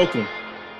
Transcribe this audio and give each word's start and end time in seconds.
Welcome 0.00 0.26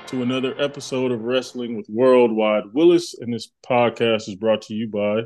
to 0.07 0.23
another 0.23 0.59
episode 0.59 1.11
of 1.11 1.21
Wrestling 1.21 1.77
with 1.77 1.85
Worldwide 1.87 2.63
Willis, 2.73 3.13
and 3.19 3.31
this 3.31 3.51
podcast 3.63 4.27
is 4.27 4.33
brought 4.33 4.63
to 4.63 4.73
you 4.73 4.87
by 4.87 5.21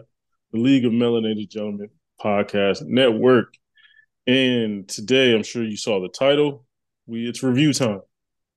the 0.52 0.60
League 0.60 0.84
of 0.84 0.92
Melanated 0.92 1.48
Gentlemen 1.50 1.88
Podcast 2.22 2.82
Network. 2.82 3.54
And 4.28 4.86
today, 4.86 5.34
I'm 5.34 5.44
sure 5.44 5.64
you 5.64 5.78
saw 5.78 6.02
the 6.02 6.10
title. 6.10 6.66
We 7.08 7.26
it's 7.26 7.42
review 7.42 7.72
time. 7.72 8.02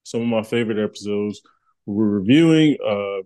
Some 0.03 0.23
of 0.23 0.27
my 0.27 0.43
favorite 0.43 0.83
episodes. 0.83 1.41
We're 1.87 2.05
reviewing 2.05 2.77
a, 2.85 3.21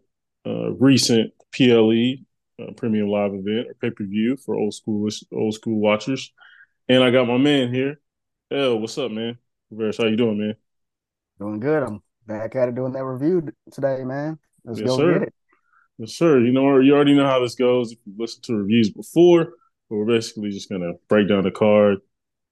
uh 0.44 0.70
recent 0.72 1.32
PLE 1.56 2.16
uh, 2.60 2.72
premium 2.76 3.08
live 3.08 3.32
event 3.32 3.68
or 3.68 3.74
pay 3.80 3.88
per 3.88 4.04
view 4.04 4.36
for 4.36 4.54
old 4.54 4.74
school 4.74 5.08
old 5.32 5.54
school 5.54 5.80
watchers. 5.80 6.30
And 6.90 7.02
I 7.02 7.10
got 7.10 7.26
my 7.26 7.38
man 7.38 7.72
here. 7.72 8.02
L, 8.50 8.78
what's 8.80 8.98
up, 8.98 9.10
man? 9.10 9.38
LaVeris, 9.72 9.96
how 9.96 10.08
you 10.08 10.16
doing, 10.16 10.38
man? 10.38 10.56
Doing 11.38 11.58
good. 11.58 11.82
I'm 11.82 12.02
back 12.32 12.56
at 12.56 12.68
it 12.68 12.74
doing 12.74 12.92
that 12.92 13.04
review 13.04 13.48
today, 13.72 14.04
man. 14.04 14.38
Let's 14.64 14.80
yes, 14.80 14.88
go 14.88 14.96
sir. 14.96 15.12
get 15.14 15.22
it. 15.28 15.34
Yes, 15.98 16.14
sir. 16.14 16.40
You 16.40 16.52
know, 16.52 16.78
you 16.78 16.94
already 16.94 17.14
know 17.14 17.26
how 17.26 17.40
this 17.40 17.54
goes 17.54 17.92
if 17.92 17.98
you've 18.04 18.18
listened 18.18 18.44
to 18.44 18.56
reviews 18.56 18.90
before, 18.90 19.52
but 19.88 19.96
we're 19.96 20.06
basically 20.06 20.50
just 20.50 20.70
gonna 20.70 20.92
break 21.08 21.28
down 21.28 21.44
the 21.44 21.50
card, 21.50 21.98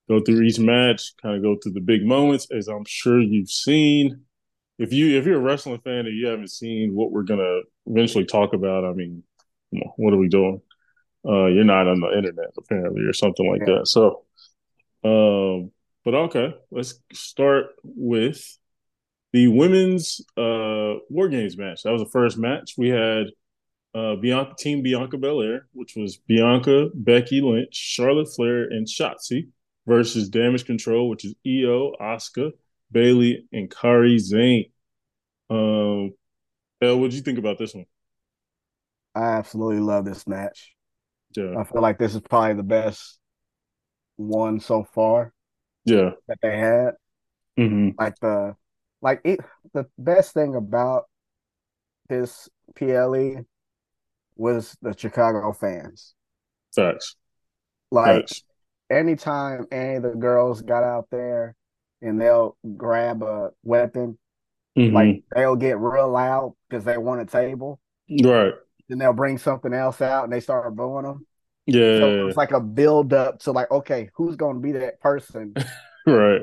go 0.08 0.20
through 0.20 0.42
each 0.42 0.58
match, 0.58 1.14
kind 1.22 1.36
of 1.36 1.42
go 1.42 1.56
through 1.56 1.72
the 1.72 1.80
big 1.80 2.04
moments, 2.04 2.48
as 2.50 2.68
I'm 2.68 2.84
sure 2.86 3.20
you've 3.20 3.50
seen. 3.50 4.22
If 4.78 4.92
you 4.92 5.18
if 5.18 5.26
you're 5.26 5.38
a 5.38 5.42
wrestling 5.42 5.80
fan 5.80 6.06
and 6.06 6.16
you 6.16 6.26
haven't 6.26 6.50
seen 6.50 6.94
what 6.94 7.10
we're 7.10 7.22
gonna 7.22 7.60
eventually 7.86 8.26
talk 8.26 8.52
about, 8.52 8.84
I 8.84 8.92
mean, 8.92 9.22
what 9.96 10.12
are 10.12 10.18
we 10.18 10.28
doing? 10.28 10.60
Uh, 11.26 11.46
you're 11.46 11.64
not 11.64 11.86
on 11.86 12.00
the 12.00 12.16
internet 12.16 12.50
apparently, 12.56 13.02
or 13.02 13.12
something 13.12 13.50
like 13.50 13.66
yeah. 13.66 13.78
that. 13.78 13.88
So, 13.88 14.24
um, 15.04 15.70
but 16.04 16.14
okay, 16.14 16.54
let's 16.70 16.94
start 17.12 17.66
with 17.82 18.42
the 19.32 19.48
women's 19.48 20.20
uh 20.36 20.94
war 21.08 21.28
games 21.28 21.56
match. 21.56 21.82
That 21.82 21.92
was 21.92 22.02
the 22.02 22.08
first 22.08 22.38
match. 22.38 22.74
We 22.76 22.88
had 22.88 23.26
uh 23.94 24.16
Bianca 24.16 24.54
Team 24.58 24.82
Bianca 24.82 25.18
Belair, 25.18 25.68
which 25.72 25.94
was 25.96 26.16
Bianca, 26.16 26.88
Becky 26.94 27.40
Lynch, 27.40 27.74
Charlotte 27.74 28.28
Flair, 28.34 28.64
and 28.64 28.86
Shotzi 28.86 29.48
versus 29.86 30.28
Damage 30.28 30.66
Control, 30.66 31.08
which 31.08 31.24
is 31.24 31.34
Io, 31.46 31.94
Asuka, 32.00 32.52
Bayley, 32.90 33.46
and 33.52 33.70
Kairi 33.70 34.20
Sane. 34.20 34.66
Um 35.48 36.12
Elle, 36.82 36.98
what 36.98 37.10
did 37.10 37.16
you 37.16 37.22
think 37.22 37.38
about 37.38 37.58
this 37.58 37.74
one? 37.74 37.86
I 39.14 39.32
absolutely 39.32 39.80
love 39.80 40.04
this 40.04 40.26
match. 40.26 40.74
Yeah. 41.36 41.58
I 41.58 41.64
feel 41.64 41.82
like 41.82 41.98
this 41.98 42.14
is 42.14 42.20
probably 42.20 42.54
the 42.54 42.62
best 42.62 43.18
one 44.16 44.60
so 44.60 44.84
far. 44.84 45.32
Yeah. 45.84 46.10
That 46.28 46.38
they 46.42 46.56
had. 46.56 46.92
Mm-hmm. 47.58 47.90
Like 47.98 48.18
the 48.20 48.56
like 49.02 49.20
it, 49.24 49.40
the 49.72 49.86
best 49.98 50.34
thing 50.34 50.54
about 50.54 51.04
this 52.08 52.48
PLE 52.74 53.44
was 54.36 54.76
the 54.82 54.96
Chicago 54.96 55.52
fans. 55.52 56.14
Facts. 56.74 57.16
Like 57.90 58.28
Facts. 58.28 58.42
anytime 58.90 59.66
any 59.72 59.96
of 59.96 60.02
the 60.02 60.10
girls 60.10 60.62
got 60.62 60.82
out 60.82 61.08
there 61.10 61.54
and 62.02 62.20
they'll 62.20 62.56
grab 62.76 63.22
a 63.22 63.50
weapon, 63.62 64.18
mm-hmm. 64.78 64.94
like 64.94 65.24
they'll 65.34 65.56
get 65.56 65.78
real 65.78 66.10
loud 66.10 66.54
because 66.68 66.84
they 66.84 66.98
want 66.98 67.22
a 67.22 67.26
table. 67.26 67.80
Right. 68.22 68.52
Then 68.88 68.98
they'll 68.98 69.12
bring 69.12 69.38
something 69.38 69.72
else 69.72 70.00
out 70.00 70.24
and 70.24 70.32
they 70.32 70.40
start 70.40 70.74
booing 70.74 71.04
them. 71.04 71.26
Yeah. 71.66 71.98
So 71.98 72.26
it's 72.26 72.36
like 72.36 72.52
a 72.52 72.60
build 72.60 73.12
up 73.12 73.40
to 73.40 73.52
like, 73.52 73.70
okay, 73.70 74.10
who's 74.14 74.36
going 74.36 74.56
to 74.56 74.60
be 74.60 74.72
that 74.72 75.00
person? 75.00 75.54
right 76.06 76.42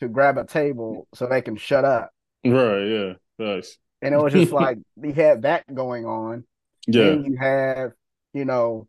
to 0.00 0.08
grab 0.08 0.38
a 0.38 0.44
table 0.44 1.06
so 1.14 1.26
they 1.26 1.42
can 1.42 1.56
shut 1.56 1.84
up. 1.84 2.10
Right, 2.44 2.84
yeah. 2.84 3.12
Nice. 3.38 3.76
And 4.02 4.14
it 4.14 4.18
was 4.18 4.32
just 4.32 4.52
like 4.52 4.78
we 4.96 5.12
had 5.12 5.42
that 5.42 5.72
going 5.72 6.04
on. 6.04 6.44
Yeah. 6.86 7.04
Then 7.04 7.24
you 7.24 7.36
have, 7.38 7.92
you 8.32 8.44
know, 8.44 8.88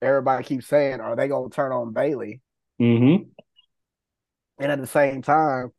everybody 0.00 0.44
keeps 0.44 0.66
saying, 0.66 1.00
are 1.00 1.16
they 1.16 1.28
gonna 1.28 1.50
turn 1.50 1.72
on 1.72 1.92
Bayley?" 1.92 2.40
Mm-hmm. 2.80 3.24
And 4.58 4.72
at 4.72 4.80
the 4.80 4.86
same 4.86 5.22
time, 5.22 5.72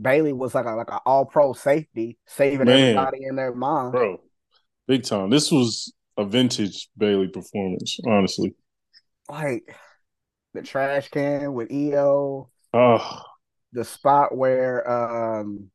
Bayley 0.00 0.32
was 0.32 0.54
like 0.54 0.66
a 0.66 0.70
like 0.70 0.90
an 0.90 0.98
all 1.06 1.26
pro 1.26 1.52
safety, 1.52 2.18
saving 2.26 2.66
Man. 2.66 2.96
everybody 2.96 3.24
in 3.24 3.36
their 3.36 3.54
mind. 3.54 3.92
Bro, 3.92 4.20
big 4.88 5.04
time. 5.04 5.30
This 5.30 5.52
was 5.52 5.92
a 6.16 6.24
vintage 6.24 6.88
Bayley 6.96 7.28
performance, 7.28 7.98
honestly. 8.06 8.54
Like 9.28 9.74
the 10.54 10.62
trash 10.62 11.08
can 11.10 11.52
with 11.52 11.70
Io. 11.72 12.50
Oh, 12.72 13.22
the 13.74 13.84
spot 13.84 14.34
where 14.34 14.88
um 14.90 15.70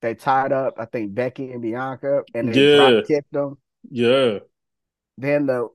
they 0.00 0.14
tied 0.14 0.52
up, 0.52 0.74
I 0.78 0.86
think 0.86 1.14
Becky 1.14 1.52
and 1.52 1.62
Bianca, 1.62 2.24
and 2.34 2.52
they 2.52 2.76
yeah. 2.76 3.00
kicked 3.06 3.32
them. 3.32 3.56
Yeah. 3.88 4.40
Then 5.16 5.46
the 5.46 5.68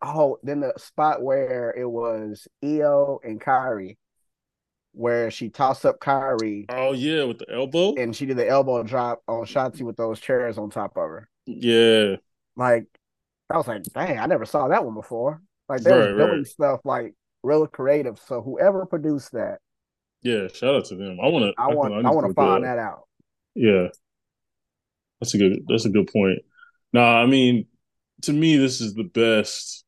oh, 0.00 0.38
then 0.44 0.60
the 0.60 0.74
spot 0.76 1.22
where 1.22 1.74
it 1.76 1.88
was 1.88 2.46
Io 2.62 3.18
and 3.24 3.40
Kairi, 3.40 3.96
where 4.92 5.30
she 5.30 5.48
tossed 5.48 5.84
up 5.84 5.98
Kairi. 5.98 6.66
Oh 6.68 6.92
yeah, 6.92 7.24
with 7.24 7.38
the 7.38 7.52
elbow, 7.52 7.94
and 7.96 8.14
she 8.14 8.26
did 8.26 8.36
the 8.36 8.48
elbow 8.48 8.82
drop 8.84 9.22
on 9.26 9.44
Shotzi 9.44 9.82
with 9.82 9.96
those 9.96 10.20
chairs 10.20 10.56
on 10.56 10.70
top 10.70 10.92
of 10.96 11.02
her. 11.02 11.28
Yeah. 11.46 12.16
Like 12.56 12.86
I 13.50 13.56
was 13.56 13.66
like, 13.66 13.82
dang, 13.82 14.18
I 14.18 14.26
never 14.26 14.46
saw 14.46 14.68
that 14.68 14.84
one 14.84 14.94
before. 14.94 15.42
Like 15.68 15.82
they 15.82 15.90
right, 15.90 16.12
were 16.12 16.18
doing 16.18 16.38
right. 16.38 16.46
stuff 16.46 16.80
like 16.84 17.14
real 17.42 17.66
creative. 17.66 18.20
So 18.26 18.42
whoever 18.42 18.86
produced 18.86 19.32
that, 19.32 19.58
yeah, 20.24 20.48
shout 20.48 20.74
out 20.74 20.86
to 20.86 20.96
them. 20.96 21.18
I 21.22 21.28
want 21.28 21.44
to. 21.44 21.62
I 21.62 21.68
want. 21.68 21.92
I, 21.92 22.08
I 22.08 22.12
want 22.12 22.26
to 22.26 22.34
find 22.34 22.64
that. 22.64 22.78
out. 22.78 23.02
Yeah, 23.54 23.88
that's 25.20 25.34
a 25.34 25.38
good. 25.38 25.64
That's 25.68 25.84
a 25.84 25.90
good 25.90 26.10
point. 26.10 26.38
Nah, 26.92 27.22
I 27.22 27.26
mean, 27.26 27.66
to 28.22 28.32
me, 28.32 28.56
this 28.56 28.80
is 28.80 28.94
the 28.94 29.04
best 29.04 29.84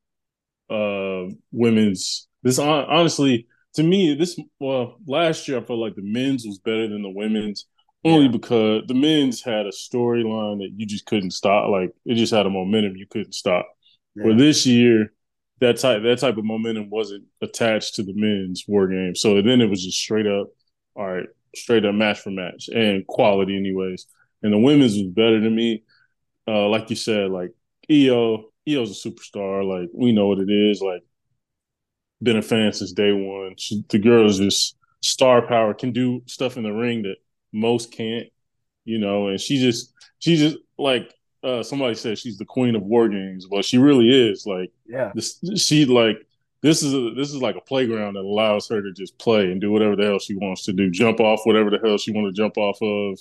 uh 0.68 1.32
women's. 1.50 2.28
This 2.42 2.58
honestly, 2.58 3.46
to 3.74 3.82
me, 3.82 4.14
this 4.14 4.38
well, 4.60 4.98
last 5.06 5.48
year 5.48 5.58
I 5.58 5.62
felt 5.62 5.78
like 5.78 5.96
the 5.96 6.02
men's 6.02 6.44
was 6.44 6.58
better 6.58 6.86
than 6.86 7.02
the 7.02 7.10
women's, 7.10 7.66
only 8.04 8.26
yeah. 8.26 8.32
because 8.32 8.82
the 8.88 8.94
men's 8.94 9.42
had 9.42 9.66
a 9.66 9.70
storyline 9.70 10.58
that 10.58 10.70
you 10.76 10.84
just 10.84 11.06
couldn't 11.06 11.32
stop. 11.32 11.70
Like 11.70 11.92
it 12.04 12.16
just 12.16 12.32
had 12.32 12.44
a 12.44 12.50
momentum 12.50 12.96
you 12.96 13.06
couldn't 13.08 13.34
stop. 13.34 13.66
Yeah. 14.14 14.24
But 14.26 14.38
this 14.38 14.66
year, 14.66 15.12
that 15.60 15.78
type 15.78 16.02
that 16.02 16.18
type 16.18 16.36
of 16.36 16.44
momentum 16.44 16.90
wasn't 16.90 17.24
attached 17.42 17.94
to 17.94 18.02
the 18.02 18.12
men's 18.14 18.64
war 18.68 18.86
game. 18.88 19.14
So 19.14 19.40
then 19.42 19.60
it 19.60 19.70
was 19.70 19.84
just 19.84 19.98
straight 19.98 20.26
up, 20.26 20.48
all 20.94 21.06
right, 21.06 21.28
straight 21.54 21.84
up 21.84 21.94
match 21.94 22.20
for 22.20 22.30
match 22.30 22.68
and 22.68 23.06
quality 23.06 23.56
anyways. 23.56 24.06
And 24.42 24.52
the 24.52 24.58
women's 24.58 24.94
was 24.94 25.06
better 25.06 25.40
than 25.40 25.54
me. 25.54 25.84
Uh, 26.46 26.68
like 26.68 26.90
you 26.90 26.96
said, 26.96 27.30
like 27.30 27.50
Io, 27.90 28.50
Io's 28.68 29.04
a 29.04 29.08
superstar. 29.08 29.66
Like 29.66 29.88
we 29.94 30.12
know 30.12 30.28
what 30.28 30.38
it 30.38 30.50
is. 30.50 30.80
Like 30.80 31.02
been 32.22 32.36
a 32.36 32.42
fan 32.42 32.72
since 32.72 32.92
day 32.92 33.12
one. 33.12 33.54
She, 33.58 33.84
the 33.88 33.98
girl 33.98 34.26
is 34.26 34.38
just 34.38 34.76
star 35.02 35.46
power. 35.46 35.74
Can 35.74 35.92
do 35.92 36.22
stuff 36.26 36.56
in 36.56 36.62
the 36.62 36.72
ring 36.72 37.02
that 37.02 37.16
most 37.52 37.92
can't. 37.92 38.28
You 38.84 38.98
know, 38.98 39.28
and 39.28 39.40
she 39.40 39.58
just 39.58 39.92
she 40.18 40.36
just 40.36 40.58
like 40.78 41.12
uh, 41.46 41.62
somebody 41.62 41.94
said 41.94 42.18
she's 42.18 42.38
the 42.38 42.44
queen 42.44 42.74
of 42.74 42.82
war 42.82 43.08
games. 43.08 43.46
Well, 43.48 43.62
she 43.62 43.78
really 43.78 44.08
is. 44.08 44.46
Like, 44.46 44.72
yeah, 44.86 45.12
this, 45.14 45.38
she 45.56 45.84
like 45.84 46.26
this 46.62 46.82
is 46.82 46.92
a, 46.92 47.14
this 47.14 47.30
is 47.30 47.40
like 47.40 47.56
a 47.56 47.60
playground 47.60 48.14
that 48.14 48.24
allows 48.24 48.68
her 48.68 48.82
to 48.82 48.92
just 48.92 49.16
play 49.18 49.52
and 49.52 49.60
do 49.60 49.70
whatever 49.70 49.94
the 49.94 50.04
hell 50.04 50.18
she 50.18 50.34
wants 50.34 50.64
to 50.64 50.72
do, 50.72 50.90
jump 50.90 51.20
off 51.20 51.40
whatever 51.44 51.70
the 51.70 51.78
hell 51.82 51.98
she 51.98 52.12
want 52.12 52.26
to 52.26 52.32
jump 52.32 52.56
off 52.58 52.78
of. 52.82 53.18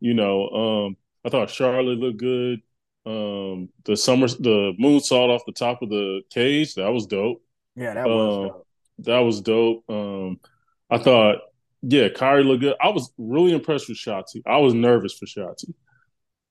You 0.00 0.14
know, 0.14 0.48
um, 0.48 0.96
I 1.24 1.28
thought 1.28 1.50
Charlotte 1.50 1.98
looked 1.98 2.18
good. 2.18 2.62
Um, 3.04 3.68
the 3.84 3.96
summer, 3.96 4.26
the 4.26 4.72
moon 4.78 4.98
moonsault 4.98 5.28
off 5.28 5.46
the 5.46 5.52
top 5.52 5.82
of 5.82 5.90
the 5.90 6.22
cage, 6.30 6.74
that 6.74 6.90
was 6.90 7.06
dope. 7.06 7.42
Yeah, 7.74 7.94
that 7.94 8.06
was 8.06 8.36
uh, 8.36 8.48
dope. 8.48 8.66
That 9.00 9.18
was 9.18 9.40
dope. 9.42 9.84
Um, 9.88 10.40
I 10.88 10.98
thought, 10.98 11.38
yeah, 11.82 12.08
Kairi 12.08 12.44
looked 12.44 12.62
good. 12.62 12.74
I 12.80 12.88
was 12.88 13.12
really 13.18 13.52
impressed 13.52 13.88
with 13.88 13.98
Shotzi. 13.98 14.42
I 14.46 14.56
was 14.56 14.74
nervous 14.74 15.12
for 15.12 15.26
Shotzi 15.26 15.74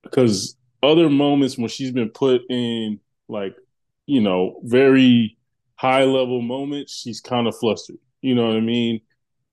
because 0.04 0.56
other 0.86 1.10
moments 1.10 1.58
when 1.58 1.70
she's 1.70 1.92
been 1.92 2.10
put 2.10 2.42
in 2.50 3.00
like, 3.28 3.56
you 4.06 4.22
know, 4.22 4.60
very 4.64 5.38
high 5.76 6.04
level 6.04 6.42
moments, 6.42 6.94
she's 6.94 7.22
kind 7.22 7.48
of 7.48 7.58
flustered. 7.58 7.98
You 8.22 8.36
know 8.36 8.48
what 8.48 8.58
I 8.58 8.62
mean? 8.62 9.02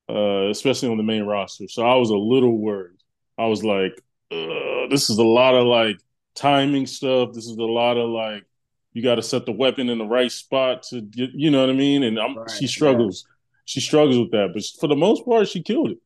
Uh, 0.09 0.49
especially 0.51 0.91
on 0.91 0.97
the 0.97 1.03
main 1.03 1.25
roster. 1.25 1.69
So 1.69 1.87
I 1.87 1.95
was 1.97 2.11
a 2.11 2.17
little 2.17 2.59
worried. 2.59 2.99
I 3.39 3.47
was 3.47 3.65
like, 3.65 3.93
this 4.31 5.11
is 5.11 5.19
a 5.19 5.25
lot 5.25 5.55
of 5.55 5.67
like 5.67 5.99
timing 6.35 6.87
stuff. 6.87 7.31
This 7.33 7.47
is 7.47 7.57
a 7.57 7.63
lot 7.63 7.97
of 7.97 8.11
like 8.11 8.45
you 8.93 9.03
got 9.03 9.15
to 9.15 9.23
set 9.23 9.47
the 9.47 9.53
weapon 9.53 9.89
in 9.89 9.99
the 9.99 10.05
right 10.05 10.31
spot 10.31 10.83
to 10.85 11.01
get, 11.01 11.31
you 11.33 11.51
know 11.51 11.61
what 11.61 11.71
I 11.71 11.75
mean? 11.75 12.03
And 12.03 12.19
right, 12.19 12.51
she 12.51 12.67
struggles. 12.67 13.25
Yeah. 13.27 13.33
She 13.65 13.81
struggles 13.81 14.19
with 14.19 14.33
that, 14.33 14.51
but 14.53 14.63
for 14.81 14.89
the 14.89 14.97
most 14.97 15.25
part, 15.25 15.49
she 15.49 15.63
killed 15.63 15.93
it. 15.93 15.99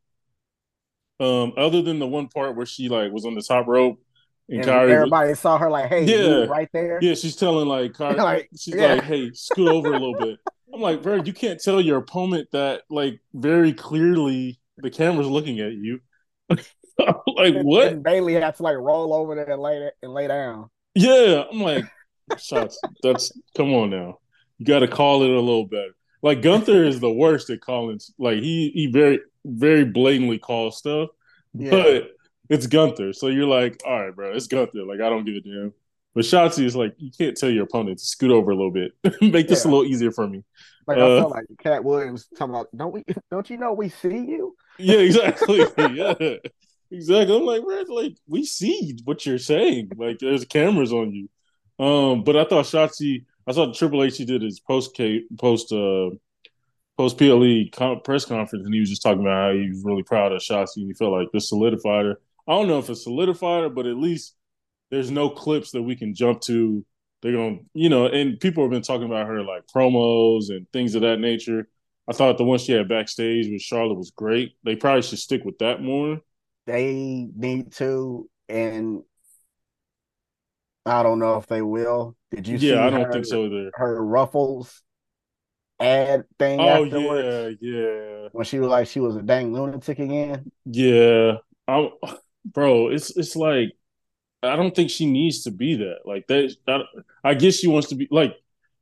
Um, 1.19 1.55
other 1.57 1.81
than 1.81 1.99
the 1.99 2.07
one 2.07 2.29
part 2.29 2.55
where 2.55 2.67
she 2.67 2.89
like 2.89 3.11
was 3.11 3.25
on 3.25 3.35
the 3.35 3.43
top 3.43 3.67
rope 3.67 3.99
and, 4.49 4.61
and 4.61 4.69
Kairi, 4.69 4.91
everybody 4.91 5.35
saw 5.35 5.59
her 5.59 5.71
like, 5.71 5.89
"Hey, 5.89 6.05
yeah, 6.05 6.45
right 6.45 6.69
there." 6.73 6.99
Yeah, 7.03 7.15
she's 7.15 7.37
telling 7.37 7.67
like, 7.67 7.93
Kairi, 7.95 8.17
like 8.17 8.49
she's 8.57 8.75
yeah. 8.75 8.95
like, 8.95 9.03
"Hey, 9.05 9.33
scoot 9.33 9.69
over 9.69 9.89
a 9.89 9.99
little 9.99 10.15
bit." 10.15 10.39
I'm 10.73 10.81
like, 10.81 11.03
bro, 11.03 11.17
you 11.17 11.33
can't 11.33 11.61
tell 11.61 11.81
your 11.81 11.99
opponent 11.99 12.49
that 12.53 12.83
like 12.91 13.21
very 13.33 13.73
clearly 13.73 14.61
the 14.77 14.91
camera's 14.91 15.27
looking 15.27 15.61
at 15.61 15.73
you. 15.73 16.01
like 16.51 17.55
what? 17.63 17.89
And 17.89 18.03
Bayley 18.03 18.35
had 18.35 18.57
to 18.57 18.63
like 18.63 18.77
roll 18.77 19.15
over 19.15 19.35
there 19.35 19.51
and 19.51 19.63
lay 19.63 19.91
and 20.03 20.13
lay 20.13 20.29
down. 20.29 20.69
Yeah, 20.95 21.45
I'm 21.51 21.61
like, 21.61 21.85
shots. 22.39 22.81
That's 23.03 23.33
come 23.57 23.73
on 23.73 23.91
now. 23.91 24.19
You 24.59 24.67
got 24.67 24.81
to 24.81 24.89
call 24.89 25.23
it 25.23 25.31
a 25.31 25.41
little 25.41 25.67
better. 25.67 25.95
Like 26.23 26.43
Gunther 26.43 26.85
is 26.85 27.01
the 27.01 27.13
worst 27.13 27.51
at 27.51 27.61
calling. 27.61 28.01
Like 28.19 28.39
he 28.41 28.71
he 28.75 28.87
very 28.87 29.21
very 29.45 29.85
blatantly 29.85 30.39
calls 30.39 30.79
stuff, 30.79 31.11
yeah. 31.55 31.71
but 31.71 32.11
it's 32.49 32.67
Gunther. 32.67 33.13
So 33.13 33.29
you're 33.29 33.47
like, 33.47 33.81
all 33.87 34.05
right, 34.05 34.15
bro, 34.15 34.33
it's 34.33 34.47
Gunther. 34.47 34.85
Like 34.85 35.01
I 35.01 35.09
don't 35.09 35.25
give 35.25 35.37
a 35.37 35.41
damn. 35.41 35.73
But 36.15 36.25
Shotzi 36.25 36.65
is 36.65 36.75
like, 36.75 36.95
you 36.97 37.11
can't 37.17 37.37
tell 37.37 37.51
your 37.51 37.65
opponent 37.65 37.99
to 37.99 38.05
scoot 38.05 38.31
over 38.31 38.51
a 38.51 38.55
little 38.55 38.71
bit, 38.71 38.93
make 39.21 39.49
this 39.49 39.65
yeah. 39.65 39.71
a 39.71 39.73
little 39.73 39.85
easier 39.85 40.11
for 40.11 40.27
me. 40.27 40.45
Like 40.87 40.97
uh, 40.97 41.17
I 41.17 41.21
felt 41.21 41.31
like 41.33 41.45
Katt 41.59 41.85
Williams 41.85 42.27
talking 42.39 42.55
about, 42.55 42.69
don't 42.75 42.93
we? 42.93 43.05
Don't 43.31 43.51
you 43.51 43.59
know 43.59 43.73
we 43.73 43.89
see 43.89 44.17
you? 44.17 44.57
Yeah, 44.79 44.99
exactly. 44.99 45.59
yeah, 45.79 46.15
exactly. 46.91 47.37
I'm 47.37 47.45
like, 47.45 47.63
bro, 47.63 47.83
like 47.89 48.17
we 48.27 48.45
see 48.45 48.97
what 49.05 49.27
you're 49.27 49.39
saying. 49.39 49.91
Like 49.97 50.19
there's 50.19 50.45
cameras 50.45 50.93
on 50.93 51.13
you. 51.13 51.29
Um, 51.85 52.25
but 52.25 52.37
I 52.37 52.45
thought 52.45 52.65
Shotzi, 52.65 53.27
I 53.47 53.53
saw 53.53 53.73
Triple 53.73 54.05
H 54.05 54.17
he 54.17 54.25
did 54.25 54.43
his 54.43 54.61
post 54.61 54.99
post 55.39 55.73
uh 55.73 56.11
post 56.97 57.19
PLE 57.19 57.65
press 58.05 58.25
conference, 58.25 58.65
and 58.65 58.73
he 58.73 58.81
was 58.81 58.89
just 58.89 59.03
talking 59.03 59.21
about 59.21 59.49
how 59.49 59.53
he 59.53 59.69
was 59.69 59.85
really 59.85 60.03
proud 60.03 60.33
of 60.33 60.41
Shotzi, 60.41 60.79
and 60.79 60.87
he 60.87 60.95
felt 60.95 61.13
like 61.13 61.29
this 61.33 61.49
solidified 61.49 62.07
her. 62.07 62.21
I 62.49 62.53
don't 62.53 62.69
know 62.69 62.79
if 62.79 62.89
it's 62.89 63.05
solidified 63.05 63.75
but 63.75 63.87
at 63.87 63.97
least 63.97 64.35
there's 64.91 65.11
no 65.11 65.29
clips 65.31 65.73
that 65.73 65.83
we 65.83 65.97
can 65.97 66.15
jump 66.15 66.41
to. 66.43 66.85
They're 67.23 67.33
gonna, 67.33 67.59
you 67.75 67.89
know, 67.89 68.07
and 68.07 68.39
people 68.39 68.63
have 68.63 68.71
been 68.71 68.83
talking 68.83 69.07
about 69.07 69.27
her 69.27 69.43
like 69.43 69.65
promos 69.75 70.51
and 70.51 70.67
things 70.73 70.95
of 70.95 71.03
that 71.03 71.19
nature. 71.19 71.69
I 72.09 72.13
thought 72.13 72.39
the 72.39 72.45
one 72.45 72.59
she 72.59 72.73
had 72.73 72.89
backstage 72.89 73.51
with 73.51 73.63
Charlotte 73.63 73.99
was 73.99 74.13
great. 74.13 74.53
They 74.63 74.77
probably 74.77 75.03
should 75.03 75.19
stick 75.19 75.45
with 75.45 75.59
that 75.59 75.83
more. 75.83 76.21
They 76.67 77.29
need 77.35 77.73
to, 77.75 78.29
and 78.49 79.03
I 80.85 81.03
don't 81.03 81.19
know 81.19 81.37
if 81.37 81.47
they 81.47 81.63
will. 81.63 82.17
Did 82.31 82.47
you? 82.47 82.59
Yeah, 82.59 82.87
I 82.87 82.91
don't 82.91 83.07
her, 83.07 83.13
think 83.13 83.27
so 83.27 83.47
either. 83.47 83.71
Her 83.75 84.05
ruffles 84.05 84.83
ad 85.81 86.25
thing. 86.39 86.61
Oh 86.61 86.85
afterwards, 86.85 87.59
yeah, 87.61 87.73
yeah. 87.73 88.29
When 88.33 88.45
she 88.45 88.61
was 88.61 88.69
like 88.69 88.87
she 88.87 89.01
was 89.01 89.17
a 89.17 89.23
dang 89.23 89.53
lunatic 89.53 89.99
again. 89.99 90.53
Yeah, 90.65 91.39
I, 91.67 91.91
bro, 92.53 92.89
it's 92.89 93.17
it's 93.17 93.37
like 93.37 93.73
I 94.43 94.57
don't 94.57 94.75
think 94.75 94.91
she 94.91 95.07
needs 95.07 95.43
to 95.45 95.51
be 95.51 95.77
that. 95.77 96.01
Like 96.05 96.27
that, 96.29 96.55
I, 96.69 97.31
I 97.31 97.35
guess 97.35 97.57
she 97.57 97.69
wants 97.69 97.89
to 97.89 97.95
be 97.97 98.09
like. 98.11 98.35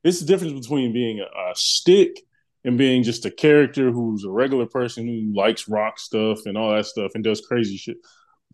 It's 0.03 0.19
the 0.19 0.27
difference 0.27 0.53
between 0.53 0.93
being 0.93 1.19
a, 1.19 1.23
a 1.23 1.55
stick 1.55 2.19
and 2.63 2.77
being 2.77 3.03
just 3.03 3.25
a 3.25 3.31
character 3.31 3.91
who's 3.91 4.23
a 4.23 4.29
regular 4.29 4.67
person 4.67 5.07
who 5.07 5.33
likes 5.35 5.67
rock 5.67 5.99
stuff 5.99 6.45
and 6.45 6.57
all 6.57 6.75
that 6.75 6.85
stuff 6.85 7.13
and 7.15 7.23
does 7.23 7.41
crazy 7.41 7.75
shit. 7.77 7.97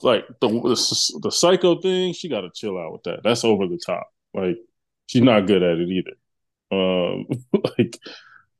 Like 0.02 0.25
the 0.40 0.48
the, 0.48 1.19
the 1.24 1.31
psycho 1.31 1.81
thing, 1.81 2.13
she 2.13 2.30
got 2.30 2.42
to 2.42 2.52
chill 2.54 2.78
out 2.78 2.94
with 2.94 3.04
that. 3.04 3.22
That's 3.24 3.44
over 3.44 3.68
the 3.68 3.80
top. 3.86 4.10
Like 4.34 4.58
she's 5.08 5.22
not 5.22 5.48
good 5.48 5.63
at 5.63 5.78
it 5.78 5.90
either. 5.90 6.13
Um, 6.72 7.28
like, 7.78 7.98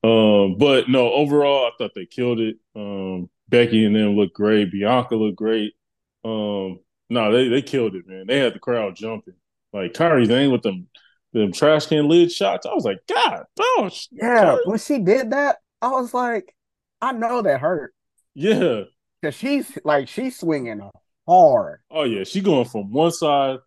um, 0.04 0.58
but 0.58 0.90
no, 0.90 1.12
overall, 1.14 1.68
I 1.68 1.72
thought 1.78 1.92
they 1.96 2.06
killed 2.06 2.40
it. 2.40 2.58
Um, 2.76 3.30
Becky 3.50 3.86
and 3.86 3.96
them 3.96 4.16
looked 4.16 4.36
great. 4.36 4.72
Bianca 4.72 5.16
looked 5.16 5.38
great. 5.38 5.74
Um, 6.24 6.80
no, 7.10 7.32
they 7.32 7.48
they 7.48 7.62
killed 7.62 7.96
it, 7.96 8.08
man. 8.08 8.26
They 8.28 8.40
had 8.40 8.54
the 8.54 8.60
crowd 8.60 8.96
jumping. 8.96 9.36
Like 9.74 9.94
Kairi 9.94 10.28
Sane 10.28 10.52
with 10.52 10.62
them 10.62 10.88
them 11.34 11.52
trash 11.52 11.88
can 11.88 12.08
lid 12.08 12.32
shots. 12.32 12.66
I 12.66 12.74
was 12.74 12.86
like, 12.86 13.00
God, 13.08 13.44
oh 13.60 13.90
yeah. 14.12 14.58
When 14.66 14.78
she 14.78 15.00
did 15.00 15.32
that, 15.32 15.58
I 15.82 15.90
was 15.90 16.14
like, 16.14 16.54
I 17.02 17.14
know 17.14 17.42
that 17.42 17.60
hurt. 17.60 17.94
Yeah, 18.34 18.84
because 19.22 19.36
she's 19.36 19.78
like 19.84 20.08
she's 20.08 20.38
swinging 20.38 20.90
hard. 21.28 21.80
Oh 21.90 22.04
yeah, 22.04 22.24
she 22.24 22.42
going 22.42 22.66
from 22.66 22.92
one 22.92 23.12
side 23.12 23.60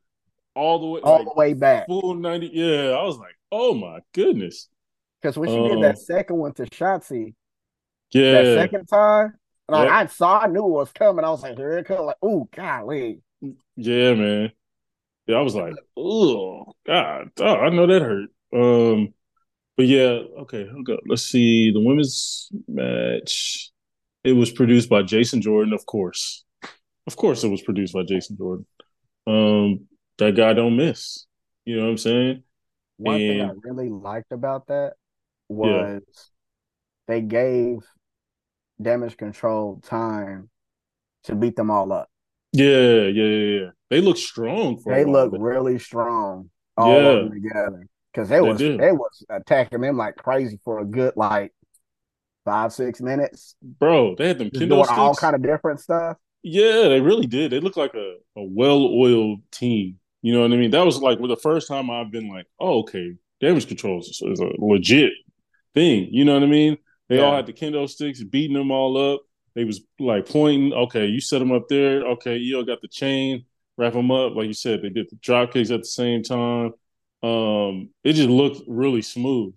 all 0.54 0.78
the 0.78 0.86
way 0.86 1.00
all 1.00 1.18
like, 1.18 1.24
the 1.24 1.34
way 1.34 1.52
back, 1.54 1.86
full 1.86 2.14
ninety. 2.14 2.50
Yeah, 2.52 2.90
I 2.90 3.02
was 3.02 3.18
like, 3.18 3.34
oh 3.50 3.74
my 3.74 4.00
goodness. 4.12 4.68
Because 5.20 5.38
when 5.38 5.48
she 5.48 5.56
um, 5.56 5.68
did 5.68 5.82
that 5.82 5.96
um, 5.96 5.96
second 5.96 6.36
one 6.36 6.52
to 6.54 6.64
Shotzi, 6.64 7.34
yeah, 8.10 8.32
that 8.32 8.60
second 8.60 8.86
time, 8.86 9.34
like 9.68 9.88
yep. 9.88 9.92
I 9.92 10.06
saw, 10.06 10.40
I 10.40 10.46
knew 10.46 10.64
it 10.64 10.70
was 10.70 10.92
coming. 10.92 11.24
I 11.24 11.30
was 11.30 11.42
like, 11.42 11.56
here 11.56 11.78
it 11.78 11.86
comes. 11.86 12.00
Like, 12.00 12.16
oh 12.22 12.48
golly. 12.54 13.20
Yeah, 13.76 14.14
man. 14.14 14.52
Yeah, 15.26 15.36
I 15.36 15.40
was 15.40 15.54
like, 15.54 15.74
oh 15.96 16.74
God, 16.86 17.30
oh, 17.40 17.56
I 17.56 17.70
know 17.70 17.86
that 17.86 18.02
hurt. 18.02 18.28
Um, 18.54 19.14
but 19.76 19.86
yeah, 19.86 20.20
okay, 20.42 20.68
okay. 20.68 20.98
Let's 21.08 21.22
see. 21.22 21.70
The 21.70 21.80
women's 21.80 22.50
match. 22.68 23.70
It 24.22 24.32
was 24.32 24.50
produced 24.50 24.88
by 24.88 25.02
Jason 25.02 25.42
Jordan, 25.42 25.72
of 25.72 25.84
course. 25.86 26.44
Of 27.06 27.16
course, 27.16 27.44
it 27.44 27.48
was 27.48 27.62
produced 27.62 27.92
by 27.92 28.02
Jason 28.04 28.36
Jordan. 28.36 28.66
Um, 29.26 29.86
that 30.18 30.36
guy 30.36 30.52
don't 30.52 30.76
miss. 30.76 31.26
You 31.64 31.76
know 31.76 31.84
what 31.84 31.90
I'm 31.90 31.98
saying? 31.98 32.42
One 32.96 33.14
and, 33.16 33.22
thing 33.22 33.40
I 33.42 33.52
really 33.62 33.90
liked 33.90 34.32
about 34.32 34.68
that 34.68 34.94
was 35.48 35.68
yeah. 35.68 35.98
they 37.08 37.20
gave 37.20 37.78
damage 38.80 39.16
control 39.16 39.80
time 39.84 40.50
to 41.24 41.34
beat 41.34 41.56
them 41.56 41.70
all 41.70 41.92
up. 41.92 42.08
Yeah, 42.52 43.06
yeah, 43.08 43.24
yeah, 43.24 43.60
yeah. 43.60 43.70
They 43.90 44.00
look 44.00 44.16
strong. 44.16 44.80
they 44.86 45.04
look 45.04 45.32
really 45.36 45.78
strong 45.78 46.50
all 46.76 47.24
yeah. 47.24 47.28
together 47.28 47.88
because 48.12 48.28
they, 48.28 48.36
they 48.36 48.40
was 48.40 48.58
did. 48.58 48.80
they 48.80 48.92
was 48.92 49.24
attacking 49.28 49.80
them 49.80 49.96
like 49.96 50.16
crazy 50.16 50.58
for 50.64 50.78
a 50.80 50.84
good 50.84 51.14
like 51.16 51.52
five 52.44 52.72
six 52.72 53.00
minutes. 53.00 53.56
Bro, 53.62 54.16
they 54.16 54.28
had 54.28 54.38
them 54.38 54.50
doing 54.50 54.72
all 54.72 55.14
kind 55.14 55.34
of 55.34 55.42
different 55.42 55.80
stuff. 55.80 56.16
Yeah, 56.42 56.88
they 56.88 57.00
really 57.00 57.26
did. 57.26 57.50
They 57.50 57.60
look 57.60 57.76
like 57.76 57.94
a, 57.94 58.16
a 58.36 58.42
well 58.42 58.84
oiled 58.86 59.40
team. 59.50 59.98
You 60.22 60.32
know 60.32 60.42
what 60.42 60.52
I 60.52 60.56
mean? 60.56 60.70
That 60.70 60.84
was 60.84 61.00
like 61.00 61.18
well, 61.18 61.28
the 61.28 61.36
first 61.36 61.68
time 61.68 61.90
I've 61.90 62.10
been 62.10 62.28
like, 62.28 62.46
oh, 62.60 62.80
okay, 62.80 63.14
damage 63.40 63.66
control 63.66 64.00
is, 64.00 64.22
is 64.24 64.40
a 64.40 64.50
legit 64.58 65.12
thing. 65.74 66.08
You 66.10 66.24
know 66.24 66.34
what 66.34 66.42
I 66.42 66.46
mean? 66.46 66.78
They 67.08 67.18
yeah. 67.18 67.22
all 67.22 67.36
had 67.36 67.46
the 67.46 67.52
kendo 67.52 67.88
sticks, 67.88 68.22
beating 68.22 68.56
them 68.56 68.70
all 68.70 69.14
up. 69.14 69.22
They 69.54 69.64
was 69.64 69.82
like 69.98 70.28
pointing. 70.28 70.72
Okay, 70.72 71.06
you 71.06 71.20
set 71.20 71.38
them 71.38 71.52
up 71.52 71.68
there. 71.68 72.02
Okay, 72.02 72.36
Io 72.36 72.64
got 72.64 72.80
the 72.80 72.88
chain, 72.88 73.44
wrap 73.76 73.92
them 73.92 74.10
up. 74.10 74.34
Like 74.34 74.46
you 74.46 74.54
said, 74.54 74.82
they 74.82 74.88
did 74.88 75.08
the 75.10 75.16
drop 75.16 75.52
kicks 75.52 75.70
at 75.70 75.80
the 75.80 75.86
same 75.86 76.22
time. 76.22 76.72
Um, 77.22 77.90
it 78.02 78.14
just 78.14 78.28
looked 78.28 78.62
really 78.66 79.02
smooth, 79.02 79.54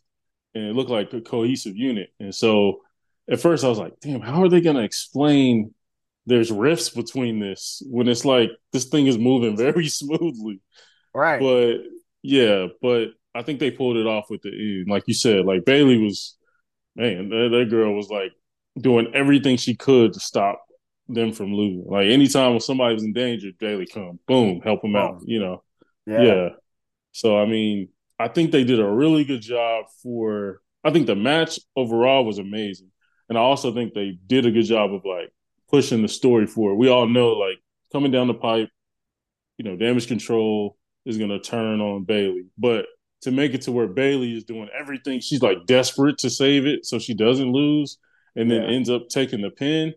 and 0.54 0.66
it 0.66 0.74
looked 0.74 0.90
like 0.90 1.12
a 1.14 1.22
cohesive 1.22 1.76
unit. 1.76 2.10
And 2.20 2.34
so, 2.34 2.82
at 3.30 3.42
first, 3.42 3.64
I 3.64 3.70
was 3.70 3.80
like, 3.80 4.00
"Damn, 4.02 4.22
how 4.22 4.44
are 4.44 4.50
they 4.50 4.62
going 4.62 4.78
to 4.78 4.84
explain?" 4.84 5.74
There's 6.26 6.52
rifts 6.52 6.90
between 6.90 7.40
this 7.40 7.82
when 7.90 8.10
it's 8.10 8.26
like 8.26 8.52
this 8.74 8.86
thing 8.86 9.08
is 9.08 9.18
moving 9.18 9.56
very 9.66 9.88
smoothly, 9.88 10.60
right? 11.14 11.40
But 11.40 11.78
yeah, 12.22 12.68
but 12.82 13.10
I 13.34 13.44
think 13.44 13.60
they 13.60 13.72
pulled 13.72 13.98
it 13.98 14.08
off 14.08 14.30
with 14.30 14.42
the 14.42 14.50
end. 14.50 14.88
Like 14.90 15.04
you 15.08 15.14
said, 15.14 15.46
like 15.46 15.66
Bayley 15.66 15.98
was, 15.98 16.37
man, 16.98 17.30
that, 17.30 17.50
that 17.52 17.70
girl 17.70 17.96
was 17.96 18.10
like 18.10 18.34
doing 18.78 19.12
everything 19.14 19.56
she 19.58 19.76
could 19.76 20.14
to 20.14 20.20
stop 20.20 20.66
them 21.08 21.32
from 21.32 21.54
losing. 21.54 21.86
Like 21.88 22.08
anytime 22.08 22.52
when 22.52 22.60
somebody 22.60 22.96
was 22.96 23.04
in 23.04 23.14
danger, 23.14 23.52
Bayley 23.58 23.86
come, 23.86 24.20
boom, 24.28 24.60
help 24.62 24.82
them 24.82 24.96
out. 24.96 25.22
You 25.26 25.40
know, 25.40 25.64
yeah. 26.06 26.22
yeah. 26.22 26.50
So 27.14 27.40
I 27.40 27.46
mean, 27.46 27.90
I 28.20 28.28
think 28.28 28.52
they 28.52 28.64
did 28.64 28.80
a 28.80 28.90
really 28.90 29.24
good 29.24 29.42
job 29.42 29.86
for. 30.04 30.62
I 30.84 30.92
think 30.92 31.08
the 31.08 31.16
match 31.16 31.60
overall 31.76 32.26
was 32.26 32.40
amazing, 32.40 32.92
and 33.30 33.38
I 33.38 33.42
also 33.42 33.74
think 33.74 33.94
they 33.94 34.18
did 34.28 34.46
a 34.46 34.52
good 34.52 34.66
job 34.66 34.94
of 34.94 35.06
like 35.06 35.32
pushing 35.70 36.02
the 36.02 36.08
story 36.08 36.48
forward. 36.48 36.76
We 36.76 36.90
all 36.90 37.08
know 37.08 37.30
like 37.30 37.58
coming 37.92 38.12
down 38.12 38.28
the 38.28 38.34
pipe, 38.34 38.70
you 39.58 39.66
know, 39.66 39.76
damage 39.76 40.08
control 40.08 40.78
is 41.06 41.18
going 41.18 41.30
to 41.30 41.40
turn 41.40 41.82
on 41.82 42.04
Bayley, 42.04 42.46
but 42.58 42.86
to 43.22 43.32
make 43.32 43.54
it 43.54 43.62
to 43.64 43.72
where 43.72 43.88
Bayley 43.88 44.36
is 44.36 44.44
doing 44.44 44.70
everything. 44.78 45.20
She's 45.20 45.42
like 45.42 45.66
desperate 45.66 46.20
to 46.20 46.30
save 46.30 46.66
it 46.66 46.86
so 46.86 47.00
she 47.00 47.14
doesn't 47.14 47.52
lose 47.52 47.98
and 48.36 48.50
then 48.50 48.64
yeah. 48.64 48.70
ends 48.70 48.90
up 48.90 49.10
taking 49.10 49.42
the 49.42 49.50
pin. 49.50 49.94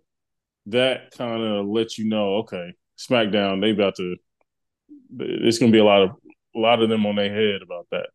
That 0.66 1.10
kind 1.16 1.42
of 1.42 1.66
lets 1.66 1.98
you 1.98 2.08
know, 2.08 2.36
okay, 2.36 2.74
SmackDown, 2.98 3.60
they 3.60 3.70
about 3.70 3.96
to 3.96 4.16
it's 5.18 5.58
gonna 5.58 5.72
be 5.72 5.78
a 5.78 5.84
lot 5.84 6.02
of 6.02 6.10
a 6.54 6.58
lot 6.58 6.82
of 6.82 6.88
them 6.88 7.06
on 7.06 7.16
their 7.16 7.32
head 7.32 7.62
about 7.62 7.86
that. 7.90 8.08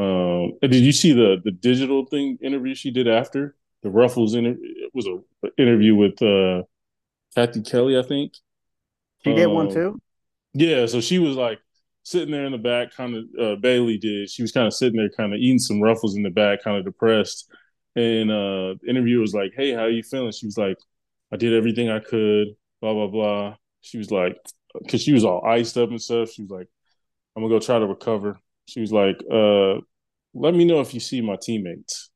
Um, 0.00 0.52
did 0.62 0.74
you 0.82 0.92
see 0.92 1.12
the 1.12 1.40
the 1.42 1.50
digital 1.50 2.06
thing 2.06 2.38
interview 2.42 2.74
she 2.74 2.90
did 2.90 3.08
after 3.08 3.56
the 3.82 3.90
Ruffles 3.90 4.34
interview? 4.34 4.62
It 4.62 4.90
was 4.94 5.06
a 5.06 5.48
interview 5.60 5.94
with 5.94 6.22
uh 6.22 6.62
Cathy 7.34 7.62
Kelley, 7.62 7.98
I 7.98 8.02
think. 8.02 8.34
She 9.24 9.34
did 9.34 9.46
um, 9.46 9.54
one 9.54 9.72
too. 9.72 10.00
Yeah, 10.52 10.86
so 10.86 11.00
she 11.00 11.18
was 11.18 11.36
like, 11.36 11.60
sitting 12.02 12.30
there 12.32 12.46
in 12.46 12.52
the 12.52 12.58
back, 12.58 12.94
kind 12.94 13.16
of 13.16 13.24
uh, 13.40 13.56
Bayley 13.56 13.98
did. 13.98 14.30
She 14.30 14.42
was 14.42 14.52
kind 14.52 14.66
of 14.66 14.74
sitting 14.74 14.98
there, 14.98 15.10
kind 15.10 15.32
of 15.34 15.38
eating 15.40 15.58
some 15.58 15.80
ruffles 15.80 16.16
in 16.16 16.22
the 16.22 16.30
back, 16.30 16.62
kind 16.62 16.76
of 16.76 16.84
depressed. 16.84 17.48
And 17.96 18.30
uh, 18.30 18.74
the 18.80 18.88
interviewer 18.88 19.20
was 19.20 19.34
like, 19.34 19.52
"Hey, 19.56 19.72
how 19.72 19.86
you 19.86 20.02
feeling?" 20.02 20.32
She 20.32 20.46
was 20.46 20.58
like, 20.58 20.76
"I 21.32 21.36
did 21.36 21.54
everything 21.54 21.90
I 21.90 22.00
could." 22.00 22.48
Blah 22.80 22.94
blah 22.94 23.08
blah. 23.08 23.56
She 23.82 23.98
was 23.98 24.10
like, 24.10 24.36
because 24.82 25.02
she 25.02 25.12
was 25.12 25.24
all 25.24 25.44
iced 25.44 25.76
up 25.76 25.90
and 25.90 26.00
stuff. 26.00 26.30
She 26.30 26.42
was 26.42 26.50
like, 26.50 26.68
"I'm 27.36 27.42
gonna 27.42 27.54
go 27.54 27.60
try 27.60 27.78
to 27.78 27.86
recover." 27.86 28.38
She 28.66 28.80
was 28.80 28.92
like, 28.92 29.20
uh, 29.30 29.80
"Let 30.34 30.54
me 30.54 30.64
know 30.64 30.80
if 30.80 30.94
you 30.94 31.00
see 31.00 31.20
my 31.20 31.36
teammates." 31.40 32.10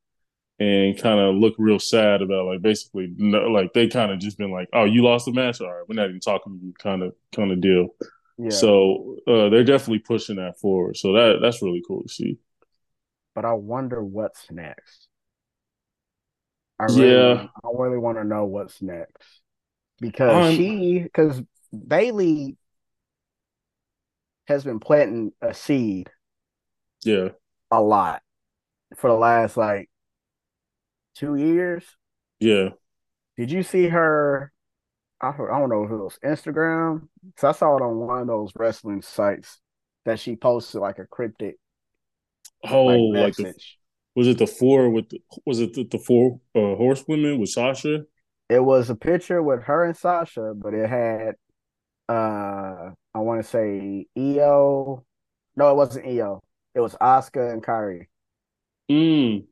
and 0.60 1.00
kind 1.00 1.18
of 1.18 1.34
look 1.34 1.54
real 1.58 1.78
sad 1.78 2.22
about 2.22 2.46
like 2.46 2.62
basically 2.62 3.12
no, 3.16 3.40
like 3.48 3.72
they 3.72 3.88
kind 3.88 4.12
of 4.12 4.20
just 4.20 4.38
been 4.38 4.52
like, 4.52 4.68
oh, 4.72 4.84
you 4.84 5.02
lost 5.02 5.26
the 5.26 5.32
match, 5.32 5.60
all 5.60 5.72
right, 5.72 5.84
we're 5.88 5.96
not 5.96 6.08
even 6.08 6.20
talking 6.20 6.58
to 6.58 6.64
you, 6.64 6.72
kind 6.78 7.02
of 7.02 7.14
kind 7.34 7.50
of 7.52 7.60
deal. 7.60 7.88
Yeah. 8.38 8.50
So 8.50 9.16
uh, 9.26 9.48
they're 9.48 9.64
definitely 9.64 10.00
pushing 10.00 10.36
that 10.36 10.58
forward. 10.58 10.96
So 10.96 11.12
that 11.12 11.38
that's 11.40 11.62
really 11.62 11.82
cool 11.86 12.02
to 12.02 12.08
see. 12.08 12.38
But 13.34 13.44
I 13.44 13.52
wonder 13.52 14.02
what's 14.02 14.50
next. 14.50 15.08
I 16.78 16.84
really, 16.84 17.04
yeah, 17.04 17.46
I 17.64 17.68
really 17.72 17.98
want 17.98 18.18
to 18.18 18.24
know 18.24 18.44
what's 18.44 18.82
next 18.82 19.40
because 20.00 20.46
um, 20.46 20.56
she 20.56 21.00
because 21.00 21.40
Bayley 21.86 22.56
has 24.46 24.64
been 24.64 24.80
planting 24.80 25.32
a 25.40 25.54
seed. 25.54 26.10
Yeah, 27.04 27.30
a 27.70 27.80
lot 27.80 28.22
for 28.96 29.10
the 29.10 29.16
last 29.16 29.56
like 29.56 29.88
two 31.14 31.36
years. 31.36 31.84
Yeah. 32.40 32.70
Did 33.36 33.50
you 33.50 33.62
see 33.62 33.88
her? 33.88 34.52
I, 35.24 35.30
I 35.30 35.58
don't 35.58 35.70
know 35.70 35.84
if 35.84 35.90
it 35.90 35.96
was 35.96 36.18
Instagram. 36.24 37.08
So 37.38 37.48
I 37.48 37.52
saw 37.52 37.76
it 37.76 37.82
on 37.82 37.96
one 37.96 38.20
of 38.20 38.26
those 38.26 38.52
wrestling 38.56 39.02
sites 39.02 39.60
that 40.04 40.20
she 40.20 40.36
posted 40.36 40.80
like 40.80 40.98
a 40.98 41.06
cryptic. 41.06 41.56
Oh, 42.68 42.84
like, 42.84 43.22
like 43.22 43.36
the, 43.36 43.54
was 44.14 44.28
it 44.28 44.38
the 44.38 44.46
four 44.46 44.90
with 44.90 45.08
the, 45.08 45.20
was 45.44 45.60
it 45.60 45.74
the, 45.74 45.84
the 45.84 45.98
four 45.98 46.40
uh, 46.54 46.76
horsewomen 46.76 47.38
with 47.38 47.50
Sasha? 47.50 48.04
It 48.48 48.60
was 48.60 48.90
a 48.90 48.94
picture 48.94 49.42
with 49.42 49.62
her 49.62 49.84
and 49.84 49.96
Sasha, 49.96 50.52
but 50.54 50.74
it 50.74 50.88
had 50.88 51.34
uh 52.08 52.90
I 53.14 53.18
want 53.18 53.42
to 53.42 53.48
say 53.48 54.06
Io. 54.16 55.04
No, 55.56 55.70
it 55.70 55.76
wasn't 55.76 56.06
Io. 56.06 56.42
It 56.74 56.80
was 56.80 56.94
Asuka 56.96 57.52
and 57.52 57.62
Kairi. 57.62 58.08
Mm. 58.90 59.46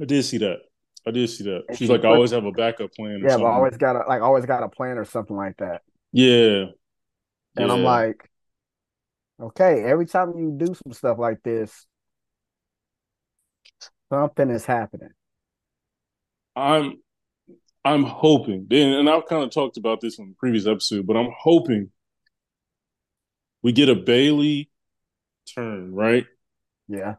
I 0.00 0.04
did 0.04 0.24
see 0.24 0.38
that. 0.38 0.58
I 1.06 1.10
did 1.10 1.28
see 1.30 1.44
that. 1.44 1.64
She's 1.70 1.78
she 1.78 1.86
like, 1.88 2.04
I 2.04 2.08
always 2.08 2.30
have 2.32 2.44
a 2.44 2.52
backup 2.52 2.92
plan. 2.92 3.22
yeah, 3.26 3.36
but 3.36 3.46
always 3.46 3.76
got 3.76 3.96
a 3.96 4.08
like 4.08 4.22
always 4.22 4.46
got 4.46 4.62
a 4.62 4.68
plan 4.68 4.98
or 4.98 5.04
something 5.04 5.36
like 5.36 5.56
that. 5.58 5.82
Yeah. 6.12 6.66
And 7.56 7.68
yeah. 7.68 7.72
I'm 7.72 7.82
like, 7.82 8.28
okay, 9.40 9.82
every 9.84 10.06
time 10.06 10.38
you 10.38 10.54
do 10.56 10.74
some 10.74 10.92
stuff 10.92 11.18
like 11.18 11.42
this, 11.42 11.86
something 14.12 14.50
is 14.50 14.66
happening. 14.66 15.10
I'm 16.54 16.98
I'm 17.84 18.04
hoping, 18.04 18.66
and 18.70 19.08
I've 19.08 19.26
kind 19.26 19.42
of 19.42 19.50
talked 19.50 19.78
about 19.78 20.00
this 20.00 20.18
in 20.18 20.28
the 20.28 20.34
previous 20.34 20.66
episode, 20.66 21.06
but 21.06 21.16
I'm 21.16 21.32
hoping 21.36 21.90
we 23.62 23.72
get 23.72 23.88
a 23.88 23.94
Bayley 23.94 24.70
turn, 25.54 25.94
right? 25.94 26.26
Yeah. 26.88 27.14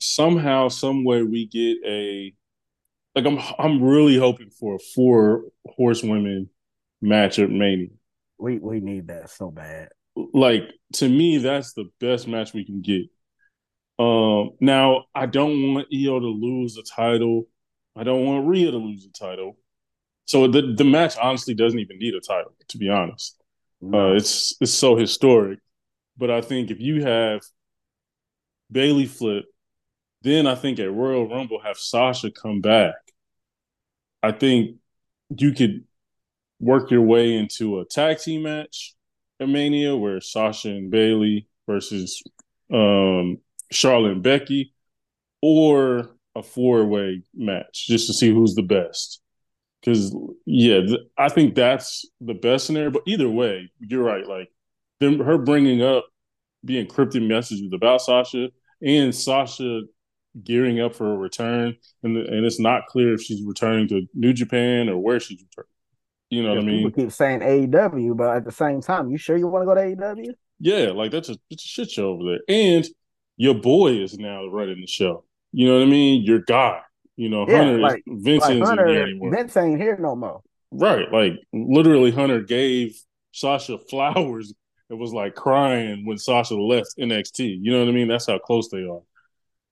Somehow, 0.00 0.68
some 0.68 1.04
way, 1.04 1.22
we 1.22 1.46
get 1.46 1.78
a 1.86 2.34
like. 3.14 3.26
I'm 3.26 3.38
I'm 3.58 3.82
really 3.82 4.16
hoping 4.16 4.50
for 4.50 4.76
a 4.76 4.78
four 4.94 5.44
horsewomen 5.66 6.50
match 7.00 7.38
at 7.38 7.50
Mania. 7.50 7.88
We 8.38 8.58
we 8.58 8.80
need 8.80 9.08
that 9.08 9.30
so 9.30 9.50
bad. 9.50 9.88
Like 10.16 10.70
to 10.94 11.08
me, 11.08 11.38
that's 11.38 11.72
the 11.72 11.90
best 12.00 12.28
match 12.28 12.52
we 12.52 12.64
can 12.64 12.82
get. 12.82 13.02
Um, 13.98 14.50
now 14.60 15.04
I 15.14 15.26
don't 15.26 15.74
want 15.74 15.88
Io 15.92 16.18
to 16.20 16.26
lose 16.26 16.74
the 16.74 16.82
title. 16.82 17.44
I 17.96 18.04
don't 18.04 18.24
want 18.24 18.46
Rhea 18.48 18.70
to 18.70 18.78
lose 18.78 19.04
the 19.04 19.12
title. 19.12 19.56
So 20.24 20.46
the 20.46 20.74
the 20.76 20.84
match 20.84 21.16
honestly 21.18 21.54
doesn't 21.54 21.78
even 21.78 21.98
need 21.98 22.14
a 22.14 22.20
title, 22.20 22.54
to 22.68 22.78
be 22.78 22.88
honest. 22.88 23.36
Uh, 23.82 24.12
it's 24.14 24.54
it's 24.60 24.72
so 24.72 24.96
historic. 24.96 25.58
But 26.16 26.30
I 26.30 26.40
think 26.42 26.70
if 26.70 26.80
you 26.80 27.02
have 27.04 27.40
Bayley 28.70 29.06
flip, 29.06 29.44
then 30.22 30.46
I 30.46 30.54
think 30.54 30.78
at 30.78 30.92
Royal 30.92 31.28
Rumble 31.28 31.60
have 31.60 31.78
Sasha 31.78 32.30
come 32.30 32.60
back. 32.60 32.94
I 34.22 34.32
think 34.32 34.76
you 35.36 35.52
could 35.52 35.84
work 36.58 36.90
your 36.90 37.02
way 37.02 37.34
into 37.34 37.80
a 37.80 37.84
tag 37.84 38.18
team 38.18 38.42
match 38.42 38.94
at 39.40 39.48
Mania 39.48 39.96
where 39.96 40.20
Sasha 40.20 40.68
and 40.68 40.90
Bayley 40.90 41.48
versus 41.66 42.22
um, 42.72 43.38
Charlotte 43.70 44.12
and 44.12 44.22
Becky, 44.22 44.74
or 45.40 46.10
a 46.36 46.42
four 46.42 46.84
way 46.84 47.22
match 47.34 47.86
just 47.86 48.06
to 48.06 48.12
see 48.12 48.30
who's 48.30 48.54
the 48.54 48.62
best. 48.62 49.20
Because 49.80 50.14
yeah, 50.44 50.80
th- 50.80 51.00
I 51.16 51.30
think 51.30 51.54
that's 51.54 52.04
the 52.20 52.34
best 52.34 52.66
scenario. 52.66 52.90
But 52.90 53.02
either 53.06 53.28
way, 53.28 53.70
you're 53.78 54.04
right. 54.04 54.26
Like 54.26 54.50
them, 55.00 55.20
her 55.20 55.38
bringing 55.38 55.82
up 55.82 56.06
being 56.64 56.86
encrypted 56.86 57.26
messages 57.26 57.72
about 57.72 58.02
Sasha 58.02 58.50
and 58.82 59.14
Sasha 59.14 59.82
gearing 60.42 60.80
up 60.80 60.94
for 60.94 61.12
a 61.12 61.16
return, 61.16 61.76
and 62.02 62.16
the, 62.16 62.20
and 62.20 62.44
it's 62.44 62.60
not 62.60 62.86
clear 62.86 63.14
if 63.14 63.22
she's 63.22 63.42
returning 63.42 63.88
to 63.88 64.06
New 64.14 64.32
Japan 64.32 64.88
or 64.88 64.98
where 64.98 65.20
she's 65.20 65.42
returning. 65.42 65.70
You 66.30 66.44
know 66.44 66.50
what 66.50 66.58
I 66.58 66.62
mean? 66.62 66.86
People 66.86 67.04
keep 67.04 67.12
saying 67.12 67.40
AEW, 67.40 68.16
but 68.16 68.36
at 68.36 68.44
the 68.44 68.52
same 68.52 68.80
time, 68.80 69.10
you 69.10 69.18
sure 69.18 69.36
you 69.36 69.48
want 69.48 69.62
to 69.62 69.66
go 69.66 69.74
to 69.74 69.80
AEW? 69.80 70.32
Yeah, 70.60 70.92
like 70.92 71.10
that's 71.10 71.28
a 71.28 71.36
it's 71.50 71.64
a 71.64 71.68
shit 71.68 71.90
show 71.90 72.10
over 72.10 72.24
there. 72.24 72.40
And 72.48 72.86
your 73.36 73.54
boy 73.54 73.94
is 73.94 74.18
now 74.18 74.46
running 74.46 74.80
the 74.80 74.86
show. 74.86 75.24
You 75.52 75.66
know 75.66 75.78
what 75.78 75.86
I 75.86 75.90
mean? 75.90 76.22
Your 76.22 76.40
guy. 76.40 76.80
You 77.16 77.28
know, 77.28 77.46
yeah, 77.46 77.58
Hunter 77.58 77.78
like, 77.78 78.02
Vince 78.06 78.44
like 78.44 78.62
Hunter, 78.62 78.86
here 78.86 79.02
anymore. 79.02 79.34
Vince 79.34 79.56
ain't 79.56 79.80
here 79.80 79.98
no 79.98 80.16
more. 80.16 80.40
Right. 80.70 81.10
Like 81.12 81.34
literally 81.52 82.10
Hunter 82.12 82.40
gave 82.40 82.98
Sasha 83.32 83.78
flowers 83.90 84.54
and 84.88 84.98
was 84.98 85.12
like 85.12 85.34
crying 85.34 86.06
when 86.06 86.16
Sasha 86.16 86.54
left 86.54 86.94
NXT. 86.98 87.58
You 87.60 87.72
know 87.72 87.80
what 87.80 87.88
I 87.88 87.92
mean? 87.92 88.08
That's 88.08 88.26
how 88.26 88.38
close 88.38 88.70
they 88.70 88.84
are. 88.84 89.02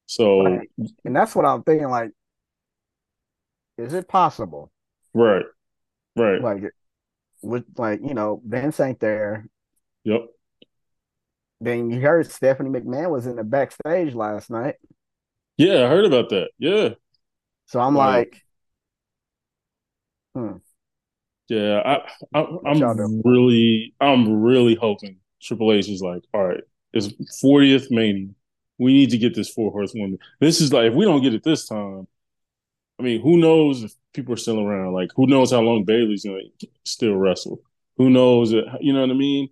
So 0.09 0.43
right. 0.43 0.69
and 1.05 1.15
that's 1.15 1.35
what 1.35 1.45
I'm 1.45 1.63
thinking, 1.63 1.89
like, 1.89 2.13
is 3.77 3.93
it 3.93 4.09
possible? 4.09 4.73
Right. 5.13 5.45
Right. 6.17 6.41
Like 6.41 6.63
with 7.43 7.65
like, 7.77 8.01
you 8.03 8.15
know, 8.15 8.41
Vince 8.45 8.81
ain't 8.81 9.01
there. 9.01 9.47
Yep. 10.05 10.27
Then 11.61 11.91
you 11.91 12.01
heard 12.01 12.31
Stephanie 12.31 12.71
McMahon 12.71 13.11
was 13.11 13.27
in 13.27 13.37
the 13.37 13.45
backstage 13.45 14.15
last 14.15 14.49
night. 14.49 14.77
Yeah, 15.59 15.85
I 15.85 15.89
heard 15.89 16.07
about 16.07 16.31
that. 16.31 16.51
Yeah. 16.59 16.91
So 17.67 17.79
I'm 17.79 17.95
wow. 17.95 18.07
like, 18.07 18.43
hmm. 20.35 20.57
Yeah, 21.49 22.01
I, 22.35 22.39
I 22.39 22.47
am 22.71 23.23
really, 23.25 23.95
I'm 24.01 24.43
really 24.43 24.75
hoping 24.75 25.19
Triple 25.43 25.73
H 25.73 25.89
is 25.89 26.01
like, 26.01 26.23
all 26.33 26.47
right, 26.47 26.63
it's 26.93 27.09
40th 27.43 27.91
Mania. 27.91 28.29
We 28.79 28.93
need 28.93 29.11
to 29.11 29.19
get 29.19 29.35
this 29.35 29.51
four 29.51 29.71
horsewoman. 29.71 30.19
This 30.41 30.61
is 30.61 30.73
like, 30.73 30.87
if 30.87 30.95
we 30.95 31.05
don't 31.05 31.23
get 31.23 31.35
it 31.35 31.43
this 31.43 31.67
time, 31.67 32.07
I 32.99 33.03
mean, 33.03 33.21
who 33.21 33.37
knows 33.37 33.83
if 33.83 33.93
people 34.13 34.35
are 34.35 34.39
still 34.39 34.61
around? 34.61 34.93
Like, 34.93 35.11
who 35.15 35.27
knows 35.27 35.53
how 35.53 35.61
long 35.61 35.85
Bayley's 35.85 36.25
gonna 36.25 36.41
still 36.85 37.15
wrestle? 37.15 37.61
Who 37.97 38.11
knows? 38.11 38.53
It, 38.53 38.65
you 38.81 38.93
know 38.93 39.01
what 39.01 39.11
I 39.11 39.15
mean? 39.15 39.49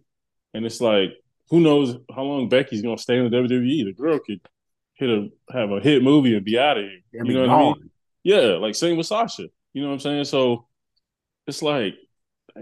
And 0.54 0.64
it's 0.64 0.80
like, 0.80 1.10
who 1.50 1.60
knows 1.60 1.96
how 2.14 2.22
long 2.22 2.48
Becky's 2.48 2.82
gonna 2.82 2.98
stay 2.98 3.18
in 3.18 3.30
the 3.30 3.36
WWE? 3.36 3.84
The 3.84 3.92
girl 3.92 4.18
could 4.18 4.40
hit 4.94 5.10
a 5.10 5.28
have 5.52 5.70
a 5.70 5.80
hit 5.80 6.02
movie 6.02 6.34
and 6.34 6.44
be 6.44 6.58
out 6.58 6.78
of 6.78 6.84
here. 6.84 7.00
You 7.12 7.34
know 7.34 7.40
what 7.40 7.46
gone. 7.46 7.60
I 7.60 7.78
mean? 7.78 7.90
Yeah, 8.24 8.56
like 8.56 8.74
same 8.74 8.96
with 8.96 9.06
Sasha. 9.06 9.48
You 9.72 9.82
know 9.82 9.88
what 9.88 9.94
I'm 9.94 10.00
saying? 10.00 10.24
So 10.24 10.66
it's 11.46 11.62
like 11.62 11.94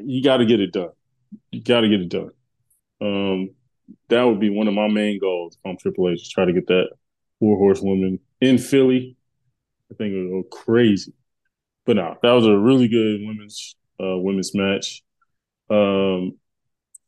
you 0.02 0.22
got 0.22 0.38
to 0.38 0.46
get 0.46 0.60
it 0.60 0.72
done. 0.72 0.90
You 1.50 1.62
got 1.62 1.80
to 1.80 1.88
get 1.88 2.00
it 2.00 2.08
done. 2.08 2.30
Um, 3.00 3.50
that 4.08 4.22
would 4.22 4.40
be 4.40 4.50
one 4.50 4.68
of 4.68 4.74
my 4.74 4.88
main 4.88 5.18
goals 5.18 5.58
on 5.64 5.76
Triple 5.76 6.10
H. 6.10 6.30
Try 6.30 6.44
to 6.44 6.52
get 6.52 6.66
that 6.68 6.88
four 7.38 7.56
horsewoman 7.58 8.18
in 8.40 8.58
Philly. 8.58 9.16
I 9.90 9.94
think 9.94 10.12
it 10.12 10.22
would 10.22 10.42
go 10.42 10.48
crazy. 10.48 11.12
But 11.84 11.96
no, 11.96 12.16
that 12.22 12.32
was 12.32 12.46
a 12.46 12.56
really 12.56 12.88
good 12.88 13.20
women's 13.26 13.76
uh, 14.00 14.16
women's 14.16 14.54
match. 14.54 15.02
Um, 15.70 16.38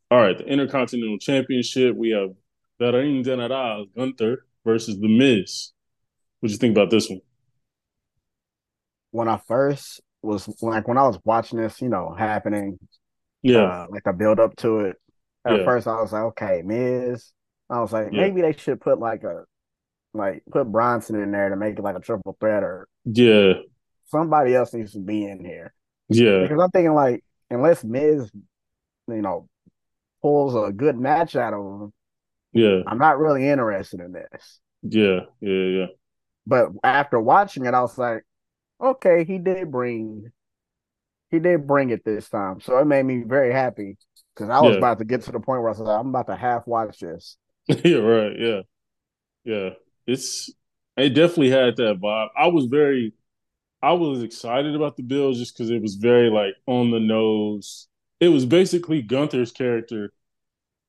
all 0.09 0.19
right, 0.19 0.37
the 0.37 0.45
Intercontinental 0.45 1.17
Championship. 1.17 1.95
We 1.95 2.11
have 2.11 2.29
the 2.79 2.97
Ring 2.97 3.23
General 3.23 3.87
Gunther 3.95 4.45
versus 4.63 4.99
The 4.99 5.07
Miz. 5.07 5.71
What 6.39 6.47
do 6.47 6.53
you 6.53 6.59
think 6.59 6.77
about 6.77 6.91
this 6.91 7.09
one? 7.09 7.21
When 9.11 9.27
I 9.27 9.37
first 9.47 10.01
was 10.21 10.47
like 10.61 10.87
when 10.87 10.97
I 10.97 11.07
was 11.07 11.17
watching 11.23 11.59
this, 11.59 11.81
you 11.81 11.89
know, 11.89 12.13
happening, 12.17 12.77
yeah, 13.41 13.63
uh, 13.63 13.87
like 13.89 14.05
a 14.05 14.13
build 14.13 14.39
up 14.39 14.55
to 14.57 14.81
it. 14.81 14.97
At 15.47 15.59
yeah. 15.59 15.65
first, 15.65 15.87
I 15.87 16.01
was 16.01 16.11
like, 16.11 16.23
okay, 16.23 16.61
Miz. 16.63 17.31
I 17.69 17.79
was 17.79 17.93
like, 17.93 18.09
yeah. 18.11 18.21
maybe 18.21 18.41
they 18.41 18.53
should 18.53 18.81
put 18.81 18.99
like 18.99 19.23
a 19.23 19.45
like 20.13 20.43
put 20.51 20.71
Bronson 20.71 21.21
in 21.21 21.31
there 21.31 21.49
to 21.49 21.55
make 21.55 21.77
it 21.77 21.81
like 21.81 21.95
a 21.95 22.01
triple 22.01 22.35
threat 22.39 22.63
or 22.63 22.87
yeah, 23.05 23.53
somebody 24.07 24.55
else 24.55 24.73
needs 24.73 24.93
to 24.93 24.99
be 24.99 25.25
in 25.25 25.43
here. 25.43 25.73
Yeah, 26.09 26.41
because 26.41 26.61
I'm 26.61 26.71
thinking 26.71 26.93
like 26.93 27.23
unless 27.49 27.83
Miz, 27.83 28.29
you 29.07 29.21
know, 29.21 29.47
pulls 30.21 30.55
a 30.55 30.71
good 30.73 30.97
match 30.97 31.35
out 31.35 31.53
of 31.53 31.81
him, 31.81 31.93
yeah, 32.53 32.81
I'm 32.85 32.97
not 32.97 33.19
really 33.19 33.47
interested 33.47 34.01
in 34.01 34.11
this. 34.11 34.59
Yeah, 34.81 35.21
yeah, 35.39 35.63
yeah. 35.63 35.85
But 36.45 36.69
after 36.83 37.19
watching 37.19 37.65
it, 37.65 37.73
I 37.73 37.81
was 37.81 37.97
like, 37.97 38.23
okay, 38.81 39.25
he 39.25 39.37
did 39.37 39.71
bring, 39.71 40.31
he 41.29 41.39
did 41.39 41.67
bring 41.67 41.89
it 41.89 42.03
this 42.03 42.29
time, 42.29 42.59
so 42.61 42.77
it 42.79 42.85
made 42.85 43.03
me 43.03 43.23
very 43.23 43.53
happy 43.53 43.97
because 44.37 44.51
I 44.51 44.61
was 44.61 44.73
yeah. 44.73 44.77
about 44.77 44.99
to 44.99 45.05
get 45.05 45.23
to 45.23 45.31
the 45.31 45.39
point 45.39 45.61
where 45.61 45.69
I 45.69 45.71
was 45.71 45.79
like, 45.79 45.99
I'm 45.99 46.09
about 46.09 46.27
to 46.27 46.35
half 46.35 46.67
watch 46.67 46.99
this. 46.99 47.37
yeah, 47.67 47.97
right. 47.97 48.33
Yeah, 48.37 48.61
yeah. 49.43 49.69
It's 50.05 50.51
It 50.95 51.09
definitely 51.09 51.49
had 51.49 51.75
that 51.77 51.99
vibe. 51.99 52.29
I 52.37 52.47
was 52.47 52.65
very, 52.65 53.13
I 53.81 53.93
was 53.93 54.21
excited 54.23 54.75
about 54.75 54.95
the 54.95 55.03
bill 55.03 55.33
just 55.33 55.55
because 55.55 55.71
it 55.71 55.81
was 55.81 55.95
very 55.95 56.29
like 56.29 56.53
on 56.67 56.91
the 56.91 56.99
nose. 56.99 57.87
It 58.19 58.29
was 58.29 58.45
basically 58.45 59.01
Gunther's 59.01 59.51
character. 59.51 60.13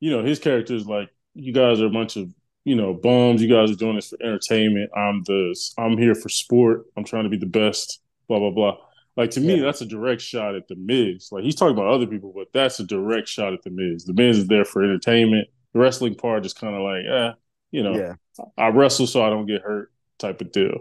You 0.00 0.10
know, 0.10 0.22
his 0.22 0.38
character 0.38 0.74
is 0.74 0.86
like, 0.86 1.08
you 1.34 1.52
guys 1.52 1.80
are 1.80 1.86
a 1.86 1.90
bunch 1.90 2.16
of 2.16 2.32
you 2.64 2.76
know 2.76 2.92
bums. 2.92 3.42
You 3.42 3.48
guys 3.48 3.70
are 3.70 3.76
doing 3.76 3.96
this 3.96 4.08
for 4.10 4.22
entertainment. 4.22 4.90
I'm 4.96 5.22
the 5.24 5.56
I'm 5.78 5.96
here 5.96 6.14
for 6.14 6.28
sport. 6.28 6.86
I'm 6.96 7.04
trying 7.04 7.24
to 7.24 7.30
be 7.30 7.38
the 7.38 7.46
best. 7.46 8.00
Blah 8.28 8.40
blah 8.40 8.50
blah. 8.50 8.76
Like 9.18 9.30
to 9.30 9.40
me, 9.40 9.56
yeah. 9.56 9.64
that's 9.64 9.80
a 9.80 9.84
direct 9.84 10.22
shot 10.22 10.54
at 10.54 10.68
the 10.68 10.76
Miz. 10.76 11.30
Like 11.32 11.42
he's 11.42 11.56
talking 11.56 11.76
about 11.76 11.88
other 11.88 12.06
people, 12.06 12.32
but 12.32 12.46
that's 12.54 12.78
a 12.78 12.84
direct 12.84 13.26
shot 13.26 13.52
at 13.52 13.64
the 13.64 13.70
Miz. 13.70 14.04
The 14.04 14.12
Miz 14.12 14.38
is 14.38 14.46
there 14.46 14.64
for 14.64 14.84
entertainment. 14.84 15.48
The 15.72 15.80
wrestling 15.80 16.14
part 16.14 16.46
is 16.46 16.54
kind 16.54 16.76
of 16.76 16.82
like, 16.82 17.02
eh, 17.04 17.32
you 17.72 17.82
know, 17.82 17.96
yeah. 17.96 18.44
I 18.56 18.68
wrestle 18.68 19.08
so 19.08 19.24
I 19.24 19.28
don't 19.28 19.46
get 19.46 19.62
hurt 19.62 19.90
type 20.20 20.40
of 20.40 20.52
deal. 20.52 20.78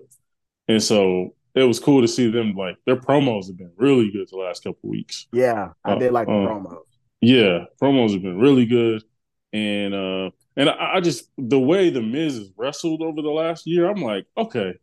And 0.68 0.84
so 0.84 1.34
it 1.56 1.64
was 1.64 1.80
cool 1.80 2.02
to 2.02 2.08
see 2.08 2.30
them 2.30 2.54
like 2.54 2.78
their 2.86 2.96
promos 2.96 3.48
have 3.48 3.58
been 3.58 3.72
really 3.76 4.12
good 4.12 4.28
the 4.30 4.38
last 4.38 4.64
couple 4.64 4.88
weeks. 4.88 5.26
Yeah, 5.34 5.70
I 5.84 5.94
uh, 5.94 5.98
did 5.98 6.12
like 6.12 6.28
the 6.28 6.34
um, 6.34 6.46
promos. 6.46 6.84
Yeah, 7.22 7.66
promos 7.82 8.14
have 8.14 8.22
been 8.22 8.40
really 8.40 8.68
good. 8.68 9.04
And 9.52 9.96
uh 9.96 10.30
and 10.56 10.70
I, 10.70 10.98
I, 10.98 11.00
just 11.00 11.32
the 11.40 11.60
way 11.60 11.90
the 11.90 12.04
Miz 12.04 12.38
has 12.38 12.52
wrestled 12.56 13.02
over 13.02 13.24
the 13.24 13.32
last 13.32 13.66
year, 13.66 13.90
I'm 13.90 14.04
like, 14.04 14.28
okay, 14.38 14.76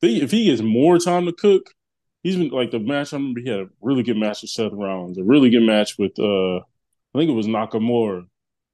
if 0.00 0.30
he 0.30 0.46
gets 0.46 0.62
more 0.62 0.98
time 0.98 1.26
to 1.26 1.32
cook, 1.32 1.74
he's 2.22 2.36
been 2.36 2.48
like 2.48 2.70
the 2.70 2.78
match. 2.78 3.12
I 3.12 3.16
remember 3.16 3.40
he 3.40 3.48
had 3.48 3.60
a 3.60 3.68
really 3.80 4.02
good 4.02 4.16
match 4.16 4.42
with 4.42 4.50
Seth 4.50 4.72
Rollins, 4.72 5.18
a 5.18 5.24
really 5.24 5.50
good 5.50 5.62
match 5.62 5.98
with 5.98 6.18
uh, 6.18 6.56
I 6.56 7.18
think 7.18 7.30
it 7.30 7.34
was 7.34 7.46
Nakamura. 7.46 8.26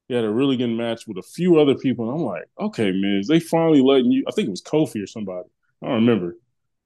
He 0.07 0.15
had 0.15 0.23
a 0.23 0.31
really 0.31 0.57
good 0.57 0.71
match 0.71 1.05
with 1.07 1.17
a 1.17 1.23
few 1.23 1.59
other 1.59 1.75
people, 1.75 2.09
and 2.09 2.19
I'm 2.19 2.25
like, 2.25 2.45
okay, 2.59 2.91
Miz, 2.91 3.27
they 3.27 3.39
finally 3.39 3.81
letting 3.81 4.11
you. 4.11 4.23
I 4.27 4.31
think 4.31 4.47
it 4.47 4.51
was 4.51 4.63
Kofi 4.63 5.03
or 5.03 5.07
somebody. 5.07 5.47
I 5.81 5.87
don't 5.87 6.05
remember, 6.05 6.35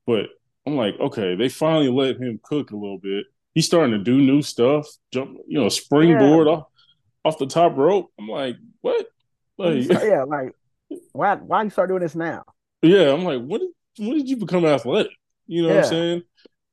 but 0.06 0.26
I'm 0.66 0.76
like, 0.76 1.00
okay, 1.00 1.36
they 1.36 1.50
finally 1.50 1.90
let 1.90 2.18
him 2.18 2.40
cook 2.44 2.72
a 2.72 2.76
little 2.76 2.98
bit. 2.98 3.26
He's 3.54 3.66
starting 3.66 3.92
to 3.92 4.04
do 4.04 4.18
new 4.18 4.42
stuff, 4.42 4.88
jump, 5.12 5.38
you 5.48 5.60
know, 5.60 5.70
springboard 5.70 6.48
yeah. 6.48 6.54
off 6.54 6.68
off 7.26 7.38
the 7.38 7.48
top 7.48 7.78
rope. 7.78 8.12
I'm 8.20 8.28
like, 8.28 8.58
what? 8.82 9.08
Like, 9.58 9.88
yeah, 9.90 10.24
like 10.28 10.52
why 11.12 11.36
why 11.36 11.64
you 11.64 11.70
start 11.70 11.90
doing 11.90 12.02
this 12.02 12.16
now? 12.16 12.44
Yeah, 12.82 13.14
I'm 13.14 13.24
like, 13.24 13.42
what 13.42 13.62
when 13.98 14.18
did 14.18 14.30
you 14.30 14.38
become 14.38 14.66
athletic? 14.66 15.12
You 15.48 15.64
know 15.64 15.70
yeah. 15.70 15.76
what 15.76 15.84
I'm 15.86 15.90
saying? 15.90 16.24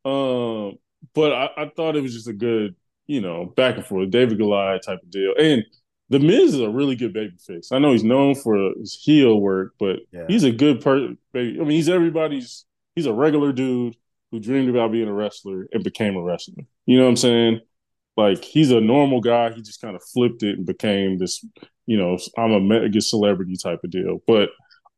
Um, 0.04 0.78
but 1.14 1.32
I, 1.32 1.50
I, 1.56 1.70
thought 1.74 1.96
it 1.96 2.02
was 2.02 2.14
just 2.14 2.28
a 2.28 2.32
good, 2.32 2.74
you 3.06 3.20
know, 3.20 3.44
back 3.44 3.76
and 3.76 3.84
forth, 3.84 4.10
David 4.10 4.38
Goliath 4.38 4.82
type 4.86 5.02
of 5.02 5.10
deal. 5.10 5.34
And 5.38 5.64
the 6.08 6.18
Miz 6.18 6.54
is 6.54 6.60
a 6.60 6.70
really 6.70 6.96
good 6.96 7.12
baby 7.12 7.36
face. 7.38 7.70
I 7.72 7.78
know 7.78 7.92
he's 7.92 8.04
known 8.04 8.34
for 8.34 8.72
his 8.78 8.94
heel 9.00 9.40
work, 9.40 9.74
but 9.78 10.00
yeah. 10.12 10.24
he's 10.28 10.44
a 10.44 10.50
good 10.50 10.80
person. 10.80 11.18
I 11.34 11.38
mean, 11.38 11.70
he's 11.70 11.88
everybody's. 11.88 12.64
He's 12.96 13.06
a 13.06 13.12
regular 13.12 13.52
dude 13.52 13.96
who 14.30 14.40
dreamed 14.40 14.68
about 14.68 14.92
being 14.92 15.08
a 15.08 15.12
wrestler 15.12 15.68
and 15.72 15.84
became 15.84 16.16
a 16.16 16.22
wrestler. 16.22 16.64
You 16.86 16.98
know 16.98 17.04
what 17.04 17.10
I'm 17.10 17.16
saying? 17.16 17.60
Like 18.16 18.44
he's 18.44 18.72
a 18.72 18.80
normal 18.80 19.20
guy. 19.20 19.52
He 19.52 19.62
just 19.62 19.80
kind 19.80 19.96
of 19.96 20.02
flipped 20.02 20.42
it 20.42 20.58
and 20.58 20.66
became 20.66 21.18
this, 21.18 21.44
you 21.86 21.96
know, 21.96 22.18
I'm 22.36 22.52
a 22.52 22.60
mega 22.60 23.00
celebrity 23.00 23.56
type 23.56 23.80
of 23.84 23.90
deal. 23.90 24.20
But 24.26 24.50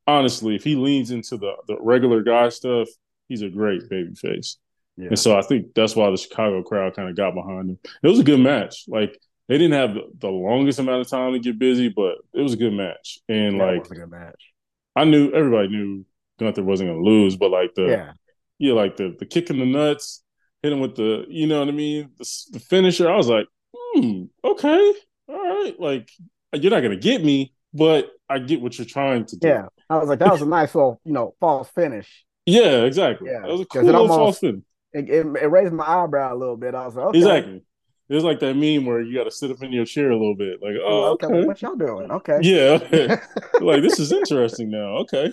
honestly, 0.07 0.57
if 0.57 0.65
he 0.65 0.77
leans 0.77 1.11
into 1.11 1.37
the 1.37 1.53
the 1.69 1.77
regular 1.81 2.23
guy 2.23 2.49
stuff, 2.49 2.89
he's 3.29 3.43
a 3.43 3.49
great 3.49 3.89
baby 3.89 4.15
face. 4.15 4.57
Yeah. 4.97 5.09
And 5.09 5.19
so 5.19 5.39
I 5.39 5.43
think 5.43 5.75
that's 5.75 5.97
why 5.97 6.11
the 6.11 6.17
Chicago 6.17 6.63
crowd 6.63 6.95
kind 6.95 7.09
of 7.09 7.17
got 7.17 7.35
behind 7.35 7.71
him. 7.71 7.79
It 8.03 8.09
was 8.09 8.21
a 8.21 8.25
good 8.25 8.41
match. 8.41 8.85
Like 8.89 9.19
they 9.49 9.59
didn't 9.59 9.73
have 9.73 9.97
the 10.19 10.29
longest 10.29 10.79
amount 10.79 11.01
of 11.01 11.09
time 11.09 11.33
to 11.33 11.39
get 11.39 11.59
busy, 11.59 11.89
but 11.89 12.17
it 12.35 12.43
was 12.43 12.53
a 12.53 12.59
good 12.59 12.73
match. 12.73 13.19
And 13.29 13.57
yeah, 13.57 13.65
like, 13.65 13.89
good 13.89 14.11
match. 14.11 14.53
I 14.95 15.05
knew 15.05 15.33
everybody 15.33 15.69
knew 15.69 16.05
Gunther 16.39 16.63
wasn't 16.63 16.91
going 16.91 17.03
to 17.03 17.11
lose, 17.11 17.37
but 17.37 17.51
like 17.51 17.75
the 17.75 17.87
yeah, 17.87 18.13
yeah, 18.59 18.75
like 18.75 18.97
the 18.97 19.17
the 19.19 19.27
kick 19.27 19.49
in 19.49 19.59
the 19.59 19.67
nuts, 19.67 20.23
hit 20.63 20.73
him 20.73 20.81
with 20.81 20.97
the, 20.97 21.25
you 21.29 21.47
know 21.47 21.61
what 21.61 21.69
I 21.69 21.73
mean, 21.73 22.11
the, 22.19 22.31
the 22.53 22.61
finisher. 22.61 23.11
I 23.11 23.17
was 23.17 23.29
like, 23.29 23.47
hmm, 23.75 24.25
okay, 24.45 24.95
all 25.29 25.63
right, 25.63 25.75
like 25.79 26.11
you're 26.53 26.71
not 26.71 26.81
going 26.81 26.93
to 26.93 26.97
get 26.97 27.25
me, 27.25 27.55
but 27.73 28.11
I 28.29 28.39
get 28.39 28.61
what 28.61 28.79
you're 28.79 28.87
trying 28.87 29.25
to 29.27 29.37
do. 29.37 29.49
Yeah, 29.49 29.67
I 29.89 29.97
was 29.97 30.09
like, 30.09 30.19
that 30.19 30.31
was 30.31 30.43
a 30.43 30.47
nice 30.47 30.75
little, 30.75 31.01
you 31.05 31.13
know, 31.13 31.35
false 31.41 31.71
finish. 31.71 32.25
Yeah, 32.45 32.83
exactly. 32.83 33.31
Yeah, 33.31 33.41
that 33.41 33.51
was 33.51 33.63
a 33.63 33.65
cool 33.67 33.83
little 33.83 34.03
almost, 34.03 34.19
false 34.19 34.39
finish 34.39 34.65
it, 34.93 35.09
it, 35.09 35.27
it, 35.27 35.51
raised 35.51 35.73
my 35.73 35.87
eyebrow 35.87 36.35
a 36.35 36.37
little 36.37 36.57
bit. 36.57 36.75
I 36.75 36.87
was 36.87 36.95
like, 36.95 37.07
okay. 37.07 37.19
exactly. 37.19 37.65
It's 38.09 38.25
like 38.25 38.41
that 38.41 38.55
meme 38.55 38.85
where 38.85 39.01
you 39.01 39.17
got 39.17 39.25
to 39.25 39.31
sit 39.31 39.51
up 39.51 39.63
in 39.63 39.73
your 39.73 39.87
chair 39.87 40.11
a 40.11 40.17
little 40.17 40.35
bit, 40.35 40.61
like, 40.63 40.75
oh, 40.85 41.13
okay, 41.13 41.27
okay. 41.27 41.47
what 41.47 41.63
y'all 41.63 41.77
doing? 41.77 42.11
Okay, 42.11 42.39
yeah, 42.43 42.79
okay. 42.83 43.07
like 43.61 43.81
this 43.83 43.99
is 43.99 44.13
interesting 44.13 44.71
now. 44.71 44.99
Okay, 44.99 45.33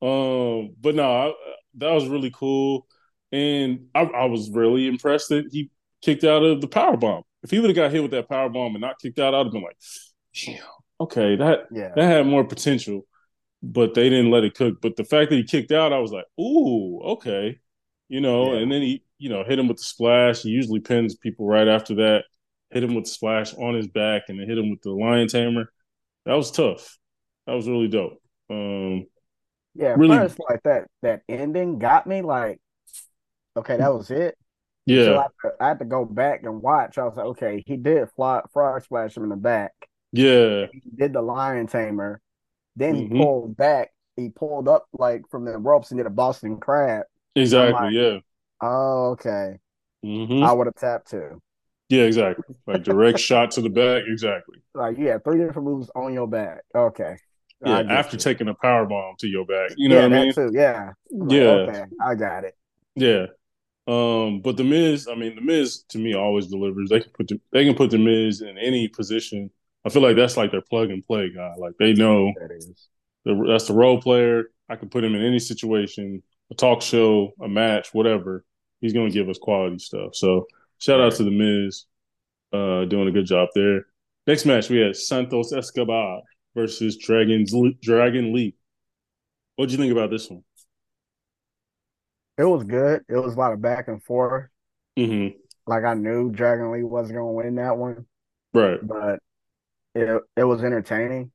um, 0.00 0.74
but 0.80 0.94
no, 0.94 1.10
I, 1.10 1.32
that 1.78 1.90
was 1.90 2.06
really 2.06 2.30
cool, 2.30 2.86
and 3.32 3.86
I, 3.94 4.02
I, 4.02 4.24
was 4.26 4.50
really 4.50 4.86
impressed 4.86 5.30
that 5.30 5.48
he 5.50 5.70
kicked 6.02 6.22
out 6.22 6.44
of 6.44 6.60
the 6.60 6.68
power 6.68 6.96
bomb. 6.96 7.24
If 7.42 7.50
he 7.50 7.58
would 7.58 7.70
have 7.70 7.76
got 7.76 7.90
hit 7.90 8.02
with 8.02 8.12
that 8.12 8.28
power 8.28 8.48
bomb 8.48 8.74
and 8.74 8.82
not 8.82 9.00
kicked 9.00 9.18
out, 9.18 9.34
I'd 9.34 9.46
have 9.46 9.52
been 9.52 9.62
like, 9.62 9.78
damn, 10.34 10.62
okay, 11.00 11.34
that 11.34 11.66
yeah. 11.72 11.90
that 11.96 12.04
had 12.04 12.26
more 12.26 12.44
potential, 12.44 13.08
but 13.60 13.94
they 13.94 14.08
didn't 14.08 14.30
let 14.30 14.44
it 14.44 14.54
cook. 14.54 14.80
But 14.80 14.94
the 14.94 15.04
fact 15.04 15.30
that 15.30 15.36
he 15.36 15.42
kicked 15.42 15.72
out, 15.72 15.92
I 15.92 15.98
was 15.98 16.12
like, 16.12 16.26
ooh, 16.40 17.00
okay, 17.00 17.58
you 18.10 18.20
know, 18.20 18.52
yeah. 18.52 18.58
and 18.58 18.72
then 18.72 18.82
he, 18.82 19.04
you 19.18 19.28
know, 19.28 19.44
hit 19.44 19.58
him 19.58 19.68
with 19.68 19.76
the 19.76 19.84
splash. 19.84 20.42
He 20.42 20.48
usually 20.48 20.80
pins 20.80 21.14
people 21.14 21.46
right 21.46 21.68
after 21.68 21.94
that. 21.94 22.24
Hit 22.70 22.82
him 22.82 22.94
with 22.94 23.04
the 23.04 23.10
splash 23.10 23.54
on 23.54 23.74
his 23.74 23.86
back, 23.86 24.24
and 24.28 24.38
then 24.38 24.48
hit 24.48 24.58
him 24.58 24.68
with 24.68 24.82
the 24.82 24.90
lion 24.90 25.28
tamer. 25.28 25.72
That 26.26 26.34
was 26.34 26.50
tough. 26.50 26.98
That 27.46 27.54
was 27.54 27.68
really 27.68 27.86
dope. 27.86 28.20
Um, 28.50 29.06
yeah, 29.76 29.94
really, 29.96 30.16
first 30.16 30.40
like 30.48 30.62
that 30.64 30.88
that 31.02 31.22
ending 31.28 31.78
got 31.78 32.08
me 32.08 32.22
like, 32.22 32.60
okay, 33.56 33.76
that 33.76 33.94
was 33.94 34.10
it. 34.10 34.36
Yeah, 34.86 35.04
so 35.04 35.18
I, 35.18 35.64
I, 35.64 35.68
had 35.68 35.78
to 35.78 35.84
go 35.84 36.04
back 36.04 36.42
and 36.42 36.60
watch. 36.60 36.98
I 36.98 37.04
was 37.04 37.14
like, 37.16 37.26
okay, 37.26 37.62
he 37.64 37.76
did 37.76 38.08
fly, 38.16 38.42
frog 38.52 38.82
splash 38.82 39.16
him 39.16 39.22
in 39.22 39.28
the 39.28 39.36
back. 39.36 39.72
Yeah, 40.12 40.66
he 40.72 40.82
did 40.96 41.12
the 41.12 41.22
lion 41.22 41.68
tamer. 41.68 42.20
Then 42.74 42.96
he 42.96 43.04
mm-hmm. 43.04 43.18
pulled 43.18 43.56
back. 43.56 43.90
He 44.16 44.30
pulled 44.30 44.66
up 44.66 44.86
like 44.92 45.22
from 45.30 45.44
the 45.44 45.56
ropes 45.58 45.92
and 45.92 45.98
did 45.98 46.06
a 46.06 46.10
Boston 46.10 46.58
crab. 46.58 47.04
Exactly. 47.36 47.86
Like, 47.86 47.92
yeah. 47.92 48.18
Oh, 48.60 49.10
okay. 49.10 49.58
Mm-hmm. 50.04 50.42
I 50.42 50.52
would 50.52 50.66
have 50.66 50.74
tapped 50.76 51.10
too. 51.10 51.40
Yeah, 51.88 52.02
exactly. 52.02 52.54
Like 52.66 52.84
direct 52.84 53.18
shot 53.28 53.50
to 53.52 53.62
the 53.62 53.68
back. 53.68 54.04
Exactly. 54.06 54.58
Like 54.74 54.96
yeah, 54.98 55.18
three 55.18 55.38
different 55.38 55.66
moves 55.66 55.90
on 55.94 56.14
your 56.14 56.28
back. 56.28 56.62
Okay. 56.74 57.16
Yeah, 57.64 57.80
after 57.80 58.16
you. 58.16 58.20
taking 58.20 58.48
a 58.48 58.54
power 58.54 58.86
bomb 58.86 59.16
to 59.18 59.26
your 59.26 59.44
back. 59.44 59.72
You 59.76 59.90
know 59.90 59.96
yeah, 59.96 60.02
what 60.02 60.12
I 60.12 60.22
mean? 60.22 60.32
Too. 60.32 60.50
Yeah. 60.52 60.92
Like, 61.10 61.32
yeah. 61.32 61.42
Okay, 61.42 61.84
I 62.00 62.14
got 62.14 62.44
it. 62.44 62.56
Yeah. 62.94 63.26
Um, 63.86 64.40
but 64.40 64.56
the 64.56 64.64
Miz, 64.64 65.08
I 65.10 65.14
mean, 65.14 65.34
the 65.34 65.42
Miz 65.42 65.82
to 65.88 65.98
me 65.98 66.14
always 66.14 66.46
delivers. 66.46 66.90
They 66.90 67.00
can 67.00 67.10
put 67.10 67.28
the, 67.28 67.40
they 67.52 67.64
can 67.64 67.74
put 67.74 67.90
the 67.90 67.98
Miz 67.98 68.40
in 68.40 68.56
any 68.56 68.88
position. 68.88 69.50
I 69.84 69.88
feel 69.88 70.02
like 70.02 70.16
that's 70.16 70.36
like 70.36 70.52
their 70.52 70.62
plug 70.62 70.90
and 70.90 71.04
play 71.04 71.30
guy. 71.34 71.54
Like 71.58 71.74
they 71.78 71.92
know 71.92 72.32
that 72.40 72.54
is. 72.54 72.88
The, 73.24 73.44
that's 73.48 73.66
the 73.66 73.74
role 73.74 74.00
player. 74.00 74.44
I 74.68 74.76
can 74.76 74.88
put 74.88 75.04
him 75.04 75.14
in 75.14 75.22
any 75.22 75.38
situation 75.38 76.22
a 76.50 76.54
talk 76.54 76.82
show, 76.82 77.32
a 77.40 77.48
match, 77.48 77.92
whatever, 77.92 78.44
he's 78.80 78.92
going 78.92 79.08
to 79.08 79.14
give 79.14 79.28
us 79.28 79.38
quality 79.38 79.78
stuff. 79.78 80.14
So 80.14 80.46
shout 80.78 81.00
out 81.00 81.14
to 81.14 81.24
the 81.24 81.30
Miz, 81.30 81.84
uh, 82.52 82.84
doing 82.86 83.08
a 83.08 83.12
good 83.12 83.26
job 83.26 83.48
there. 83.54 83.86
Next 84.26 84.44
match 84.46 84.68
we 84.68 84.78
had 84.78 84.96
Santos 84.96 85.52
Escobar 85.52 86.22
versus 86.54 86.96
Dragons 86.96 87.54
Dragon 87.80 88.32
Lee. 88.32 88.54
What'd 89.56 89.72
you 89.72 89.78
think 89.78 89.92
about 89.92 90.10
this 90.10 90.28
one? 90.28 90.42
It 92.38 92.44
was 92.44 92.64
good. 92.64 93.02
It 93.08 93.16
was 93.16 93.34
a 93.34 93.38
lot 93.38 93.52
of 93.52 93.60
back 93.60 93.88
and 93.88 94.02
forth. 94.02 94.48
Mm-hmm. 94.98 95.36
Like 95.66 95.84
I 95.84 95.94
knew 95.94 96.30
Dragon 96.30 96.72
Lee 96.72 96.82
wasn't 96.82 97.18
going 97.18 97.28
to 97.28 97.32
win 97.32 97.54
that 97.56 97.76
one, 97.76 98.06
right? 98.54 98.78
But 98.82 99.20
it 99.94 100.22
it 100.36 100.44
was 100.44 100.64
entertaining. 100.64 101.32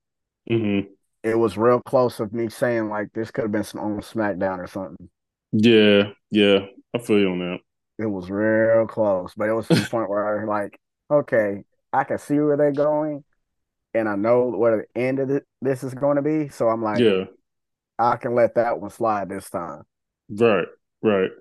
Mm-hmm 0.50 0.95
it 1.26 1.38
was 1.38 1.58
real 1.58 1.82
close 1.82 2.20
of 2.20 2.32
me 2.34 2.50
saying 2.50 2.88
like 2.88 3.12
this 3.14 3.32
could 3.32 3.46
have 3.46 3.52
been 3.52 3.64
some 3.64 3.82
on 3.82 4.00
SmackDown 4.00 4.60
or 4.60 4.68
something. 4.68 5.10
Yeah, 5.52 6.12
yeah, 6.30 6.68
I 6.94 7.00
feel 7.00 7.20
you 7.20 7.32
on 7.32 7.40
that. 7.40 7.60
It 7.98 8.06
was 8.06 8.30
real 8.30 8.86
close, 8.86 9.34
but 9.36 9.50
it 9.50 9.54
was 9.54 9.68
to 9.68 9.76
the 9.76 9.88
point 9.90 10.08
where 10.08 10.40
I 10.40 10.46
like, 10.46 10.80
okay, 11.10 11.64
I 11.92 12.04
can 12.04 12.20
see 12.20 12.40
where 12.40 12.56
they're 12.58 12.72
going, 12.72 13.24
and 13.96 14.08
I 14.08 14.16
know 14.16 14.50
where 14.50 14.86
the 14.96 15.02
end 15.02 15.20
of 15.20 15.30
the, 15.30 15.42
this 15.64 15.84
is 15.84 15.96
going 15.96 16.18
to 16.18 16.22
be. 16.22 16.50
So 16.50 16.70
I'm 16.70 16.84
like, 16.84 17.00
yeah, 17.00 17.24
I 17.98 18.18
can 18.18 18.36
let 18.36 18.54
that 18.56 18.80
one 18.80 18.92
slide 18.92 19.28
this 19.28 19.50
time. 19.50 19.82
Right, 20.30 20.68
right. 21.02 21.32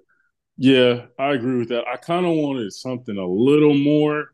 Yeah, 0.57 1.07
I 1.19 1.33
agree 1.33 1.59
with 1.59 1.69
that. 1.69 1.87
I 1.87 1.97
kind 1.97 2.25
of 2.25 2.33
wanted 2.33 2.73
something 2.73 3.19
a 3.19 3.27
little 3.27 3.77
more, 3.77 4.29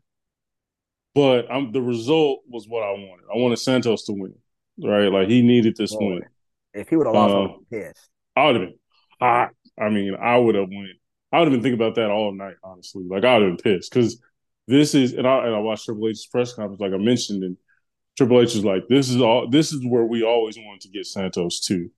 but 1.13 1.51
I'm 1.51 1.73
the 1.73 1.81
result 1.81 2.39
was 2.47 2.69
what 2.69 2.83
I 2.83 2.91
wanted. 2.91 3.25
I 3.33 3.37
wanted 3.37 3.59
Santos 3.59 4.05
to 4.05 4.13
win 4.13 4.33
right? 4.83 5.11
Like 5.11 5.27
he 5.27 5.41
needed 5.41 5.75
this 5.77 5.95
Boy, 5.95 6.05
win. 6.05 6.21
If 6.73 6.89
he 6.89 6.95
would 6.95 7.07
have 7.07 7.15
lost, 7.15 7.33
uh, 7.33 7.37
I 7.37 7.41
would 7.41 7.69
pissed. 7.69 8.09
I 8.35 8.45
would 8.45 8.55
have 8.55 8.65
been 8.65 8.79
hot. 9.19 9.49
I 9.79 9.89
mean, 9.89 10.15
I 10.15 10.37
would 10.37 10.55
have 10.55 10.69
went. 10.69 10.89
I 11.31 11.39
would 11.39 11.47
have 11.47 11.53
been 11.53 11.61
thinking 11.61 11.79
about 11.79 11.95
that 11.95 12.09
all 12.09 12.33
night, 12.33 12.55
honestly. 12.63 13.03
Like 13.07 13.23
I 13.23 13.37
would 13.37 13.47
have 13.47 13.57
been 13.57 13.77
pissed 13.77 13.91
because 13.91 14.21
this 14.67 14.93
is, 14.95 15.13
and 15.13 15.27
I 15.27 15.45
and 15.45 15.55
I 15.55 15.59
watched 15.59 15.85
Triple 15.85 16.07
H's 16.07 16.27
press 16.27 16.53
conference, 16.53 16.81
like 16.81 16.93
I 16.93 16.97
mentioned, 16.97 17.43
and 17.43 17.57
Triple 18.17 18.41
H 18.41 18.55
is 18.55 18.65
like, 18.65 18.87
"This 18.87 19.09
is 19.09 19.21
all. 19.21 19.49
This 19.49 19.71
is 19.71 19.85
where 19.85 20.05
we 20.05 20.23
always 20.23 20.57
wanted 20.57 20.81
to 20.81 20.89
get 20.89 21.05
Santos 21.05 21.61
to, 21.67 21.89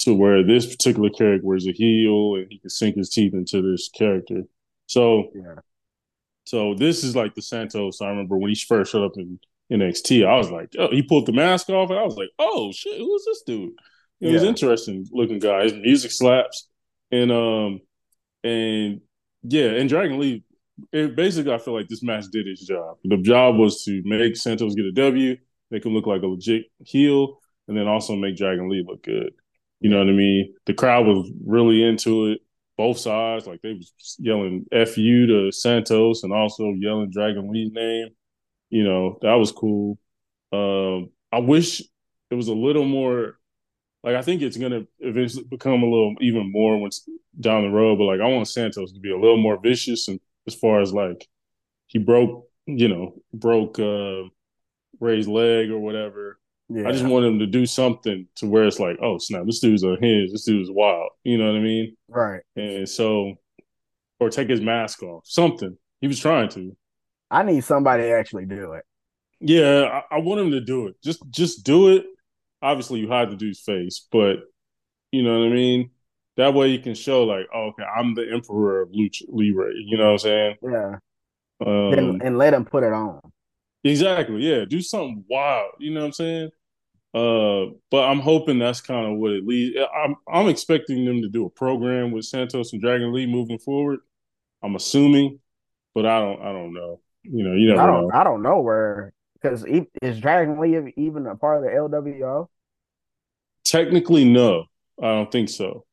to 0.00 0.14
where 0.14 0.42
this 0.42 0.66
particular 0.66 1.10
character 1.10 1.46
was 1.46 1.66
a 1.66 1.72
heel 1.72 2.36
and 2.36 2.46
he 2.50 2.58
could 2.58 2.72
sink 2.72 2.96
his 2.96 3.10
teeth 3.10 3.34
into 3.34 3.62
this 3.62 3.88
character. 3.88 4.42
So 4.86 5.30
yeah. 5.34 5.56
So 6.44 6.74
this 6.74 7.04
is 7.04 7.14
like 7.14 7.34
the 7.34 7.42
Santos. 7.42 8.00
I 8.00 8.08
remember 8.08 8.36
when 8.36 8.50
he 8.50 8.56
first 8.56 8.92
showed 8.92 9.04
up 9.04 9.16
in 9.16 9.38
NXT, 9.70 10.26
I 10.26 10.36
was 10.36 10.50
like, 10.50 10.72
oh, 10.78 10.90
he 10.90 11.02
pulled 11.02 11.26
the 11.26 11.32
mask 11.32 11.68
off, 11.70 11.90
and 11.90 11.98
I 11.98 12.02
was 12.02 12.16
like, 12.16 12.30
oh 12.38 12.72
shit, 12.72 12.98
who 12.98 13.14
is 13.14 13.24
this 13.24 13.42
dude? 13.46 13.72
It 14.20 14.28
yeah. 14.28 14.32
was 14.32 14.42
interesting 14.42 15.06
looking 15.12 15.38
guy. 15.38 15.64
His 15.64 15.74
music 15.74 16.10
slaps, 16.10 16.68
and 17.10 17.30
um, 17.32 17.80
and 18.44 19.00
yeah, 19.42 19.70
and 19.70 19.88
Dragon 19.88 20.18
Lee. 20.18 20.44
It, 20.92 21.14
basically, 21.14 21.52
I 21.52 21.58
feel 21.58 21.74
like 21.74 21.88
this 21.88 22.02
match 22.02 22.24
did 22.32 22.46
its 22.46 22.64
job. 22.64 22.96
The 23.04 23.18
job 23.18 23.56
was 23.56 23.84
to 23.84 24.02
make 24.04 24.36
Santos 24.36 24.74
get 24.74 24.86
a 24.86 24.92
W, 24.92 25.36
make 25.70 25.84
him 25.84 25.92
look 25.92 26.06
like 26.06 26.22
a 26.22 26.26
legit 26.26 26.64
heel, 26.84 27.38
and 27.68 27.76
then 27.76 27.86
also 27.86 28.16
make 28.16 28.36
Dragon 28.36 28.68
Lee 28.68 28.84
look 28.86 29.02
good. 29.02 29.32
You 29.80 29.90
know 29.90 29.98
what 29.98 30.08
I 30.08 30.12
mean? 30.12 30.54
The 30.66 30.74
crowd 30.74 31.06
was 31.06 31.30
really 31.44 31.82
into 31.82 32.26
it 32.26 32.40
both 32.76 32.98
sides. 32.98 33.46
Like 33.46 33.60
they 33.62 33.74
was 33.74 34.16
yelling 34.18 34.64
"fu" 34.72 35.26
to 35.26 35.52
Santos 35.52 36.22
and 36.22 36.32
also 36.32 36.72
yelling 36.78 37.10
Dragon 37.10 37.50
Lee's 37.50 37.72
name. 37.72 38.08
You 38.70 38.84
know 38.84 39.18
that 39.22 39.34
was 39.34 39.52
cool. 39.52 39.98
Um, 40.52 41.10
I 41.32 41.38
wish 41.40 41.80
it 42.30 42.34
was 42.34 42.48
a 42.48 42.54
little 42.54 42.84
more. 42.84 43.38
Like 44.02 44.16
I 44.16 44.22
think 44.22 44.42
it's 44.42 44.56
gonna 44.56 44.84
eventually 45.00 45.44
become 45.44 45.82
a 45.82 45.90
little 45.90 46.14
even 46.20 46.50
more 46.50 46.78
once 46.78 47.06
down 47.38 47.62
the 47.62 47.68
road. 47.68 47.98
But 47.98 48.04
like 48.04 48.20
I 48.20 48.28
want 48.28 48.48
Santos 48.48 48.92
to 48.92 49.00
be 49.00 49.10
a 49.10 49.18
little 49.18 49.36
more 49.36 49.60
vicious 49.60 50.08
and 50.08 50.20
as 50.46 50.54
far 50.54 50.80
as 50.80 50.92
like 50.92 51.28
he 51.86 51.98
broke, 51.98 52.48
you 52.66 52.88
know, 52.88 53.14
broke 53.32 53.78
uh 53.78 54.28
Rey's 55.00 55.28
leg 55.28 55.70
or 55.70 55.78
whatever. 55.78 56.38
Yeah. 56.68 56.88
I 56.88 56.92
just 56.92 57.04
want 57.04 57.26
him 57.26 57.40
to 57.40 57.46
do 57.46 57.66
something 57.66 58.28
to 58.36 58.46
where 58.46 58.64
it's 58.64 58.78
like, 58.78 58.96
oh 59.02 59.18
snap, 59.18 59.44
this 59.44 59.58
dude's 59.58 59.82
a 59.82 59.96
hinge, 60.00 60.30
this 60.30 60.44
dude's 60.44 60.70
wild. 60.70 61.10
You 61.24 61.36
know 61.36 61.46
what 61.46 61.56
I 61.56 61.60
mean? 61.60 61.96
Right. 62.08 62.42
And 62.54 62.88
so, 62.88 63.34
or 64.20 64.30
take 64.30 64.48
his 64.48 64.60
mask 64.60 65.02
off, 65.02 65.24
something. 65.26 65.76
He 66.00 66.06
was 66.06 66.20
trying 66.20 66.48
to. 66.50 66.76
I 67.30 67.42
need 67.42 67.64
somebody 67.64 68.04
to 68.04 68.10
actually 68.10 68.46
do 68.46 68.72
it. 68.72 68.84
Yeah, 69.40 70.02
I, 70.10 70.16
I 70.16 70.18
want 70.18 70.40
him 70.40 70.50
to 70.50 70.60
do 70.60 70.86
it. 70.88 70.96
Just, 71.02 71.22
just 71.30 71.64
do 71.64 71.88
it. 71.88 72.04
Obviously, 72.62 73.00
you 73.00 73.08
hide 73.08 73.30
the 73.30 73.36
dude's 73.36 73.60
face, 73.60 74.06
but 74.10 74.40
you 75.12 75.22
know 75.22 75.38
what 75.38 75.46
I 75.46 75.54
mean. 75.54 75.90
That 76.36 76.54
way, 76.54 76.68
you 76.68 76.78
can 76.78 76.94
show 76.94 77.24
like, 77.24 77.46
oh, 77.54 77.68
okay, 77.68 77.82
I'm 77.84 78.14
the 78.14 78.30
emperor 78.32 78.82
of 78.82 78.90
Lucha 78.90 79.22
Libre. 79.28 79.72
You 79.74 79.98
know 79.98 80.06
what 80.06 80.12
I'm 80.12 80.18
saying? 80.18 80.56
Yeah. 80.62 80.96
Um, 81.64 81.92
and, 81.92 82.22
and 82.22 82.38
let 82.38 82.54
him 82.54 82.64
put 82.64 82.82
it 82.82 82.92
on. 82.92 83.20
Exactly. 83.84 84.42
Yeah. 84.42 84.64
Do 84.64 84.80
something 84.80 85.24
wild. 85.28 85.72
You 85.78 85.92
know 85.92 86.00
what 86.00 86.06
I'm 86.06 86.12
saying? 86.12 86.50
Uh, 87.12 87.72
but 87.90 88.04
I'm 88.04 88.20
hoping 88.20 88.58
that's 88.58 88.80
kind 88.80 89.12
of 89.12 89.18
what 89.18 89.32
it 89.32 89.44
leads. 89.44 89.76
I'm 89.94 90.14
I'm 90.32 90.48
expecting 90.48 91.04
them 91.04 91.22
to 91.22 91.28
do 91.28 91.44
a 91.44 91.50
program 91.50 92.12
with 92.12 92.24
Santos 92.24 92.72
and 92.72 92.80
Dragon 92.80 93.12
Lee 93.12 93.26
moving 93.26 93.58
forward. 93.58 93.98
I'm 94.62 94.76
assuming, 94.76 95.40
but 95.92 96.06
I 96.06 96.20
don't 96.20 96.40
I 96.40 96.52
don't 96.52 96.72
know. 96.72 97.00
You 97.22 97.44
know, 97.44 97.54
you 97.54 97.68
never 97.68 97.80
I 97.80 97.86
don't 97.86 98.08
know. 98.08 98.10
I 98.14 98.24
don't 98.24 98.42
know 98.42 98.60
where 98.60 99.12
because 99.34 99.64
is 100.02 100.20
Dragon 100.20 100.58
Lee 100.58 100.92
even 100.96 101.26
a 101.26 101.36
part 101.36 101.58
of 101.58 101.62
the 101.64 101.70
LWO? 101.70 102.48
Technically, 103.64 104.24
no, 104.24 104.64
I 105.02 105.06
don't 105.06 105.30
think 105.30 105.48
so. 105.48 105.84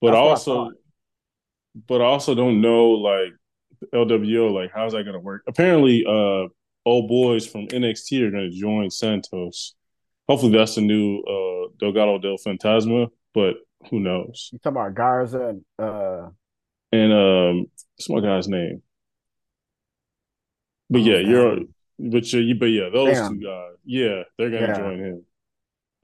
But 0.00 0.12
that's 0.12 0.46
also, 0.48 0.70
but 1.86 2.00
I 2.00 2.04
also 2.04 2.34
don't 2.34 2.60
know 2.60 2.90
like 2.90 3.32
LWO. 3.94 4.52
Like, 4.52 4.70
how's 4.74 4.92
that 4.92 5.04
going 5.04 5.14
to 5.14 5.20
work? 5.20 5.42
Apparently, 5.46 6.04
uh, 6.06 6.48
old 6.84 7.08
boys 7.08 7.46
from 7.46 7.66
NXT 7.68 8.22
are 8.22 8.30
going 8.30 8.50
to 8.50 8.56
join 8.56 8.90
Santos 8.90 9.74
Hopefully, 10.28 10.52
that's 10.52 10.74
the 10.74 10.80
new 10.80 11.20
uh, 11.20 11.68
Legado 11.80 12.20
del 12.20 12.36
Fantasma, 12.36 13.08
but 13.32 13.56
who 13.90 14.00
knows? 14.00 14.50
You 14.52 14.58
talking 14.58 14.76
about 14.76 14.94
Garza 14.94 15.40
and 15.48 15.64
uh, 15.78 16.28
and 16.90 17.12
um, 17.12 17.66
what's 17.96 18.08
my 18.08 18.20
guy's 18.20 18.48
name? 18.48 18.82
But 20.90 21.02
yeah, 21.02 21.18
you're 21.18 21.58
but 21.98 22.32
you 22.32 22.54
but 22.54 22.66
yeah, 22.66 22.88
those 22.92 23.14
Damn. 23.14 23.38
two 23.38 23.44
guys, 23.44 23.72
yeah, 23.84 24.22
they're 24.38 24.50
gonna 24.50 24.66
yeah. 24.66 24.78
join 24.78 24.98
him, 24.98 25.24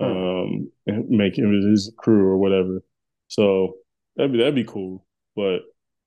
hmm. 0.01 0.07
um, 0.07 0.73
and 0.87 1.09
make 1.09 1.37
him 1.37 1.53
his 1.53 1.93
crew 1.97 2.27
or 2.27 2.39
whatever. 2.39 2.83
So 3.29 3.75
that'd 4.17 4.33
be 4.33 4.39
that'd 4.39 4.55
be 4.55 4.65
cool. 4.65 5.05
But 5.37 5.61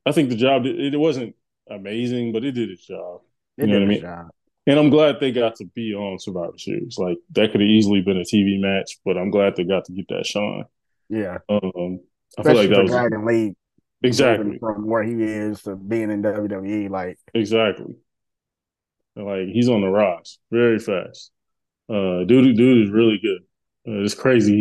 I 0.05 0.11
think 0.11 0.29
the 0.29 0.35
job 0.35 0.65
it, 0.65 0.93
it 0.93 0.97
wasn't 0.97 1.35
amazing, 1.69 2.33
but 2.33 2.43
it 2.43 2.51
did 2.51 2.69
its 2.69 2.85
job. 2.85 3.21
It 3.57 3.67
you 3.67 3.73
know 3.73 3.79
what 3.79 3.85
I 3.85 3.88
mean? 3.88 4.01
Job. 4.01 4.29
And 4.67 4.79
I'm 4.79 4.89
glad 4.89 5.19
they 5.19 5.31
got 5.31 5.55
to 5.57 5.65
be 5.65 5.93
on 5.93 6.17
Survivor 6.17 6.57
Series. 6.57 6.97
Like 6.97 7.17
that 7.31 7.51
could 7.51 7.61
have 7.61 7.69
easily 7.69 8.01
been 8.01 8.17
a 8.17 8.21
TV 8.21 8.59
match, 8.59 8.97
but 9.05 9.17
I'm 9.17 9.29
glad 9.29 9.55
they 9.55 9.63
got 9.63 9.85
to 9.85 9.93
get 9.93 10.07
that 10.09 10.25
shine. 10.25 10.65
Yeah. 11.09 11.38
Um, 11.49 11.99
I 12.38 12.43
feel 12.43 12.55
like 12.55 12.69
that 12.69 12.83
was 12.83 13.25
League. 13.25 13.55
Exactly. 14.01 14.57
From 14.59 14.88
where 14.88 15.03
he 15.03 15.13
is 15.13 15.61
to 15.63 15.75
being 15.75 16.11
in 16.11 16.21
WWE, 16.21 16.89
like 16.89 17.17
exactly. 17.33 17.95
Like 19.15 19.47
he's 19.47 19.69
on 19.69 19.82
the 19.82 19.88
rise 19.88 20.39
very 20.51 20.80
fast. 20.80 21.32
Uh, 21.89 22.23
dude, 22.25 22.58
dude 22.58 22.86
is 22.86 22.91
really 22.91 23.19
good. 23.21 23.41
Uh, 23.88 24.04
it's 24.04 24.15
crazy. 24.15 24.54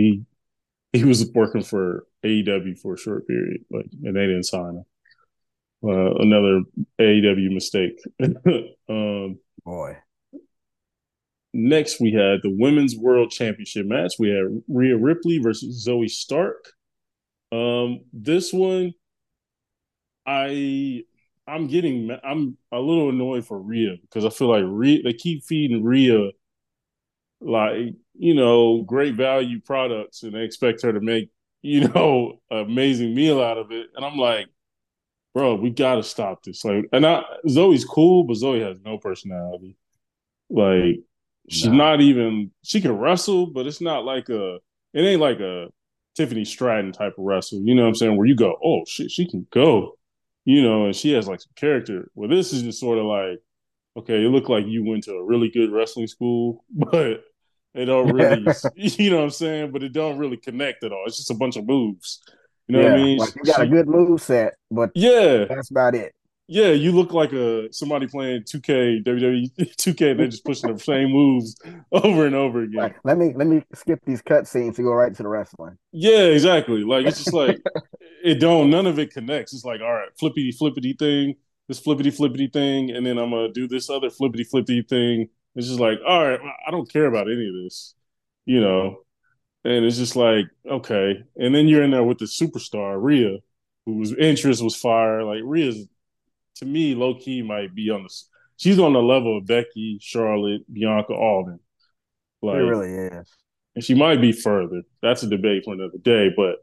He 0.93 0.99
he 0.99 1.05
was 1.05 1.29
working 1.35 1.63
for 1.63 2.07
AEW 2.25 2.79
for 2.79 2.95
a 2.95 2.99
short 2.99 3.27
period, 3.27 3.65
like, 3.71 3.87
and 4.05 4.15
they 4.15 4.27
didn't 4.27 4.45
sign 4.45 4.77
him. 4.77 4.85
Uh, 5.83 6.15
another 6.17 6.63
AEW 7.01 7.53
mistake. 7.53 7.99
um, 8.89 9.39
Boy. 9.65 9.97
Next, 11.53 12.01
we 12.01 12.13
had 12.13 12.41
the 12.43 12.55
Women's 12.57 12.97
World 12.97 13.31
Championship 13.31 13.87
match. 13.87 14.15
We 14.19 14.31
had 14.31 14.63
Rhea 14.69 14.97
Ripley 14.97 15.39
versus 15.39 15.87
Zoey 15.87 16.11
Stark. 16.11 16.73
Um, 17.53 18.01
this 18.13 18.53
one, 18.53 18.93
I 20.27 21.05
I'm 21.47 21.67
getting 21.67 22.17
I'm 22.25 22.57
a 22.73 22.79
little 22.79 23.11
annoyed 23.11 23.47
for 23.47 23.59
Rhea 23.59 23.97
because 24.03 24.25
I 24.25 24.31
feel 24.31 24.49
like 24.49 24.65
Rhea 24.67 25.03
they 25.03 25.13
keep 25.13 25.45
feeding 25.45 25.85
Rhea 25.85 26.31
like 27.41 27.95
you 28.15 28.35
know 28.35 28.83
great 28.83 29.15
value 29.15 29.61
products 29.61 30.23
and 30.23 30.35
they 30.35 30.43
expect 30.43 30.83
her 30.83 30.93
to 30.93 31.01
make 31.01 31.31
you 31.65 31.89
know 31.89 32.41
amazing 32.51 33.15
meal 33.15 33.43
out 33.43 33.59
of 33.59 33.73
it, 33.73 33.89
and 33.97 34.05
I'm 34.05 34.17
like, 34.17 34.49
bro, 35.35 35.57
we 35.57 35.71
gotta 35.71 36.03
stop 36.03 36.45
this. 36.45 36.65
Like, 36.65 36.85
and 36.93 37.05
I, 37.05 37.25
Zoey's 37.49 37.85
cool, 37.85 38.25
but 38.25 38.37
Zoey 38.37 38.67
has 38.67 38.79
no 38.85 38.99
personality. 38.99 39.77
Like, 40.51 41.01
she's 41.49 41.67
nah. 41.67 41.75
not 41.75 42.01
even. 42.01 42.53
She 42.63 42.81
can 42.81 42.93
wrestle, 42.93 43.47
but 43.47 43.67
it's 43.67 43.81
not 43.81 44.05
like 44.05 44.29
a. 44.29 44.59
It 44.93 45.01
ain't 45.01 45.21
like 45.21 45.41
a 45.41 45.69
Tiffany 46.15 46.45
Stratton 46.45 46.93
type 46.93 47.15
of 47.19 47.25
wrestle. 47.25 47.61
You 47.61 47.75
know 47.75 47.83
what 47.83 47.89
I'm 47.89 47.95
saying? 47.97 48.17
Where 48.17 48.27
you 48.27 48.37
go, 48.37 48.57
oh 48.63 48.85
shit, 48.87 49.11
she 49.11 49.27
can 49.27 49.47
go. 49.51 49.99
You 50.45 50.63
know, 50.63 50.87
and 50.87 50.97
she 50.97 51.13
has 51.13 51.27
like 51.27 51.41
some 51.41 51.53
character. 51.57 52.11
Well, 52.15 52.29
this 52.29 52.53
is 52.53 52.63
just 52.63 52.81
sort 52.81 52.99
of 52.99 53.07
like, 53.07 53.41
okay, 53.97 54.25
it 54.25 54.29
looked 54.29 54.51
like 54.51 54.67
you 54.67 54.85
went 54.85 55.05
to 55.05 55.13
a 55.13 55.25
really 55.25 55.49
good 55.49 55.73
wrestling 55.73 56.07
school, 56.07 56.65
but 56.71 57.25
it 57.75 57.87
don't 57.87 58.13
really, 58.13 58.47
you 58.77 59.11
know 59.11 59.17
what 59.17 59.25
I'm 59.25 59.31
saying? 59.31 59.73
But 59.73 59.83
it 59.83 59.93
don't 59.93 60.19
really 60.19 60.37
connect 60.37 60.85
at 60.85 60.93
all. 60.93 61.05
It's 61.07 61.17
just 61.17 61.31
a 61.31 61.35
bunch 61.35 61.57
of 61.57 61.67
moves. 61.67 62.21
You 62.69 62.77
know 62.77 62.83
yeah, 62.83 62.91
what 62.91 62.99
I 62.99 63.03
mean? 63.03 63.19
Like 63.19 63.35
you 63.37 63.43
got 63.45 63.57
she, 63.57 63.63
a 63.63 63.67
good 63.67 63.89
move 63.89 64.23
set, 64.23 64.55
but 64.71 64.91
yeah, 64.95 65.45
that's 65.45 65.71
about 65.71 65.95
it. 65.95 66.15
Yeah, 66.47 66.73
you 66.73 66.93
look 66.93 67.13
like 67.13 67.33
a 67.33 67.73
somebody 67.73 68.07
playing 68.07 68.43
2K 68.43 69.03
WWE 69.03 69.51
2K 69.77 70.15
they're 70.15 70.29
just 70.29 70.45
pushing 70.45 70.73
the 70.73 70.79
same 70.79 71.11
moves 71.11 71.57
over 71.93 72.27
and 72.27 72.35
over 72.35 72.63
again. 72.63 72.81
Like, 72.83 72.97
let 73.03 73.17
me 73.17 73.33
let 73.35 73.47
me 73.47 73.63
skip 73.75 74.01
these 74.05 74.21
cutscenes 74.23 74.77
to 74.77 74.83
go 74.83 74.93
right 74.93 75.15
to 75.15 75.23
the 75.23 75.29
wrestling. 75.29 75.79
Yeah, 75.93 76.25
exactly. 76.25 76.85
Like 76.85 77.07
it's 77.07 77.19
just 77.19 77.33
like 77.33 77.59
it 78.25 78.41
don't 78.41 78.69
none 78.71 78.87
of 78.87 78.99
it 78.99 79.13
connects. 79.13 79.55
It's 79.55 79.65
like, 79.65 79.81
all 79.81 79.93
right, 79.93 80.09
flippity 80.19 80.53
flippity 80.53 80.93
thing, 80.93 81.37
this 81.69 81.79
flippity 81.79 82.11
flippity 82.11 82.49
thing, 82.49 82.91
and 82.91 83.07
then 83.07 83.17
I'm 83.19 83.31
gonna 83.31 83.53
do 83.53 83.67
this 83.67 83.89
other 83.89 84.11
flippity 84.11 84.45
flippity 84.45 84.83
thing. 84.83 85.29
It's 85.57 85.69
just 85.69 85.81
like, 85.81 85.99
all 86.07 86.29
right, 86.29 86.41
I 86.67 86.71
don't 86.71 86.91
care 86.91 87.07
about 87.07 87.31
any 87.31 87.49
of 87.49 87.55
this. 87.65 87.95
You 88.45 88.61
know, 88.61 88.99
and 89.65 89.85
it's 89.85 89.97
just 89.97 90.17
like 90.17 90.47
okay. 90.71 91.23
And 91.37 91.55
then 91.55 91.69
you're 91.69 91.83
in 91.83 91.91
there 91.91 92.05
with 92.05 92.19
the 92.19 92.27
superstar 92.27 93.01
Rhea, 93.03 93.39
whose 93.87 94.13
interest 94.15 94.63
was 94.63 94.77
fire. 94.77 95.25
Like 95.25 95.43
Rhea's, 95.45 95.87
to 96.57 96.65
me, 96.65 96.95
low 96.95 97.15
key 97.15 97.43
might 97.43 97.75
be 97.75 97.91
on 97.91 98.03
the. 98.05 98.15
She's 98.57 98.79
on 98.79 98.93
the 98.93 99.03
level 99.03 99.39
of 99.39 99.47
Becky, 99.47 99.99
Charlotte, 100.01 100.63
Bianca, 100.73 101.13
Alden. 101.13 101.59
Like, 102.41 102.57
it 102.57 102.61
really 102.61 102.93
is. 102.93 103.29
And 103.75 103.85
she 103.85 103.95
might 103.95 104.21
be 104.21 104.33
further. 104.33 104.83
That's 105.03 105.25
a 105.25 105.29
debate 105.29 105.65
for 105.65 105.75
another 105.75 105.99
day. 105.99 106.31
But 106.37 106.59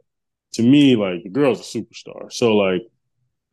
to 0.53 0.63
me, 0.63 0.95
like 0.95 1.23
the 1.23 1.29
girl's 1.29 1.59
a 1.59 1.77
superstar. 1.79 2.31
So 2.31 2.55
like, 2.55 2.81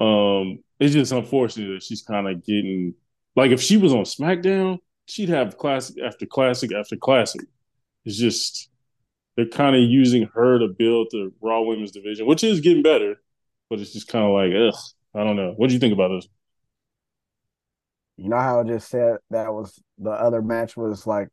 um, 0.00 0.60
it's 0.78 0.94
just 0.94 1.12
unfortunate 1.12 1.74
that 1.74 1.82
she's 1.82 2.02
kind 2.02 2.28
of 2.28 2.44
getting 2.44 2.94
like 3.34 3.50
if 3.50 3.60
she 3.60 3.76
was 3.76 3.92
on 3.92 4.02
SmackDown, 4.04 4.78
she'd 5.06 5.28
have 5.28 5.58
classic 5.58 5.96
after 6.04 6.26
classic 6.26 6.72
after 6.72 6.96
classic. 6.96 7.42
It's 8.04 8.16
just 8.16 8.68
they're 9.36 9.46
kind 9.46 9.76
of 9.76 9.82
using 9.82 10.28
her 10.34 10.58
to 10.58 10.68
build 10.68 11.08
the 11.12 11.32
Raw 11.40 11.62
Women's 11.62 11.92
division, 11.92 12.26
which 12.26 12.42
is 12.42 12.60
getting 12.60 12.82
better, 12.82 13.16
but 13.70 13.78
it's 13.78 13.92
just 13.92 14.08
kind 14.08 14.24
of 14.24 14.32
like, 14.32 14.52
ugh, 14.52 14.80
I 15.14 15.24
don't 15.24 15.36
know. 15.36 15.54
What 15.56 15.68
do 15.68 15.74
you 15.74 15.80
think 15.80 15.94
about 15.94 16.08
this? 16.08 16.28
You 18.16 18.28
know 18.28 18.38
how 18.38 18.60
I 18.60 18.64
just 18.64 18.88
said 18.88 19.18
that 19.30 19.52
was 19.52 19.80
the 19.98 20.10
other 20.10 20.42
match 20.42 20.76
was 20.76 21.06
like, 21.06 21.28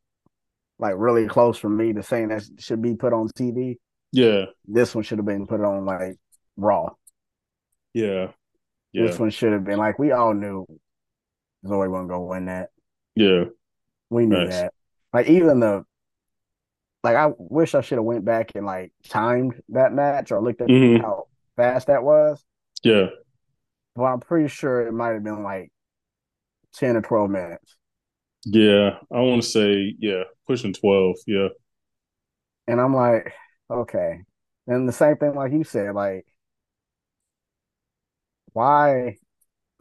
like 0.78 0.94
really 0.98 1.28
close 1.28 1.58
for 1.58 1.70
me 1.70 1.94
to 1.94 2.04
saying 2.04 2.30
that 2.30 2.44
should 2.60 2.82
be 2.82 2.96
put 2.96 3.14
on 3.14 3.30
TV. 3.30 3.78
Yeah. 4.12 4.46
This 4.66 4.94
one 4.94 5.04
should 5.04 5.18
have 5.18 5.26
been 5.26 5.48
put 5.48 5.62
on 5.62 5.86
like 5.86 6.18
Raw. 6.58 6.90
Yeah. 7.94 8.32
Yeah. 8.94 9.08
This 9.08 9.20
one 9.20 9.30
should 9.30 9.52
have 9.52 9.64
been 9.64 9.78
like 9.78 10.00
we 10.00 10.12
all 10.12 10.34
knew 10.34 10.66
Zoey 11.66 11.90
wasn't 11.90 12.10
gonna 12.10 12.24
win 12.24 12.46
that. 12.46 12.70
Yeah. 13.16 13.46
We 14.10 14.26
knew 14.26 14.46
nice. 14.46 14.50
that. 14.50 14.74
Like 15.12 15.28
even 15.28 15.60
the 15.60 15.84
like 17.04 17.16
I 17.16 17.32
wish 17.38 17.76
I 17.76 17.82
should 17.82 17.98
have 17.98 18.06
went 18.06 18.26
back 18.26 18.52
and 18.56 18.66
like 18.66 18.92
timed 19.10 19.62
that 19.70 19.94
match 19.94 20.32
or 20.32 20.42
looked 20.42 20.62
at 20.62 20.68
mm-hmm. 20.68 21.02
how 21.02 21.28
fast 21.56 21.88
that 21.88 22.04
was. 22.04 22.44
Yeah. 22.84 23.08
Well, 23.96 24.12
I'm 24.12 24.20
pretty 24.20 24.50
sure 24.50 24.86
it 24.86 24.92
might 24.92 25.14
have 25.14 25.24
been 25.24 25.44
like 25.44 25.72
ten 26.74 26.96
or 26.98 27.02
twelve 27.02 27.30
minutes. 27.30 27.76
Yeah, 28.46 28.98
I 29.12 29.22
want 29.22 29.42
to 29.42 29.48
say 29.48 29.96
yeah, 30.00 30.24
pushing 30.48 30.74
twelve. 30.74 31.16
Yeah. 31.26 31.48
And 32.68 32.82
I'm 32.82 32.94
like, 32.94 33.34
okay. 33.70 34.22
And 34.68 34.90
the 34.90 34.94
same 34.94 35.18
thing, 35.18 35.36
like 35.36 35.52
you 35.52 35.64
said, 35.64 35.94
like, 35.94 36.26
why, 38.54 39.18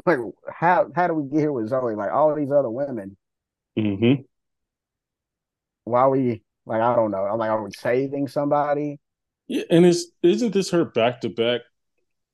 like, 0.05 0.19
how 0.53 0.91
how 0.95 1.09
do 1.09 1.15
we 1.15 1.31
get 1.31 1.41
here 1.41 1.53
with 1.53 1.71
Zoey? 1.71 1.97
Like 1.97 2.13
all 2.13 2.35
these 2.35 2.53
other 2.53 2.71
women. 2.71 3.17
Mm-hmm. 3.79 4.23
Why 5.85 6.07
we 6.09 6.43
like? 6.67 6.81
I 6.81 6.95
don't 6.95 7.11
know. 7.11 7.25
I'm 7.25 7.39
like, 7.39 7.51
are 7.51 7.63
we 7.63 7.71
saving 7.73 8.29
somebody? 8.29 9.01
Yeah, 9.49 9.65
and 9.71 9.85
is 9.85 10.13
isn't 10.23 10.53
this 10.53 10.71
her 10.71 10.85
back 10.85 11.21
to 11.23 11.29
back 11.29 11.63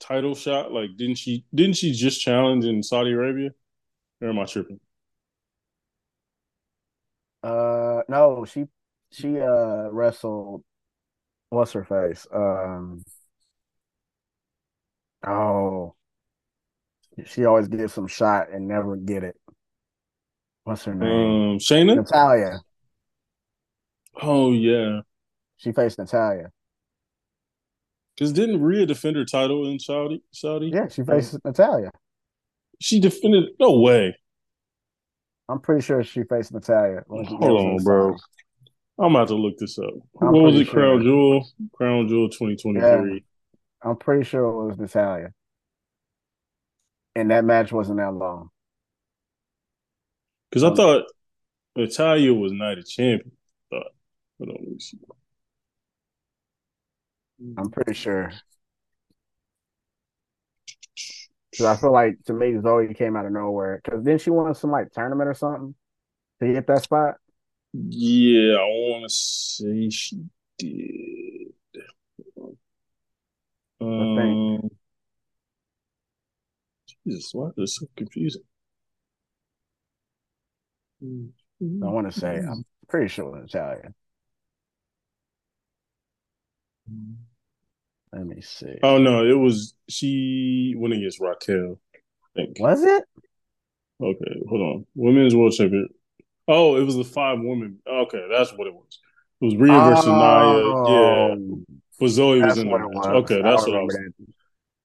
title 0.01 0.35
shot? 0.35 0.73
Like, 0.73 0.97
didn't 0.97 1.17
she 1.17 1.45
didn't 1.55 1.77
she 1.77 1.93
just 1.93 2.21
challenge 2.21 2.65
in 2.65 2.83
Saudi 2.83 3.13
Arabia? 3.13 3.51
Or 4.21 4.29
am 4.29 4.39
I 4.39 4.45
tripping? 4.45 4.81
Uh, 7.43 8.03
no, 8.09 8.45
she 8.45 8.67
she 9.13 9.41
uh 9.41 9.89
wrestled. 9.91 10.63
What's 11.51 11.73
her 11.73 11.85
face? 11.85 12.27
Um. 12.33 13.03
Oh, 15.27 15.95
she 17.27 17.45
always 17.45 17.69
gets 17.69 17.95
some 17.95 18.07
shot 18.07 18.51
and 18.51 18.67
never 18.67 18.97
get 18.97 19.25
it. 19.25 19.37
What's 20.65 20.85
her 20.85 20.95
name? 20.95 21.11
Um, 21.11 21.59
Shayna. 21.59 21.97
Natalya. 21.97 22.61
Oh 24.23 24.53
yeah. 24.53 25.01
She 25.57 25.73
faced 25.73 25.99
Natalya. 25.99 26.51
Because 28.21 28.35
didn't 28.35 28.61
Rhea 28.61 28.85
defend 28.85 29.17
her 29.17 29.25
title 29.25 29.67
in 29.67 29.79
Saudi? 29.79 30.23
Saudi? 30.31 30.71
Yeah, 30.75 30.89
she 30.89 31.03
faced 31.03 31.39
Natalya. 31.43 31.91
She 32.79 33.01
defended. 33.01 33.45
No 33.59 33.81
way. 33.81 34.15
I'm 35.49 35.59
pretty 35.59 35.81
sure 35.81 36.05
she 36.05 36.25
faced 36.25 36.53
Natalya. 36.53 37.03
Hold 37.09 37.43
on, 37.43 37.83
bro. 37.83 38.19
I'm 38.99 39.17
about 39.17 39.29
to 39.29 39.37
look 39.37 39.57
this 39.57 39.79
up. 39.79 39.95
I'm 40.21 40.33
what 40.33 40.43
was 40.43 40.57
it? 40.57 40.67
Sure. 40.67 40.75
Crown 40.75 41.03
Jewel. 41.03 41.49
Crown 41.73 42.09
Jewel 42.09 42.29
2023. 42.29 42.83
Yeah, 42.83 43.21
I'm 43.83 43.97
pretty 43.97 44.25
sure 44.25 44.45
it 44.45 44.67
was 44.67 44.77
Natalya. 44.77 45.31
And 47.17 47.31
that 47.31 47.47
match 47.47 47.73
wasn't 47.73 48.01
that 48.01 48.13
long. 48.13 48.51
Because 50.51 50.65
I 50.65 50.75
thought 50.75 51.05
Natalya 51.75 52.35
was 52.35 52.53
Night 52.53 52.77
of 52.77 52.87
Champions. 52.87 53.33
Thought. 53.71 53.93
Hold 54.39 54.51
on, 54.51 54.57
let 54.61 54.73
me 54.73 54.79
see. 54.79 54.99
I'm 57.57 57.71
pretty 57.71 57.95
sure. 57.95 58.33
Cause 61.57 61.67
I 61.67 61.77
feel 61.77 61.93
like 61.93 62.17
to 62.27 62.33
me 62.33 62.53
Zoey 62.53 62.97
came 62.97 63.17
out 63.17 63.27
of 63.27 63.33
nowhere. 63.33 63.81
Cause 63.89 64.05
then 64.05 64.19
she 64.19 64.31
won 64.31 64.55
some 64.55 64.71
like 64.71 64.93
tournament 64.93 65.29
or 65.29 65.35
something 65.35 65.75
to 66.41 66.53
get 66.53 66.67
that 66.69 66.83
spot. 66.85 67.17
Yeah, 67.73 68.55
I 68.55 68.65
want 68.65 69.05
to 69.05 69.15
say 69.15 69.91
she 69.91 70.25
did. 70.59 71.53
I 73.83 73.85
Um, 73.85 74.71
Jesus, 77.05 77.31
why 77.33 77.51
is 77.57 77.77
so 77.77 77.87
confusing? 77.97 78.43
I 81.03 81.87
want 81.87 82.13
to 82.13 82.19
say 82.19 82.37
I'm 82.37 82.65
pretty 82.89 83.09
sure 83.09 83.37
it's 83.39 83.55
Natalya. 83.55 83.95
Let 88.13 88.27
me 88.27 88.41
see. 88.41 88.79
Oh 88.83 88.99
no, 88.99 89.25
it 89.25 89.39
was 89.39 89.75
she 89.89 90.75
went 90.77 90.95
against 90.95 91.21
Raquel. 91.21 91.79
Was 92.59 92.83
it? 92.83 93.05
Okay, 94.03 94.41
hold 94.49 94.61
on. 94.61 94.87
Women's 94.95 95.35
World 95.35 95.53
Champion. 95.53 95.89
Oh, 96.49 96.77
it 96.77 96.85
was 96.85 96.97
the 96.97 97.05
five 97.05 97.39
women. 97.41 97.79
Okay, 97.87 98.27
that's 98.31 98.53
what 98.53 98.67
it 98.67 98.75
was. 98.75 98.99
It 99.41 99.45
was 99.45 99.57
Rhea 99.57 99.73
oh, 99.73 99.91
versus 99.91 100.07
Nia. 100.07 100.91
Yeah. 100.91 101.65
But 102.01 102.07
Zoey 102.07 102.45
was 102.45 102.59
in 102.59 102.69
the 102.69 102.79
match. 102.79 103.07
Okay, 103.07 103.43
that's 103.43 103.67
what 103.67 103.77
I 103.77 103.83
was 103.83 103.95
that. 103.95 104.13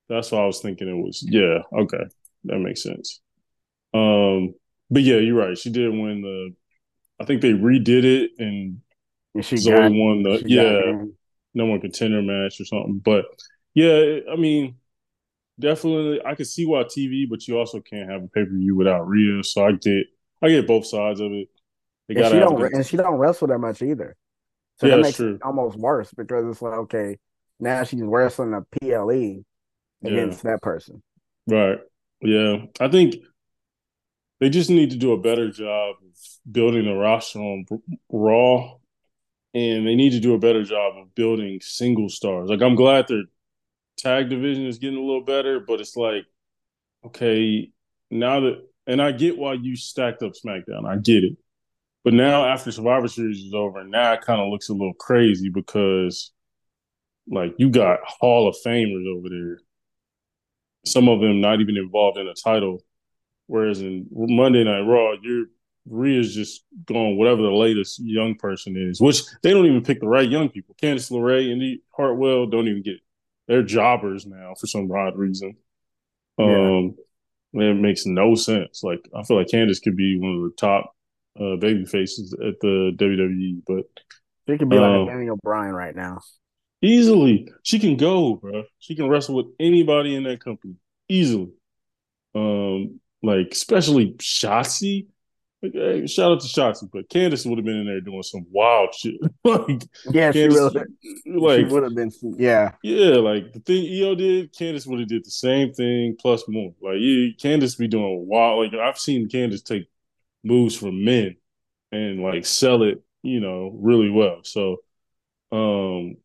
that's 0.10 0.32
what 0.32 0.42
I 0.42 0.46
was 0.46 0.60
thinking 0.60 0.90
it 0.90 0.94
was. 0.94 1.26
Yeah, 1.28 1.60
okay. 1.82 2.04
That 2.44 2.60
makes 2.60 2.84
sense. 2.84 3.22
Um 3.94 4.54
but 4.92 5.02
yeah, 5.02 5.18
you're 5.18 5.38
right. 5.38 5.58
She 5.58 5.72
did 5.72 5.90
win 5.90 6.22
the 6.22 6.54
I 7.20 7.26
think 7.26 7.42
they 7.42 7.54
redid 7.54 8.04
it 8.04 8.32
and, 8.38 8.82
and 9.34 9.46
she 9.46 9.56
Zoey 9.56 9.72
got, 9.72 9.92
won 9.94 10.24
the 10.24 10.44
yeah 10.46 11.06
no 11.56 11.66
more 11.66 11.80
contender 11.80 12.22
match 12.22 12.60
or 12.62 12.66
something. 12.66 13.02
But 13.04 13.26
yeah, 13.74 14.20
I 14.32 14.36
mean, 14.36 14.76
definitely 15.60 16.22
I 16.24 16.36
could 16.36 16.48
see 16.48 16.66
why 16.66 16.84
TV, 16.84 17.28
but 17.28 17.48
you 17.48 17.58
also 17.58 17.80
can't 17.82 18.10
have 18.10 18.24
a 18.24 18.28
pay 18.28 18.46
per 18.46 18.52
view 18.52 18.76
without 18.76 19.08
Rhea. 19.08 19.44
So 19.44 19.66
I 19.66 19.72
get 19.72 20.06
I 20.44 20.50
get 20.50 20.68
both 20.68 20.86
sides 20.86 21.20
of 21.20 21.32
it. 21.32 21.48
and 22.10 22.18
she 22.18 22.40
don't 22.40 22.74
and 22.74 22.86
she 22.86 22.98
don't 22.98 23.16
wrestle 23.16 23.48
that 23.48 23.60
much 23.60 23.82
either. 23.82 24.16
So 24.78 24.88
yeah, 24.88 24.98
that 24.98 25.02
makes 25.02 25.18
true. 25.18 25.36
it 25.36 25.42
almost 25.42 25.78
worse 25.78 26.12
because 26.16 26.46
it's 26.48 26.62
like 26.62 26.74
okay, 26.74 27.18
now 27.60 27.84
she's 27.84 28.04
wrestling 28.04 28.54
a 28.54 28.62
PLE 28.62 29.44
against 30.04 30.44
yeah. 30.44 30.52
that 30.52 30.62
person. 30.62 31.02
Right. 31.48 31.80
Yeah. 32.22 32.66
I 32.80 32.88
think 32.90 33.16
they 34.40 34.50
just 34.50 34.70
need 34.70 34.92
to 34.92 34.98
do 34.98 35.14
a 35.14 35.22
better 35.22 35.50
job 35.50 35.96
of 36.04 36.18
building 36.52 36.86
the 36.86 36.94
roster 36.94 37.40
on 37.40 37.66
Raw 38.10 38.76
and 39.56 39.88
they 39.88 39.96
need 39.96 40.12
to 40.12 40.20
do 40.20 40.34
a 40.34 40.38
better 40.38 40.64
job 40.64 40.98
of 40.98 41.16
building 41.16 41.60
single 41.62 42.10
stars. 42.10 42.50
Like 42.50 42.62
I'm 42.62 42.76
glad 42.76 43.08
their 43.08 43.24
tag 43.98 44.30
division 44.30 44.68
is 44.68 44.80
getting 44.80 45.00
a 45.00 45.02
little 45.02 45.24
better, 45.24 45.62
but 45.62 45.80
it's 45.80 45.96
like, 45.96 46.26
okay, 47.06 47.72
now 48.12 48.42
that 48.42 48.68
and 48.86 49.02
I 49.02 49.14
get 49.14 49.38
why 49.38 49.54
you 49.54 49.78
stacked 49.78 50.22
up 50.22 50.34
SmackDown. 50.34 50.86
I 50.86 50.98
get 50.98 51.24
it. 51.24 51.38
But 52.04 52.14
now 52.14 52.46
after 52.46 52.72
Survivor 52.72 53.08
Series 53.08 53.40
is 53.40 53.54
over, 53.54 53.84
now 53.86 54.14
it 54.14 54.22
kind 54.22 54.42
of 54.42 54.50
looks 54.50 54.70
a 54.70 54.74
little 54.74 54.94
crazy 54.94 55.50
because 55.50 56.32
like 57.32 57.56
you 57.58 57.70
got 57.70 58.00
Hall 58.04 58.50
of 58.50 58.58
Famers 58.64 59.08
over 59.08 59.30
there. 59.30 59.60
Some 60.86 61.08
of 61.08 61.22
them 61.22 61.40
not 61.40 61.62
even 61.62 61.78
involved 61.78 62.18
in 62.18 62.28
a 62.28 62.34
title. 62.34 62.84
Whereas 63.48 63.82
in 63.82 64.08
Monday 64.12 64.64
Night 64.66 64.82
Raw, 64.82 65.14
you're 65.22 65.46
Rhea's 65.90 66.34
just 66.34 66.64
going 66.86 67.18
whatever 67.18 67.42
the 67.42 67.52
latest 67.52 68.00
young 68.04 68.36
person 68.36 68.76
is, 68.76 69.00
which 69.00 69.22
they 69.44 69.52
don't 69.52 69.66
even 69.66 69.84
pick 69.84 70.00
the 70.00 70.08
right 70.08 70.30
young 70.30 70.50
people. 70.50 70.76
Candice 70.82 71.12
LeRae, 71.12 71.52
Indi 71.52 71.82
Hartwell 71.96 72.48
don't 72.48 72.68
even 72.68 72.82
get 72.82 72.98
they're 73.48 73.64
jobbers 73.64 74.26
now 74.26 74.54
for 74.60 74.68
some 74.68 74.92
odd 74.92 75.18
reason. 75.18 75.56
Um 76.40 76.96
yeah. 77.54 77.70
it 77.70 77.76
makes 77.76 78.06
no 78.06 78.36
sense. 78.36 78.84
Like 78.84 79.08
I 79.16 79.24
feel 79.24 79.38
like 79.38 79.48
Candice 79.48 79.82
could 79.82 79.96
be 79.96 80.18
one 80.20 80.36
of 80.36 80.42
the 80.42 80.56
top 80.58 80.96
uh, 81.40 81.58
baby 81.58 81.86
faces 81.86 82.34
at 82.34 82.60
the 82.62 82.92
WWE, 82.98 83.62
but 83.68 83.86
she 84.48 84.58
could 84.58 84.70
be 84.70 84.78
um, 84.78 85.06
like 85.06 85.16
Daniel 85.16 85.38
Bryan 85.44 85.74
right 85.74 85.96
now. 85.96 86.22
Easily. 86.82 87.52
She 87.64 87.80
can 87.80 87.98
go, 87.98 88.36
bro. 88.36 88.64
She 88.80 88.96
can 88.96 89.10
wrestle 89.10 89.36
with 89.36 89.48
anybody 89.60 90.16
in 90.16 90.24
that 90.24 90.44
company. 90.44 90.76
Easily. 91.10 91.52
Um, 92.34 93.00
like 93.24 93.48
especially 93.52 94.14
Shotzi 94.14 95.08
Hey, 95.74 96.08
shout 96.08 96.32
out 96.32 96.40
to 96.42 96.48
Shotzi, 96.48 96.90
but 96.92 97.10
Candice 97.10 97.46
would 97.46 97.58
have 97.58 97.66
been 97.66 97.78
in 97.78 97.86
there 97.86 98.02
doing 98.02 98.24
some 98.24 98.46
wild 98.50 98.94
shit. 98.94 99.16
like, 99.44 99.84
yeah, 100.12 100.32
Candice, 100.32 100.34
she 100.34 100.48
really, 100.48 101.62
like, 101.64 101.72
would 101.72 101.84
have 101.84 101.96
been. 101.96 102.12
Yeah, 102.38 102.72
yeah, 102.84 103.16
like 103.16 103.54
the 103.54 103.60
thing 103.60 103.86
Io 103.86 104.16
did, 104.16 104.54
Candice 104.54 104.88
would 104.88 105.00
have 105.00 105.10
did 105.10 105.26
the 105.26 105.32
same 105.32 105.74
thing 105.74 106.16
plus 106.20 106.44
more. 106.48 106.74
Like, 106.82 106.98
yeah, 107.00 107.30
Candice 107.40 107.78
be 107.78 107.88
doing 107.88 108.26
wild. 108.28 108.72
Like, 108.72 108.80
I've 108.80 109.00
seen 109.00 109.30
Candice 109.30 109.64
take 109.64 109.88
moves 110.44 110.76
from 110.76 111.04
men 111.04 111.36
and 111.92 112.22
like 112.22 112.46
sell 112.46 112.84
it, 112.84 113.04
you 113.24 113.40
know, 113.40 113.72
really 113.82 114.10
well. 114.10 114.40
So, 114.44 114.78
um, 115.52 116.18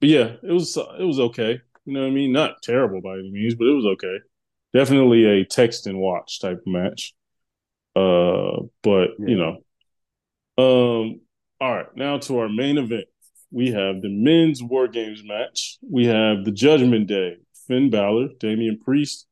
but 0.00 0.08
yeah, 0.08 0.36
it 0.42 0.52
was 0.52 0.76
it 0.76 1.04
was 1.04 1.20
okay. 1.20 1.60
You 1.84 1.92
know 1.94 2.02
what 2.02 2.08
I 2.08 2.12
mean? 2.12 2.32
Not 2.32 2.62
terrible 2.62 3.00
by 3.00 3.14
any 3.14 3.30
means, 3.30 3.54
but 3.54 3.66
it 3.66 3.74
was 3.74 3.86
okay. 3.86 4.18
Definitely 4.74 5.24
a 5.24 5.44
text 5.44 5.86
and 5.86 5.98
watch 5.98 6.40
type 6.40 6.58
of 6.58 6.66
match. 6.66 7.14
Uh, 7.98 8.62
but 8.82 9.10
yeah. 9.18 9.26
you 9.26 9.36
know, 9.36 9.56
um, 10.58 11.20
all 11.60 11.74
right. 11.74 11.96
Now 11.96 12.18
to 12.18 12.38
our 12.38 12.48
main 12.48 12.78
event. 12.78 13.06
We 13.50 13.72
have 13.72 14.02
the 14.02 14.10
men's 14.10 14.62
War 14.62 14.88
Games 14.88 15.22
match. 15.24 15.78
We 15.82 16.04
have 16.06 16.44
the 16.44 16.52
Judgment 16.52 17.06
Day. 17.06 17.38
Finn 17.66 17.90
Balor, 17.90 18.28
Damian 18.40 18.78
Priest, 18.78 19.26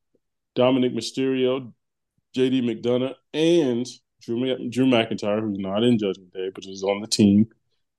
Dominik 0.57 0.95
Mysterio, 0.95 1.73
JD 2.37 2.63
McDonagh, 2.63 3.15
and 3.33 3.87
Drew, 4.21 4.69
Drew 4.69 4.87
McIntyre, 4.87 5.41
who's 5.41 5.59
not 5.59 5.83
in 5.83 5.99
Judgment 5.99 6.33
Day, 6.35 6.51
but 6.55 6.65
is 6.67 6.83
on 6.83 7.01
the 7.01 7.07
team. 7.07 7.47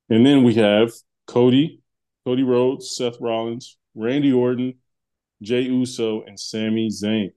And 0.08 0.24
then 0.24 0.44
we 0.44 0.54
have 0.54 0.92
Cody 1.26 1.82
Cody 2.28 2.42
Rhodes, 2.42 2.94
Seth 2.94 3.18
Rollins, 3.20 3.78
Randy 3.94 4.32
Orton, 4.32 4.74
Jey 5.40 5.62
Uso, 5.62 6.24
and 6.24 6.38
Sami 6.38 6.90
Zayn. 6.90 7.32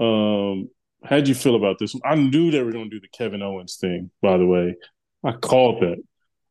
Um, 0.00 0.70
how'd 1.04 1.28
you 1.28 1.34
feel 1.34 1.56
about 1.56 1.78
this? 1.78 1.94
I 2.04 2.14
knew 2.14 2.50
they 2.50 2.62
were 2.62 2.72
going 2.72 2.90
to 2.90 2.96
do 2.96 3.00
the 3.00 3.08
Kevin 3.08 3.42
Owens 3.42 3.76
thing. 3.76 4.10
By 4.22 4.36
the 4.36 4.46
way, 4.46 4.76
I 5.24 5.32
called 5.32 5.82
that. 5.82 6.02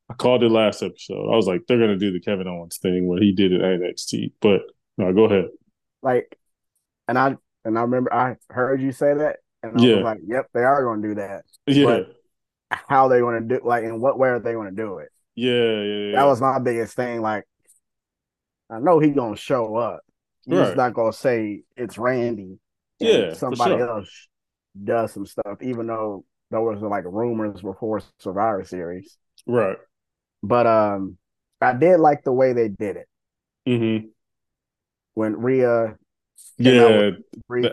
I 0.10 0.14
called 0.14 0.44
it 0.44 0.50
last 0.50 0.82
episode. 0.82 1.32
I 1.32 1.36
was 1.36 1.48
like, 1.48 1.62
they're 1.68 1.78
going 1.78 1.90
to 1.90 1.98
do 1.98 2.14
the 2.14 2.22
Kevin 2.22 2.48
Owens 2.48 2.78
thing 2.78 3.08
where 3.08 3.20
he 3.20 3.34
did 3.34 3.54
at 3.54 3.62
NXT. 3.62 4.32
But 4.42 4.62
no, 4.98 5.14
go 5.14 5.26
ahead. 5.26 5.50
Like, 6.02 6.38
and 7.08 7.18
I 7.18 7.36
and 7.66 7.78
I 7.78 7.82
remember 7.82 8.14
I 8.14 8.38
heard 8.50 8.82
you 8.82 8.92
say 8.92 9.14
that, 9.14 9.38
and 9.64 9.80
I 9.80 9.84
yeah. 9.84 9.96
was 9.96 10.04
like, 10.04 10.20
yep, 10.26 10.48
they 10.54 10.64
are 10.64 10.84
going 10.84 11.02
to 11.02 11.08
do 11.10 11.16
that. 11.16 11.44
Yeah. 11.66 11.86
But 11.86 12.16
how 12.70 13.08
they 13.08 13.20
going 13.20 13.48
to 13.48 13.58
do? 13.58 13.62
Like, 13.66 13.84
in 13.84 14.00
what 14.00 14.18
way 14.18 14.30
are 14.30 14.40
they 14.40 14.54
going 14.54 14.70
to 14.70 14.76
do 14.76 15.00
it? 15.00 15.10
Yeah, 15.36 15.52
yeah, 15.52 16.06
yeah. 16.10 16.16
That 16.16 16.26
was 16.26 16.42
my 16.42 16.60
biggest 16.60 16.96
thing. 16.96 17.22
Like, 17.22 17.46
I 18.70 18.80
know 18.80 19.00
he's 19.00 19.16
going 19.16 19.36
to 19.36 19.42
show 19.42 19.76
up. 19.76 20.02
He's 20.46 20.58
right. 20.58 20.78
not 20.78 20.94
going 20.94 21.12
to 21.12 21.18
say 21.18 21.64
it's 21.76 21.98
Randy. 21.98 22.60
Yeah, 23.00 23.34
somebody 23.34 23.78
sure. 23.78 23.90
else 23.90 24.28
does 24.84 25.14
some 25.14 25.26
stuff, 25.26 25.62
even 25.62 25.88
though 25.88 26.26
there 26.52 26.62
was 26.62 26.82
like 26.82 27.04
rumors 27.06 27.62
before 27.62 28.02
Survivor 28.20 28.64
Series. 28.64 29.18
Right. 29.46 29.78
But 30.44 30.68
um, 30.68 31.18
I 31.62 31.74
did 31.74 32.00
like 32.00 32.24
the 32.24 32.32
way 32.32 32.54
they 32.54 32.70
did 32.70 32.98
it. 32.98 33.08
Mm-hmm. 33.68 34.08
When 35.14 35.42
Rhea, 35.42 35.98
yeah, 36.58 37.12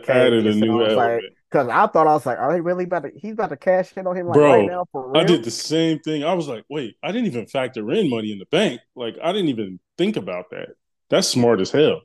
added 0.09 0.47
a 0.47 0.55
new 0.55 0.85
element. 0.85 1.25
Because 1.51 1.69
I 1.69 1.87
thought 1.87 2.07
I 2.09 2.15
was 2.15 2.27
like, 2.27 2.39
are 2.39 2.53
they 2.53 2.61
really 2.61 2.85
about 2.85 3.05
to? 3.05 3.13
He's 3.15 3.35
about 3.35 3.51
to 3.51 3.57
cash 3.57 3.93
in 3.97 4.07
on 4.07 4.17
him 4.17 4.27
like 4.27 4.35
Bro, 4.35 4.53
right 4.53 4.67
now 4.67 4.87
for 4.91 5.13
real. 5.13 5.23
I 5.23 5.25
did 5.25 5.45
the 5.45 5.51
same 5.51 6.01
thing. 6.01 6.25
I 6.25 6.35
was 6.35 6.49
like, 6.49 6.65
wait, 6.69 6.97
I 7.03 7.13
didn't 7.13 7.27
even 7.27 7.47
factor 7.47 7.93
in 7.93 8.11
money 8.11 8.33
in 8.33 8.39
the 8.39 8.47
bank. 8.47 8.81
Like 8.97 9.17
I 9.23 9.33
didn't 9.33 9.51
even 9.51 9.79
think 9.97 10.17
about 10.17 10.51
that. 10.51 10.71
That's 11.11 11.29
smart 11.29 11.61
as 11.61 11.71
hell. 11.71 12.01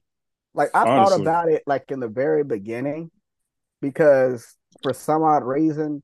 Like 0.53 0.69
I 0.75 0.83
honestly. 0.83 1.15
thought 1.15 1.21
about 1.21 1.49
it 1.49 1.63
like 1.65 1.85
in 1.89 1.99
the 1.99 2.07
very 2.07 2.43
beginning, 2.43 3.09
because 3.81 4.55
for 4.81 4.93
some 4.93 5.23
odd 5.23 5.43
reason 5.43 6.03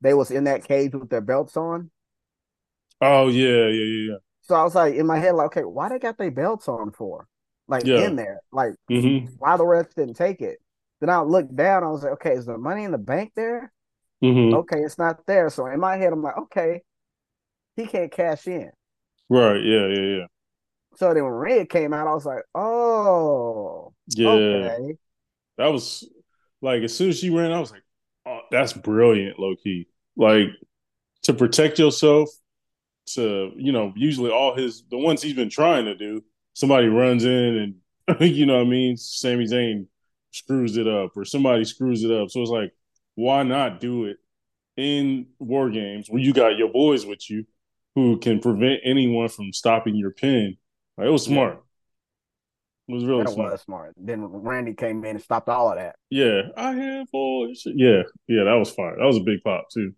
they 0.00 0.14
was 0.14 0.30
in 0.30 0.44
that 0.44 0.64
cage 0.64 0.94
with 0.94 1.08
their 1.08 1.20
belts 1.20 1.56
on. 1.56 1.90
Oh 3.00 3.28
yeah, 3.28 3.66
yeah, 3.68 4.10
yeah. 4.10 4.16
So 4.42 4.54
I 4.54 4.62
was 4.62 4.74
like 4.74 4.94
in 4.94 5.06
my 5.06 5.18
head, 5.18 5.34
like, 5.34 5.46
okay, 5.46 5.64
why 5.64 5.88
they 5.88 5.98
got 5.98 6.18
their 6.18 6.30
belts 6.30 6.68
on 6.68 6.92
for? 6.92 7.26
Like 7.68 7.84
yeah. 7.84 8.06
in 8.06 8.16
there, 8.16 8.40
like 8.52 8.74
mm-hmm. 8.90 9.34
why 9.38 9.56
the 9.56 9.66
rest 9.66 9.96
didn't 9.96 10.14
take 10.14 10.40
it? 10.40 10.58
Then 11.00 11.10
I 11.10 11.20
looked 11.20 11.54
down, 11.54 11.84
I 11.84 11.90
was 11.90 12.02
like, 12.02 12.12
okay, 12.12 12.32
is 12.32 12.46
the 12.46 12.56
money 12.56 12.84
in 12.84 12.92
the 12.92 12.98
bank 12.98 13.32
there? 13.34 13.72
Mm-hmm. 14.22 14.54
Okay, 14.54 14.80
it's 14.80 14.98
not 14.98 15.26
there. 15.26 15.50
So 15.50 15.66
in 15.66 15.80
my 15.80 15.96
head, 15.96 16.12
I'm 16.12 16.22
like, 16.22 16.38
okay, 16.38 16.82
he 17.74 17.86
can't 17.86 18.10
cash 18.10 18.46
in. 18.46 18.70
Right. 19.28 19.62
Yeah. 19.62 19.86
Yeah. 19.88 20.00
Yeah. 20.00 20.26
So 20.96 21.12
then 21.12 21.24
when 21.24 21.32
Red 21.32 21.68
came 21.68 21.92
out, 21.92 22.06
I 22.06 22.14
was 22.14 22.24
like, 22.24 22.42
oh, 22.54 23.92
yeah. 24.08 24.28
Okay. 24.28 24.96
That 25.58 25.66
was 25.68 26.08
like 26.62 26.82
as 26.82 26.96
soon 26.96 27.10
as 27.10 27.18
she 27.18 27.30
ran, 27.30 27.52
I 27.52 27.60
was 27.60 27.70
like, 27.70 27.82
oh, 28.26 28.40
that's 28.50 28.72
brilliant, 28.72 29.38
low 29.38 29.54
key. 29.56 29.88
Like 30.16 30.48
to 31.22 31.34
protect 31.34 31.78
yourself, 31.78 32.28
to 33.14 33.52
you 33.56 33.72
know, 33.72 33.92
usually 33.96 34.30
all 34.30 34.54
his 34.56 34.84
the 34.90 34.98
ones 34.98 35.22
he's 35.22 35.34
been 35.34 35.50
trying 35.50 35.84
to 35.86 35.94
do, 35.94 36.24
somebody 36.54 36.88
runs 36.88 37.24
in 37.24 37.30
and 37.30 37.74
you 38.20 38.46
know 38.46 38.56
what 38.56 38.66
I 38.66 38.70
mean, 38.70 38.96
Sami 38.96 39.46
Zayn 39.46 39.86
screws 40.32 40.76
it 40.76 40.86
up 40.86 41.16
or 41.16 41.24
somebody 41.24 41.64
screws 41.64 42.04
it 42.04 42.12
up. 42.12 42.30
So 42.30 42.40
it's 42.42 42.50
like, 42.50 42.72
why 43.14 43.42
not 43.42 43.80
do 43.80 44.04
it 44.04 44.18
in 44.76 45.26
war 45.38 45.70
games 45.70 46.08
where 46.08 46.20
you 46.20 46.32
got 46.32 46.56
your 46.56 46.68
boys 46.68 47.06
with 47.06 47.28
you 47.30 47.46
who 47.94 48.18
can 48.18 48.40
prevent 48.40 48.80
anyone 48.84 49.28
from 49.28 49.52
stopping 49.52 49.96
your 49.96 50.10
pin? 50.10 50.56
Like, 50.96 51.08
it 51.08 51.10
was 51.10 51.24
smart. 51.24 51.62
It 52.88 52.94
was 52.94 53.04
really 53.04 53.24
that 53.24 53.32
smart. 53.32 53.52
Was 53.52 53.62
smart. 53.62 53.94
Then 53.96 54.24
Randy 54.24 54.74
came 54.74 55.04
in 55.04 55.16
and 55.16 55.22
stopped 55.22 55.48
all 55.48 55.70
of 55.70 55.76
that. 55.76 55.96
Yeah, 56.08 56.42
I 56.56 56.72
have 56.72 57.10
boys. 57.10 57.62
Yeah, 57.66 58.02
yeah, 58.28 58.44
that 58.44 58.54
was 58.54 58.70
fire. 58.70 58.96
That 58.96 59.06
was 59.06 59.16
a 59.16 59.22
big 59.22 59.42
pop 59.42 59.66
too. 59.72 59.92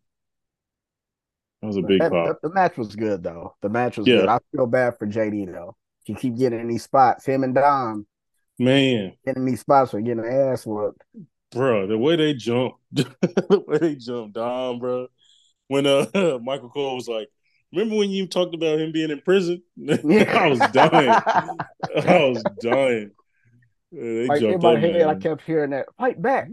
That 1.61 1.67
was 1.67 1.77
a 1.77 1.83
big 1.83 2.01
that, 2.01 2.11
pop. 2.11 2.39
The, 2.41 2.49
the, 2.49 2.55
match 2.55 2.79
was 2.79 2.97
good 2.97 3.23
though. 3.23 3.57
The 3.61 3.69
match 3.69 3.99
was 3.99 4.07
yeah. 4.07 4.21
good. 4.21 4.29
I 4.29 4.39
feel 4.53 4.67
bad 4.67 4.97
for 4.99 5.07
JD 5.07 5.53
though. 5.53 5.77
He 6.05 6.15
keep 6.15 6.39
getting 6.39 6.61
in 6.61 6.69
these 6.69 6.85
spots. 6.85 7.27
Him 7.27 7.45
and 7.45 7.55
Dom. 7.55 8.07
Man. 8.59 9.13
Getting 9.27 9.45
these 9.45 9.61
spots 9.61 9.91
for 9.91 10.01
getting 10.01 10.25
ass 10.25 10.65
whooped. 10.65 11.03
Bro, 11.51 11.89
the 11.89 11.99
way 11.99 12.17
they 12.17 12.35
jumped, 12.35 12.79
the 12.93 13.65
way 13.67 13.79
they 13.79 13.95
jumped 13.97 14.35
Dom, 14.35 14.79
bro. 14.79 15.09
When 15.67 15.87
uh 15.87 16.07
Michael 16.43 16.71
Cole 16.71 16.95
was 16.95 17.09
like, 17.09 17.29
Remember 17.73 17.97
when 17.97 18.11
you 18.11 18.27
talked 18.27 18.55
about 18.55 18.81
him 18.81 18.93
being 18.93 19.11
in 19.11 19.21
prison? 19.21 19.63
I 19.89 20.49
was 20.49 20.59
dying. 20.73 21.11
I 21.11 22.25
was 22.25 22.43
dying. 22.61 23.11
They 23.93 24.27
like 24.27 24.43
in 24.43 24.61
my 24.61 24.79
head, 24.79 25.07
I 25.07 25.15
kept 25.15 25.43
hearing 25.43 25.71
that. 25.71 25.87
Fight 25.97 26.21
back. 26.21 26.49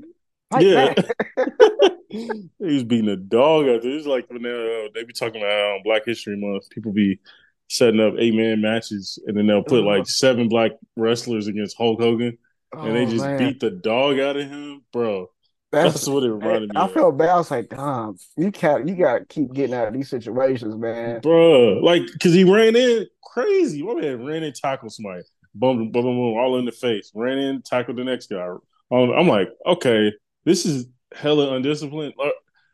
Fight 0.52 0.66
yeah. 0.66 0.94
back. 0.94 1.06
he 2.10 2.50
was 2.60 2.84
beating 2.84 3.10
a 3.10 3.18
dog 3.18 3.68
out 3.68 3.82
there. 3.82 3.92
It's 3.92 4.08
like 4.08 4.30
when 4.30 4.46
uh, 4.46 4.90
they 4.94 5.04
be 5.04 5.14
talking 5.14 5.42
about 5.42 5.84
Black 5.84 6.06
History 6.06 6.38
Month, 6.38 6.70
people 6.70 6.94
be 6.94 7.20
setting 7.68 8.00
up 8.00 8.14
eight 8.18 8.34
man 8.34 8.62
matches 8.62 9.20
and 9.26 9.36
then 9.36 9.48
they'll 9.48 9.64
put 9.64 9.82
uh-huh. 9.82 9.98
like 9.98 10.08
seven 10.08 10.48
black 10.48 10.72
wrestlers 10.96 11.48
against 11.48 11.76
Hulk 11.78 12.00
Hogan 12.00 12.38
and 12.72 12.90
oh, 12.90 12.94
they 12.94 13.06
just 13.06 13.26
man. 13.26 13.40
beat 13.40 13.60
the 13.60 13.72
dog 13.72 14.20
out 14.20 14.38
of 14.38 14.48
him, 14.48 14.84
bro. 14.94 15.30
That's, 15.72 15.94
That's 15.94 16.08
what 16.08 16.24
it 16.24 16.32
reminded 16.32 16.74
me. 16.74 16.80
I 16.80 16.88
felt 16.88 17.18
bad. 17.18 17.30
I 17.30 17.38
was 17.38 17.52
like, 17.52 17.70
"Damn, 17.70 18.16
you 18.38 18.52
can't. 18.52 18.88
You 18.88 18.96
got 18.96 19.20
to 19.20 19.26
keep 19.26 19.52
getting 19.54 19.76
out 19.76 19.88
of 19.88 19.94
these 19.94 20.10
situations, 20.10 20.76
man." 20.78 21.20
Bro, 21.22 21.80
like, 21.80 22.04
cause 22.22 22.34
he 22.34 22.44
ran 22.44 22.76
in 22.76 23.08
crazy. 23.22 23.84
My 23.84 23.96
man 23.96 24.26
ran 24.26 24.44
in, 24.44 24.54
tackled 24.54 24.94
somebody, 24.94 25.24
boom, 25.54 25.78
boom, 25.78 25.92
boom, 25.92 26.04
boom, 26.04 26.38
all 26.38 26.58
in 26.60 26.66
the 26.66 26.72
face. 26.72 27.12
Ran 27.14 27.38
in, 27.38 27.62
tackled 27.62 27.98
the 27.98 28.04
next 28.04 28.28
guy. 28.28 28.48
Um, 28.92 29.12
I'm 29.12 29.28
like, 29.28 29.50
okay, 29.66 30.14
this 30.46 30.66
is 30.66 30.88
hella 31.14 31.54
undisciplined. 31.56 32.14
Uh, 32.24 32.30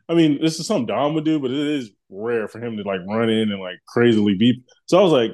I 0.08 0.14
mean, 0.14 0.40
this 0.40 0.60
is 0.60 0.66
something 0.66 0.86
Dom 0.86 1.14
would 1.14 1.24
do, 1.24 1.40
but 1.40 1.50
it 1.50 1.56
is 1.56 1.90
rare 2.10 2.46
for 2.46 2.60
him 2.60 2.76
to 2.76 2.82
like 2.82 3.00
run 3.08 3.30
in 3.30 3.50
and 3.50 3.60
like 3.60 3.78
crazily 3.88 4.34
beat. 4.34 4.62
So 4.86 4.98
I 4.98 5.02
was 5.02 5.12
like, 5.12 5.32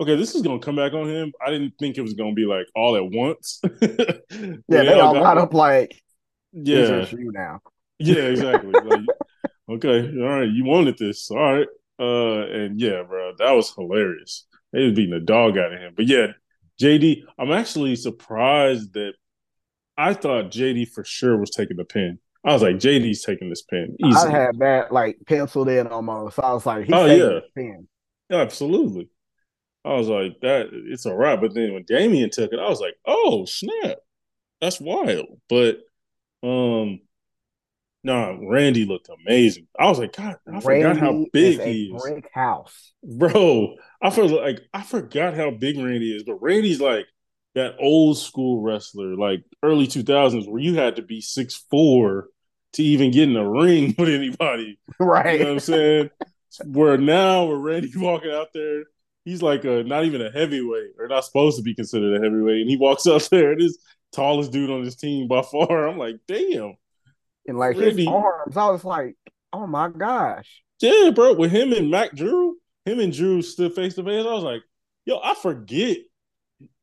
okay, 0.00 0.16
this 0.16 0.34
is 0.34 0.42
gonna 0.42 0.60
come 0.60 0.76
back 0.76 0.92
on 0.92 1.08
him. 1.08 1.32
I 1.44 1.50
didn't 1.50 1.74
think 1.78 1.98
it 1.98 2.02
was 2.02 2.14
gonna 2.14 2.32
be 2.32 2.46
like 2.46 2.66
all 2.74 2.96
at 2.96 3.04
once. 3.04 3.60
yeah, 3.82 4.56
they 4.68 5.00
all 5.00 5.14
got 5.14 5.38
up 5.38 5.52
like 5.52 6.00
yeah, 6.52 7.06
you 7.10 7.30
now. 7.32 7.60
Yeah, 7.98 8.22
exactly. 8.22 8.72
like, 8.72 9.00
okay, 9.70 10.10
all 10.18 10.28
right, 10.28 10.48
you 10.48 10.64
wanted 10.64 10.98
this, 10.98 11.30
all 11.30 11.38
right. 11.38 11.68
Uh, 11.98 12.46
and 12.46 12.80
yeah, 12.80 13.02
bro, 13.02 13.32
that 13.38 13.52
was 13.52 13.74
hilarious. 13.74 14.46
They 14.72 14.84
was 14.84 14.94
beating 14.94 15.10
the 15.10 15.20
dog 15.20 15.58
out 15.58 15.72
of 15.72 15.78
him. 15.78 15.92
But 15.94 16.06
yeah, 16.06 16.28
JD, 16.80 17.24
I'm 17.38 17.52
actually 17.52 17.96
surprised 17.96 18.94
that 18.94 19.12
I 19.98 20.14
thought 20.14 20.50
JD 20.50 20.88
for 20.88 21.04
sure 21.04 21.36
was 21.36 21.50
taking 21.50 21.76
the 21.76 21.84
pin. 21.84 22.18
I 22.42 22.54
was 22.54 22.62
like, 22.62 22.76
JD's 22.76 23.22
taking 23.22 23.50
this 23.50 23.62
pin. 23.62 23.96
Easily. 24.02 24.32
I 24.32 24.44
had 24.44 24.58
that 24.60 24.92
like 24.92 25.18
penciled 25.26 25.68
in 25.68 25.88
almost. 25.88 26.38
I 26.38 26.54
was 26.54 26.64
like, 26.64 26.86
he's 26.86 26.94
oh, 26.94 27.06
taking 27.06 27.26
yeah. 27.26 27.40
pin. 27.54 27.88
Absolutely. 28.30 29.10
I 29.84 29.94
was 29.94 30.08
like, 30.08 30.40
that 30.40 30.70
it's 30.72 31.04
all 31.04 31.16
right. 31.16 31.38
But 31.38 31.54
then 31.54 31.74
when 31.74 31.84
Damian 31.84 32.30
took 32.30 32.52
it, 32.52 32.58
I 32.58 32.68
was 32.68 32.80
like, 32.80 32.94
oh 33.06 33.44
snap. 33.44 33.98
That's 34.62 34.80
wild. 34.80 35.26
But 35.48 35.80
um, 36.42 37.00
no, 38.02 38.38
Randy 38.48 38.86
looked 38.86 39.10
amazing. 39.10 39.66
I 39.78 39.88
was 39.88 39.98
like, 39.98 40.16
God, 40.16 40.36
I 40.46 40.58
Randy 40.58 40.62
forgot 40.62 40.96
how 40.96 41.26
big 41.32 41.60
he 41.60 41.92
is. 41.94 42.02
Brick 42.02 42.30
house, 42.32 42.92
bro. 43.02 43.76
I 44.00 44.10
feel 44.10 44.28
like 44.28 44.60
I 44.72 44.82
forgot 44.82 45.34
how 45.34 45.50
big 45.50 45.76
Randy 45.76 46.14
is, 46.14 46.22
but 46.22 46.40
Randy's 46.40 46.80
like 46.80 47.06
that 47.54 47.74
old 47.78 48.16
school 48.16 48.62
wrestler, 48.62 49.16
like 49.16 49.44
early 49.62 49.86
two 49.86 50.02
thousands, 50.02 50.46
where 50.46 50.62
you 50.62 50.76
had 50.76 50.96
to 50.96 51.02
be 51.02 51.20
six 51.20 51.56
four 51.70 52.28
to 52.74 52.82
even 52.82 53.10
get 53.10 53.24
in 53.24 53.34
the 53.34 53.44
ring 53.44 53.94
with 53.98 54.08
anybody. 54.08 54.78
Right. 54.98 55.38
You 55.38 55.44
know 55.44 55.44
what 55.44 55.52
I'm 55.54 55.60
saying? 55.60 56.10
where 56.64 56.98
now, 56.98 57.44
where 57.44 57.56
Randy 57.56 57.92
walking 57.96 58.32
out 58.32 58.48
there, 58.54 58.84
he's 59.24 59.42
like 59.42 59.64
a 59.64 59.84
not 59.84 60.04
even 60.04 60.22
a 60.22 60.30
heavyweight, 60.30 60.92
or 60.98 61.08
not 61.08 61.24
supposed 61.24 61.56
to 61.58 61.62
be 61.62 61.74
considered 61.74 62.16
a 62.16 62.22
heavyweight, 62.22 62.62
and 62.62 62.70
he 62.70 62.76
walks 62.76 63.06
out 63.06 63.28
there 63.30 63.52
and 63.52 63.60
is 63.60 63.78
tallest 64.12 64.52
dude 64.52 64.70
on 64.70 64.84
this 64.84 64.96
team 64.96 65.28
by 65.28 65.42
far. 65.42 65.88
I'm 65.88 65.98
like, 65.98 66.16
damn. 66.26 66.74
And 67.46 67.58
like 67.58 67.76
Randy. 67.76 68.04
his 68.04 68.06
arms, 68.06 68.56
I 68.56 68.68
was 68.68 68.84
like, 68.84 69.16
oh 69.52 69.66
my 69.66 69.88
gosh. 69.88 70.62
Yeah, 70.80 71.10
bro. 71.10 71.34
With 71.34 71.50
him 71.50 71.72
and 71.72 71.90
Mac 71.90 72.14
Drew, 72.14 72.56
him 72.84 73.00
and 73.00 73.12
Drew 73.12 73.42
stood 73.42 73.74
face 73.74 73.94
to 73.94 74.04
face. 74.04 74.24
I 74.24 74.32
was 74.32 74.44
like, 74.44 74.62
yo, 75.04 75.18
I 75.22 75.34
forget 75.34 75.98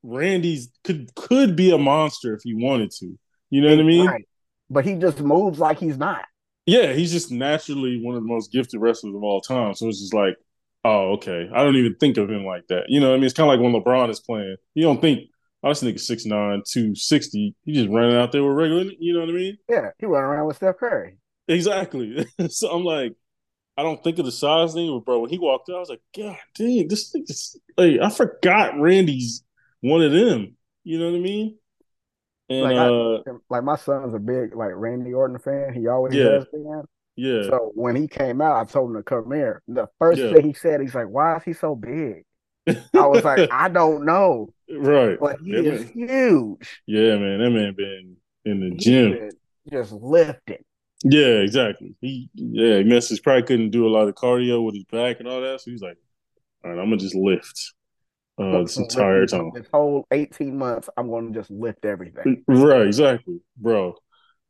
Randy's 0.04 0.70
could 0.84 1.14
could 1.16 1.56
be 1.56 1.72
a 1.72 1.78
monster 1.78 2.34
if 2.34 2.42
he 2.44 2.54
wanted 2.54 2.92
to. 2.92 3.18
You 3.50 3.62
know 3.62 3.70
what 3.70 3.80
I 3.80 3.84
mean? 3.84 4.08
Right. 4.08 4.28
But 4.70 4.86
he 4.86 4.96
just 4.96 5.20
moves 5.20 5.60
like 5.60 5.80
he's 5.80 5.98
not. 5.98 6.26
Yeah, 6.66 6.92
he's 6.92 7.14
just 7.14 7.32
naturally 7.32 8.02
one 8.04 8.16
of 8.16 8.22
the 8.22 8.28
most 8.28 8.52
gifted 8.52 8.82
wrestlers 8.82 9.16
of 9.16 9.24
all 9.24 9.40
time. 9.40 9.74
So 9.74 9.88
it's 9.88 10.02
just 10.02 10.14
like, 10.14 10.36
oh, 10.84 11.14
okay. 11.14 11.50
I 11.54 11.64
don't 11.64 11.78
even 11.78 11.96
think 11.96 12.18
of 12.18 12.30
him 12.30 12.46
like 12.46 12.68
that. 12.68 12.86
You 12.90 13.00
know, 13.00 13.14
I 13.14 13.16
mean, 13.16 13.24
it's 13.24 13.34
kind 13.34 13.50
of 13.50 13.58
like 13.58 13.64
when 13.64 13.82
LeBron 13.82 14.10
is 14.10 14.20
playing. 14.20 14.58
You 14.74 14.84
don't 14.84 15.00
think 15.00 15.30
I 15.64 15.70
was 15.70 15.80
thinking 15.80 15.98
6'9", 15.98 16.28
260. 16.28 17.56
He 17.66 17.74
just 17.74 17.90
running 17.90 18.16
out 18.16 18.32
there 18.32 18.44
with 18.44 18.56
regular, 18.56 18.92
you 19.00 19.14
know 19.14 19.22
what 19.22 19.30
I 19.30 19.34
mean? 19.34 19.58
Yeah, 19.68 19.90
he 19.98 20.06
running 20.06 20.30
around 20.30 20.48
with 20.48 20.58
Steph 20.58 20.78
Curry. 20.78 21.18
Exactly. 21.48 22.28
so 22.50 22.70
I'm 22.70 22.84
like, 22.84 23.16
I 23.78 23.84
don't 23.84 24.04
think 24.04 24.20
of 24.20 24.26
the 24.26 24.32
size 24.32 24.74
thing, 24.74 24.92
but 24.92 25.06
bro, 25.06 25.20
when 25.20 25.30
he 25.30 25.38
walked 25.38 25.70
out, 25.70 25.76
I 25.76 25.80
was 25.80 25.90
like, 25.90 26.02
God 26.16 26.38
dang, 26.56 26.88
this 26.88 27.12
thing 27.12 27.26
just 27.28 27.60
like 27.78 28.00
I 28.02 28.10
forgot 28.10 28.80
Randy's 28.80 29.44
one 29.82 30.02
of 30.02 30.12
them. 30.12 30.56
You 30.84 31.00
know 31.00 31.12
what 31.12 31.18
I 31.18 31.22
mean? 31.22 31.58
And 32.50 32.62
like, 32.62 32.78
uh, 32.78 33.16
I, 33.18 33.38
like 33.50 33.64
my 33.64 33.76
son's 33.76 34.16
a 34.16 34.20
big 34.20 34.56
like 34.56 34.72
Randy 34.74 35.14
Orton 35.14 35.38
fan. 35.38 35.74
He 35.74 35.88
always 35.88 36.16
yeah. 36.16 36.32
has 36.32 36.46
been. 36.46 36.84
Yeah. 37.16 37.44
So 37.44 37.72
when 37.76 37.96
he 37.96 38.08
came 38.08 38.42
out, 38.42 38.58
I 38.58 38.64
told 38.64 38.92
him 38.92 38.98
to 38.98 39.04
come 39.04 39.32
here. 39.32 39.62
The 39.68 39.88
first 40.00 40.20
yeah. 40.20 40.34
thing 40.34 40.46
he 40.46 40.54
said, 40.54 40.82
he's 40.82 40.96
like, 40.96 41.10
"Why 41.10 41.36
is 41.36 41.44
he 41.44 41.54
so 41.54 41.76
big?" 41.76 42.24
I 42.94 43.08
was 43.08 43.24
like, 43.24 43.52
"I 43.52 43.70
don't 43.70 44.06
know." 44.06 44.54
Right. 44.70 45.18
But 45.18 45.40
he 45.40 45.54
that 45.54 45.66
is 45.66 45.86
man. 45.86 45.92
huge. 45.94 46.82
Yeah, 46.88 47.16
man. 47.16 47.40
That 47.40 47.52
man 47.52 47.74
been 47.74 48.18
in 48.44 48.60
the 48.60 48.76
gym, 48.76 49.30
just 49.72 49.94
lifting. 49.94 50.58
Yeah, 51.04 51.40
exactly. 51.40 51.96
He 52.02 52.30
yeah, 52.34 52.80
he 52.80 52.84
messes 52.84 53.22
probably 53.22 53.44
couldn't 53.44 53.70
do 53.70 53.88
a 53.88 53.90
lot 53.90 54.10
of 54.10 54.16
cardio 54.16 54.66
with 54.66 54.76
his 54.76 54.84
back 54.86 55.20
and 55.20 55.28
all 55.28 55.40
that. 55.40 55.62
So 55.62 55.72
he's 55.72 55.82
like, 55.82 55.98
all 56.66 56.72
right, 56.72 56.80
I'm 56.80 56.88
gonna 56.88 56.98
just 56.98 57.16
lift 57.16 57.74
uh, 58.38 58.64
this 58.64 58.78
entire 58.78 59.26
time. 59.26 59.52
This 59.54 59.68
whole 59.72 60.06
18 60.12 60.58
months, 60.58 60.90
I'm 60.98 61.10
gonna 61.10 61.32
just 61.32 61.52
lift 61.52 61.86
everything. 61.86 62.44
Right, 62.48 62.88
exactly, 62.88 63.40
bro. 63.56 63.96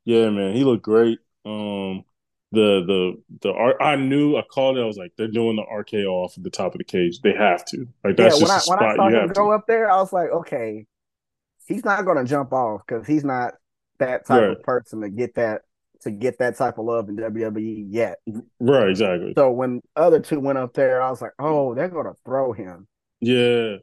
Yeah, 0.05 0.30
man, 0.30 0.55
he 0.55 0.63
looked 0.63 0.84
great. 0.84 1.20
Um, 1.45 2.05
the 2.52 2.84
the 2.86 3.22
the 3.41 3.54
I 3.82 3.95
knew 3.95 4.38
I 4.38 4.41
called 4.43 4.78
it. 4.78 4.82
I 4.82 4.86
was 4.86 4.98
like, 4.98 5.12
they're 5.18 5.28
doing 5.28 5.56
the 5.56 5.64
RKO 5.64 6.08
off 6.08 6.38
at 6.38 6.43
the 6.43 6.50
top 6.50 6.74
of 6.74 6.78
the 6.78 6.86
cage. 6.86 7.22
They 7.22 7.34
have 7.34 7.66
to. 7.66 7.88
Like 8.04 8.18
that's 8.18 8.39
yeah, 8.39 8.48
just 8.48 8.70
when 8.70 8.80
I, 8.80 8.84
when 8.84 8.89
I 8.89 8.95
saw 8.95 9.24
him 9.24 9.28
go 9.30 9.52
up 9.52 9.66
there, 9.68 9.91
I 9.91 9.98
was 9.98 10.14
like, 10.14 10.30
okay, 10.30 10.86
he's 11.68 11.84
not 11.84 12.06
gonna 12.06 12.24
jump 12.24 12.54
off 12.54 12.82
because 12.88 13.06
he's 13.06 13.24
not 13.24 13.56
that 14.00 14.26
type 14.26 14.41
right. 14.41 14.52
of 14.52 14.64
person 14.64 15.02
to 15.02 15.10
get 15.10 15.36
that 15.36 15.62
to 16.02 16.12
get 16.12 16.39
that 16.39 16.56
type 16.56 16.78
of 16.78 16.86
love 16.86 17.10
in 17.10 17.18
WWE 17.18 17.88
yet. 17.89 18.20
Right, 18.60 18.89
exactly. 18.89 19.34
So 19.36 19.52
when 19.52 19.82
other 19.95 20.20
two 20.20 20.39
went 20.39 20.58
up 20.58 20.74
there, 20.74 21.02
I 21.02 21.10
was 21.10 21.22
like, 21.22 21.34
oh, 21.39 21.74
they're 21.76 21.89
gonna 21.89 22.14
throw 22.26 22.54
him. 22.54 22.88
Yeah. 23.20 23.78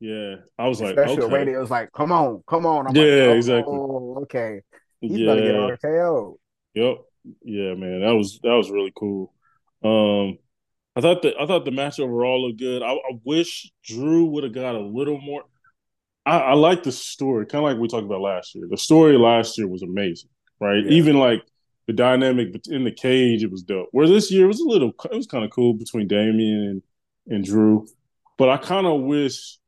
Yeah. 0.00 0.36
I 0.58 0.68
was 0.68 0.80
Especially 0.80 1.16
like, 1.16 1.24
okay. 1.24 1.34
radio 1.34 1.60
was 1.60 1.70
like, 1.70 1.92
come 1.92 2.12
on, 2.12 2.42
come 2.46 2.66
on. 2.66 2.86
I'm 2.86 2.96
yeah, 2.96 3.02
like, 3.02 3.12
oh, 3.12 3.36
exactly. 3.36 3.74
okay. 3.74 4.60
He's 5.00 5.12
yeah. 5.12 5.26
gonna 5.26 5.40
get 5.42 5.80
RKO. 5.82 6.34
Yep. 6.74 6.96
Yeah, 7.42 7.74
man. 7.74 8.00
That 8.00 8.14
was 8.14 8.40
that 8.42 8.54
was 8.54 8.70
really 8.70 8.92
cool. 8.96 9.32
Um 9.84 10.38
I 10.96 11.00
thought 11.00 11.22
the 11.22 11.34
I 11.38 11.46
thought 11.46 11.64
the 11.64 11.70
match 11.70 12.00
overall 12.00 12.46
looked 12.46 12.58
good. 12.58 12.82
I, 12.82 12.92
I 12.92 13.18
wish 13.24 13.70
Drew 13.84 14.26
would 14.26 14.44
have 14.44 14.54
got 14.54 14.74
a 14.74 14.80
little 14.80 15.20
more. 15.20 15.44
I, 16.26 16.38
I 16.38 16.54
like 16.54 16.82
the 16.82 16.92
story, 16.92 17.46
kind 17.46 17.64
of 17.64 17.70
like 17.70 17.80
we 17.80 17.88
talked 17.88 18.04
about 18.04 18.20
last 18.20 18.54
year. 18.54 18.66
The 18.68 18.76
story 18.76 19.16
last 19.16 19.56
year 19.56 19.66
was 19.68 19.82
amazing 19.82 20.30
right? 20.60 20.84
Yeah. 20.84 20.90
Even 20.92 21.18
like 21.18 21.44
the 21.86 21.92
dynamic 21.92 22.54
in 22.68 22.84
the 22.84 22.92
cage, 22.92 23.42
it 23.42 23.50
was 23.50 23.62
dope. 23.62 23.88
Where 23.92 24.06
this 24.06 24.30
year 24.30 24.46
was 24.46 24.60
a 24.60 24.68
little, 24.68 24.92
it 25.10 25.16
was 25.16 25.26
kind 25.26 25.44
of 25.44 25.50
cool 25.50 25.74
between 25.74 26.08
Damian 26.08 26.82
and, 27.26 27.34
and 27.34 27.44
Drew, 27.44 27.86
but 28.36 28.48
I 28.48 28.56
kind 28.56 28.86
of 28.86 29.02
wish, 29.02 29.58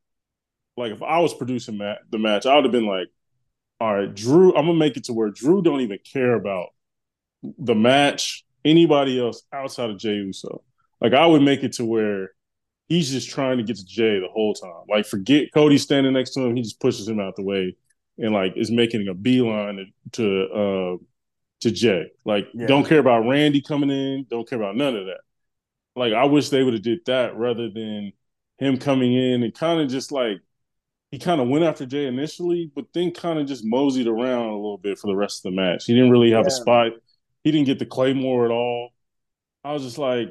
like, 0.77 0.93
if 0.93 1.03
I 1.03 1.19
was 1.19 1.35
producing 1.35 1.79
the 1.79 2.19
match, 2.19 2.47
I 2.47 2.55
would 2.55 2.65
have 2.65 2.73
been 2.73 2.87
like, 2.87 3.09
all 3.81 3.95
right, 3.95 4.15
Drew, 4.15 4.55
I'm 4.55 4.67
gonna 4.67 4.75
make 4.75 4.97
it 4.97 5.05
to 5.05 5.13
where 5.13 5.31
Drew 5.31 5.63
don't 5.63 5.81
even 5.81 5.99
care 6.13 6.35
about 6.35 6.69
the 7.43 7.75
match, 7.75 8.45
anybody 8.65 9.21
else 9.21 9.43
outside 9.53 9.91
of 9.91 9.99
Jey 9.99 10.15
Uso. 10.15 10.63
Like, 11.01 11.15
I 11.15 11.27
would 11.27 11.43
make 11.43 11.63
it 11.63 11.73
to 11.75 11.85
where 11.85 12.31
he's 12.89 13.11
just 13.11 13.31
trying 13.31 13.59
to 13.59 13.65
get 13.65 13.77
to 13.77 13.85
Jey 13.85 14.21
the 14.21 14.29
whole 14.33 14.55
time. 14.55 14.85
Like, 14.89 15.07
forget 15.07 15.53
Cody 15.55 15.79
standing 15.79 16.13
next 16.13 16.35
to 16.35 16.41
him, 16.41 16.57
he 16.57 16.63
just 16.63 16.81
pushes 16.81 17.09
him 17.09 17.21
out 17.21 17.37
the 17.37 17.43
way 17.43 17.77
and 18.21 18.35
like 18.35 18.53
is 18.57 18.71
making 18.71 19.09
a 19.09 19.15
beeline 19.15 19.93
to 20.13 20.43
uh 20.45 20.97
to 21.61 21.71
Jey. 21.71 22.11
Like 22.25 22.49
yeah. 22.55 22.67
don't 22.67 22.87
care 22.87 22.99
about 22.99 23.27
Randy 23.27 23.63
coming 23.63 23.91
in, 23.91 24.27
don't 24.31 24.49
care 24.49 24.61
about 24.61 24.77
none 24.77 24.95
of 24.95 25.07
that. 25.07 25.21
Like 25.97 26.13
I 26.13 26.25
wish 26.25 26.51
they 26.51 26.63
would 26.63 26.75
have 26.75 26.83
did 26.83 27.01
that 27.07 27.37
rather 27.37 27.69
than 27.69 28.13
him 28.59 28.79
coming 28.79 29.13
in 29.15 29.43
and 29.43 29.55
kind 29.55 29.81
of 29.81 29.89
just 29.89 30.13
like 30.13 30.39
he 31.11 31.19
kind 31.19 31.41
of 31.41 31.49
went 31.49 31.65
after 31.65 31.87
Jey 31.87 32.07
initially, 32.07 32.71
but 32.75 32.87
then 32.95 33.11
kind 33.11 33.39
of 33.39 33.47
just 33.47 33.65
moseyed 33.65 34.07
around 34.07 34.51
a 34.51 34.55
little 34.55 34.79
bit 34.79 34.99
for 34.99 35.09
the 35.09 35.17
rest 35.17 35.45
of 35.45 35.51
the 35.51 35.57
match. 35.57 35.87
He 35.87 35.95
didn't 35.95 36.11
really 36.11 36.31
have 36.31 36.45
yeah. 36.45 36.49
a 36.49 36.51
spot. 36.51 36.93
He 37.45 37.51
didn't 37.51 37.67
get 37.67 37.79
the 37.79 37.87
Claymore 37.87 38.45
at 38.45 38.51
all. 38.51 38.91
I 39.65 39.73
was 39.73 39.83
just 39.83 39.99
like, 39.99 40.29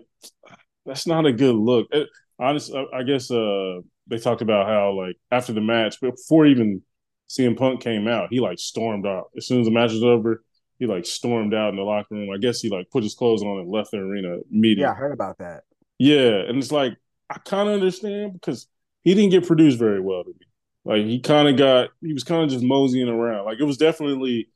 that's 0.85 1.07
not 1.07 1.25
a 1.25 1.33
good 1.33 1.55
look. 1.55 1.87
It, 1.91 2.07
honestly, 2.39 2.77
I, 2.93 2.99
I 2.99 3.03
guess 3.03 3.29
uh, 3.31 3.79
they 4.07 4.17
talked 4.17 4.41
about 4.41 4.67
how 4.67 4.93
like 4.93 5.17
after 5.31 5.53
the 5.53 5.61
match, 5.61 5.99
before 5.99 6.45
even 6.45 6.81
CM 7.29 7.57
Punk 7.57 7.81
came 7.81 8.07
out, 8.07 8.29
he 8.31 8.39
like 8.39 8.59
stormed 8.59 9.05
out. 9.05 9.29
As 9.37 9.47
soon 9.47 9.61
as 9.61 9.65
the 9.65 9.71
match 9.71 9.91
was 9.91 10.03
over, 10.03 10.43
he 10.79 10.85
like 10.85 11.05
stormed 11.05 11.53
out 11.53 11.69
in 11.69 11.75
the 11.75 11.83
locker 11.83 12.15
room. 12.15 12.29
I 12.33 12.37
guess 12.37 12.61
he 12.61 12.69
like 12.69 12.89
put 12.89 13.03
his 13.03 13.15
clothes 13.15 13.43
on 13.43 13.59
and 13.59 13.69
left 13.69 13.91
the 13.91 13.97
arena 13.97 14.37
immediately. 14.51 14.83
Yeah, 14.83 14.91
I 14.91 14.95
heard 14.95 15.11
about 15.11 15.37
that. 15.39 15.63
Yeah, 15.97 16.39
and 16.47 16.57
it's 16.57 16.71
like 16.71 16.93
I 17.29 17.37
kind 17.39 17.67
of 17.67 17.75
understand 17.75 18.33
because 18.33 18.67
he 19.03 19.13
didn't 19.13 19.31
get 19.31 19.45
produced 19.45 19.77
very 19.77 19.99
well 19.99 20.23
to 20.23 20.29
me. 20.29 20.45
Like 20.85 21.05
he 21.05 21.19
kind 21.19 21.47
of 21.47 21.57
got, 21.57 21.89
he 22.01 22.13
was 22.13 22.23
kind 22.23 22.43
of 22.43 22.49
just 22.49 22.63
moseying 22.63 23.09
around. 23.09 23.45
Like 23.45 23.59
it 23.59 23.65
was 23.65 23.77
definitely 23.77 24.49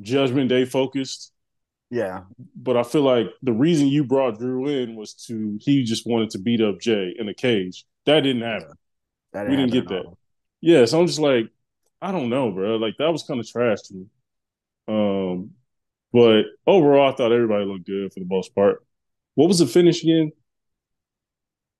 Judgment 0.00 0.48
Day 0.48 0.64
focused. 0.64 1.32
Yeah, 1.90 2.24
but 2.54 2.76
I 2.76 2.82
feel 2.82 3.02
like 3.02 3.28
the 3.42 3.52
reason 3.52 3.86
you 3.86 4.04
brought 4.04 4.38
Drew 4.38 4.68
in 4.68 4.94
was 4.94 5.14
to 5.26 5.58
he 5.60 5.84
just 5.84 6.06
wanted 6.06 6.30
to 6.30 6.38
beat 6.38 6.60
up 6.60 6.80
Jey 6.80 7.14
in 7.18 7.28
a 7.28 7.34
cage. 7.34 7.86
That 8.04 8.20
didn't 8.20 8.42
happen. 8.42 8.72
That 9.32 9.44
didn't 9.44 9.50
we 9.50 9.56
didn't 9.56 9.72
get 9.72 9.88
that. 9.88 10.04
Yeah, 10.60 10.84
so 10.84 11.00
I'm 11.00 11.06
just 11.06 11.18
like, 11.18 11.48
I 12.02 12.12
don't 12.12 12.28
know, 12.28 12.50
bro. 12.50 12.76
Like 12.76 12.96
that 12.98 13.10
was 13.10 13.22
kind 13.22 13.40
of 13.40 13.48
trash 13.48 13.80
to 13.82 13.94
me. 13.94 14.06
Um, 14.86 15.50
but 16.12 16.44
overall, 16.66 17.10
I 17.10 17.14
thought 17.14 17.32
everybody 17.32 17.64
looked 17.64 17.86
good 17.86 18.12
for 18.12 18.20
the 18.20 18.26
most 18.26 18.54
part. 18.54 18.84
What 19.34 19.48
was 19.48 19.58
the 19.58 19.66
finish 19.66 20.02
again? 20.02 20.32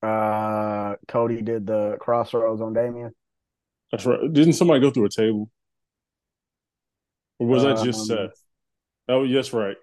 Uh, 0.03 0.95
Cody 1.09 1.43
did 1.43 1.67
the 1.67 1.97
Cross 1.99 2.35
Rhodes 2.35 2.61
on 2.61 2.73
Damian. 2.73 3.13
That's 3.91 4.07
right. 4.07 4.33
Didn't 4.33 4.53
somebody 4.53 4.81
go 4.81 4.91
through 4.91 5.07
a 5.07 5.11
table? 5.11 5.51
Or 7.39 7.47
was 7.47 7.63
that 7.63 7.83
just 7.85 8.07
Seth? 8.07 8.19
Um, 8.19 8.31
oh, 9.09 9.23
yes, 9.25 9.53
right. 9.53 9.77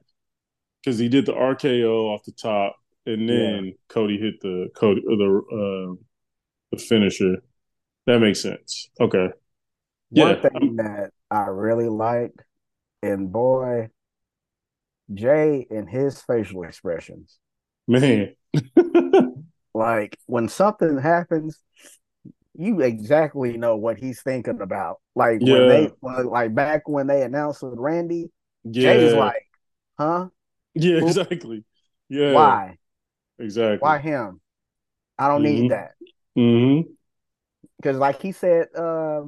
Because 0.85 0.99
he 0.99 1.09
did 1.09 1.25
the 1.25 1.33
RKO 1.33 2.13
off 2.13 2.23
the 2.25 2.31
top, 2.31 2.75
and 3.07 3.27
then 3.27 3.65
yeah. 3.65 3.71
Cody 3.89 4.19
hit 4.19 4.39
the 4.41 4.69
Cody 4.75 5.01
the 5.01 5.41
uh, 5.51 5.95
the 6.71 6.77
finisher. 6.77 7.37
That 8.05 8.19
makes 8.19 8.41
sense. 8.41 8.89
Okay. 8.99 9.29
One 10.11 10.27
yeah. 10.27 10.41
thing 10.41 10.75
that 10.75 11.09
I 11.31 11.47
really 11.47 11.89
like, 11.89 12.33
and 13.01 13.31
boy, 13.31 13.89
Jey 15.11 15.65
and 15.71 15.89
his 15.89 16.21
facial 16.21 16.63
expressions. 16.63 17.39
Man. 17.87 18.35
like 19.73 20.17
when 20.27 20.47
something 20.49 20.99
happens, 20.99 21.59
you 22.53 22.81
exactly 22.81 23.57
know 23.57 23.75
what 23.75 23.97
he's 23.97 24.21
thinking 24.21 24.61
about. 24.61 24.97
Like 25.15 25.39
yeah. 25.41 25.53
when 25.53 25.67
they 25.67 26.23
like 26.23 26.53
back 26.53 26.87
when 26.87 27.07
they 27.07 27.23
announced 27.23 27.63
with 27.63 27.73
Randy, 27.75 28.31
yeah. 28.63 28.93
Jey's 28.93 29.13
like, 29.13 29.47
huh? 29.97 30.27
Yeah, 30.75 30.99
Who? 30.99 31.07
exactly. 31.07 31.63
Yeah. 32.09 32.33
Why? 32.33 32.77
Exactly. 33.39 33.79
Why 33.79 33.97
him? 33.97 34.39
I 35.17 35.27
don't 35.27 35.43
mm-hmm. 35.43 35.61
need 35.61 35.71
that. 35.71 35.91
Mm-hmm. 36.37 36.91
Because 37.77 37.97
like 37.97 38.21
he 38.21 38.31
said, 38.31 38.67
uh, 38.77 39.21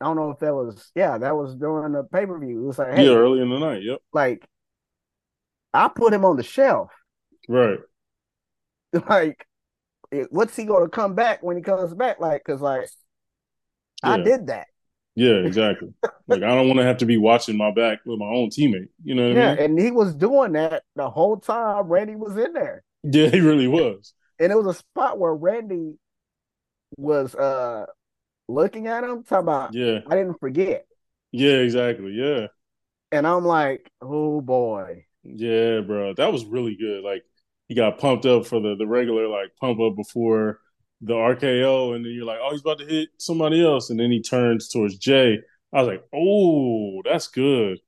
I 0.00 0.04
don't 0.04 0.16
know 0.16 0.30
if 0.30 0.38
that 0.40 0.54
was 0.54 0.90
yeah, 0.94 1.18
that 1.18 1.36
was 1.36 1.54
during 1.54 1.92
the 1.92 2.04
pay 2.04 2.26
per 2.26 2.38
view. 2.38 2.62
It 2.62 2.66
was 2.66 2.78
like 2.78 2.94
hey, 2.94 3.06
yeah, 3.06 3.14
early 3.14 3.40
in 3.40 3.50
the 3.50 3.58
night. 3.58 3.82
Yep. 3.82 3.98
Like 4.12 4.46
I 5.72 5.88
put 5.88 6.12
him 6.12 6.24
on 6.24 6.36
the 6.36 6.42
shelf. 6.42 6.90
Right. 7.48 7.78
Like, 9.06 9.46
what's 10.30 10.56
he 10.56 10.64
going 10.64 10.82
to 10.82 10.88
come 10.88 11.14
back 11.14 11.42
when 11.42 11.58
he 11.58 11.62
comes 11.62 11.92
back? 11.92 12.20
Like, 12.20 12.42
cause 12.42 12.62
like 12.62 12.88
yeah. 14.02 14.12
I 14.12 14.16
did 14.16 14.46
that. 14.46 14.68
Yeah, 15.18 15.44
exactly. 15.44 15.92
like 16.28 16.44
I 16.44 16.54
don't 16.54 16.68
want 16.68 16.78
to 16.78 16.84
have 16.84 16.98
to 16.98 17.06
be 17.06 17.16
watching 17.16 17.56
my 17.56 17.72
back 17.72 17.98
with 18.06 18.20
my 18.20 18.26
own 18.26 18.50
teammate. 18.50 18.88
You 19.02 19.16
know 19.16 19.32
yeah, 19.32 19.50
I 19.50 19.54
mean? 19.56 19.64
and 19.64 19.78
he 19.80 19.90
was 19.90 20.14
doing 20.14 20.52
that 20.52 20.84
the 20.94 21.10
whole 21.10 21.38
time 21.38 21.88
Randy 21.88 22.14
was 22.14 22.36
in 22.36 22.52
there. 22.52 22.84
Yeah, 23.02 23.28
he 23.28 23.40
really 23.40 23.66
was. 23.66 24.14
And 24.38 24.52
it 24.52 24.54
was 24.54 24.66
a 24.66 24.78
spot 24.78 25.18
where 25.18 25.34
Randy 25.34 25.94
was 26.96 27.34
uh 27.34 27.86
looking 28.48 28.86
at 28.86 29.02
him, 29.02 29.24
talking 29.24 29.42
about, 29.42 29.74
yeah, 29.74 30.00
I 30.06 30.14
didn't 30.14 30.38
forget. 30.38 30.86
Yeah, 31.32 31.56
exactly. 31.56 32.12
Yeah. 32.12 32.46
And 33.10 33.26
I'm 33.26 33.44
like, 33.44 33.90
oh 34.00 34.40
boy. 34.40 35.04
Yeah, 35.24 35.80
bro. 35.80 36.14
That 36.14 36.32
was 36.32 36.44
really 36.44 36.76
good. 36.76 37.02
Like 37.02 37.24
he 37.66 37.74
got 37.74 37.98
pumped 37.98 38.24
up 38.24 38.46
for 38.46 38.60
the 38.60 38.76
the 38.76 38.86
regular 38.86 39.26
like 39.26 39.50
pump 39.60 39.80
up 39.80 39.96
before 39.96 40.60
the 41.00 41.14
RKO, 41.14 41.94
and 41.94 42.04
then 42.04 42.12
you're 42.12 42.24
like, 42.24 42.38
oh, 42.42 42.50
he's 42.50 42.60
about 42.60 42.78
to 42.78 42.86
hit 42.86 43.10
somebody 43.18 43.64
else, 43.64 43.90
and 43.90 43.98
then 43.98 44.10
he 44.10 44.22
turns 44.22 44.68
towards 44.68 44.96
Jey. 44.96 45.38
I 45.72 45.80
was 45.80 45.88
like, 45.88 46.04
oh, 46.14 47.02
that's 47.04 47.28
good. 47.28 47.78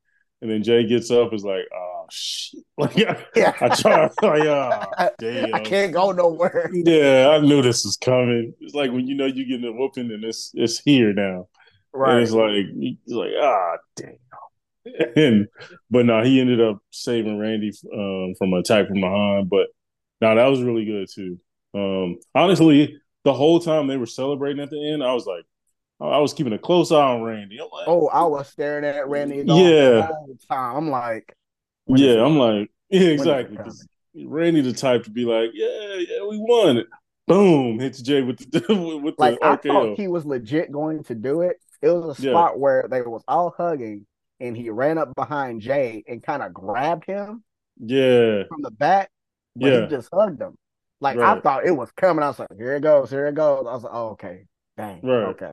And 0.43 0.51
then 0.51 0.63
Jey 0.63 0.87
gets 0.87 1.11
up, 1.11 1.33
is 1.35 1.45
like, 1.45 1.65
oh 1.75 2.07
shit. 2.11 2.61
Like 2.79 2.97
yeah. 2.97 3.53
I 3.61 3.69
try 3.75 4.05
like, 4.05 4.13
oh, 4.23 5.11
damn. 5.19 5.55
I 5.55 5.61
can't 5.61 5.93
go 5.93 6.13
nowhere. 6.13 6.71
Yeah, 6.73 7.29
I 7.31 7.41
knew 7.41 7.61
this 7.61 7.85
was 7.85 7.99
coming. 7.99 8.55
It's 8.61 8.75
like 8.75 8.91
when 8.91 9.07
you 9.07 9.15
know 9.15 9.27
you're 9.27 9.47
getting 9.47 9.67
a 9.67 9.73
whooping 9.73 10.11
and 10.11 10.25
it's 10.25 10.51
it's 10.55 10.79
here 10.79 11.13
now. 11.13 11.49
Right. 11.93 12.15
And 12.15 12.23
it's 12.23 12.33
like 12.33 12.53
it's 12.55 13.13
like, 13.13 13.33
ah, 13.39 13.45
oh, 13.45 13.77
damn. 13.97 14.17
and 15.17 15.49
but 15.91 16.07
no, 16.07 16.23
he 16.23 16.41
ended 16.41 16.61
up 16.61 16.79
saving 16.91 17.39
Randy 17.39 17.73
um, 17.93 18.35
from 18.39 18.53
an 18.55 18.61
attack 18.61 18.89
from 18.89 19.01
behind. 19.01 19.51
But 19.51 19.69
no, 20.21 20.35
that 20.35 20.47
was 20.47 20.63
really 20.63 20.85
good 20.85 21.09
too. 21.13 21.39
Um, 21.75 22.18
honestly, 22.35 23.01
the 23.25 23.33
whole 23.33 23.61
time 23.61 23.87
they 23.87 23.97
were 23.97 24.07
celebrating 24.07 24.62
at 24.62 24.71
the 24.71 24.93
end, 24.93 25.03
I 25.03 25.12
was 25.12 25.27
like, 25.27 25.45
I 26.01 26.18
was 26.18 26.33
keeping 26.33 26.55
a 26.55 26.59
close 26.59 26.93
eye 26.93 26.97
on 26.97 27.23
Randy. 27.23 27.59
Like, 27.59 27.87
oh, 27.87 28.09
I 28.09 28.25
was 28.25 28.49
staring 28.49 28.85
at 28.85 29.07
Randy 29.09 29.43
yeah. 29.45 30.07
whole 30.07 30.39
time. 30.49 30.77
I'm 30.77 30.91
like, 30.91 31.37
yeah, 31.87 32.25
I'm 32.25 32.39
like, 32.39 32.71
yeah, 32.89 33.09
exactly. 33.09 33.59
Randy 34.14 34.62
the 34.62 34.73
type 34.73 35.05
to 35.05 35.11
be 35.11 35.25
like, 35.25 35.51
yeah, 35.53 35.97
yeah, 35.97 36.27
we 36.29 36.39
won 36.39 36.79
it. 36.79 36.87
Boom, 37.27 37.79
hits 37.79 38.01
Jey 38.01 38.23
with 38.23 38.39
the 38.51 39.01
with 39.03 39.14
like 39.18 39.39
the 39.39 39.47
I 39.47 39.57
thought 39.57 39.99
he 39.99 40.09
was 40.09 40.25
legit 40.25 40.73
going 40.73 41.05
to 41.05 41.14
do 41.14 41.43
it. 41.43 41.59
It 41.83 41.89
was 41.89 42.18
a 42.18 42.21
spot 42.21 42.53
yeah. 42.55 42.59
where 42.59 42.87
they 42.91 43.03
was 43.03 43.23
all 43.29 43.55
hugging, 43.57 44.07
and 44.41 44.57
he 44.57 44.71
ran 44.71 44.99
up 44.99 45.14
behind 45.14 45.61
Jey 45.61 46.03
and 46.09 46.23
kind 46.23 46.43
of 46.43 46.53
grabbed 46.53 47.05
him. 47.05 47.45
Yeah, 47.79 48.45
from 48.49 48.62
the 48.62 48.71
back. 48.71 49.11
But 49.55 49.73
yeah. 49.73 49.81
he 49.83 49.87
just 49.89 50.09
hugged 50.12 50.41
him. 50.41 50.57
Like 51.01 51.17
right. 51.17 51.39
I 51.39 51.41
thought 51.41 51.67
it 51.67 51.73
was 51.73 51.91
coming. 51.93 52.23
I 52.23 52.29
was 52.29 52.39
like, 52.39 52.49
here 52.57 52.77
it 52.77 52.83
goes, 52.83 53.11
here 53.11 53.27
it 53.27 53.35
goes. 53.35 53.67
I 53.67 53.73
was 53.73 53.83
like, 53.83 53.93
oh, 53.95 54.09
okay, 54.11 54.45
dang, 54.77 55.01
right, 55.03 55.29
okay, 55.29 55.51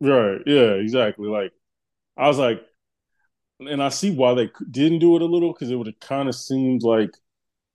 right, 0.00 0.40
yeah, 0.46 0.72
exactly. 0.72 1.28
Like 1.28 1.52
I 2.16 2.28
was 2.28 2.38
like, 2.38 2.60
and 3.60 3.82
I 3.82 3.88
see 3.88 4.10
why 4.10 4.34
they 4.34 4.50
didn't 4.70 4.98
do 4.98 5.16
it 5.16 5.22
a 5.22 5.26
little 5.26 5.52
because 5.52 5.70
it 5.70 5.76
would 5.76 5.86
have 5.86 6.00
kind 6.00 6.28
of 6.28 6.34
seemed 6.34 6.82
like 6.82 7.10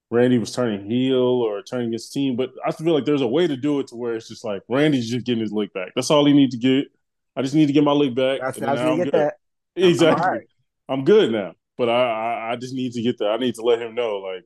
Randy 0.09 0.37
was 0.37 0.51
turning 0.51 0.89
heel 0.89 1.15
or 1.15 1.61
turning 1.61 1.91
his 1.91 2.09
team. 2.09 2.35
But 2.35 2.51
I 2.65 2.71
feel 2.71 2.93
like 2.93 3.05
there's 3.05 3.21
a 3.21 3.27
way 3.27 3.47
to 3.47 3.57
do 3.57 3.79
it 3.79 3.87
to 3.87 3.95
where 3.95 4.15
it's 4.15 4.27
just 4.27 4.43
like 4.43 4.61
Randy's 4.69 5.09
just 5.09 5.25
getting 5.25 5.41
his 5.41 5.51
lick 5.51 5.73
back. 5.73 5.93
That's 5.95 6.11
all 6.11 6.25
he 6.25 6.33
needs 6.33 6.55
to 6.55 6.61
get. 6.61 6.87
I 7.35 7.41
just 7.41 7.55
need 7.55 7.67
to 7.67 7.73
get 7.73 7.83
my 7.83 7.91
lick 7.91 8.15
back. 8.15 8.41
That's, 8.41 8.59
that's 8.59 8.79
now 8.79 8.95
get 8.95 9.11
that. 9.11 9.35
Exactly. 9.75 10.23
I'm, 10.23 10.31
right. 10.31 10.47
I'm 10.89 11.03
good 11.03 11.31
now. 11.31 11.53
But 11.77 11.89
I, 11.89 11.93
I, 11.93 12.51
I 12.51 12.55
just 12.55 12.73
need 12.73 12.93
to 12.93 13.01
get 13.01 13.17
that. 13.19 13.27
I 13.27 13.37
need 13.37 13.55
to 13.55 13.61
let 13.61 13.81
him 13.81 13.95
know 13.95 14.17
like 14.17 14.43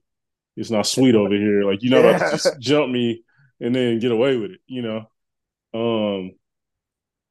it's 0.62 0.72
not 0.72 0.86
sweet 0.86 1.16
over 1.16 1.34
here. 1.34 1.64
Like 1.64 1.82
you're 1.82 2.00
not 2.00 2.08
yeah. 2.08 2.16
about 2.16 2.32
to 2.32 2.38
just 2.38 2.60
jump 2.60 2.92
me 2.92 3.24
and 3.60 3.76
then 3.76 4.00
get 4.00 4.12
away 4.12 4.38
with 4.38 4.52
it, 4.52 4.60
you 4.68 4.82
know. 4.84 5.10
Um 5.74 6.32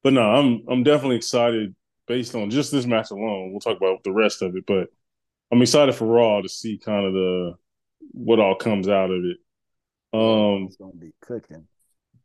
but 0.02 0.12
no, 0.12 0.22
I'm 0.22 0.64
I'm 0.68 0.82
definitely 0.82 1.16
excited 1.16 1.74
based 2.06 2.34
on 2.34 2.50
just 2.50 2.72
this 2.72 2.86
match 2.86 3.10
alone. 3.12 3.52
We'll 3.52 3.60
talk 3.60 3.76
about 3.76 4.02
the 4.02 4.12
rest 4.12 4.42
of 4.42 4.56
it, 4.56 4.64
but 4.66 4.88
I'm 5.52 5.62
excited 5.62 5.94
for 5.94 6.06
Raw 6.06 6.40
to 6.42 6.48
see 6.48 6.76
kind 6.76 7.06
of 7.06 7.12
the 7.12 7.54
what 8.12 8.40
all 8.40 8.56
comes 8.56 8.88
out 8.88 9.10
of 9.10 9.24
it. 9.24 9.36
Um, 10.12 10.66
it's 10.66 10.76
gonna 10.76 10.92
be 10.92 11.12
cooking, 11.20 11.68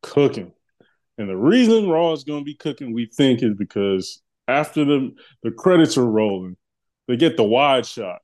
cooking, 0.02 0.54
and 1.20 1.30
the 1.30 1.38
reason 1.38 1.88
Raw 1.88 2.14
is 2.14 2.24
gonna 2.24 2.44
be 2.44 2.56
cooking, 2.56 2.94
we 2.94 3.06
think, 3.06 3.44
is 3.44 3.54
because 3.54 4.24
after 4.48 4.84
the 4.84 5.14
the 5.44 5.52
credits 5.52 5.98
are 6.00 6.06
rolling, 6.06 6.58
they 7.08 7.16
get 7.16 7.38
the 7.38 7.44
wide 7.44 7.86
shot, 7.86 8.22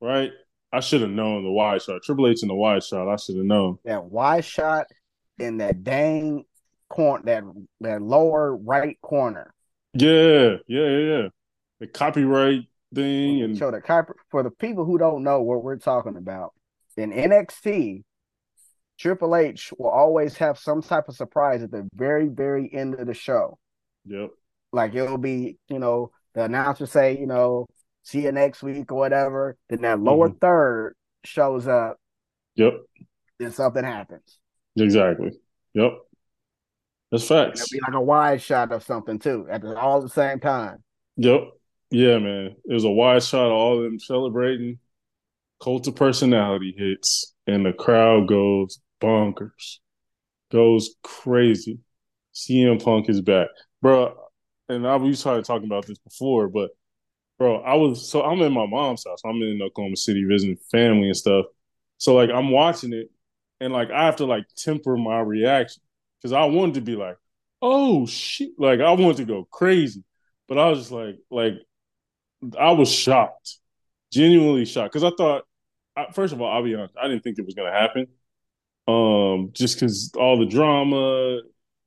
right? 0.00 0.30
I 0.72 0.80
should 0.80 1.00
have 1.00 1.10
known 1.10 1.42
the 1.42 1.50
wide 1.50 1.82
shot. 1.82 2.02
Triple 2.02 2.28
H 2.28 2.42
in 2.42 2.48
the 2.48 2.54
wide 2.54 2.84
shot. 2.84 3.08
I 3.08 3.16
should 3.16 3.36
have 3.36 3.44
known 3.44 3.78
that 3.84 4.04
wide 4.04 4.44
shot 4.44 4.86
in 5.38 5.58
that 5.58 5.82
dang 5.82 6.44
corner, 6.88 7.24
that 7.24 7.44
that 7.80 8.02
lower 8.02 8.56
right 8.56 8.98
corner. 9.00 9.52
Yeah, 9.94 10.56
yeah, 10.68 10.86
yeah, 10.86 10.98
yeah. 10.98 11.28
The 11.80 11.86
copyright 11.86 12.66
thing 12.94 13.42
and 13.42 13.56
so 13.56 13.70
the 13.70 13.80
copy 13.80 14.12
for 14.30 14.42
the 14.42 14.50
people 14.50 14.84
who 14.84 14.98
don't 14.98 15.22
know 15.22 15.42
what 15.42 15.62
we're 15.62 15.76
talking 15.76 16.16
about 16.16 16.52
in 16.96 17.12
NXT, 17.12 18.02
Triple 18.98 19.36
H 19.36 19.72
will 19.78 19.90
always 19.90 20.36
have 20.36 20.58
some 20.58 20.82
type 20.82 21.08
of 21.08 21.16
surprise 21.16 21.62
at 21.62 21.70
the 21.70 21.88
very, 21.94 22.28
very 22.28 22.70
end 22.72 22.94
of 22.94 23.06
the 23.06 23.14
show. 23.14 23.58
Yep. 24.06 24.30
Like 24.72 24.94
it'll 24.94 25.18
be, 25.18 25.58
you 25.68 25.78
know, 25.78 26.10
the 26.34 26.44
announcer 26.44 26.86
say, 26.86 27.18
you 27.18 27.26
know, 27.26 27.66
see 28.02 28.22
you 28.22 28.32
next 28.32 28.62
week 28.62 28.90
or 28.92 28.98
whatever. 28.98 29.56
Then 29.68 29.82
that 29.82 30.00
lower 30.00 30.28
mm-hmm. 30.28 30.38
third 30.38 30.94
shows 31.24 31.66
up. 31.66 31.98
Yep. 32.56 32.74
Then 33.38 33.52
something 33.52 33.84
happens. 33.84 34.38
Exactly. 34.76 35.32
Yep. 35.74 35.92
That's 37.10 37.26
facts. 37.26 37.62
It'll 37.62 37.72
be 37.72 37.80
like 37.92 38.00
a 38.00 38.04
wide 38.04 38.42
shot 38.42 38.72
of 38.72 38.82
something 38.82 39.18
too, 39.18 39.46
at 39.50 39.62
the, 39.62 39.78
all 39.78 40.00
the 40.00 40.08
same 40.08 40.40
time. 40.40 40.82
Yep. 41.16 41.40
Yeah, 41.90 42.18
man. 42.18 42.56
It 42.64 42.72
was 42.72 42.84
a 42.84 42.90
wide 42.90 43.22
shot 43.22 43.46
of 43.46 43.52
all 43.52 43.78
of 43.78 43.84
them 43.84 43.98
celebrating. 43.98 44.78
Cult 45.60 45.86
of 45.88 45.96
Personality 45.96 46.74
hits, 46.76 47.34
and 47.46 47.66
the 47.66 47.72
crowd 47.72 48.28
goes 48.28 48.80
bonkers, 49.02 49.78
goes 50.50 50.94
crazy. 51.02 51.80
CM 52.34 52.82
Punk 52.82 53.10
is 53.10 53.20
back, 53.20 53.48
bro. 53.82 54.16
And 54.68 54.86
I 54.86 54.96
we 54.96 55.14
started 55.14 55.44
talking 55.44 55.66
about 55.66 55.86
this 55.86 55.98
before, 55.98 56.48
but 56.48 56.70
bro, 57.40 57.62
I 57.62 57.74
was 57.74 58.08
so 58.08 58.22
I'm 58.22 58.40
in 58.42 58.52
my 58.52 58.66
mom's 58.66 59.04
house. 59.04 59.22
I'm 59.24 59.42
in 59.42 59.62
Oklahoma 59.62 59.96
City 59.96 60.24
visiting 60.24 60.58
family 60.70 61.08
and 61.08 61.16
stuff. 61.16 61.46
So 61.98 62.14
like 62.14 62.30
I'm 62.30 62.50
watching 62.50 62.92
it, 62.92 63.10
and 63.60 63.72
like 63.72 63.90
I 63.90 64.04
have 64.04 64.16
to 64.16 64.26
like 64.26 64.44
temper 64.56 64.96
my 64.96 65.20
reaction 65.20 65.82
because 66.18 66.32
I 66.32 66.44
wanted 66.44 66.74
to 66.74 66.82
be 66.82 66.96
like, 66.96 67.16
oh 67.62 68.06
shit, 68.06 68.50
like 68.58 68.80
I 68.80 68.92
wanted 68.92 69.16
to 69.18 69.24
go 69.24 69.48
crazy, 69.50 70.04
but 70.48 70.58
I 70.58 70.68
was 70.68 70.80
just 70.80 70.92
like, 70.92 71.16
like 71.30 71.54
I 72.58 72.72
was 72.72 72.92
shocked, 72.92 73.56
genuinely 74.12 74.66
shocked 74.66 74.92
because 74.92 75.04
I 75.04 75.16
thought 75.16 75.44
first 76.12 76.34
of 76.34 76.42
all, 76.42 76.52
I'll 76.52 76.62
be 76.64 76.74
honest, 76.74 76.94
I 77.00 77.08
didn't 77.08 77.22
think 77.24 77.38
it 77.38 77.46
was 77.46 77.54
to 77.54 77.64
happen. 77.72 78.06
Um, 78.88 79.50
just 79.52 79.76
because 79.76 80.12
all 80.16 80.38
the 80.38 80.46
drama, 80.46 81.40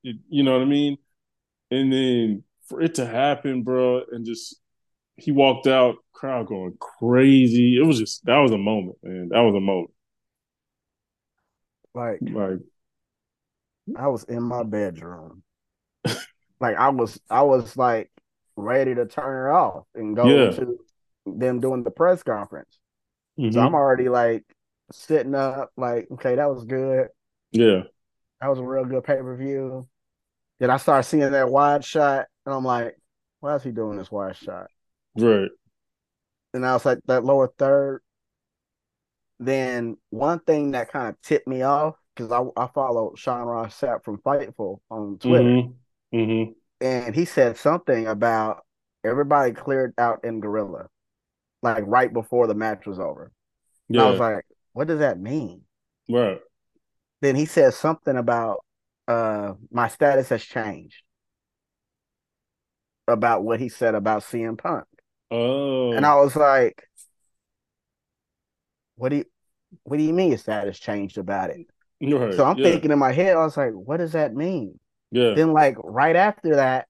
it, 0.04 0.18
you 0.30 0.44
know 0.44 0.54
what 0.54 0.62
I 0.62 0.66
mean? 0.66 0.98
And 1.72 1.92
then 1.92 2.44
for 2.68 2.82
it 2.82 2.96
to 2.96 3.06
happen, 3.06 3.64
bro, 3.64 4.04
and 4.12 4.26
just 4.26 4.63
he 5.18 5.32
walked 5.32 5.68
out, 5.68 5.96
crowd 6.14 6.48
going 6.48 6.78
crazy. 6.80 7.78
It 7.78 7.86
was 7.86 8.00
just 8.00 8.26
that 8.26 8.38
was 8.38 8.52
a 8.52 8.58
moment, 8.58 8.98
man. 9.04 9.30
That 9.30 9.42
was 9.42 9.56
a 9.56 9.60
moment. 9.60 9.92
Like, 11.94 12.20
like 12.22 12.60
I 13.98 14.08
was 14.08 14.24
in 14.24 14.42
my 14.42 14.64
bedroom. 14.64 15.44
like 16.60 16.78
I 16.78 16.90
was, 16.90 17.20
I 17.30 17.44
was 17.44 17.78
like 17.78 18.10
ready 18.56 18.96
to 18.96 19.06
turn 19.06 19.48
it 19.48 19.52
off 19.52 19.86
and 19.94 20.16
go 20.16 20.26
yeah. 20.26 20.52
to 20.52 20.78
them 21.26 21.60
doing 21.60 21.84
the 21.84 21.92
press 21.92 22.24
conference. 22.24 22.80
Mm-hmm. 23.40 23.52
So 23.52 23.60
I'm 23.60 23.76
already 23.76 24.10
like 24.10 24.44
sitting 24.92 25.36
up, 25.36 25.72
like, 25.78 26.08
okay, 26.14 26.36
that 26.36 26.50
was 26.50 26.66
good. 26.66 27.10
Yeah. 27.52 27.84
That 28.42 28.50
was 28.50 28.60
a 28.60 28.64
real 28.64 28.86
good 28.86 29.04
pay 29.04 29.18
per 29.18 29.36
view. 29.36 29.88
Then 30.60 30.70
I 30.70 30.78
start 30.78 31.06
seeing 31.06 31.32
that 31.32 31.50
wide 31.50 31.84
shot, 31.84 32.28
and 32.46 32.56
I'm 32.56 32.64
like, 32.64 32.96
why 33.40 33.56
is 33.56 33.64
he 33.64 33.72
doing 33.72 33.98
this 33.98 34.12
wide 34.12 34.36
shot? 34.36 34.68
Right. 35.18 35.50
And 36.54 36.66
I 36.66 36.74
was 36.74 36.86
like, 36.86 37.00
that 37.06 37.24
lower 37.24 37.52
third. 37.58 38.02
Then 39.40 39.98
one 40.10 40.40
thing 40.40 40.72
that 40.72 40.92
kind 40.92 41.10
of 41.10 41.22
tipped 41.22 41.48
me 41.48 41.64
off, 41.64 41.96
because 42.16 42.32
I, 42.32 42.44
I 42.62 42.68
follow 42.68 43.14
Sean 43.16 43.42
Ross 43.42 43.80
Sapp 43.80 44.04
from 44.04 44.20
Fightful 44.20 44.80
on 44.90 45.18
Twitter. 45.18 45.44
Mm-hmm. 45.44 46.18
Mm-hmm. 46.18 46.52
And 46.82 47.16
he 47.16 47.26
said 47.26 47.58
something 47.58 48.08
about 48.08 48.64
everybody 49.04 49.54
cleared 49.54 49.94
out 49.98 50.24
in 50.24 50.40
Gorilla 50.40 50.88
like 51.64 51.84
right 51.88 52.12
before 52.12 52.46
the 52.46 52.54
match 52.54 52.86
was 52.86 53.00
over. 53.00 53.32
Yeah. 53.90 54.04
I 54.04 54.10
was 54.12 54.20
like, 54.20 54.46
what 54.74 54.88
does 54.88 55.00
that 55.00 55.20
mean? 55.20 55.62
Right. 56.10 56.40
Then 57.22 57.36
he 57.36 57.46
says 57.46 57.76
something 57.76 58.16
about 58.16 58.60
uh 59.08 59.54
my 59.72 59.88
status 59.88 60.30
has 60.30 60.44
changed. 60.44 61.02
About 63.08 63.44
what 63.44 63.60
he 63.60 63.70
said 63.70 63.96
about 63.96 64.24
CM 64.24 64.58
Punk. 64.58 64.86
Oh. 65.34 65.94
And 65.94 66.06
I 66.06 66.16
was 66.16 66.36
like, 66.36 66.88
what 68.96 69.10
do 69.10 69.18
you 69.18 69.26
what 69.82 69.98
do 69.98 70.04
you 70.04 70.14
mean 70.14 70.38
status 70.38 70.78
changed 70.80 71.18
about 71.18 71.50
it? 71.50 71.66
Right. 72.00 72.36
So 72.36 72.46
I'm 72.46 72.58
yeah. 72.58 72.70
thinking 72.70 72.92
in 72.92 73.00
my 73.00 73.12
head, 73.12 73.36
I 73.36 73.44
was 73.44 73.58
like, 73.58 73.72
what 73.72 73.98
does 73.98 74.12
that 74.12 74.36
mean? 74.36 74.80
Yeah. 75.12 75.34
Then 75.34 75.54
like 75.54 75.76
right 75.84 76.16
after 76.16 76.58
that, 76.58 76.88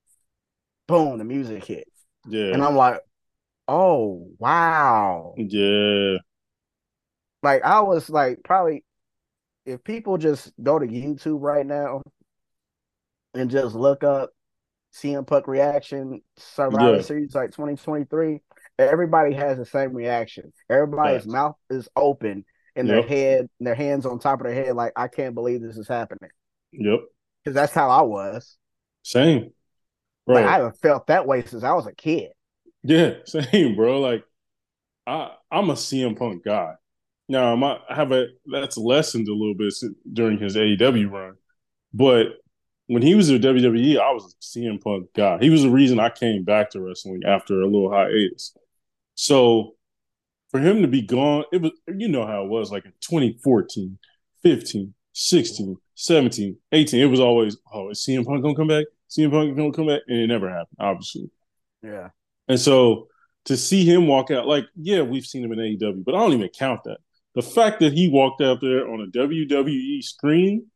boom, 0.88 1.20
the 1.20 1.24
music 1.24 1.64
hit. 1.64 1.88
Yeah. 2.28 2.54
And 2.54 2.62
I'm 2.62 2.76
like, 2.76 3.00
Oh 3.70 4.28
wow. 4.40 5.36
Yeah. 5.38 6.18
Like 7.42 7.64
I 7.64 7.80
was 7.80 8.10
like 8.10 8.40
probably 8.44 8.84
if 9.66 9.82
people 9.86 10.18
just 10.18 10.52
go 10.62 10.80
to 10.80 10.86
YouTube 10.86 11.40
right 11.42 11.66
now 11.66 12.02
and 13.34 13.50
just 13.50 13.74
look 13.74 14.04
up 14.04 14.32
CM 14.94 15.26
Punk 15.26 15.48
reaction 15.48 16.22
Survivor 16.38 16.98
yeah. 16.98 17.02
Series 17.02 17.36
like 17.36 17.52
2023, 17.52 18.42
everybody 18.78 19.34
has 19.34 19.58
the 19.58 19.66
same 19.66 19.94
reaction. 19.94 20.54
Everybody's 20.70 21.26
mouth 21.26 21.56
is 21.70 21.90
open 21.96 22.46
and 22.76 22.88
yep. 22.88 23.08
their 23.08 23.08
head, 23.08 23.50
their 23.60 23.76
hands 23.76 24.06
on 24.06 24.20
top 24.20 24.42
of 24.42 24.48
their 24.48 24.56
head, 24.56 24.76
like 24.76 24.94
I 24.96 25.08
can't 25.08 25.36
believe 25.36 25.62
this 25.62 25.78
is 25.78 25.88
happening. 25.88 26.30
Yep. 26.72 27.00
Because 27.44 27.56
that's 27.56 27.74
how 27.74 27.90
I 27.90 28.02
was. 28.02 28.58
Same. 29.04 29.52
Bro. 30.26 30.36
Like 30.36 30.46
I 30.46 30.54
haven't 30.54 30.80
felt 30.80 31.08
that 31.08 31.28
way 31.28 31.44
since 31.44 31.64
I 31.64 31.74
was 31.74 31.88
a 31.88 31.94
kid. 31.94 32.30
Yeah, 32.84 33.16
same, 33.26 33.76
bro. 33.76 34.00
Like 34.00 34.24
I 35.06 35.32
I'm 35.52 35.70
a 35.70 35.74
CM 35.74 36.18
Punk 36.18 36.44
guy. 36.44 36.74
Now 37.30 37.82
I 37.90 37.96
have 37.96 38.12
a 38.12 38.28
that's 38.46 38.78
lessened 38.78 39.28
a 39.28 39.34
little 39.34 39.56
bit 39.56 39.74
during 40.12 40.38
his 40.38 40.56
AEW 40.56 41.12
run, 41.12 41.36
but 41.94 42.28
when 42.88 43.02
he 43.02 43.16
was 43.16 43.30
at 43.30 43.42
WWE, 43.42 44.00
I 44.00 44.12
was 44.12 44.36
a 44.36 44.60
CM 44.60 44.82
Punk 44.82 45.08
guy. 45.16 45.38
He 45.40 45.50
was 45.50 45.64
the 45.64 45.70
reason 45.70 46.00
I 46.00 46.10
came 46.10 46.44
back 46.44 46.72
to 46.72 46.82
wrestling 46.82 47.22
after 47.26 47.62
a 47.62 47.66
little 47.66 47.92
hiatus. 47.92 48.56
So 49.16 49.76
for 50.50 50.60
him 50.60 50.82
to 50.82 50.88
be 50.88 51.02
gone, 51.02 51.46
it 51.52 51.62
was 51.62 51.72
you 51.88 52.08
know 52.08 52.26
how 52.26 52.44
it 52.44 52.50
was 52.50 52.72
like 52.72 52.86
in 52.86 52.94
2014, 53.02 53.98
15, 54.44 54.94
16, 55.14 55.78
17, 55.96 56.58
18. 56.72 57.00
It 57.00 57.06
was 57.06 57.20
always, 57.20 57.58
oh, 57.74 57.90
is 57.90 58.06
CM 58.06 58.26
Punk 58.26 58.44
gonna 58.44 58.56
come 58.56 58.68
back? 58.68 58.86
CM 59.10 59.32
Punk 59.32 59.56
gonna 59.56 59.72
come 59.72 59.88
back? 59.88 60.02
And 60.08 60.20
it 60.20 60.28
never 60.28 60.50
happened, 60.50 60.78
obviously. 60.80 61.30
Yeah. 61.82 62.10
And 62.48 62.60
so 62.60 63.08
to 63.46 63.58
see 63.58 63.86
him 63.86 64.08
walk 64.08 64.32
out, 64.32 64.48
like, 64.48 64.66
yeah, 64.76 65.02
we've 65.02 65.26
seen 65.26 65.44
him 65.44 65.52
in 65.54 65.60
AEW, 65.60 66.04
but 66.04 66.16
I 66.16 66.20
don't 66.20 66.34
even 66.34 66.50
count 66.50 66.84
that. 66.86 66.98
The 67.36 67.42
fact 67.42 67.80
that 67.80 67.94
he 67.94 68.10
walked 68.10 68.42
out 68.42 68.62
there 68.62 68.88
on 68.88 69.02
a 69.02 69.08
WWE 69.08 70.04
screen 70.04 70.68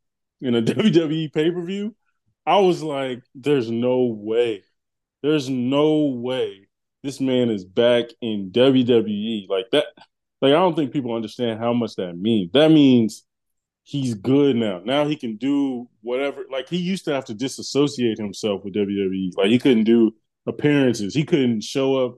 in 0.41 0.55
a 0.55 0.61
WWE 0.63 1.33
pay 1.33 1.51
per 1.51 1.61
view, 1.63 1.95
I 2.45 2.59
was 2.59 2.81
like, 2.81 3.23
there's 3.35 3.69
no 3.69 4.03
way. 4.05 4.63
There's 5.21 5.49
no 5.49 6.05
way 6.05 6.67
this 7.03 7.21
man 7.21 7.49
is 7.49 7.63
back 7.63 8.05
in 8.21 8.51
WWE. 8.51 9.47
Like 9.49 9.65
that, 9.71 9.85
like 10.41 10.49
I 10.49 10.59
don't 10.59 10.75
think 10.75 10.91
people 10.91 11.15
understand 11.15 11.59
how 11.59 11.73
much 11.73 11.95
that 11.95 12.17
means. 12.17 12.51
That 12.53 12.69
means 12.69 13.23
he's 13.83 14.13
good 14.13 14.55
now. 14.55 14.81
Now 14.83 15.07
he 15.07 15.15
can 15.15 15.37
do 15.37 15.87
whatever. 16.01 16.43
Like 16.51 16.67
he 16.69 16.77
used 16.77 17.05
to 17.05 17.13
have 17.13 17.25
to 17.25 17.33
disassociate 17.33 18.17
himself 18.17 18.63
with 18.63 18.75
WWE. 18.75 19.31
Like 19.37 19.47
he 19.47 19.59
couldn't 19.59 19.85
do 19.85 20.13
appearances. 20.45 21.13
He 21.13 21.23
couldn't 21.23 21.63
show 21.63 22.05
up 22.05 22.17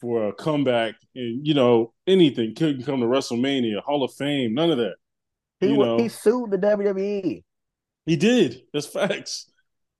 for 0.00 0.28
a 0.28 0.32
comeback 0.32 0.94
and 1.14 1.46
you 1.46 1.54
know 1.54 1.92
anything. 2.06 2.54
Couldn't 2.54 2.84
come 2.84 3.00
to 3.00 3.06
WrestleMania, 3.06 3.82
Hall 3.82 4.02
of 4.02 4.14
Fame, 4.14 4.54
none 4.54 4.70
of 4.70 4.78
that. 4.78 4.94
He 5.60 5.76
know? 5.76 5.98
he 5.98 6.08
sued 6.08 6.50
the 6.50 6.56
WWE. 6.56 7.42
He 8.10 8.16
did. 8.16 8.62
That's 8.72 8.88
facts. 8.88 9.48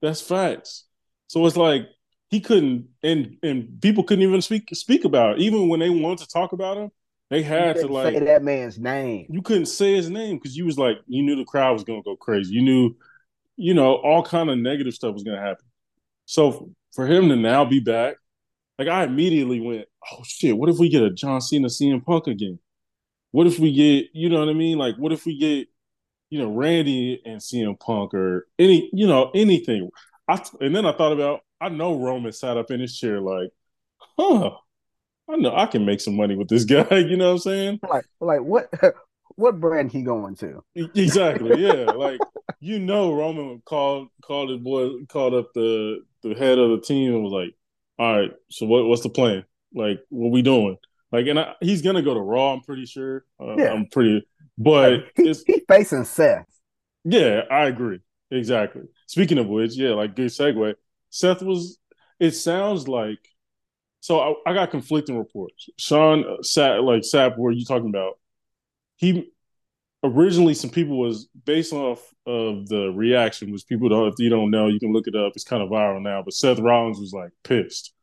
That's 0.03 0.21
facts. 0.21 0.87
So 1.29 1.47
it's 1.47 1.57
like 1.57 1.87
he 2.29 2.41
couldn't, 2.41 2.89
and 3.05 3.37
and 3.45 3.81
people 3.81 4.03
couldn't 4.03 4.25
even 4.25 4.43
speak 4.43 4.69
speak 4.73 5.05
about 5.05 5.37
it. 5.37 5.43
Even 5.43 5.69
when 5.69 5.79
they 5.79 5.91
wanted 5.91 6.19
to 6.19 6.27
talk 6.27 6.51
about 6.51 6.77
him, 6.77 6.91
they 7.29 7.41
had 7.41 7.77
to 7.77 7.87
like 7.87 8.15
say 8.15 8.25
that 8.25 8.43
man's 8.43 8.81
name. 8.81 9.27
You 9.31 9.43
couldn't 9.43 9.67
say 9.67 9.95
his 9.95 10.11
name 10.11 10.39
because 10.39 10.57
you 10.57 10.65
was 10.65 10.77
like 10.77 10.97
you 11.07 11.23
knew 11.23 11.37
the 11.37 11.45
crowd 11.45 11.75
was 11.75 11.85
gonna 11.85 12.03
go 12.03 12.17
crazy. 12.17 12.53
You 12.53 12.63
knew, 12.63 12.97
you 13.55 13.75
know, 13.75 13.95
all 13.95 14.25
kind 14.25 14.51
of 14.51 14.59
negative 14.59 14.95
stuff 14.95 15.15
was 15.15 15.23
gonna 15.23 15.41
happen. 15.41 15.65
So 16.25 16.73
for 16.93 17.07
him 17.07 17.29
to 17.29 17.37
now 17.37 17.65
be 17.65 17.79
back, 17.79 18.17
like 18.77 18.89
I 18.89 19.05
immediately 19.05 19.61
went, 19.61 19.87
oh 20.11 20.25
shit, 20.25 20.59
what 20.59 20.69
if 20.69 20.79
we 20.79 20.89
get 20.89 21.05
a 21.05 21.11
John 21.11 21.41
Cena 21.41 21.69
CM 21.69 22.05
Punk 22.05 22.27
again? 22.27 22.59
What 23.31 23.47
if 23.47 23.61
we 23.61 23.73
get, 23.73 24.11
you 24.15 24.29
know 24.29 24.41
what 24.41 24.49
I 24.49 24.55
mean? 24.55 24.79
Like, 24.79 24.97
what 24.97 25.13
if 25.13 25.25
we 25.27 25.39
get, 25.39 25.69
you 26.31 26.39
know, 26.39 26.53
Randy 26.53 27.21
and 27.25 27.41
CM 27.41 27.79
Punk 27.79 28.15
or 28.15 28.47
any, 28.59 28.89
you 28.93 29.07
know, 29.07 29.31
anything? 29.35 29.91
I 30.29 30.43
and 30.61 30.75
then 30.75 30.87
I 30.87 30.97
thought 30.97 31.13
about, 31.13 31.41
I 31.61 31.69
know 31.69 31.99
Roman 31.99 32.33
sat 32.33 32.57
up 32.57 32.71
in 32.71 32.81
his 32.81 32.97
chair 32.97 33.21
like, 33.21 33.51
huh, 34.19 34.53
I 35.29 35.37
know 35.37 35.55
I 35.55 35.67
can 35.67 35.85
make 35.85 36.01
some 36.01 36.17
money 36.17 36.37
with 36.37 36.49
this 36.49 36.65
guy. 36.67 36.99
You 36.99 37.17
know 37.17 37.27
what 37.29 37.33
I'm 37.33 37.39
saying? 37.39 37.81
Like, 37.89 38.07
like 38.21 38.41
what? 38.41 38.73
What 39.37 39.59
brand 39.59 39.91
he 39.91 40.03
going 40.03 40.35
to? 40.37 40.63
Exactly. 40.75 41.63
Yeah. 41.63 41.93
like 41.93 42.21
you 42.61 42.79
know, 42.79 43.15
Roman 43.15 43.63
called 43.65 44.09
called 44.23 44.51
his 44.51 44.59
boy 44.59 45.05
called 45.09 45.33
up 45.33 45.53
the 45.55 46.01
the 46.23 46.35
head 46.35 46.59
of 46.59 46.71
the 46.71 46.81
team 46.81 47.15
and 47.15 47.23
was 47.23 47.33
like, 47.33 47.55
"All 47.99 48.21
right, 48.21 48.33
so 48.51 48.67
what 48.67 48.85
what's 48.85 49.03
the 49.03 49.09
plan? 49.09 49.45
Like, 49.75 50.01
what 50.11 50.31
we 50.31 50.43
doing?" 50.43 50.77
Like, 51.11 51.27
and 51.27 51.41
I, 51.41 51.55
he's 51.61 51.81
gonna 51.81 52.03
go 52.03 52.13
to 52.13 52.21
Raw. 52.21 52.53
I'm 52.53 52.61
pretty 52.61 52.85
sure. 52.85 53.25
Uh, 53.41 53.57
yeah. 53.57 53.73
I'm 53.73 53.87
pretty, 53.87 54.27
but 54.61 54.93
like, 54.93 55.13
he, 55.17 55.25
he's 55.25 55.45
facing 55.67 56.05
Seth. 56.05 56.47
Yeah, 57.05 57.43
I 57.51 57.65
agree. 57.65 58.01
Exactly. 58.31 58.83
Speaking 59.07 59.39
of 59.39 59.47
which, 59.47 59.75
yeah, 59.75 59.91
like 59.91 60.15
good 60.15 60.29
segue. 60.29 60.75
Seth 61.09 61.43
was. 61.43 61.79
It 62.21 62.33
sounds 62.33 62.87
like. 62.87 63.19
So 64.01 64.21
I, 64.21 64.51
I 64.51 64.55
got 64.55 64.71
conflicting 64.71 65.19
reports. 65.19 65.69
Sean 65.79 66.25
uh, 66.25 66.37
Sapp 66.43 66.85
like 66.85 67.05
sat 67.05 67.39
where 67.39 67.53
you 67.53 67.65
talking 67.65 67.89
about. 67.89 68.19
He 68.97 69.33
originally 70.05 70.55
some 70.55 70.71
people 70.71 70.99
was 70.99 71.29
based 71.45 71.73
off 71.73 72.03
of 72.27 72.69
the 72.69 72.93
reaction, 72.95 73.53
which 73.53 73.67
people 73.67 73.89
don't 73.89 74.09
if 74.09 74.15
you 74.19 74.29
don't 74.29 74.51
know, 74.51 74.69
you 74.69 74.79
can 74.79 74.93
look 74.93 75.07
it 75.07 75.17
up. 75.17 75.33
It's 75.35 75.45
kind 75.45 75.63
of 75.63 75.71
viral 75.71 76.03
now. 76.03 76.23
But 76.23 76.35
Seth 76.35 76.59
Rollins 76.59 77.01
was 77.01 77.13
like 77.13 77.31
pissed. 77.45 77.95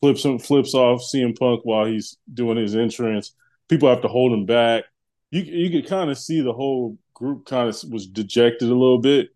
Flips 0.00 0.24
him 0.24 0.38
flips 0.38 0.74
off 0.74 1.02
CM 1.02 1.36
Punk 1.36 1.62
while 1.64 1.86
he's 1.86 2.16
doing 2.32 2.56
his 2.56 2.76
entrance. 2.76 3.32
People 3.68 3.88
have 3.88 4.02
to 4.02 4.08
hold 4.08 4.32
him 4.32 4.46
back. 4.46 4.84
You 5.30 5.42
you 5.42 5.70
could 5.70 5.88
kind 5.88 6.10
of 6.10 6.18
see 6.18 6.40
the 6.40 6.52
whole 6.52 6.98
group 7.14 7.46
kind 7.46 7.68
of 7.68 7.76
was 7.90 8.06
dejected 8.06 8.68
a 8.68 8.74
little 8.74 9.00
bit. 9.00 9.30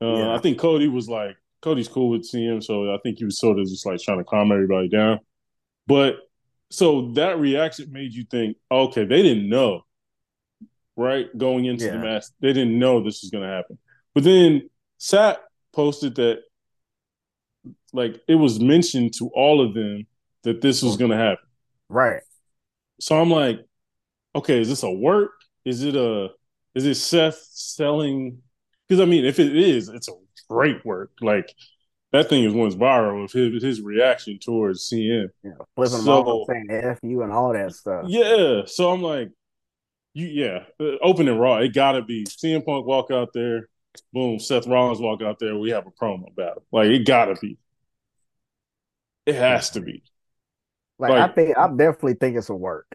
Uh, 0.00 0.16
yeah. 0.16 0.34
I 0.34 0.38
think 0.38 0.58
Cody 0.58 0.88
was 0.88 1.08
like 1.08 1.36
Cody's 1.60 1.88
cool 1.88 2.10
with 2.10 2.30
CM, 2.30 2.62
so 2.62 2.92
I 2.92 2.98
think 3.02 3.18
he 3.18 3.24
was 3.24 3.38
sort 3.38 3.58
of 3.58 3.66
just 3.66 3.86
like 3.86 4.00
trying 4.00 4.18
to 4.18 4.24
calm 4.24 4.52
everybody 4.52 4.88
down. 4.88 5.20
But 5.86 6.16
so 6.70 7.12
that 7.12 7.38
reaction 7.38 7.92
made 7.92 8.12
you 8.12 8.24
think, 8.24 8.56
okay, 8.70 9.04
they 9.04 9.22
didn't 9.22 9.48
know 9.48 9.84
right? 10.96 11.26
Going 11.36 11.64
into 11.64 11.86
yeah. 11.86 11.92
the 11.92 11.98
match, 11.98 12.24
they 12.40 12.52
didn't 12.52 12.78
know 12.78 13.02
this 13.02 13.22
was 13.22 13.30
going 13.30 13.44
to 13.44 13.50
happen. 13.54 13.78
But 14.14 14.24
then 14.24 14.68
Sapp 15.00 15.36
posted 15.72 16.16
that, 16.16 16.40
like, 17.92 18.20
it 18.28 18.34
was 18.34 18.60
mentioned 18.60 19.14
to 19.14 19.28
all 19.34 19.64
of 19.64 19.74
them 19.74 20.06
that 20.42 20.60
this 20.60 20.82
was 20.82 20.96
going 20.96 21.10
to 21.10 21.16
happen. 21.16 21.46
Right. 21.88 22.22
So 23.00 23.20
I'm 23.20 23.30
like, 23.30 23.60
okay, 24.34 24.60
is 24.60 24.68
this 24.68 24.82
a 24.82 24.90
work? 24.90 25.32
Is 25.64 25.82
it 25.82 25.96
a, 25.96 26.30
is 26.74 26.86
it 26.86 26.94
Seth 26.96 27.40
selling? 27.50 28.38
Because 28.88 29.00
I 29.00 29.04
mean, 29.04 29.24
if 29.24 29.38
it 29.38 29.56
is, 29.56 29.88
it's 29.88 30.08
a 30.08 30.12
great 30.48 30.84
work. 30.84 31.12
Like, 31.20 31.54
that 32.12 32.28
thing 32.28 32.44
is 32.44 32.52
once 32.52 32.74
viral 32.74 33.22
with 33.22 33.32
his 33.32 33.62
his 33.62 33.80
reaction 33.80 34.38
towards 34.38 34.88
CM. 34.88 35.28
Yeah, 35.42 35.52
flipping 35.74 35.98
so, 35.98 36.44
saying 36.48 36.68
F 36.70 36.98
you 37.02 37.22
and 37.22 37.32
all 37.32 37.52
that 37.52 37.74
stuff. 37.74 38.04
Yeah. 38.06 38.62
So 38.66 38.90
I'm 38.90 39.02
like, 39.02 39.30
you 40.12 40.26
yeah, 40.26 40.64
uh, 40.78 40.96
open 41.02 41.28
and 41.28 41.40
raw. 41.40 41.56
It 41.56 41.72
gotta 41.72 42.02
be 42.02 42.24
CM 42.24 42.64
Punk 42.64 42.86
walk 42.86 43.10
out 43.10 43.32
there, 43.32 43.68
boom. 44.12 44.38
Seth 44.38 44.66
Rollins 44.66 45.00
walk 45.00 45.22
out 45.22 45.38
there. 45.38 45.56
We 45.56 45.70
have 45.70 45.86
a 45.86 45.90
promo 45.90 46.34
battle. 46.34 46.64
Like 46.70 46.88
it 46.88 47.06
gotta 47.06 47.34
be. 47.40 47.56
It 49.24 49.36
has 49.36 49.70
to 49.70 49.80
be. 49.80 50.02
Like, 50.98 51.10
like 51.10 51.30
I 51.30 51.34
think 51.34 51.56
I 51.56 51.68
definitely 51.68 52.14
think 52.14 52.36
it's 52.36 52.50
a 52.50 52.54
work. 52.54 52.86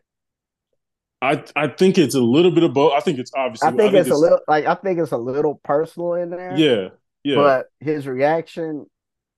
I 1.22 1.44
I 1.56 1.68
think 1.68 1.98
it's 1.98 2.16
a 2.16 2.22
little 2.22 2.52
bit 2.52 2.64
of 2.64 2.74
both. 2.74 2.94
I 2.94 3.00
think 3.00 3.20
it's 3.20 3.32
obviously. 3.36 3.68
I 3.68 3.72
think, 3.72 3.82
I 3.82 3.84
think 3.86 3.96
it's, 3.96 4.08
it's, 4.08 4.16
a 4.16 4.20
little 4.20 4.40
like 4.48 4.66
I 4.66 4.76
think 4.76 5.00
it's 5.00 5.12
a 5.12 5.18
little 5.18 5.56
personal 5.64 6.14
in 6.14 6.30
there. 6.30 6.56
Yeah, 6.56 6.90
yeah. 7.24 7.36
But 7.36 7.68
his 7.80 8.06
reaction 8.08 8.86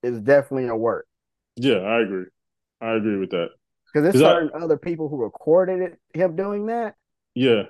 is 0.02 0.20
definitely 0.20 0.68
a 0.68 0.76
work. 0.76 1.06
Yeah, 1.56 1.76
I 1.76 2.02
agree. 2.02 2.26
I 2.80 2.92
agree 2.92 3.18
with 3.18 3.30
that. 3.30 3.48
Because 3.86 4.12
there's 4.12 4.22
certain 4.22 4.50
I, 4.54 4.64
other 4.64 4.76
people 4.76 5.08
who 5.08 5.16
recorded 5.22 5.80
it, 5.80 5.98
him 6.18 6.36
doing 6.36 6.66
that, 6.66 6.94
yeah. 7.34 7.64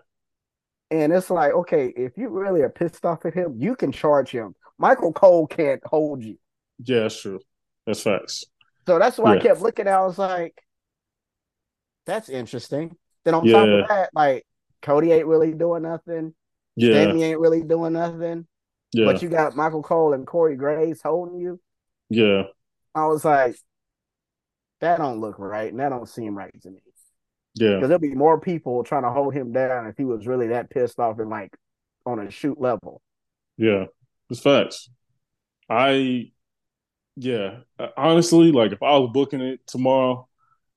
And 0.90 1.12
it's 1.12 1.30
like, 1.30 1.52
okay, 1.52 1.92
if 1.96 2.16
you 2.16 2.28
really 2.28 2.62
are 2.62 2.68
pissed 2.68 3.04
off 3.04 3.24
at 3.24 3.34
him, 3.34 3.54
you 3.58 3.76
can 3.76 3.92
charge 3.92 4.30
him. 4.30 4.54
Michael 4.76 5.12
Cole 5.12 5.46
can't 5.46 5.80
hold 5.84 6.24
you. 6.24 6.36
Yeah, 6.84 7.00
that's 7.00 7.20
true. 7.20 7.40
That's 7.86 8.02
facts. 8.02 8.44
So 8.86 8.98
that's 8.98 9.18
why 9.18 9.34
yeah. 9.34 9.40
I 9.40 9.42
kept 9.42 9.61
looking. 9.61 9.86
I 9.86 10.02
was 10.02 10.18
like, 10.18 10.61
that's 12.06 12.28
interesting. 12.28 12.96
Then 13.24 13.34
on 13.34 13.44
yeah. 13.44 13.52
top 13.52 13.68
of 13.68 13.88
that, 13.88 14.10
like 14.14 14.46
Cody 14.82 15.12
ain't 15.12 15.26
really 15.26 15.52
doing 15.52 15.82
nothing. 15.82 16.34
Yeah. 16.76 17.04
Sami 17.04 17.24
ain't 17.24 17.40
really 17.40 17.62
doing 17.62 17.92
nothing. 17.92 18.46
Yeah. 18.92 19.06
But 19.06 19.22
you 19.22 19.28
got 19.28 19.56
Michael 19.56 19.82
Cole 19.82 20.14
and 20.14 20.26
Corey 20.26 20.56
Graves 20.56 21.02
holding 21.02 21.38
you. 21.38 21.60
Yeah. 22.08 22.44
I 22.94 23.06
was 23.06 23.24
like, 23.24 23.56
that 24.80 24.98
don't 24.98 25.20
look 25.20 25.38
right, 25.38 25.70
and 25.70 25.78
that 25.80 25.90
don't 25.90 26.08
seem 26.08 26.36
right 26.36 26.50
to 26.62 26.70
me. 26.70 26.80
Yeah. 27.54 27.74
Because 27.74 27.88
there'll 27.88 28.00
be 28.00 28.14
more 28.14 28.40
people 28.40 28.82
trying 28.84 29.02
to 29.02 29.10
hold 29.10 29.34
him 29.34 29.52
down 29.52 29.86
if 29.86 29.96
he 29.96 30.04
was 30.04 30.26
really 30.26 30.48
that 30.48 30.70
pissed 30.70 30.98
off 30.98 31.18
and 31.18 31.30
like 31.30 31.52
on 32.06 32.18
a 32.18 32.30
shoot 32.30 32.60
level. 32.60 33.02
Yeah. 33.56 33.86
It's 34.30 34.40
facts. 34.40 34.88
I 35.68 36.30
yeah. 37.16 37.58
Honestly, 37.96 38.52
like 38.52 38.72
if 38.72 38.82
I 38.82 38.96
was 38.98 39.10
booking 39.12 39.40
it 39.40 39.60
tomorrow, 39.66 40.28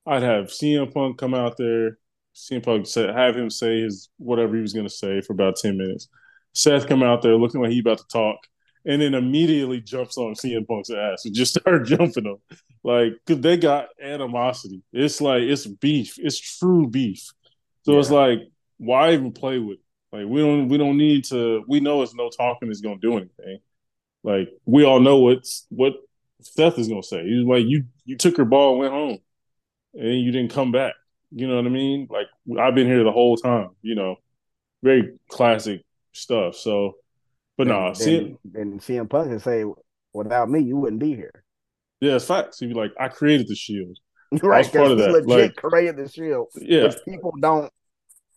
I'd 0.06 0.22
have 0.22 0.46
CM 0.46 0.92
Punk 0.92 1.16
come 1.16 1.34
out 1.34 1.56
there, 1.56 1.98
CM 2.34 2.62
Punk 2.62 2.86
said, 2.86 3.14
have 3.14 3.36
him 3.36 3.50
say 3.50 3.80
his 3.82 4.08
whatever 4.18 4.56
he 4.56 4.62
was 4.62 4.72
gonna 4.72 4.88
say 4.88 5.20
for 5.20 5.32
about 5.32 5.56
10 5.56 5.76
minutes. 5.76 6.08
Seth 6.52 6.86
come 6.86 7.02
out 7.02 7.22
there 7.22 7.36
looking 7.36 7.60
like 7.60 7.70
he 7.70 7.80
about 7.80 7.98
to 7.98 8.06
talk 8.08 8.38
and 8.86 9.00
then 9.00 9.14
immediately 9.14 9.80
jumps 9.80 10.18
on 10.18 10.34
CM 10.34 10.66
Punk's 10.66 10.90
ass 10.90 11.24
and 11.24 11.34
just 11.34 11.54
start 11.58 11.86
jumping 11.86 12.24
him. 12.24 12.36
Like, 12.82 13.14
cause 13.26 13.40
they 13.40 13.56
got 13.56 13.88
animosity. 14.02 14.82
It's 14.92 15.20
like 15.20 15.42
it's 15.42 15.66
beef. 15.66 16.16
It's 16.18 16.38
true 16.38 16.86
beef. 16.86 17.30
So 17.82 17.92
yeah. 17.92 17.98
it's 17.98 18.10
like, 18.10 18.40
why 18.78 19.12
even 19.12 19.32
play 19.32 19.58
with? 19.58 19.78
It? 19.78 20.16
Like, 20.16 20.26
we 20.26 20.40
don't 20.40 20.68
we 20.68 20.78
don't 20.78 20.96
need 20.96 21.24
to. 21.26 21.64
We 21.66 21.80
know 21.80 22.02
it's 22.02 22.14
no 22.14 22.30
talking 22.30 22.70
is 22.70 22.80
gonna 22.80 22.98
do 23.00 23.16
anything. 23.16 23.58
Like, 24.22 24.48
we 24.64 24.84
all 24.84 25.00
know 25.00 25.18
what's 25.18 25.66
what 25.70 25.94
Seth 26.40 26.78
is 26.78 26.88
gonna 26.88 27.02
say. 27.02 27.24
He's 27.24 27.44
like, 27.44 27.64
you 27.66 27.84
you 28.04 28.16
took 28.16 28.36
your 28.36 28.46
ball 28.46 28.72
and 28.72 28.80
went 28.80 28.92
home, 28.92 29.18
and 29.94 30.20
you 30.20 30.30
didn't 30.30 30.52
come 30.52 30.72
back. 30.72 30.94
You 31.34 31.48
know 31.48 31.56
what 31.56 31.66
I 31.66 31.70
mean? 31.70 32.06
Like, 32.10 32.26
I've 32.60 32.74
been 32.74 32.86
here 32.86 33.02
the 33.02 33.12
whole 33.12 33.36
time. 33.36 33.70
You 33.82 33.96
know, 33.96 34.16
very 34.82 35.14
classic 35.28 35.82
stuff. 36.12 36.54
So, 36.56 36.94
but 37.58 37.66
no, 37.66 37.80
nah, 37.80 37.90
CM, 37.90 38.36
and 38.54 38.80
CM 38.80 39.10
Punk 39.10 39.28
can 39.28 39.40
say, 39.40 39.64
without 40.12 40.48
me, 40.48 40.60
you 40.60 40.76
wouldn't 40.76 41.00
be 41.00 41.14
here. 41.14 41.44
Yeah, 42.00 42.16
it's 42.16 42.26
facts. 42.26 42.60
He'd 42.60 42.68
be 42.68 42.74
like, 42.74 42.92
I 42.98 43.08
created 43.08 43.48
the 43.48 43.56
shield. 43.56 43.98
right, 44.42 44.64
because 44.64 44.90
he 44.90 44.94
that. 44.96 45.10
legit 45.10 45.28
like, 45.28 45.56
created 45.56 45.96
the 45.96 46.08
shield. 46.08 46.48
Yeah, 46.56 46.92
people 47.04 47.32
don't. 47.40 47.72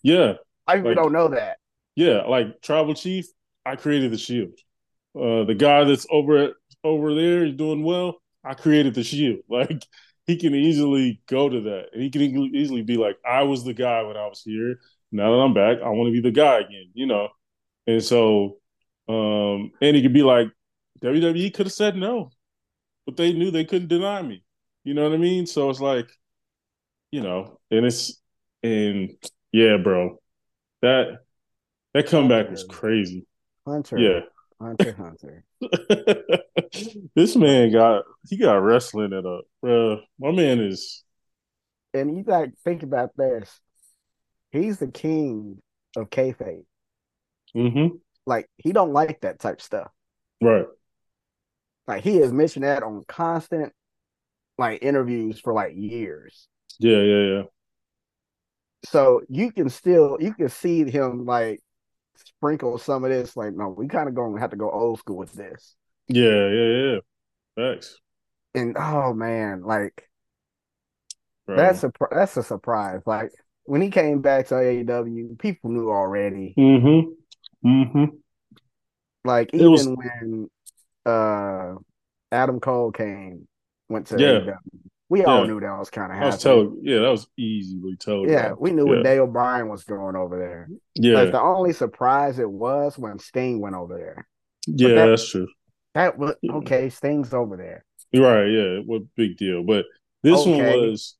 Yeah, 0.03 0.33
I 0.65 0.77
like, 0.77 0.95
don't 0.95 1.11
know 1.11 1.29
that. 1.29 1.57
Yeah, 1.95 2.23
like 2.23 2.61
tribal 2.61 2.93
chief, 2.93 3.25
I 3.65 3.75
created 3.75 4.11
the 4.11 4.17
shield. 4.17 4.53
Uh, 5.15 5.43
the 5.43 5.55
guy 5.57 5.83
that's 5.83 6.05
over 6.11 6.37
at, 6.37 6.51
over 6.83 7.15
there 7.15 7.45
is 7.45 7.55
doing 7.55 7.83
well. 7.83 8.21
I 8.43 8.53
created 8.53 8.93
the 8.93 9.03
shield. 9.03 9.39
Like 9.49 9.83
he 10.27 10.35
can 10.35 10.53
easily 10.53 11.21
go 11.27 11.49
to 11.49 11.61
that, 11.61 11.87
and 11.93 12.03
he 12.03 12.09
can 12.09 12.21
easily 12.53 12.81
be 12.83 12.97
like, 12.97 13.17
"I 13.25 13.43
was 13.43 13.63
the 13.63 13.73
guy 13.73 14.03
when 14.03 14.17
I 14.17 14.27
was 14.27 14.43
here. 14.43 14.79
Now 15.11 15.31
that 15.31 15.41
I'm 15.41 15.53
back, 15.53 15.77
I 15.81 15.89
want 15.89 16.09
to 16.09 16.11
be 16.11 16.21
the 16.21 16.31
guy 16.31 16.59
again." 16.59 16.91
You 16.93 17.07
know, 17.07 17.29
and 17.87 18.03
so, 18.03 18.57
um, 19.07 19.71
and 19.81 19.95
he 19.95 20.01
could 20.01 20.13
be 20.13 20.23
like, 20.23 20.49
WWE 21.01 21.53
could 21.53 21.67
have 21.67 21.73
said 21.73 21.95
no, 21.95 22.31
but 23.05 23.15
they 23.15 23.33
knew 23.33 23.51
they 23.51 23.65
couldn't 23.65 23.87
deny 23.87 24.21
me. 24.21 24.43
You 24.83 24.93
know 24.93 25.03
what 25.03 25.13
I 25.13 25.17
mean? 25.17 25.45
So 25.45 25.69
it's 25.69 25.79
like, 25.79 26.09
you 27.11 27.21
know, 27.21 27.59
and 27.71 27.85
it's 27.85 28.21
and 28.63 29.11
yeah, 29.51 29.77
bro, 29.77 30.19
that 30.81 31.19
that 31.93 32.07
comeback 32.07 32.49
was 32.49 32.63
crazy. 32.63 33.25
Hunter, 33.65 33.97
yeah, 33.97 34.19
Hunter, 34.59 34.93
Hunter. 34.93 35.43
this 37.15 37.35
man 37.35 37.71
got 37.71 38.05
he 38.27 38.37
got 38.37 38.55
wrestling 38.55 39.13
at 39.13 39.25
a 39.25 39.41
bro. 39.61 40.01
My 40.19 40.31
man 40.31 40.59
is, 40.59 41.03
and 41.93 42.17
you 42.17 42.23
got 42.23 42.45
to 42.45 42.51
think 42.63 42.83
about 42.83 43.15
this. 43.15 43.59
He's 44.51 44.79
the 44.79 44.87
king 44.87 45.61
of 45.95 46.09
kayfabe. 46.09 46.65
Mm-hmm. 47.55 47.97
Like 48.25 48.49
he 48.57 48.71
don't 48.73 48.93
like 48.93 49.21
that 49.21 49.39
type 49.39 49.61
stuff. 49.61 49.89
Right. 50.41 50.65
Like 51.87 52.03
he 52.03 52.17
has 52.17 52.33
mentioned 52.33 52.65
that 52.65 52.83
on 52.83 53.03
constant 53.07 53.73
like 54.57 54.81
interviews 54.81 55.39
for 55.39 55.53
like 55.53 55.73
years. 55.75 56.47
Yeah, 56.79 57.01
yeah, 57.01 57.35
yeah. 57.35 57.43
So 58.85 59.21
you 59.29 59.51
can 59.51 59.69
still 59.69 60.17
you 60.19 60.33
can 60.33 60.49
see 60.49 60.89
him 60.89 61.25
like 61.25 61.61
sprinkle 62.25 62.77
some 62.77 63.03
of 63.03 63.09
this. 63.09 63.35
Like, 63.35 63.53
no, 63.53 63.69
we 63.69 63.87
kind 63.87 64.07
of 64.09 64.15
going 64.15 64.35
to 64.35 64.41
have 64.41 64.51
to 64.51 64.57
go 64.57 64.69
old 64.69 64.99
school 64.99 65.17
with 65.17 65.33
this. 65.33 65.75
Yeah, 66.07 66.47
yeah, 66.47 66.65
yeah. 66.65 66.99
Thanks. 67.55 67.97
And 68.53 68.75
oh 68.77 69.13
man, 69.13 69.61
like 69.63 70.09
that's 71.47 71.83
a 71.83 71.91
that's 72.11 72.37
a 72.37 72.43
surprise. 72.43 73.01
Like 73.05 73.31
when 73.65 73.81
he 73.81 73.89
came 73.89 74.21
back 74.21 74.47
to 74.47 74.55
AEW, 74.55 75.37
people 75.39 75.71
knew 75.71 75.89
already. 75.89 76.53
Mm-hmm. 76.57 77.67
Mm-hmm. 77.67 78.05
Like 79.23 79.53
even 79.53 79.71
was... 79.71 79.87
when 79.87 80.49
uh 81.05 81.75
Adam 82.31 82.59
Cole 82.59 82.91
came, 82.91 83.47
went 83.89 84.07
to 84.07 84.19
yeah. 84.19 84.39
AEW. 84.39 84.57
We 85.09 85.23
all 85.23 85.47
knew 85.47 85.59
that 85.61 85.77
was 85.77 85.89
kind 85.89 86.11
of 86.11 86.17
happening. 86.17 86.39
Tele- 86.39 86.75
yeah, 86.81 86.99
that 86.99 87.09
was 87.09 87.27
easily 87.37 87.95
told. 87.95 88.29
Yeah, 88.29 88.51
we 88.59 88.71
knew 88.71 88.85
yeah. 88.85 88.95
what 88.95 89.03
Daniel 89.05 89.27
Bryan 89.27 89.69
was 89.69 89.85
doing 89.85 90.17
over 90.17 90.37
there. 90.37 90.69
Yeah, 90.95 91.21
like, 91.21 91.31
the 91.31 91.41
only 91.41 91.71
surprise 91.71 92.39
it 92.39 92.49
was 92.49 92.97
when 92.97 93.17
Sting 93.19 93.61
went 93.61 93.75
over 93.75 93.97
there. 93.97 94.27
Yeah, 94.67 94.95
that, 94.95 95.07
that's 95.07 95.29
true. 95.29 95.47
That 95.93 96.17
was 96.17 96.35
okay. 96.49 96.89
Sting's 96.89 97.33
over 97.33 97.55
there. 97.55 97.85
Right. 98.13 98.47
Yeah. 98.47 98.79
What 98.85 99.03
big 99.15 99.37
deal? 99.37 99.63
But 99.63 99.85
this 100.23 100.39
okay. 100.41 100.51
one 100.51 100.89
was 100.89 101.15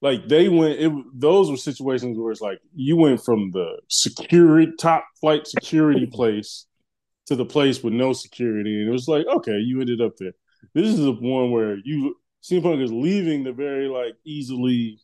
like 0.00 0.28
they 0.28 0.48
went. 0.48 0.80
It 0.80 0.92
those 1.14 1.50
were 1.50 1.56
situations 1.56 2.18
where 2.18 2.32
it's 2.32 2.40
like 2.40 2.60
you 2.74 2.96
went 2.96 3.24
from 3.24 3.50
the 3.50 3.80
security 3.88 4.72
top 4.78 5.04
flight 5.20 5.46
security 5.46 6.06
place 6.12 6.66
to 7.26 7.36
the 7.36 7.44
place 7.44 7.82
with 7.82 7.94
no 7.94 8.12
security, 8.12 8.80
and 8.80 8.88
it 8.88 8.92
was 8.92 9.08
like 9.08 9.26
okay, 9.26 9.58
you 9.58 9.80
ended 9.80 10.00
up 10.00 10.16
there. 10.16 10.32
This 10.74 10.88
is 10.88 10.98
the 10.98 11.12
one 11.12 11.50
where 11.50 11.76
you 11.84 12.16
CM 12.42 12.62
Punk 12.62 12.80
is 12.80 12.92
leaving 12.92 13.44
the 13.44 13.52
very 13.52 13.88
like 13.88 14.14
easily. 14.24 14.98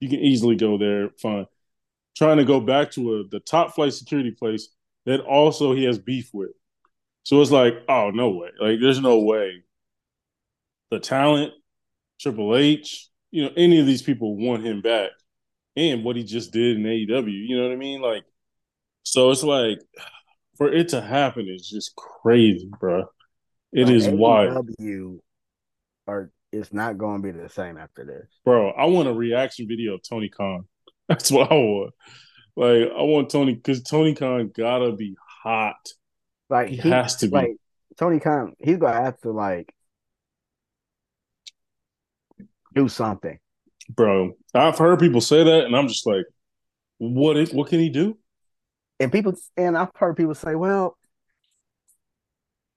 You 0.00 0.08
can 0.08 0.18
easily 0.18 0.56
go 0.56 0.76
there, 0.76 1.10
fine. 1.20 1.46
Trying 2.16 2.36
to 2.36 2.44
go 2.44 2.60
back 2.60 2.90
to 2.92 3.20
a, 3.20 3.28
the 3.28 3.40
top 3.40 3.74
flight 3.74 3.94
security 3.94 4.30
place 4.30 4.68
that 5.06 5.20
also 5.20 5.74
he 5.74 5.84
has 5.84 5.98
beef 5.98 6.30
with. 6.32 6.50
So 7.22 7.40
it's 7.40 7.50
like, 7.50 7.74
oh 7.88 8.10
no 8.10 8.30
way! 8.30 8.50
Like 8.60 8.80
there's 8.80 9.00
no 9.00 9.20
way. 9.20 9.62
The 10.90 11.00
talent, 11.00 11.52
Triple 12.20 12.54
H, 12.54 13.08
you 13.30 13.44
know, 13.44 13.50
any 13.56 13.80
of 13.80 13.86
these 13.86 14.02
people 14.02 14.36
want 14.36 14.64
him 14.64 14.82
back, 14.82 15.10
and 15.76 16.04
what 16.04 16.16
he 16.16 16.22
just 16.22 16.52
did 16.52 16.76
in 16.76 16.82
AEW. 16.82 17.48
You 17.48 17.56
know 17.56 17.64
what 17.64 17.72
I 17.72 17.76
mean? 17.76 18.02
Like, 18.02 18.24
so 19.04 19.30
it's 19.30 19.42
like 19.42 19.80
for 20.56 20.70
it 20.70 20.90
to 20.90 21.00
happen 21.00 21.48
is 21.48 21.68
just 21.68 21.96
crazy, 21.96 22.70
bro. 22.78 23.06
It 23.72 23.88
is 23.88 24.06
AEW 24.06 24.18
wild. 24.18 24.70
Are 26.06 26.30
it's 26.54 26.72
not 26.72 26.98
going 26.98 27.22
to 27.22 27.32
be 27.32 27.38
the 27.38 27.48
same 27.48 27.76
after 27.76 28.04
this. 28.04 28.28
Bro, 28.44 28.70
I 28.70 28.86
want 28.86 29.08
a 29.08 29.12
reaction 29.12 29.66
video 29.68 29.94
of 29.94 30.02
Tony 30.08 30.28
Khan. 30.28 30.66
That's 31.08 31.30
what 31.30 31.50
I 31.50 31.54
want. 31.54 31.92
Like, 32.56 32.90
I 32.96 33.02
want 33.02 33.30
Tony 33.30 33.54
because 33.54 33.82
Tony 33.82 34.14
Khan 34.14 34.52
gotta 34.54 34.92
be 34.92 35.16
hot. 35.42 35.88
Like 36.48 36.68
he, 36.68 36.76
he 36.76 36.88
has 36.88 37.16
to 37.16 37.26
be. 37.26 37.32
Like 37.32 37.56
Tony 37.98 38.20
Khan, 38.20 38.54
he's 38.60 38.78
gonna 38.78 39.02
have 39.02 39.18
to 39.22 39.32
like 39.32 39.74
do 42.74 42.88
something. 42.88 43.38
Bro, 43.88 44.36
I've 44.54 44.78
heard 44.78 45.00
people 45.00 45.20
say 45.20 45.42
that, 45.42 45.64
and 45.64 45.76
I'm 45.76 45.88
just 45.88 46.06
like, 46.06 46.24
what 46.98 47.36
is 47.36 47.52
what 47.52 47.68
can 47.68 47.80
he 47.80 47.88
do? 47.88 48.16
And 49.00 49.10
people 49.10 49.34
and 49.56 49.76
I've 49.76 49.90
heard 49.96 50.16
people 50.16 50.34
say, 50.34 50.54
well, 50.54 50.96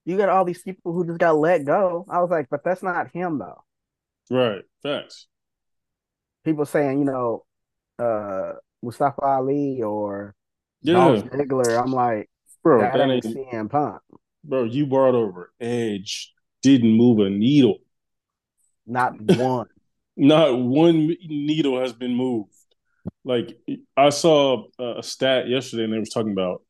you 0.05 0.17
got 0.17 0.29
all 0.29 0.43
these 0.43 0.63
people 0.63 0.91
who 0.91 1.05
just 1.05 1.19
got 1.19 1.37
let 1.37 1.65
go. 1.65 2.05
I 2.09 2.19
was 2.19 2.31
like, 2.31 2.47
but 2.49 2.63
that's 2.63 2.81
not 2.81 3.11
him 3.11 3.37
though. 3.37 3.63
Right. 4.29 4.61
Facts. 4.83 5.27
People 6.43 6.65
saying, 6.65 6.99
you 6.99 7.05
know, 7.05 7.45
uh 7.99 8.53
Mustafa 8.81 9.21
Ali 9.21 9.81
or 9.81 10.35
yeah. 10.81 10.93
Dolph 10.93 11.25
Ziggler. 11.25 11.81
I'm 11.81 11.91
like, 11.91 12.29
bro, 12.63 12.81
that, 12.81 12.93
that 12.93 13.09
ain't 13.09 13.23
CM 13.23 13.69
Punk. 13.69 14.01
Bro, 14.43 14.65
you 14.65 14.85
brought 14.85 15.15
over 15.15 15.51
Edge, 15.59 16.33
didn't 16.61 16.93
move 16.93 17.19
a 17.19 17.29
needle. 17.29 17.79
Not 18.85 19.19
one. 19.37 19.67
Not 20.15 20.57
one 20.57 21.15
needle 21.27 21.79
has 21.79 21.93
been 21.93 22.15
moved. 22.15 22.53
Like 23.23 23.57
I 23.95 24.09
saw 24.09 24.65
a 24.79 25.03
stat 25.03 25.47
yesterday, 25.47 25.83
and 25.83 25.93
they 25.93 25.99
was 25.99 26.09
talking 26.09 26.31
about 26.31 26.63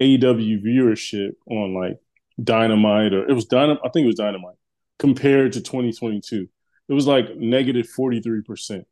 AEW 0.00 0.62
viewership 0.64 1.32
on 1.48 1.74
like 1.74 1.98
Dynamite, 2.42 3.12
or 3.12 3.28
it 3.28 3.34
was 3.34 3.46
Dynamite. 3.46 3.82
I 3.84 3.88
think 3.90 4.04
it 4.04 4.08
was 4.08 4.16
Dynamite 4.16 4.56
compared 4.98 5.52
to 5.52 5.60
2022 5.60 6.48
it 6.88 6.92
was 6.92 7.06
like 7.06 7.36
negative 7.36 7.88
43% 7.96 8.84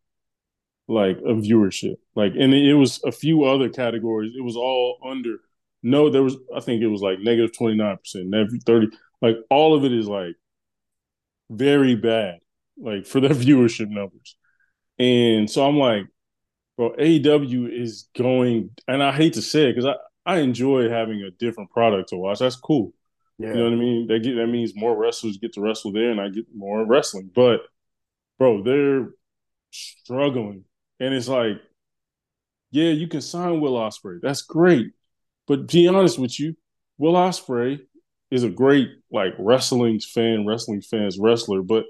like 0.88 1.18
of 1.18 1.38
viewership. 1.38 1.96
Like 2.14 2.32
and 2.38 2.52
it 2.52 2.74
was 2.74 3.00
a 3.04 3.12
few 3.12 3.44
other 3.44 3.68
categories. 3.68 4.32
It 4.36 4.42
was 4.42 4.56
all 4.56 4.98
under 5.04 5.38
no 5.82 6.10
there 6.10 6.22
was 6.22 6.36
i 6.54 6.60
think 6.60 6.82
it 6.82 6.86
was 6.86 7.02
like 7.02 7.18
negative 7.18 7.52
29% 7.52 7.98
negative 8.26 8.62
30 8.64 8.88
like 9.20 9.36
all 9.50 9.74
of 9.74 9.84
it 9.84 9.92
is 9.92 10.06
like 10.06 10.36
very 11.50 11.94
bad 11.96 12.38
like 12.78 13.06
for 13.06 13.20
their 13.20 13.30
viewership 13.34 13.88
numbers. 13.88 14.36
And 14.98 15.50
so 15.50 15.66
i'm 15.66 15.76
like 15.76 16.06
bro 16.76 16.92
aew 16.92 17.68
is 17.68 18.08
going 18.16 18.70
and 18.86 19.02
i 19.02 19.12
hate 19.12 19.34
to 19.34 19.42
say 19.42 19.68
it 19.68 19.74
because 19.74 19.86
i 19.86 20.34
i 20.34 20.38
enjoy 20.38 20.88
having 20.88 21.20
a 21.22 21.30
different 21.30 21.70
product 21.70 22.10
to 22.10 22.16
watch. 22.16 22.38
That's 22.38 22.56
cool. 22.56 22.92
Yeah. 23.38 23.48
you 23.48 23.54
know 23.54 23.64
what 23.64 23.72
i 23.72 23.76
mean? 23.76 24.06
That 24.06 24.20
get 24.20 24.36
that 24.36 24.46
means 24.46 24.76
more 24.76 24.96
wrestlers 24.96 25.38
get 25.38 25.54
to 25.54 25.60
wrestle 25.60 25.92
there 25.92 26.10
and 26.10 26.20
i 26.20 26.28
get 26.28 26.46
more 26.54 26.86
wrestling. 26.86 27.30
But 27.34 27.62
bro, 28.38 28.62
they're 28.62 29.10
struggling. 29.70 30.64
And 31.00 31.14
it's 31.14 31.28
like, 31.28 31.56
yeah, 32.70 32.90
you 32.90 33.08
can 33.08 33.20
sign 33.20 33.60
Will 33.60 33.74
Ospreay. 33.74 34.20
That's 34.22 34.42
great. 34.42 34.92
But 35.46 35.68
be 35.68 35.88
honest 35.88 36.18
with 36.18 36.38
you, 36.38 36.56
Will 36.98 37.14
Ospreay 37.14 37.80
is 38.30 38.44
a 38.44 38.48
great 38.48 38.88
like 39.10 39.34
wrestling 39.38 40.00
fan, 40.00 40.46
wrestling 40.46 40.80
fans 40.80 41.18
wrestler, 41.18 41.62
but 41.62 41.84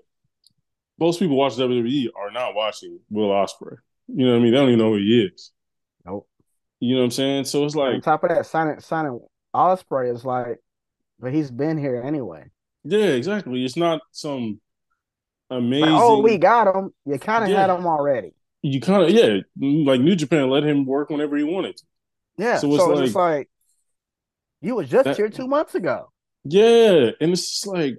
most 0.99 1.19
people 1.19 1.37
watch 1.37 1.55
WWE 1.57 2.09
are 2.17 2.31
not 2.31 2.55
watching 2.55 2.99
Will 3.11 3.29
Ospreay. 3.29 3.77
You 4.09 4.27
know 4.27 4.33
what 4.33 4.39
I 4.39 4.43
mean? 4.43 4.53
They 4.53 4.59
don't 4.59 4.69
even 4.69 4.79
know 4.79 4.93
who 4.93 4.99
he 4.99 5.31
is. 5.33 5.53
Nope. 6.05 6.29
You 6.81 6.95
know 6.95 7.01
what 7.01 7.05
I'm 7.07 7.11
saying? 7.13 7.45
So 7.45 7.65
it's 7.65 7.77
like 7.77 7.95
on 7.95 8.01
top 8.01 8.25
of 8.25 8.31
that, 8.31 8.47
signing 8.47 8.81
signing 8.81 9.21
Ospreay 9.55 10.13
is 10.13 10.25
like, 10.25 10.59
but 11.21 11.33
he's 11.33 11.51
been 11.51 11.79
here 11.79 12.03
anyway. 12.05 12.51
Yeah, 12.85 13.07
exactly. 13.07 13.65
It's 13.65 13.77
not 13.77 14.01
some 14.11 14.61
amazing. 15.57 15.91
Like, 15.91 16.03
oh, 16.03 16.21
we 16.21 16.39
got 16.39 16.75
him. 16.75 16.93
You 17.05 17.19
kind 17.19 17.45
of 17.45 17.51
yeah. 17.51 17.61
had 17.61 17.71
him 17.71 17.87
already. 17.87 18.35
You 18.63 18.81
kind 18.81 19.03
of 19.03 19.11
yeah, 19.11 19.39
like 19.57 20.01
New 20.01 20.15
Japan 20.15 20.49
let 20.49 20.65
him 20.65 20.87
work 20.87 21.11
whenever 21.11 21.37
he 21.37 21.45
wanted. 21.45 21.77
To. 21.77 21.85
Yeah, 22.39 22.59
so 22.59 22.69
it's, 22.69 22.77
so 22.79 22.89
like, 22.89 23.07
it's 23.07 23.15
like 23.15 23.51
you 24.61 24.77
was 24.77 24.89
just 24.89 25.05
that, 25.05 25.17
here 25.17 25.29
two 25.29 25.49
months 25.49 25.75
ago. 25.75 26.11
Yeah, 26.45 27.11
and 27.21 27.33
it's 27.33 27.51
just 27.51 27.67
like, 27.67 27.99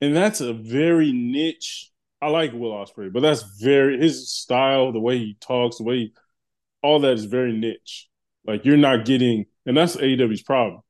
and 0.00 0.14
that's 0.14 0.40
a 0.40 0.52
very 0.52 1.12
niche. 1.12 1.90
I 2.20 2.28
like 2.28 2.52
Will 2.52 2.72
Ospreay, 2.72 3.12
but 3.12 3.20
that's 3.20 3.42
very 3.60 3.98
his 3.98 4.30
style, 4.30 4.92
the 4.92 5.00
way 5.00 5.18
he 5.18 5.36
talks, 5.40 5.78
the 5.78 5.84
way 5.84 5.96
he, 5.96 6.12
all 6.82 7.00
that 7.00 7.12
is 7.12 7.24
very 7.24 7.56
niche. 7.56 8.08
Like 8.46 8.64
you're 8.64 8.76
not 8.76 9.04
getting, 9.04 9.46
and 9.66 9.76
that's 9.76 9.96
AEW's 9.96 10.42
problem. 10.42 10.82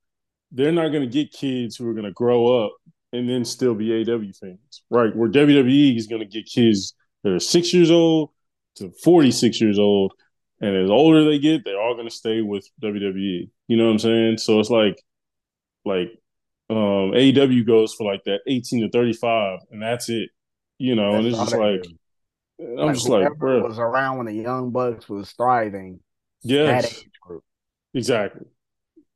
They're 0.51 0.73
not 0.73 0.89
going 0.89 1.03
to 1.03 1.09
get 1.09 1.33
kids 1.33 1.77
who 1.77 1.89
are 1.89 1.95
going 1.95 2.05
to 2.05 2.13
grow 2.13 2.65
up 2.65 2.77
and 3.15 3.29
then 3.29 3.45
still 3.45 3.75
be 3.75 4.03
AW 4.03 4.33
fans, 4.39 4.83
right? 4.91 5.15
Where 5.15 5.29
WWE 5.29 5.97
is 5.97 6.07
going 6.07 6.21
to 6.21 6.27
get 6.27 6.47
kids 6.47 6.95
they're 7.25 7.41
six 7.41 7.73
years 7.73 7.91
old 7.91 8.31
to 8.77 8.93
46 9.03 9.61
years 9.61 9.79
old. 9.79 10.13
And 10.61 10.77
as 10.77 10.91
older 10.91 11.25
they 11.25 11.39
get, 11.39 11.65
they're 11.65 11.81
all 11.81 11.95
going 11.95 12.07
to 12.07 12.15
stay 12.15 12.43
with 12.43 12.69
WWE. 12.83 13.51
You 13.67 13.77
know 13.77 13.87
what 13.87 13.93
I'm 13.93 13.99
saying? 13.99 14.39
So 14.39 14.61
it's 14.61 14.71
like, 14.71 15.03
like, 15.85 16.09
um, 16.71 17.13
AEW 17.13 17.67
goes 17.67 17.95
for 17.95 18.11
like 18.11 18.23
that 18.25 18.41
18 18.47 18.83
to 18.83 18.91
35, 18.91 19.61
and 19.71 19.83
that's 19.83 20.09
it. 20.09 20.31
You 20.79 20.95
know, 20.95 21.13
that's 21.13 21.19
and 21.19 21.27
it's 21.29 21.39
just 21.39 21.57
like, 21.57 21.85
I'm 22.61 22.77
like 22.77 22.95
just 22.95 23.09
like, 23.09 23.37
bro. 23.37 23.63
was 23.63 23.79
around 23.79 24.19
when 24.19 24.27
the 24.27 24.35
Young 24.35 24.71
Bucks 24.71 25.09
was 25.09 25.31
thriving. 25.33 26.01
Yes, 26.43 27.03
exactly. 27.93 28.47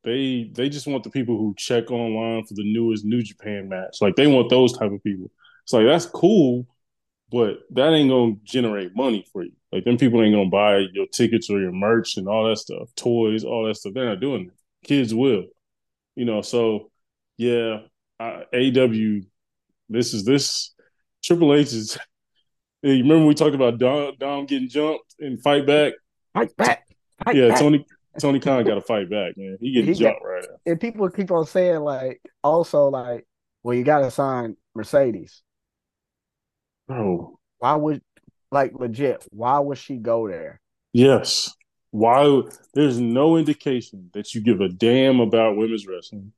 They 0.08 0.50
they 0.54 0.70
just 0.70 0.86
want 0.86 1.04
the 1.04 1.10
people 1.10 1.36
who 1.36 1.54
check 1.58 1.90
online 1.90 2.44
for 2.44 2.54
the 2.54 2.64
newest 2.64 3.04
New 3.04 3.20
Japan 3.20 3.68
match. 3.68 3.98
Like 4.00 4.16
they 4.16 4.26
want 4.26 4.48
those 4.48 4.72
type 4.72 4.90
of 4.90 5.02
people. 5.02 5.30
It's 5.64 5.72
like 5.74 5.84
that's 5.84 6.06
cool, 6.06 6.66
but 7.30 7.58
that 7.72 7.92
ain't 7.92 8.08
gonna 8.08 8.36
generate 8.42 8.96
money 8.96 9.26
for 9.30 9.42
you. 9.42 9.52
Like 9.70 9.84
them 9.84 9.98
people 9.98 10.22
ain't 10.22 10.34
gonna 10.34 10.48
buy 10.48 10.86
your 10.94 11.06
tickets 11.08 11.50
or 11.50 11.60
your 11.60 11.72
merch 11.72 12.16
and 12.16 12.26
all 12.26 12.48
that 12.48 12.56
stuff, 12.56 12.88
toys, 12.96 13.44
all 13.44 13.66
that 13.66 13.76
stuff. 13.76 13.92
They're 13.92 14.08
not 14.08 14.20
doing 14.20 14.46
it. 14.46 14.88
Kids 14.88 15.14
will, 15.14 15.44
you 16.16 16.24
know. 16.24 16.40
So 16.40 16.90
yeah, 17.36 17.80
uh, 18.18 18.44
AW. 18.54 19.20
This 19.90 20.14
is 20.14 20.24
this 20.24 20.74
Triple 21.22 21.54
H 21.54 21.72
is. 21.72 21.98
You 22.80 23.02
remember 23.02 23.26
we 23.26 23.34
talked 23.34 23.56
about 23.56 23.78
Dom, 23.78 24.12
Dom 24.20 24.46
getting 24.46 24.68
jumped 24.68 25.16
and 25.18 25.42
fight 25.42 25.66
back? 25.66 25.94
Fight 26.32 26.56
back. 26.56 26.86
Fight 27.24 27.34
yeah, 27.34 27.48
back. 27.48 27.58
Tony 27.58 27.84
Tony 28.20 28.40
Khan 28.40 28.64
got 28.64 28.74
to 28.74 28.80
fight 28.80 29.10
back, 29.10 29.34
man. 29.36 29.58
He 29.60 29.72
getting 29.72 29.94
he 29.94 29.98
jumped 29.98 30.20
got, 30.22 30.28
right 30.28 30.44
now. 30.48 30.56
And 30.66 30.80
people 30.80 31.08
keep 31.10 31.30
on 31.30 31.46
saying 31.46 31.80
like, 31.80 32.20
also 32.42 32.88
like, 32.88 33.26
well, 33.62 33.76
you 33.76 33.84
got 33.84 34.00
to 34.00 34.10
sign 34.10 34.56
Mercedes. 34.74 35.42
Bro, 36.86 37.38
why 37.58 37.74
would 37.76 38.02
like 38.50 38.72
legit? 38.74 39.24
Why 39.30 39.58
would 39.58 39.78
she 39.78 39.96
go 39.96 40.26
there? 40.28 40.60
Yes. 40.92 41.54
Why? 41.90 42.42
There's 42.74 42.98
no 42.98 43.36
indication 43.36 44.10
that 44.14 44.34
you 44.34 44.40
give 44.40 44.60
a 44.60 44.68
damn 44.68 45.20
about 45.20 45.56
women's 45.56 45.86
wrestling. 45.86 46.32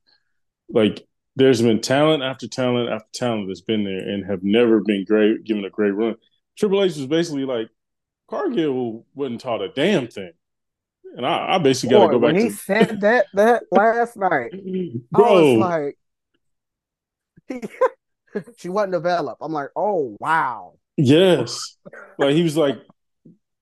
Like, 0.69 1.07
there's 1.35 1.61
been 1.61 1.81
talent 1.81 2.23
after 2.23 2.47
talent 2.47 2.89
after 2.89 3.07
talent 3.13 3.47
that's 3.47 3.61
been 3.61 3.83
there 3.83 3.99
and 3.99 4.25
have 4.25 4.43
never 4.43 4.81
been 4.81 5.05
great, 5.05 5.43
given 5.45 5.63
a 5.63 5.69
great 5.69 5.91
run. 5.91 6.15
Triple 6.57 6.83
H 6.83 6.97
was 6.97 7.07
basically 7.07 7.45
like, 7.45 7.69
Cargill 8.29 9.05
wasn't 9.13 9.41
taught 9.41 9.61
a 9.61 9.69
damn 9.69 10.07
thing. 10.07 10.31
And 11.15 11.25
I, 11.25 11.55
I 11.55 11.57
basically 11.57 11.95
got 11.95 12.07
to 12.07 12.11
go 12.13 12.19
back. 12.19 12.29
To 12.29 12.35
when 12.35 12.45
he 12.45 12.49
said 12.51 13.01
that 13.01 13.25
that 13.33 13.63
last 13.71 14.15
night, 14.15 14.51
Bro. 15.11 15.25
I 15.25 15.41
was 15.41 15.95
like, 17.49 17.61
she 18.57 18.69
wasn't 18.69 18.93
developed. 18.93 19.41
I'm 19.41 19.51
like, 19.51 19.69
oh 19.75 20.15
wow. 20.19 20.75
Yes, 20.97 21.77
like 22.17 22.35
he 22.35 22.43
was 22.43 22.55
like, 22.55 22.77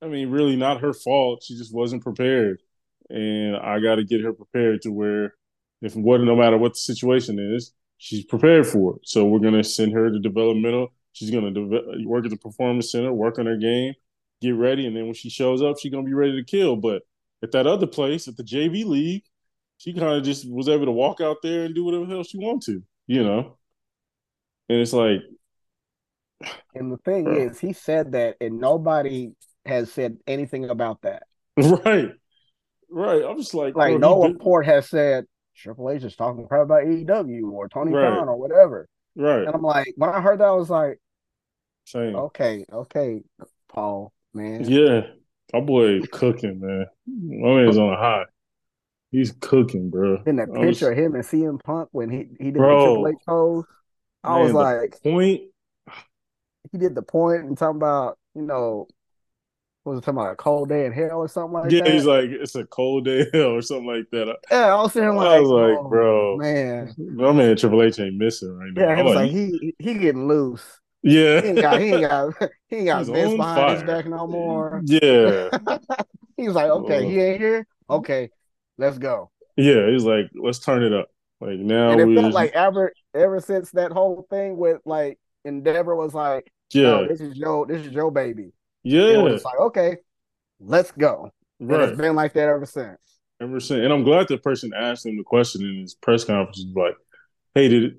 I 0.01 0.07
mean, 0.07 0.29
really 0.29 0.55
not 0.55 0.81
her 0.81 0.93
fault. 0.93 1.43
She 1.43 1.57
just 1.57 1.73
wasn't 1.73 2.03
prepared, 2.03 2.61
and 3.09 3.55
I 3.55 3.79
got 3.79 3.95
to 3.95 4.03
get 4.03 4.21
her 4.21 4.33
prepared 4.33 4.81
to 4.83 4.91
where, 4.91 5.35
if 5.81 5.95
what 5.95 6.21
no 6.21 6.35
matter 6.35 6.57
what 6.57 6.73
the 6.73 6.79
situation 6.79 7.39
is, 7.39 7.71
she's 7.97 8.25
prepared 8.25 8.67
for 8.67 8.95
it. 8.95 9.01
So 9.05 9.25
we're 9.25 9.39
gonna 9.39 9.63
send 9.63 9.93
her 9.93 10.09
to 10.09 10.19
developmental. 10.19 10.93
She's 11.13 11.31
gonna 11.31 11.51
de- 11.51 12.03
work 12.05 12.25
at 12.25 12.31
the 12.31 12.37
performance 12.37 12.91
center, 12.91 13.13
work 13.13 13.39
on 13.39 13.45
her 13.45 13.57
game, 13.57 13.93
get 14.41 14.55
ready, 14.55 14.85
and 14.85 14.95
then 14.95 15.05
when 15.05 15.13
she 15.13 15.29
shows 15.29 15.61
up, 15.61 15.77
she's 15.79 15.91
gonna 15.91 16.03
be 16.03 16.13
ready 16.13 16.35
to 16.35 16.43
kill. 16.43 16.75
But 16.75 17.03
at 17.41 17.51
that 17.51 17.67
other 17.67 17.87
place, 17.87 18.27
at 18.27 18.37
the 18.37 18.43
JV 18.43 18.85
league, 18.85 19.23
she 19.77 19.93
kind 19.93 20.17
of 20.17 20.23
just 20.23 20.49
was 20.49 20.67
able 20.67 20.85
to 20.85 20.91
walk 20.91 21.21
out 21.21 21.37
there 21.41 21.63
and 21.63 21.73
do 21.73 21.85
whatever 21.85 22.05
the 22.05 22.13
hell 22.13 22.23
she 22.23 22.37
wanted 22.37 22.65
to, 22.65 22.83
you 23.07 23.23
know. 23.23 23.57
And 24.67 24.79
it's 24.79 24.93
like, 24.93 25.21
and 26.75 26.91
the 26.91 26.97
thing 26.97 27.23
bro. 27.25 27.47
is, 27.47 27.59
he 27.59 27.73
said 27.73 28.11
that, 28.11 28.35
and 28.41 28.59
nobody 28.59 29.31
has 29.65 29.91
said 29.91 30.17
anything 30.27 30.69
about 30.69 31.01
that. 31.01 31.23
Right, 31.57 32.09
right. 32.89 33.23
I'm 33.23 33.37
just 33.37 33.53
like, 33.53 33.75
like 33.75 33.99
no 33.99 34.23
report 34.23 34.65
has 34.65 34.87
said 34.89 35.25
Triple 35.55 35.91
H 35.91 36.03
is 36.03 36.15
talking 36.15 36.47
crap 36.47 36.63
about 36.63 36.83
AEW 36.83 37.51
or 37.51 37.67
Tony 37.67 37.91
right. 37.91 38.17
Khan 38.17 38.29
or 38.29 38.37
whatever. 38.37 38.87
Right. 39.15 39.43
And 39.43 39.53
I'm 39.53 39.61
like, 39.61 39.93
when 39.97 40.09
I 40.09 40.21
heard 40.21 40.39
that, 40.39 40.47
I 40.47 40.51
was 40.53 40.69
like, 40.69 40.99
Same. 41.85 42.15
okay, 42.15 42.65
okay, 42.71 43.21
Paul, 43.67 44.13
man. 44.33 44.63
Yeah, 44.63 45.07
my 45.53 45.59
boy 45.59 45.99
is 45.99 46.07
cooking, 46.11 46.59
man. 46.59 46.85
My 47.07 47.61
man's 47.61 47.77
on 47.77 47.93
a 47.93 47.97
high. 47.97 48.25
He's 49.11 49.31
cooking, 49.39 49.89
bro. 49.89 50.21
In 50.25 50.35
that 50.35 50.53
picture 50.53 50.91
of 50.91 50.97
him 50.97 51.15
and 51.15 51.23
CM 51.23 51.59
Punk 51.63 51.89
when 51.91 52.09
he 52.09 52.27
he 52.37 52.51
did 52.51 52.55
bro, 52.55 52.79
the 52.79 52.85
Triple 52.85 53.07
H 53.07 53.15
pose, 53.27 53.65
I 54.23 54.35
man, 54.35 54.43
was 54.43 54.53
like, 54.53 55.01
point. 55.01 55.41
He 56.71 56.77
did 56.77 56.93
the 56.93 57.01
point 57.01 57.45
and 57.45 57.57
talking 57.57 57.77
about 57.77 58.19
you 58.35 58.43
know, 58.43 58.87
what 59.83 59.93
was 59.93 59.99
it 59.99 60.05
talking 60.05 60.19
about 60.19 60.33
a 60.33 60.35
cold 60.35 60.69
day 60.69 60.85
in 60.85 60.91
hell 60.91 61.17
or 61.17 61.27
something 61.27 61.53
like 61.53 61.71
yeah, 61.71 61.79
that? 61.79 61.87
Yeah, 61.87 61.93
he's 61.93 62.05
like 62.05 62.29
it's 62.29 62.53
a 62.53 62.65
cold 62.65 63.05
day 63.05 63.21
in 63.21 63.29
hell 63.33 63.55
or 63.55 63.61
something 63.63 63.87
like 63.87 64.09
that. 64.11 64.35
Yeah, 64.51 64.75
I 64.75 64.81
was 64.81 64.93
saying 64.93 65.15
like, 65.15 65.27
I 65.27 65.39
was 65.39 65.49
like, 65.49 65.77
oh, 65.79 65.89
bro, 65.89 66.37
man, 66.37 66.93
my 66.97 67.31
man 67.31 67.57
Triple 67.57 67.81
H 67.81 67.99
ain't 67.99 68.15
missing 68.15 68.55
right 68.55 68.71
now. 68.73 68.81
Yeah, 68.83 68.95
he 68.95 69.01
was 69.01 69.15
like, 69.15 69.23
like 69.23 69.31
he 69.31 69.73
he 69.79 69.93
getting 69.95 70.27
loose. 70.27 70.78
Yeah, 71.01 71.41
he 71.41 71.47
ain't 71.49 71.61
got 71.61 71.79
he 71.79 71.93
ain't 71.93 72.09
got 72.09 72.33
he 72.67 72.75
ain't 72.77 72.85
got 72.87 73.05
Vince 73.05 73.35
behind 73.35 73.37
fire. 73.37 73.75
his 73.75 73.83
back 73.83 74.05
no 74.05 74.27
more. 74.27 74.81
Yeah, 74.85 75.49
he's 76.37 76.51
like, 76.51 76.69
okay, 76.69 77.05
he 77.09 77.19
ain't 77.19 77.39
here. 77.39 77.67
Okay, 77.89 78.29
let's 78.77 78.97
go. 78.97 79.31
Yeah, 79.55 79.89
he's 79.89 80.03
like, 80.03 80.29
let's 80.35 80.59
turn 80.59 80.83
it 80.83 80.93
up. 80.93 81.09
Like 81.41 81.59
now, 81.59 81.91
and 81.91 82.01
it 82.01 82.13
felt 82.15 82.25
just... 82.25 82.35
like 82.35 82.51
ever 82.51 82.91
ever 83.13 83.39
since 83.39 83.71
that 83.71 83.91
whole 83.91 84.27
thing 84.29 84.57
with 84.57 84.81
like 84.85 85.19
Endeavor 85.45 85.95
was 85.95 86.13
like, 86.13 86.51
yeah, 86.73 86.83
no, 86.83 87.07
this 87.07 87.21
is 87.21 87.37
your 87.37 87.65
this 87.65 87.85
is 87.85 87.93
your 87.93 88.11
baby. 88.11 88.51
Yeah, 88.83 89.25
it's 89.25 89.45
like 89.45 89.59
okay, 89.59 89.97
let's 90.59 90.91
go. 90.91 91.31
Right. 91.59 91.81
And 91.81 91.91
it's 91.91 91.99
been 91.99 92.15
like 92.15 92.33
that 92.33 92.49
ever 92.49 92.65
since. 92.65 92.99
Ever 93.41 93.59
since, 93.61 93.83
and 93.83 93.93
I'm 93.93 94.03
glad 94.03 94.27
the 94.27 94.37
person 94.37 94.71
asked 94.75 95.05
him 95.05 95.15
the 95.15 95.23
question 95.23 95.65
in 95.65 95.81
his 95.81 95.93
press 95.93 96.25
conference. 96.25 96.65
Like, 96.75 96.95
hey, 97.55 97.69
did 97.69 97.95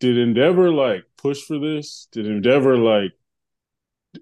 did 0.00 0.18
Endeavor 0.18 0.70
like 0.70 1.04
push 1.16 1.42
for 1.42 1.58
this? 1.58 2.08
Did 2.12 2.26
Endeavor 2.26 2.76
like 2.76 3.12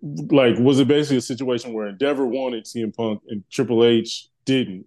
like 0.03 0.59
was 0.59 0.81
it 0.81 0.89
basically 0.89 1.19
a 1.19 1.23
situation 1.23 1.73
where 1.73 1.87
Endeavor 1.87 2.27
wanted 2.27 2.65
CM 2.65 2.95
Punk 2.95 3.23
and 3.29 3.45
Triple 3.51 3.85
H 3.85 4.29
didn't? 4.45 4.87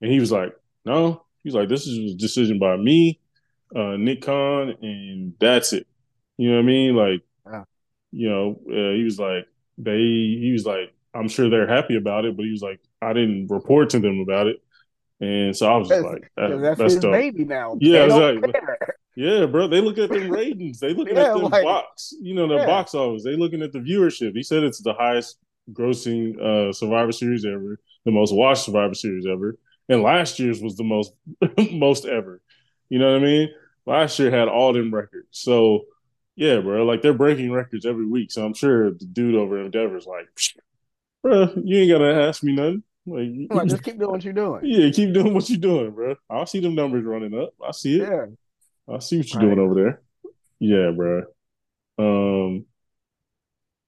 And 0.00 0.10
he 0.10 0.20
was 0.20 0.32
like, 0.32 0.54
no. 0.84 1.24
He's 1.42 1.54
like, 1.54 1.70
this 1.70 1.86
is 1.86 2.12
a 2.12 2.16
decision 2.18 2.58
by 2.58 2.76
me, 2.76 3.18
uh, 3.74 3.96
Nick 3.96 4.20
Khan, 4.20 4.74
and 4.82 5.32
that's 5.40 5.72
it. 5.72 5.86
You 6.36 6.50
know 6.50 6.56
what 6.56 6.64
I 6.64 6.66
mean? 6.66 6.94
Like, 6.94 7.22
you 8.12 8.28
know, 8.28 8.60
uh, 8.68 8.92
he 8.94 9.04
was 9.04 9.18
like, 9.18 9.46
they, 9.78 9.96
he 9.96 10.50
was 10.52 10.66
like, 10.66 10.92
I'm 11.14 11.28
sure 11.28 11.48
they're 11.48 11.66
happy 11.66 11.96
about 11.96 12.26
it, 12.26 12.36
but 12.36 12.44
he 12.44 12.50
was 12.50 12.60
like, 12.60 12.78
I 13.00 13.14
didn't 13.14 13.46
report 13.48 13.88
to 13.90 14.00
them 14.00 14.20
about 14.20 14.48
it. 14.48 14.62
And 15.20 15.56
so 15.56 15.72
I 15.72 15.76
was 15.78 15.88
just 15.88 16.02
like, 16.02 16.30
that, 16.36 16.60
that's, 16.60 16.78
that's 16.78 16.94
his 16.94 17.04
baby 17.06 17.46
now. 17.46 17.78
Yeah, 17.80 18.04
exactly. 18.04 18.52
Yeah, 19.16 19.46
bro. 19.46 19.68
They 19.68 19.80
look 19.80 19.98
at 19.98 20.10
the 20.10 20.20
ratings. 20.30 20.80
They 20.80 20.94
looking 20.94 21.16
yeah, 21.16 21.32
at 21.32 21.34
the 21.34 21.38
like, 21.40 21.64
box. 21.64 22.14
You 22.20 22.34
know, 22.34 22.48
the 22.48 22.56
yeah. 22.56 22.66
box 22.66 22.94
office. 22.94 23.24
They 23.24 23.36
looking 23.36 23.62
at 23.62 23.72
the 23.72 23.80
viewership. 23.80 24.32
He 24.34 24.42
said 24.42 24.62
it's 24.62 24.82
the 24.82 24.94
highest 24.94 25.38
grossing 25.72 26.40
uh, 26.40 26.72
Survivor 26.72 27.12
Series 27.12 27.44
ever, 27.44 27.78
the 28.04 28.12
most 28.12 28.34
watched 28.34 28.64
Survivor 28.64 28.94
Series 28.94 29.26
ever, 29.26 29.58
and 29.88 30.02
last 30.02 30.38
year's 30.38 30.62
was 30.62 30.76
the 30.76 30.84
most 30.84 31.12
most 31.72 32.04
ever. 32.06 32.40
You 32.88 32.98
know 32.98 33.12
what 33.12 33.22
I 33.22 33.24
mean? 33.24 33.48
Last 33.86 34.18
year 34.18 34.30
had 34.30 34.48
all 34.48 34.72
them 34.72 34.94
records. 34.94 35.28
So 35.30 35.84
yeah, 36.36 36.60
bro. 36.60 36.84
Like 36.84 37.02
they're 37.02 37.12
breaking 37.12 37.52
records 37.52 37.86
every 37.86 38.06
week. 38.06 38.32
So 38.32 38.44
I'm 38.44 38.54
sure 38.54 38.90
the 38.90 39.04
dude 39.04 39.34
over 39.34 39.62
Endeavor's 39.62 40.06
like, 40.06 40.28
bro, 41.22 41.52
you 41.62 41.78
ain't 41.78 41.90
gotta 41.90 42.28
ask 42.28 42.42
me 42.42 42.52
nothing. 42.52 42.82
Like, 43.06 43.28
like, 43.50 43.68
just 43.68 43.82
keep 43.84 43.98
doing 43.98 44.10
what 44.10 44.24
you're 44.24 44.32
doing. 44.32 44.60
Yeah, 44.64 44.90
keep 44.90 45.12
doing 45.12 45.34
what 45.34 45.48
you're 45.48 45.58
doing, 45.58 45.90
bro. 45.90 46.16
I 46.28 46.44
see 46.44 46.60
them 46.60 46.74
numbers 46.74 47.04
running 47.04 47.38
up. 47.38 47.54
I 47.66 47.72
see 47.72 48.00
it. 48.00 48.08
Yeah. 48.08 48.26
I 48.92 48.98
see 48.98 49.18
what 49.18 49.32
you're 49.32 49.42
right. 49.42 49.54
doing 49.54 49.58
over 49.58 49.74
there. 49.74 50.02
Yeah, 50.58 50.90
bro. 50.90 51.22
Um, 51.98 52.66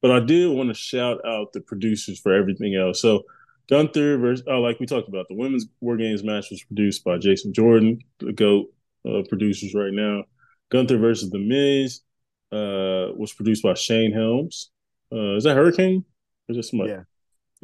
but 0.01 0.11
I 0.11 0.21
did 0.21 0.51
want 0.51 0.69
to 0.69 0.75
shout 0.75 1.25
out 1.27 1.53
the 1.53 1.61
producers 1.61 2.19
for 2.21 2.33
everything 2.33 2.75
else. 2.75 3.01
So 3.01 3.25
Gunther 3.69 4.19
versus, 4.19 4.45
oh, 4.49 4.61
like 4.61 4.81
we 4.81 4.87
talked 4.87 5.09
about, 5.09 5.27
the 5.29 5.37
women's 5.37 5.67
War 5.81 5.97
Games 5.97 6.25
match 6.25 6.51
was 6.51 6.63
produced 6.65 7.05
by 7.05 7.19
Jason 7.19 7.53
Jordan, 7.53 8.01
the 8.19 8.33
GOAT 8.33 8.73
uh, 9.09 9.23
producers 9.29 9.75
right 9.75 9.93
now. 9.93 10.25
Gunther 10.71 10.99
versus 10.99 11.31
The 11.31 11.39
Miz 11.39 12.01
uh, 12.53 13.13
was 13.17 13.33
produced 13.33 13.63
by 13.63 13.75
Shane 13.75 14.13
Helms. 14.13 14.71
Uh, 15.13 15.37
is 15.37 15.45
that 15.45 15.57
Hurricane? 15.57 16.05
Or 16.49 16.53
is 16.53 16.57
that 16.57 16.63
somebody? 16.65 16.91
Yeah. 16.91 17.03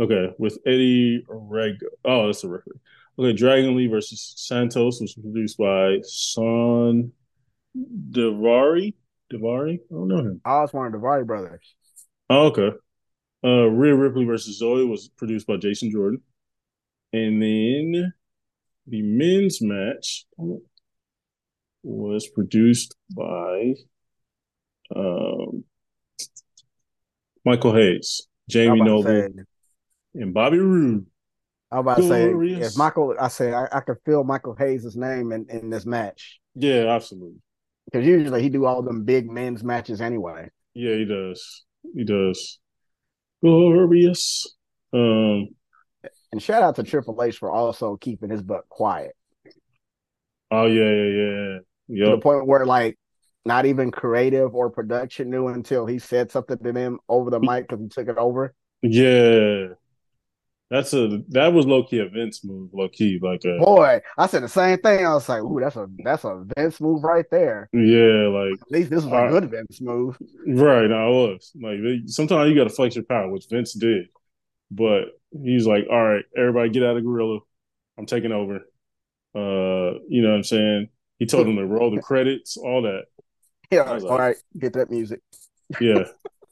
Okay, 0.01 0.33
with 0.39 0.59
Eddie 0.65 1.25
Reg. 1.29 1.75
Oh, 2.05 2.27
that's 2.27 2.45
a 2.45 2.49
record. 2.49 2.79
Okay, 3.19 3.33
Dragon 3.33 3.77
Lee 3.77 3.89
versus 3.89 4.35
Santos 4.37 5.01
was 5.01 5.15
produced 5.15 5.59
by 5.59 5.99
Shawn 6.09 7.11
Daivari. 8.11 8.95
Daivari? 9.33 9.75
I 9.75 9.95
don't 9.95 10.09
know 10.09 10.19
him. 10.19 10.41
I 10.45 10.61
was 10.61 10.73
one 10.73 10.87
of 10.87 10.93
the 10.93 10.99
Daivari 10.99 11.27
brothers. 11.27 11.75
Oh, 12.31 12.47
okay. 12.47 12.71
Uh, 13.45 13.69
Rhea 13.69 13.95
Ripley 13.95 14.25
versus 14.25 14.61
Zoey 14.61 14.89
was 14.89 15.09
produced 15.17 15.47
by 15.47 15.57
Jason 15.57 15.91
Jordan. 15.91 16.21
And 17.13 17.41
then 17.41 18.13
the 18.87 19.03
men's 19.03 19.63
match 19.63 20.27
was 21.83 22.27
produced 22.29 22.97
by 23.15 23.75
um, 24.95 25.65
Michael 27.45 27.75
Hayes. 27.75 28.27
Jamie 28.49 28.81
Noble, 28.81 29.05
say, 29.05 29.29
and 30.15 30.33
Bobby 30.33 30.59
Roode. 30.59 31.07
I 31.71 31.81
was 31.81 31.83
about 31.83 31.97
Glorious. 31.99 32.59
to 32.59 32.65
say 32.65 32.67
if 32.67 32.77
Michael, 32.79 33.15
I 33.21 33.29
say 33.29 33.53
I, 33.53 33.67
I 33.71 33.81
could 33.81 33.99
feel 34.07 34.25
Michael 34.25 34.57
Hayes' 34.59 34.97
name 34.97 35.33
in, 35.33 35.47
in 35.51 35.69
this 35.69 35.85
match. 35.85 36.41
Yeah, 36.55 36.87
absolutely. 36.89 37.41
Because 37.91 38.07
usually 38.07 38.43
he 38.43 38.49
do 38.51 38.67
all 38.67 38.83
them 38.83 39.05
big 39.05 39.31
men's 39.31 39.65
matches 39.65 40.01
anyway. 40.01 40.51
Yeah, 40.75 40.95
he 40.95 41.05
does. 41.05 41.65
He 41.95 42.05
does. 42.05 42.59
Glorious. 43.43 44.55
Um, 44.93 45.49
and 46.33 46.43
shout 46.43 46.63
out 46.63 46.77
to 46.77 46.83
Triple 46.83 47.23
H 47.23 47.39
for 47.39 47.51
also 47.51 47.97
keeping 47.97 48.31
his 48.31 48.43
butt 48.43 48.69
quiet. 48.69 49.17
Oh 50.51 50.67
yeah, 50.67 50.91
yeah, 50.91 51.05
yeah. 51.05 51.59
Yep. 51.89 52.05
To 52.05 52.11
the 52.17 52.21
point 52.21 52.47
where 52.47 52.67
like 52.67 52.99
not 53.45 53.65
even 53.65 53.91
creative 53.91 54.55
or 54.55 54.71
production 54.71 55.31
knew 55.31 55.49
until 55.49 55.87
he 55.87 55.99
said 55.99 56.31
something 56.31 56.59
to 56.59 56.73
them 56.73 56.99
over 57.09 57.31
the 57.31 57.41
mic 57.41 57.69
because 57.69 57.83
he 57.83 57.89
took 57.89 58.09
it 58.09 58.19
over. 58.19 58.55
Yeah. 58.83 59.69
That's 60.71 60.93
a 60.93 61.23
that 61.29 61.55
was 61.55 61.67
low 61.67 61.83
key 61.83 62.01
a 62.01 62.09
Vince 62.09 62.45
move, 62.45 62.69
low 62.75 62.91
key 62.91 63.19
like 63.23 63.43
a 63.47 63.59
boy. 63.59 64.01
I 64.19 64.27
said 64.27 64.43
the 64.43 64.49
same 64.49 64.79
thing. 64.79 65.07
I 65.07 65.15
was 65.15 65.27
like, 65.27 65.43
"Ooh, 65.43 65.61
that's 65.61 65.77
a 65.77 65.89
that's 66.05 66.25
a 66.25 66.45
Vince 66.57 66.79
move 66.79 67.03
right 67.05 67.25
there." 67.31 67.71
Yeah, 67.73 68.29
like 68.29 68.61
at 68.61 68.71
least 68.71 68.91
this 68.91 69.03
was 69.03 69.13
a 69.13 69.31
good 69.31 69.51
Vince 69.51 69.81
move. 69.81 70.19
Right, 70.47 70.93
I 70.93 71.09
was 71.09 71.53
like, 71.59 71.79
sometimes 72.07 72.51
you 72.51 72.57
got 72.57 72.65
to 72.65 72.75
flex 72.75 72.97
your 72.97 73.05
power, 73.05 73.31
which 73.31 73.47
Vince 73.51 73.73
did. 73.73 74.09
But 74.71 75.05
he's 75.43 75.67
like, 75.67 75.87
"All 75.91 76.05
right, 76.05 76.25
everybody, 76.37 76.69
get 76.69 76.83
out 76.83 76.99
of 76.99 77.05
Gorilla. 77.05 77.39
I'm 77.97 78.07
taking 78.07 78.33
over." 78.33 78.57
Uh, 79.35 80.01
you 80.09 80.21
know 80.21 80.31
what 80.31 80.37
I'm 80.37 80.45
saying? 80.45 80.89
He 81.19 81.25
told 81.25 81.47
him 81.47 81.57
to 81.57 81.65
roll 81.65 81.91
the 81.91 82.03
credits, 82.03 82.57
all 82.57 82.83
that. 82.83 83.05
Yeah, 83.71 83.83
all 83.83 84.01
like, 84.01 84.19
right, 84.19 84.37
get 84.59 84.73
that 84.73 84.91
music. 84.91 85.21
Yeah. 85.79 86.05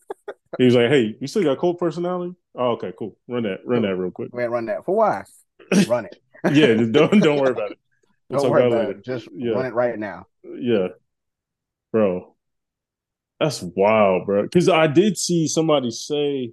he 0.58 0.66
was 0.66 0.74
like, 0.74 0.90
"Hey, 0.90 1.16
you 1.18 1.26
still 1.26 1.44
got 1.44 1.58
Cult 1.58 1.76
of 1.76 1.80
Personality? 1.80 2.34
Oh, 2.56 2.72
okay, 2.72 2.92
cool. 2.98 3.16
Run 3.28 3.42
that, 3.42 3.60
run 3.64 3.82
that 3.82 3.96
real 3.96 4.10
quick. 4.10 4.34
Man, 4.34 4.50
run 4.50 4.66
that 4.66 4.84
for 4.84 4.96
why? 4.96 5.24
Run 5.88 6.06
it. 6.06 6.16
yeah, 6.52 6.74
don't 6.74 7.18
don't 7.20 7.40
worry 7.40 7.50
about 7.50 7.72
it. 7.72 7.78
We'll 8.28 8.42
don't 8.42 8.50
worry 8.50 8.66
about 8.66 8.90
it. 8.90 9.04
Just 9.04 9.28
yeah. 9.32 9.52
run 9.52 9.66
it 9.66 9.74
right 9.74 9.96
now. 9.96 10.26
Yeah, 10.42 10.88
bro, 11.92 12.34
that's 13.38 13.62
wild, 13.62 14.26
bro. 14.26 14.42
Because 14.42 14.68
I 14.68 14.88
did 14.88 15.16
see 15.16 15.46
somebody 15.46 15.92
say 15.92 16.52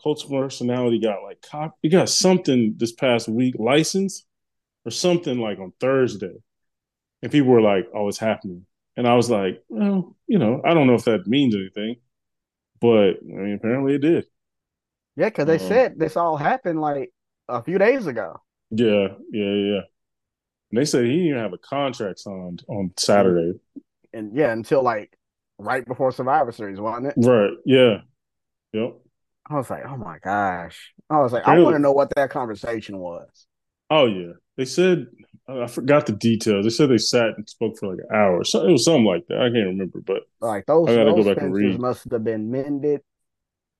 Cult 0.00 0.22
of 0.22 0.30
Personality 0.30 1.00
got 1.00 1.24
like 1.24 1.42
cop. 1.42 1.76
He 1.82 1.88
got 1.88 2.08
something 2.08 2.74
this 2.76 2.92
past 2.92 3.28
week, 3.28 3.56
license 3.58 4.26
or 4.84 4.92
something 4.92 5.40
like 5.40 5.58
on 5.58 5.72
Thursday, 5.80 6.36
and 7.20 7.32
people 7.32 7.50
were 7.50 7.62
like, 7.62 7.88
"Oh, 7.92 8.06
it's 8.06 8.18
happening." 8.18 8.64
And 8.98 9.06
I 9.06 9.14
was 9.14 9.30
like, 9.30 9.62
well, 9.68 10.16
you 10.26 10.40
know, 10.40 10.60
I 10.64 10.74
don't 10.74 10.88
know 10.88 10.94
if 10.94 11.04
that 11.04 11.28
means 11.28 11.54
anything, 11.54 11.96
but 12.80 13.10
I 13.22 13.22
mean, 13.22 13.54
apparently 13.54 13.94
it 13.94 14.00
did. 14.00 14.26
Yeah, 15.18 15.30
because 15.30 15.46
they 15.46 15.54
um, 15.54 15.68
said 15.68 15.98
this 15.98 16.16
all 16.16 16.36
happened 16.36 16.80
like 16.80 17.10
a 17.48 17.60
few 17.60 17.76
days 17.76 18.06
ago. 18.06 18.40
Yeah, 18.70 19.08
yeah, 19.32 19.52
yeah. 19.52 19.80
And 20.70 20.80
they 20.80 20.84
said 20.84 21.04
he 21.04 21.10
didn't 21.10 21.26
even 21.26 21.38
have 21.40 21.52
a 21.52 21.58
contract 21.58 22.20
signed 22.20 22.62
on 22.68 22.92
Saturday. 22.96 23.58
And 24.12 24.32
yeah, 24.36 24.52
until 24.52 24.84
like 24.84 25.18
right 25.58 25.84
before 25.84 26.12
Survivor 26.12 26.52
Series, 26.52 26.78
wasn't 26.78 27.08
it? 27.08 27.14
Right. 27.16 27.50
Yeah. 27.66 28.02
Yep. 28.72 28.94
I 29.50 29.54
was 29.54 29.68
like, 29.68 29.84
oh 29.86 29.96
my 29.96 30.18
gosh. 30.22 30.94
I 31.10 31.18
was 31.18 31.32
like, 31.32 31.42
Apparently, 31.42 31.62
I 31.62 31.64
want 31.64 31.74
to 31.74 31.82
know 31.82 31.92
what 31.92 32.14
that 32.14 32.30
conversation 32.30 32.98
was. 32.98 33.28
Oh 33.90 34.06
yeah. 34.06 34.34
They 34.56 34.66
said 34.66 35.08
I 35.48 35.66
forgot 35.66 36.06
the 36.06 36.12
details. 36.12 36.64
They 36.64 36.70
said 36.70 36.90
they 36.90 36.98
sat 36.98 37.30
and 37.36 37.48
spoke 37.48 37.76
for 37.76 37.88
like 37.88 38.04
an 38.08 38.16
hour. 38.16 38.44
So 38.44 38.64
it 38.64 38.70
was 38.70 38.84
something 38.84 39.04
like 39.04 39.26
that. 39.28 39.38
I 39.38 39.50
can't 39.50 39.66
remember, 39.66 40.00
but 40.00 40.22
like 40.40 40.66
those, 40.66 40.90
I 40.90 40.94
gotta 40.94 41.10
those 41.10 41.24
go 41.24 41.34
back 41.34 41.42
and 41.42 41.52
read. 41.52 41.80
Must 41.80 42.08
have 42.08 42.22
been 42.22 42.52
mended. 42.52 43.00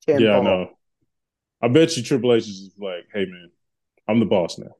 Yeah, 0.08 0.38
I 0.38 0.40
know. 0.40 0.70
I 1.60 1.68
bet 1.68 1.96
you 1.96 2.02
Triple 2.02 2.34
H 2.34 2.44
is 2.44 2.70
like, 2.78 3.06
"Hey 3.12 3.24
man, 3.24 3.50
I'm 4.08 4.20
the 4.20 4.26
boss 4.26 4.58
now." 4.58 4.74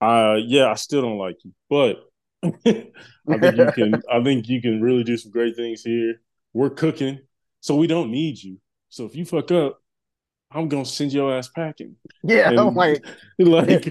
Uh, 0.00 0.36
yeah, 0.36 0.70
I 0.70 0.74
still 0.74 1.02
don't 1.02 1.18
like 1.18 1.36
you, 1.44 1.52
but 1.68 1.96
I 2.44 3.38
think 3.38 3.56
you 3.56 3.72
can. 3.72 4.02
I 4.12 4.22
think 4.22 4.48
you 4.48 4.60
can 4.62 4.80
really 4.80 5.04
do 5.04 5.16
some 5.16 5.32
great 5.32 5.56
things 5.56 5.82
here. 5.82 6.20
We're 6.52 6.70
cooking, 6.70 7.20
so 7.60 7.74
we 7.74 7.86
don't 7.86 8.10
need 8.10 8.42
you. 8.42 8.58
So 8.88 9.04
if 9.04 9.14
you 9.14 9.24
fuck 9.24 9.50
up, 9.50 9.80
I'm 10.50 10.68
gonna 10.68 10.84
send 10.84 11.12
your 11.12 11.34
ass 11.36 11.48
packing. 11.48 11.96
Yeah, 12.22 12.48
and, 12.48 12.60
I'm 12.60 12.74
like, 12.74 13.04
like 13.38 13.84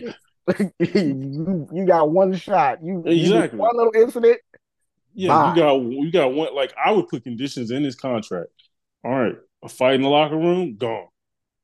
you, 0.79 1.67
you 1.73 1.85
got 1.85 2.09
one 2.09 2.35
shot. 2.35 2.83
You 2.83 3.03
exactly 3.05 3.57
you 3.57 3.61
one 3.61 3.77
little 3.77 3.93
incident. 3.95 4.39
Yeah, 5.13 5.29
bye. 5.29 5.49
you 5.49 5.55
got 5.55 5.81
you 5.81 6.11
got 6.11 6.33
one. 6.33 6.55
Like 6.55 6.73
I 6.83 6.91
would 6.91 7.09
put 7.09 7.23
conditions 7.23 7.69
in 7.69 7.83
this 7.83 7.95
contract. 7.95 8.49
All 9.03 9.11
right, 9.11 9.35
a 9.63 9.69
fight 9.69 9.95
in 9.95 10.01
the 10.01 10.09
locker 10.09 10.37
room, 10.37 10.77
gone. 10.77 11.07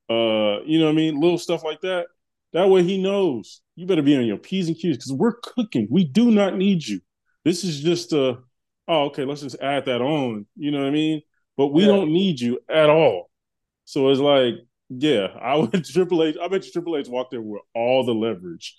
Uh, 0.09 0.61
you 0.65 0.79
know 0.79 0.85
what 0.85 0.91
I 0.91 0.95
mean? 0.95 1.19
Little 1.19 1.37
stuff 1.37 1.63
like 1.63 1.81
that. 1.81 2.07
That 2.53 2.69
way 2.69 2.83
he 2.83 3.01
knows 3.01 3.61
you 3.75 3.87
better 3.87 4.01
be 4.01 4.15
on 4.15 4.25
your 4.25 4.37
P's 4.37 4.67
and 4.67 4.77
Q's 4.77 4.97
because 4.97 5.13
we're 5.13 5.33
cooking. 5.33 5.87
We 5.89 6.03
do 6.03 6.31
not 6.31 6.55
need 6.55 6.85
you. 6.85 7.01
This 7.43 7.63
is 7.63 7.81
just 7.81 8.13
a 8.13 8.39
oh, 8.87 9.05
okay, 9.05 9.25
let's 9.25 9.41
just 9.41 9.59
add 9.61 9.85
that 9.85 10.01
on. 10.01 10.45
You 10.55 10.71
know 10.71 10.79
what 10.79 10.87
I 10.87 10.91
mean? 10.91 11.21
But 11.57 11.67
we 11.67 11.81
yeah. 11.81 11.87
don't 11.87 12.11
need 12.11 12.39
you 12.39 12.59
at 12.69 12.89
all. 12.89 13.29
So 13.85 14.09
it's 14.09 14.19
like 14.19 14.55
yeah, 14.89 15.27
I 15.41 15.55
would 15.55 15.83
Triple 15.85 16.23
H. 16.23 16.37
I 16.41 16.47
bet 16.47 16.65
you 16.65 16.71
Triple 16.71 16.97
H 16.97 17.07
walked 17.07 17.31
there 17.31 17.41
with 17.41 17.61
all 17.73 18.05
the 18.05 18.13
leverage. 18.13 18.75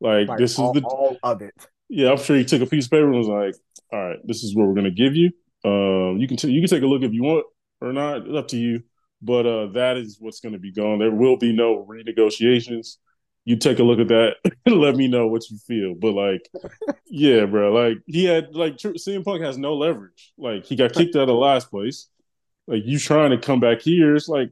Like, 0.00 0.28
like 0.28 0.38
this 0.38 0.58
all, 0.58 0.76
is 0.76 0.82
the 0.82 0.88
all 0.88 1.16
of 1.22 1.42
it. 1.42 1.54
Yeah, 1.88 2.10
I'm 2.10 2.18
sure 2.18 2.36
he 2.36 2.44
took 2.44 2.62
a 2.62 2.66
piece 2.66 2.86
of 2.86 2.90
paper 2.90 3.06
and 3.06 3.18
was 3.18 3.28
like, 3.28 3.54
"All 3.92 4.08
right, 4.08 4.18
this 4.24 4.42
is 4.42 4.54
what 4.54 4.66
we're 4.66 4.74
gonna 4.74 4.90
give 4.90 5.16
you. 5.16 5.32
Um, 5.64 6.18
you 6.18 6.28
can 6.28 6.36
t- 6.36 6.50
you 6.50 6.60
can 6.60 6.68
take 6.68 6.82
a 6.82 6.86
look 6.86 7.02
if 7.02 7.12
you 7.12 7.22
want 7.22 7.46
or 7.80 7.92
not. 7.92 8.26
It's 8.26 8.36
up 8.36 8.48
to 8.48 8.56
you. 8.56 8.82
But 9.22 9.46
uh, 9.46 9.66
that 9.72 9.96
is 9.96 10.18
what's 10.20 10.40
going 10.40 10.52
to 10.52 10.58
be 10.58 10.72
gone. 10.72 10.98
There 10.98 11.10
will 11.10 11.36
be 11.36 11.52
no 11.52 11.84
renegotiations. 11.88 12.96
You 13.44 13.56
take 13.56 13.78
a 13.78 13.84
look 13.84 14.00
at 14.00 14.08
that 14.08 14.36
and 14.66 14.76
let 14.80 14.96
me 14.96 15.08
know 15.08 15.28
what 15.28 15.48
you 15.50 15.58
feel. 15.58 15.94
But 15.94 16.12
like, 16.12 16.48
yeah, 17.06 17.46
bro. 17.46 17.72
Like 17.72 17.98
he 18.06 18.24
had 18.24 18.54
like 18.54 18.76
CM 18.76 19.24
Punk 19.24 19.42
has 19.42 19.56
no 19.56 19.74
leverage. 19.74 20.32
Like 20.36 20.64
he 20.64 20.76
got 20.76 20.92
kicked 20.92 21.16
out 21.16 21.28
of 21.28 21.36
last 21.36 21.70
place. 21.70 22.08
Like 22.66 22.82
you 22.84 22.98
trying 22.98 23.30
to 23.30 23.38
come 23.38 23.60
back 23.60 23.80
here, 23.80 24.16
it's 24.16 24.28
like 24.28 24.50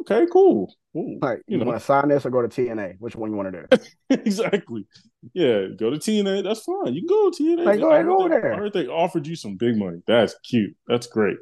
okay, 0.00 0.26
cool. 0.32 0.74
Ooh, 0.96 1.18
right. 1.22 1.38
You, 1.46 1.58
you 1.58 1.64
want 1.64 1.78
to 1.78 1.84
sign 1.84 2.08
this 2.08 2.26
or 2.26 2.30
go 2.30 2.46
to 2.46 2.48
TNA? 2.48 2.96
Which 2.98 3.16
one 3.16 3.30
you 3.30 3.36
want 3.36 3.52
to 3.52 3.66
do? 3.70 3.84
exactly. 4.10 4.86
Yeah, 5.32 5.66
go 5.76 5.90
to 5.90 5.96
TNA. 5.96 6.44
That's 6.44 6.60
fine. 6.60 6.92
You 6.92 7.00
can 7.00 7.08
go 7.08 7.30
to 7.30 7.42
TNA. 7.42 7.64
Like, 7.64 7.80
go 7.80 7.90
ahead, 7.90 8.06
go 8.06 8.28
there. 8.28 8.52
I 8.52 8.56
heard 8.56 8.72
they 8.72 8.86
offered 8.86 9.26
you 9.26 9.36
some 9.36 9.56
big 9.56 9.76
money. 9.76 10.02
That's 10.06 10.34
cute. 10.40 10.76
That's 10.86 11.06
great. 11.06 11.38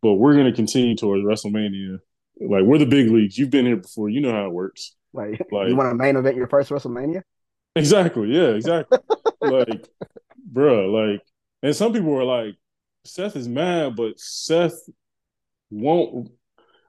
But 0.00 0.14
we're 0.14 0.34
going 0.34 0.46
to 0.46 0.52
continue 0.52 0.96
towards 0.96 1.24
WrestleMania. 1.24 1.98
Like 2.40 2.64
we're 2.64 2.78
the 2.78 2.86
big 2.86 3.10
leagues. 3.10 3.38
You've 3.38 3.50
been 3.50 3.66
here 3.66 3.76
before. 3.76 4.08
You 4.08 4.20
know 4.20 4.32
how 4.32 4.46
it 4.46 4.52
works. 4.52 4.94
Like, 5.12 5.40
like 5.52 5.68
you 5.68 5.76
want 5.76 5.90
to 5.90 5.94
main 5.94 6.16
event 6.16 6.36
your 6.36 6.48
first 6.48 6.70
WrestleMania? 6.70 7.22
Exactly. 7.74 8.28
Yeah. 8.28 8.50
Exactly. 8.50 8.98
like, 9.40 9.88
bro. 10.44 10.90
Like, 10.90 11.22
and 11.62 11.74
some 11.74 11.92
people 11.92 12.10
were 12.10 12.24
like, 12.24 12.56
Seth 13.04 13.36
is 13.36 13.48
mad, 13.48 13.96
but 13.96 14.18
Seth 14.18 14.78
won't 15.70 16.30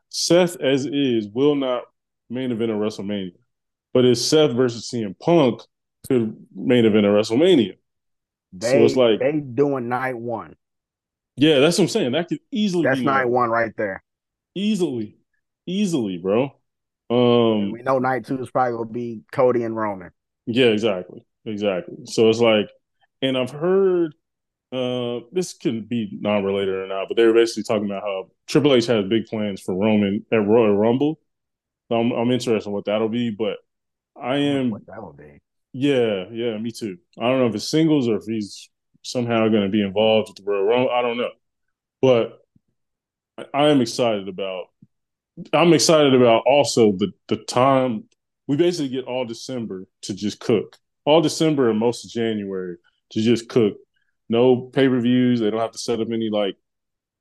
Seth 0.09 0.59
as 0.61 0.85
is 0.85 1.27
will 1.27 1.55
not 1.55 1.83
main 2.29 2.51
event 2.51 2.71
a 2.71 2.75
WrestleMania, 2.75 3.33
but 3.93 4.05
it's 4.05 4.21
Seth 4.21 4.51
versus 4.51 4.89
CM 4.91 5.17
Punk 5.19 5.61
could 6.07 6.35
main 6.55 6.85
event 6.85 7.05
a 7.05 7.09
WrestleMania. 7.09 7.77
They, 8.53 8.71
so 8.71 8.85
it's 8.85 8.95
like 8.95 9.19
they 9.19 9.39
doing 9.39 9.89
night 9.89 10.17
one. 10.17 10.55
Yeah, 11.35 11.59
that's 11.59 11.77
what 11.77 11.83
I'm 11.83 11.89
saying. 11.89 12.11
That 12.13 12.29
could 12.29 12.39
easily 12.51 12.83
that's 12.83 12.99
night 12.99 13.25
one 13.25 13.49
right 13.49 13.73
there. 13.77 14.03
Easily, 14.55 15.16
easily, 15.67 16.17
bro. 16.17 16.51
Um, 17.09 17.71
we 17.71 17.83
know 17.83 17.99
night 17.99 18.25
two 18.25 18.41
is 18.41 18.49
probably 18.49 18.73
gonna 18.73 18.89
be 18.89 19.21
Cody 19.31 19.63
and 19.63 19.75
Roman. 19.75 20.11
Yeah, 20.45 20.67
exactly, 20.67 21.23
exactly. 21.45 21.97
So 22.05 22.29
it's 22.29 22.39
like, 22.39 22.69
and 23.21 23.37
I've 23.37 23.51
heard 23.51 24.13
uh, 24.71 25.19
this 25.31 25.53
can 25.53 25.83
be 25.83 26.09
non-related 26.19 26.73
or 26.73 26.87
not, 26.87 27.07
but 27.07 27.15
they 27.15 27.25
were 27.25 27.33
basically 27.33 27.63
talking 27.63 27.85
about 27.85 28.03
how 28.03 28.31
Triple 28.47 28.73
H 28.73 28.87
has 28.87 29.05
big 29.07 29.25
plans 29.25 29.61
for 29.61 29.75
Roman 29.75 30.25
at 30.31 30.45
Royal 30.45 30.75
Rumble. 30.75 31.19
So 31.89 31.97
I'm, 31.97 32.11
I'm 32.11 32.31
interested 32.31 32.67
in 32.67 32.73
what 32.73 32.85
that'll 32.85 33.07
be, 33.07 33.29
but 33.29 33.57
I 34.21 34.37
am. 34.37 34.71
What 34.71 34.85
that 34.87 35.01
will 35.01 35.13
be? 35.13 35.39
Yeah, 35.71 36.25
yeah, 36.31 36.57
me 36.57 36.71
too. 36.71 36.97
I 37.17 37.29
don't 37.29 37.39
know 37.39 37.47
if 37.47 37.55
it's 37.55 37.69
singles 37.69 38.09
or 38.09 38.17
if 38.17 38.23
he's 38.25 38.69
somehow 39.03 39.47
going 39.47 39.63
to 39.63 39.69
be 39.69 39.81
involved 39.81 40.29
with 40.29 40.37
the 40.37 40.43
Royal 40.43 40.65
Rumble. 40.65 40.91
I 40.91 41.01
don't 41.01 41.17
know, 41.17 41.31
but 42.01 42.39
I 43.53 43.67
am 43.67 43.79
excited 43.79 44.27
about. 44.27 44.65
I'm 45.53 45.73
excited 45.73 46.13
about 46.15 46.43
also 46.45 46.93
the 46.93 47.11
the 47.27 47.37
time 47.37 48.05
we 48.47 48.57
basically 48.57 48.89
get 48.89 49.05
all 49.05 49.25
December 49.25 49.85
to 50.03 50.13
just 50.13 50.39
cook, 50.39 50.77
all 51.05 51.21
December 51.21 51.69
and 51.69 51.79
most 51.79 52.05
of 52.05 52.11
January 52.11 52.77
to 53.11 53.21
just 53.21 53.49
cook 53.49 53.75
no 54.29 54.61
pay 54.73 54.87
per 54.87 54.99
views. 54.99 55.39
They 55.39 55.49
don't 55.49 55.59
have 55.59 55.71
to 55.71 55.77
set 55.77 56.01
up 56.01 56.07
any 56.11 56.29
like, 56.29 56.55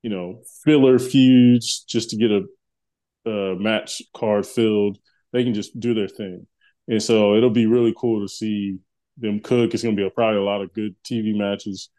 you 0.03 0.11
know, 0.11 0.43
filler 0.65 0.99
feuds 0.99 1.85
just 1.89 2.11
to 2.11 2.17
get 2.17 2.31
a, 2.31 3.31
a 3.31 3.57
match 3.57 4.03
card 4.15 4.47
filled. 4.47 4.99
They 5.33 5.45
can 5.45 5.55
just 5.55 5.79
do 5.79 5.95
their 5.95 6.09
thing, 6.09 6.47
and 6.89 7.03
so 7.03 7.35
it'll 7.37 7.51
be 7.51 7.67
really 7.67 7.95
cool 7.97 8.23
to 8.23 8.29
see 8.33 8.79
them 9.19 9.41
cook. 9.41 9.75
It's 9.75 9.83
going 9.83 9.97
to 9.97 10.01
be 10.01 10.07
a, 10.07 10.11
probably 10.11 10.39
a 10.41 10.45
lot 10.45 10.63
of 10.63 10.73
good 10.73 10.95
TV 11.05 11.37
matches, 11.37 11.91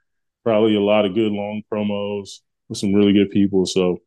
probably 0.44 0.76
a 0.76 0.82
lot 0.82 1.06
of 1.06 1.14
good 1.14 1.32
long 1.32 1.62
promos 1.72 2.40
with 2.70 2.80
some 2.80 2.94
really 2.94 3.14
good 3.14 3.30
people. 3.32 3.66
So 3.66 4.00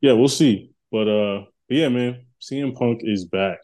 yeah, 0.00 0.12
we'll 0.12 0.28
see. 0.28 0.72
But 0.90 1.08
uh, 1.08 1.44
but 1.68 1.76
yeah, 1.76 1.88
man, 1.88 2.26
CM 2.40 2.74
Punk 2.74 3.00
is 3.04 3.24
back. 3.24 3.58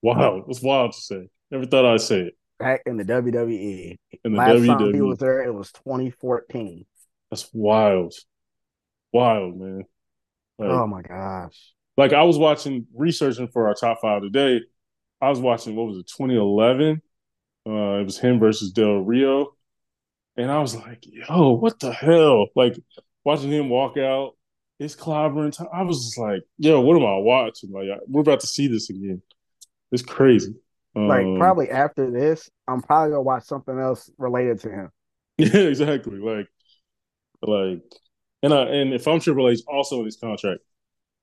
Wow, 0.00 0.44
it's 0.48 0.62
wild 0.62 0.92
to 0.92 1.00
say. 1.00 1.28
Never 1.50 1.66
thought 1.66 1.84
I'd 1.84 2.00
say 2.00 2.20
it. 2.20 2.34
Back 2.58 2.82
in 2.86 2.96
the 2.96 3.04
WWE. 3.04 3.96
In 4.24 4.32
the 4.32 4.38
Last 4.38 4.50
WWE. 4.52 4.66
time 4.66 4.94
he 4.94 5.00
was 5.00 5.18
there, 5.18 5.42
it 5.42 5.52
was 5.52 5.72
2014. 5.72 6.84
That's 7.30 7.48
wild. 7.52 8.14
Wild, 9.12 9.56
man. 9.58 9.84
Like, 10.58 10.70
oh 10.70 10.86
my 10.86 11.02
gosh. 11.02 11.74
Like 11.96 12.12
I 12.12 12.22
was 12.22 12.38
watching 12.38 12.86
researching 12.94 13.48
for 13.48 13.68
our 13.68 13.74
top 13.74 13.98
five 14.00 14.22
today. 14.22 14.60
I 15.20 15.28
was 15.28 15.40
watching 15.40 15.76
what 15.76 15.86
was 15.86 15.98
it, 15.98 16.06
2011? 16.16 17.02
Uh, 17.66 17.70
it 18.00 18.04
was 18.04 18.18
him 18.18 18.38
versus 18.38 18.72
Del 18.72 18.98
Rio. 18.98 19.54
And 20.36 20.50
I 20.50 20.58
was 20.60 20.74
like, 20.74 21.04
yo, 21.06 21.52
what 21.52 21.78
the 21.78 21.92
hell? 21.92 22.46
Like 22.56 22.76
watching 23.24 23.50
him 23.50 23.68
walk 23.68 23.96
out, 23.98 24.32
his 24.82 24.96
clobbering 24.96 25.56
time. 25.56 25.68
I 25.72 25.82
was 25.82 26.04
just 26.04 26.18
like, 26.18 26.42
yo, 26.58 26.80
what 26.80 26.96
am 26.96 27.06
I 27.06 27.16
watching? 27.16 27.70
Like 27.70 27.88
we're 28.08 28.20
about 28.20 28.40
to 28.40 28.46
see 28.46 28.66
this 28.66 28.90
again. 28.90 29.22
It's 29.92 30.02
crazy. 30.02 30.54
Like 30.94 31.24
um, 31.24 31.38
probably 31.38 31.70
after 31.70 32.10
this, 32.10 32.50
I'm 32.68 32.82
probably 32.82 33.10
gonna 33.10 33.22
watch 33.22 33.44
something 33.44 33.78
else 33.78 34.10
related 34.18 34.60
to 34.60 34.70
him. 34.70 34.90
Yeah, 35.38 35.62
exactly. 35.62 36.18
Like, 36.18 36.46
like, 37.40 37.80
and 38.42 38.52
I 38.52 38.62
and 38.64 38.92
if 38.92 39.08
I'm 39.08 39.18
Triple 39.18 39.48
H, 39.48 39.60
also 39.66 40.00
in 40.00 40.04
his 40.04 40.18
contract, 40.18 40.60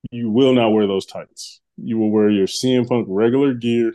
you 0.10 0.32
will 0.32 0.53
not 0.53 0.70
wear 0.70 0.88
those 0.88 1.05
tights. 1.05 1.62
You 1.78 1.99
will 1.99 2.10
wear 2.10 2.30
your 2.30 2.47
CM 2.47 2.88
Punk 2.88 3.05
regular 3.07 3.53
gear, 3.53 3.93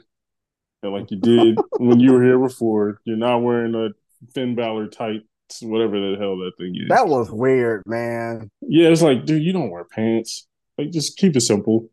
and 0.82 0.92
like 0.92 1.10
you 1.10 1.18
did 1.18 1.58
when 1.78 1.98
you 1.98 2.12
were 2.12 2.22
here 2.22 2.38
before. 2.38 3.00
You're 3.04 3.16
not 3.16 3.38
wearing 3.38 3.74
a 3.74 3.88
Finn 4.32 4.54
Balor 4.54 4.88
tights, 4.88 5.24
whatever 5.62 5.99
the 5.99 6.16
hell 6.18 6.38
that 6.38 6.53
thing 6.59 6.74
is. 6.76 6.88
That 6.88 7.09
was 7.09 7.30
weird, 7.30 7.82
man. 7.86 8.51
Yeah, 8.62 8.88
it's 8.88 9.03
like, 9.03 9.24
dude, 9.24 9.42
you 9.42 9.53
don't 9.53 9.70
wear 9.70 9.84
pants. 9.84 10.47
Like, 10.78 10.90
just 10.90 11.16
keep 11.16 11.36
it 11.36 11.40
simple. 11.40 11.90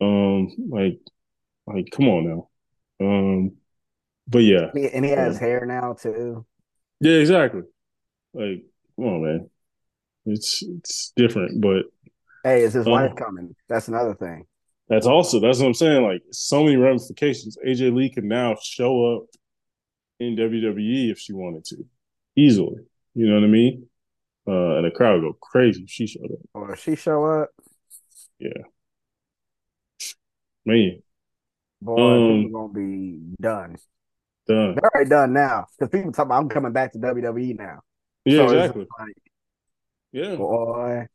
Um, 0.00 0.50
like 0.70 1.00
like, 1.66 1.90
come 1.90 2.08
on 2.08 2.26
now. 2.26 2.48
Um, 3.00 3.52
but 4.26 4.40
yeah, 4.40 4.70
and 4.74 5.04
he 5.04 5.10
has 5.10 5.36
um, 5.36 5.40
hair 5.40 5.66
now 5.66 5.94
too. 5.94 6.46
Yeah, 7.00 7.14
exactly. 7.14 7.62
Like, 8.34 8.64
come 8.96 9.04
on, 9.06 9.22
man. 9.22 9.50
It's 10.26 10.62
it's 10.62 11.12
different, 11.16 11.60
but 11.60 11.84
hey, 12.44 12.62
is 12.62 12.74
his 12.74 12.86
um, 12.86 12.92
wife 12.92 13.16
coming? 13.16 13.54
That's 13.68 13.88
another 13.88 14.14
thing. 14.14 14.46
That's 14.88 15.06
also 15.06 15.40
that's 15.40 15.58
what 15.58 15.66
I'm 15.66 15.74
saying. 15.74 16.02
Like, 16.04 16.22
so 16.32 16.62
many 16.62 16.76
ramifications. 16.76 17.56
AJ 17.66 17.94
Lee 17.94 18.10
can 18.10 18.28
now 18.28 18.56
show 18.60 19.16
up 19.16 19.22
in 20.18 20.36
WWE 20.36 21.10
if 21.10 21.18
she 21.18 21.32
wanted 21.32 21.64
to, 21.66 21.84
easily. 22.36 22.84
You 23.14 23.28
know 23.28 23.34
what 23.34 23.44
I 23.44 23.48
mean? 23.48 23.86
Uh, 24.46 24.76
and 24.76 24.86
the 24.86 24.90
crowd 24.90 25.20
go 25.20 25.36
crazy 25.40 25.82
if 25.82 25.90
she 25.90 26.06
showed 26.06 26.24
up. 26.24 26.38
Or 26.54 26.72
if 26.72 26.82
she 26.82 26.96
show 26.96 27.24
up, 27.24 27.50
yeah, 28.38 28.62
man. 30.64 31.02
Boy, 31.82 32.00
um, 32.00 32.42
people 32.44 32.68
gonna 32.68 32.72
be 32.72 33.20
done. 33.40 33.76
Done. 34.46 34.74
They're 34.74 34.90
already 34.94 35.10
done 35.10 35.32
now. 35.32 35.66
Because 35.78 35.90
people 35.90 36.12
talk 36.12 36.26
about 36.26 36.40
I'm 36.40 36.48
coming 36.48 36.72
back 36.72 36.92
to 36.92 36.98
WWE 36.98 37.58
now. 37.58 37.80
Yeah, 38.24 38.46
so 38.46 38.54
exactly. 38.56 38.86
Like, 38.98 39.16
yeah. 40.12 40.36
Boy. 40.36 41.06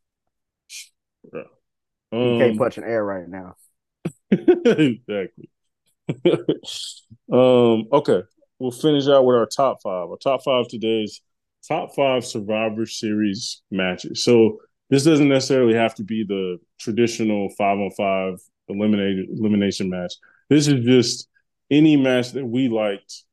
Um, 2.11 2.19
you 2.19 2.39
can't 2.39 2.57
punch 2.57 2.77
an 2.77 2.83
air 2.83 3.03
right 3.03 3.27
now. 3.27 3.55
exactly. 4.31 5.49
um, 7.31 7.87
okay. 7.91 8.23
We'll 8.59 8.71
finish 8.71 9.07
out 9.07 9.25
with 9.25 9.35
our 9.35 9.45
top 9.45 9.81
five. 9.83 10.09
Our 10.09 10.17
top 10.17 10.43
five 10.43 10.67
today's 10.67 11.21
top 11.67 11.95
five 11.95 12.25
Survivor 12.25 12.85
Series 12.85 13.61
matches. 13.71 14.23
So 14.23 14.59
this 14.89 15.03
doesn't 15.03 15.27
necessarily 15.29 15.73
have 15.75 15.95
to 15.95 16.03
be 16.03 16.23
the 16.27 16.57
traditional 16.79 17.49
five 17.57 17.77
on 17.77 17.91
five 17.91 18.39
eliminated 18.67 19.29
elimination 19.29 19.89
match. 19.89 20.13
This 20.49 20.67
is 20.67 20.85
just 20.85 21.27
any 21.71 21.97
match 21.97 22.31
that 22.31 22.45
we 22.45 22.69
liked 22.69 23.23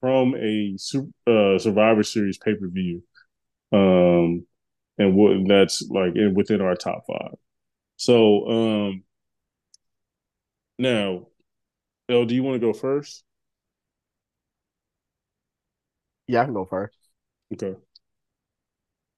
from 0.00 0.34
a 0.34 0.76
uh, 1.26 1.58
Survivor 1.58 2.02
Series 2.02 2.38
pay 2.38 2.54
per 2.54 2.68
view, 2.68 3.02
um, 3.72 4.46
and 4.98 5.14
what 5.14 5.46
that's 5.46 5.86
like 5.88 6.14
in, 6.14 6.34
within 6.34 6.60
our 6.60 6.74
top 6.74 7.04
five. 7.06 7.34
So 7.96 8.48
um, 8.48 9.04
now, 10.78 11.26
El, 12.08 12.24
do 12.24 12.34
you 12.34 12.42
want 12.42 12.60
to 12.60 12.66
go 12.66 12.72
first? 12.72 13.24
Yeah, 16.26 16.42
I 16.42 16.44
can 16.44 16.54
go 16.54 16.64
first. 16.64 16.96
Okay. 17.52 17.76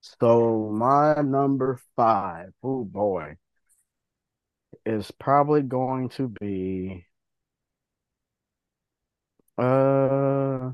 So 0.00 0.70
my 0.72 1.20
number 1.22 1.80
five, 1.96 2.52
oh 2.62 2.84
boy, 2.84 3.36
is 4.84 5.10
probably 5.10 5.62
going 5.62 6.10
to 6.10 6.28
be 6.28 7.06
uh, 9.58 10.70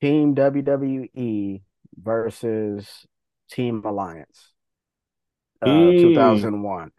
Team 0.00 0.34
WWE 0.34 1.62
versus 1.96 3.06
Team 3.50 3.82
Alliance. 3.84 4.52
Uh, 5.60 5.68
mm. 5.68 6.00
2001. 6.00 6.90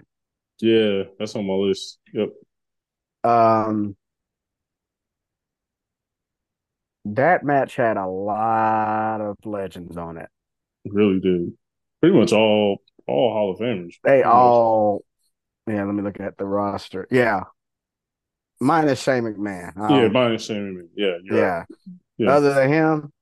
Yeah, 0.61 1.03
that's 1.19 1.35
on 1.35 1.45
my 1.45 1.53
list. 1.53 1.99
Yep. 2.13 2.29
Um, 3.23 3.95
that 7.05 7.43
match 7.43 7.75
had 7.75 7.97
a 7.97 8.07
lot 8.07 9.21
of 9.21 9.37
legends 9.45 9.97
on 9.97 10.17
it. 10.17 10.29
really 10.85 11.19
did. 11.19 11.53
Pretty 12.01 12.17
much 12.17 12.33
all 12.33 12.77
all 13.07 13.33
Hall 13.33 13.51
of 13.51 13.59
Famers. 13.59 13.95
They 14.03 14.23
all. 14.23 15.03
Yeah, 15.67 15.85
let 15.85 15.95
me 15.95 16.03
look 16.03 16.19
at 16.19 16.37
the 16.37 16.45
roster. 16.45 17.07
Yeah, 17.09 17.43
minus 18.59 19.01
Shane 19.01 19.23
McMahon. 19.23 19.77
Um, 19.77 19.95
yeah, 19.95 20.07
minus 20.09 20.45
Shane 20.45 20.75
McMahon. 20.75 20.87
Yeah, 20.95 21.17
yeah. 21.23 21.41
Right. 21.41 21.65
yeah. 22.17 22.31
Other 22.31 22.53
than 22.53 22.69
him, 22.69 23.13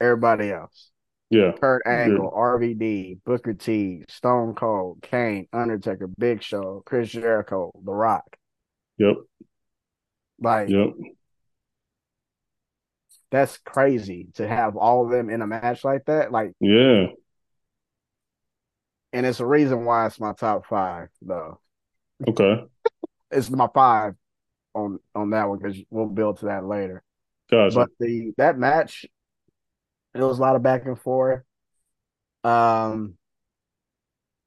everybody 0.00 0.50
else. 0.50 0.90
Yeah. 1.30 1.52
Kurt 1.60 1.82
Angle, 1.86 2.32
yeah. 2.32 2.40
RVD, 2.40 3.18
Booker 3.24 3.54
T, 3.54 4.04
Stone 4.08 4.54
Cold, 4.54 5.02
Kane, 5.02 5.48
Undertaker, 5.52 6.06
Big 6.06 6.42
Show, 6.42 6.82
Chris 6.86 7.10
Jericho, 7.10 7.72
The 7.84 7.92
Rock. 7.92 8.36
Yep. 8.98 9.16
Like, 10.40 10.68
yep. 10.68 10.88
That's 13.30 13.58
crazy 13.58 14.28
to 14.34 14.46
have 14.46 14.76
all 14.76 15.04
of 15.04 15.10
them 15.10 15.30
in 15.30 15.42
a 15.42 15.46
match 15.46 15.84
like 15.84 16.04
that. 16.06 16.30
Like, 16.32 16.52
yeah. 16.60 17.06
And 19.12 19.26
it's 19.26 19.40
a 19.40 19.46
reason 19.46 19.84
why 19.84 20.06
it's 20.06 20.20
my 20.20 20.32
top 20.32 20.66
five, 20.66 21.08
though. 21.22 21.60
Okay. 22.26 22.64
it's 23.30 23.50
my 23.50 23.68
five 23.74 24.14
on 24.74 25.00
on 25.14 25.30
that 25.30 25.48
one 25.48 25.58
because 25.58 25.78
we'll 25.90 26.06
build 26.06 26.38
to 26.38 26.46
that 26.46 26.64
later. 26.66 27.02
Gotcha. 27.50 27.74
But 27.74 27.88
the 27.98 28.32
that 28.36 28.58
match, 28.58 29.06
it 30.14 30.20
was 30.20 30.38
a 30.38 30.42
lot 30.42 30.56
of 30.56 30.62
back 30.62 30.84
and 30.86 30.98
forth. 30.98 31.42
Um, 32.44 33.14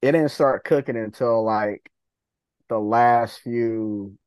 it 0.02 0.14
didn't 0.14 0.30
start 0.30 0.64
cooking 0.64 0.96
until 0.96 1.44
like 1.44 1.90
the 2.70 2.80
last 2.80 3.40
few 3.42 4.18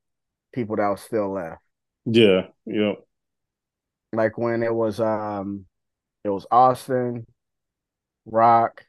people 0.53 0.77
that 0.77 0.89
was 0.89 1.01
still 1.01 1.33
left. 1.33 1.63
Yeah. 2.05 2.49
Yep. 2.67 3.05
Like 4.13 4.37
when 4.37 4.63
it 4.63 4.75
was 4.75 5.01
um, 5.01 5.65
it 6.25 6.29
was 6.29 6.47
Austin, 6.51 7.27
Rock, 8.27 8.85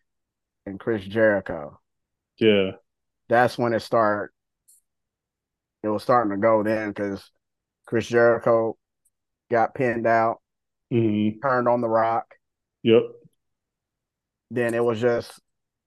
and 0.65 0.79
Chris 0.79 1.03
Jericho. 1.03 1.79
Yeah. 2.39 2.71
That's 3.29 3.57
when 3.57 3.73
it 3.73 3.79
started 3.81 4.29
it 5.83 5.89
was 5.89 6.03
starting 6.03 6.31
to 6.31 6.37
go 6.37 6.63
then 6.63 6.89
because 6.89 7.29
Chris 7.85 8.07
Jericho 8.07 8.77
got 9.51 9.75
pinned 9.75 10.07
out, 10.07 10.39
mm-hmm. 10.91 11.39
turned 11.39 11.67
on 11.67 11.81
the 11.81 11.89
Rock. 11.89 12.25
Yep. 12.83 13.03
Then 14.51 14.73
it 14.73 14.83
was 14.83 15.01
just 15.01 15.31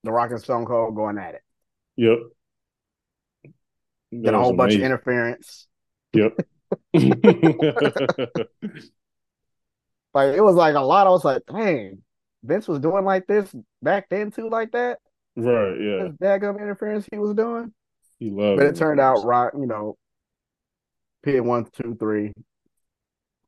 the 0.05 0.13
Rock 0.13 0.31
and 0.31 0.41
Stone 0.41 0.67
Cold 0.67 0.95
going 0.95 1.19
at 1.19 1.35
it. 1.35 1.43
Yep. 1.97 2.19
Then 4.13 4.35
a 4.35 4.39
whole 4.39 4.51
amazing. 4.51 4.57
bunch 4.57 4.75
of 4.75 4.81
interference. 4.83 5.67
Yep. 6.13 6.37
like 10.17 10.35
it 10.35 10.41
was 10.41 10.57
like 10.57 10.75
a 10.75 10.81
lot. 10.81 11.07
I 11.07 11.11
was 11.11 11.27
like, 11.27 11.43
dang, 11.47 12.03
Vince 12.43 12.67
was 12.67 12.81
doing 12.81 13.05
like 13.05 13.27
this 13.27 13.55
back 13.83 14.09
then 14.09 14.31
too, 14.31 14.49
like 14.49 14.73
that. 14.73 14.99
Right. 15.37 15.79
Yeah. 15.79 16.05
This 16.05 16.13
daggum 16.23 16.59
interference 16.59 17.07
he 17.13 17.19
was 17.19 17.35
doing. 17.35 17.75
He 18.19 18.31
loved 18.31 18.57
But 18.57 18.67
it 18.67 18.77
turned 18.77 18.99
out 18.99 19.27
right, 19.27 19.53
you 19.53 19.67
know, 19.67 19.99
P 21.23 21.39
one, 21.41 21.67
two, 21.67 21.97
three, 22.01 22.33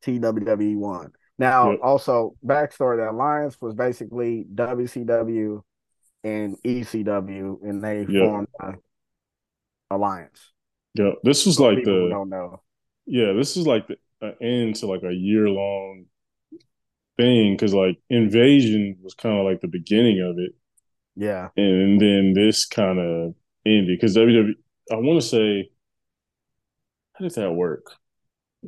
TWW 0.04 0.76
one. 0.76 1.12
Now, 1.38 1.70
yep. 1.70 1.80
also 1.82 2.34
backstory: 2.44 2.98
the 2.98 3.10
alliance 3.10 3.56
was 3.62 3.72
basically 3.74 4.44
WCW 4.54 5.62
and 6.22 6.56
ECW, 6.62 7.62
and 7.62 7.82
they 7.82 8.00
yep. 8.00 8.08
formed 8.10 8.48
an 8.60 8.76
alliance. 9.90 10.52
Yeah, 10.92 11.12
this 11.22 11.46
was 11.46 11.58
like 11.58 11.82
the 11.84 12.08
don't 12.10 12.28
know. 12.28 12.60
Yeah, 13.06 13.32
this 13.32 13.56
is 13.56 13.66
like 13.66 13.86
the 13.88 13.96
uh, 14.20 14.32
end 14.42 14.74
to 14.76 14.86
like 14.86 15.04
a 15.04 15.14
year 15.14 15.48
long 15.48 16.04
thing 17.18 17.54
because 17.54 17.74
like 17.74 17.98
Invasion 18.08 18.96
was 19.02 19.14
kind 19.14 19.38
of 19.38 19.44
like 19.44 19.60
the 19.60 19.68
beginning 19.68 20.20
of 20.20 20.38
it. 20.38 20.52
Yeah, 21.16 21.48
and 21.56 22.00
then 22.00 22.32
this 22.32 22.64
kind 22.64 22.98
of 22.98 23.34
ended 23.66 23.98
because 23.98 24.16
WWE. 24.16 24.52
I 24.90 24.94
want 24.94 25.20
to 25.20 25.28
say, 25.28 25.70
how 27.14 27.24
did 27.24 27.34
that 27.34 27.52
work? 27.52 27.92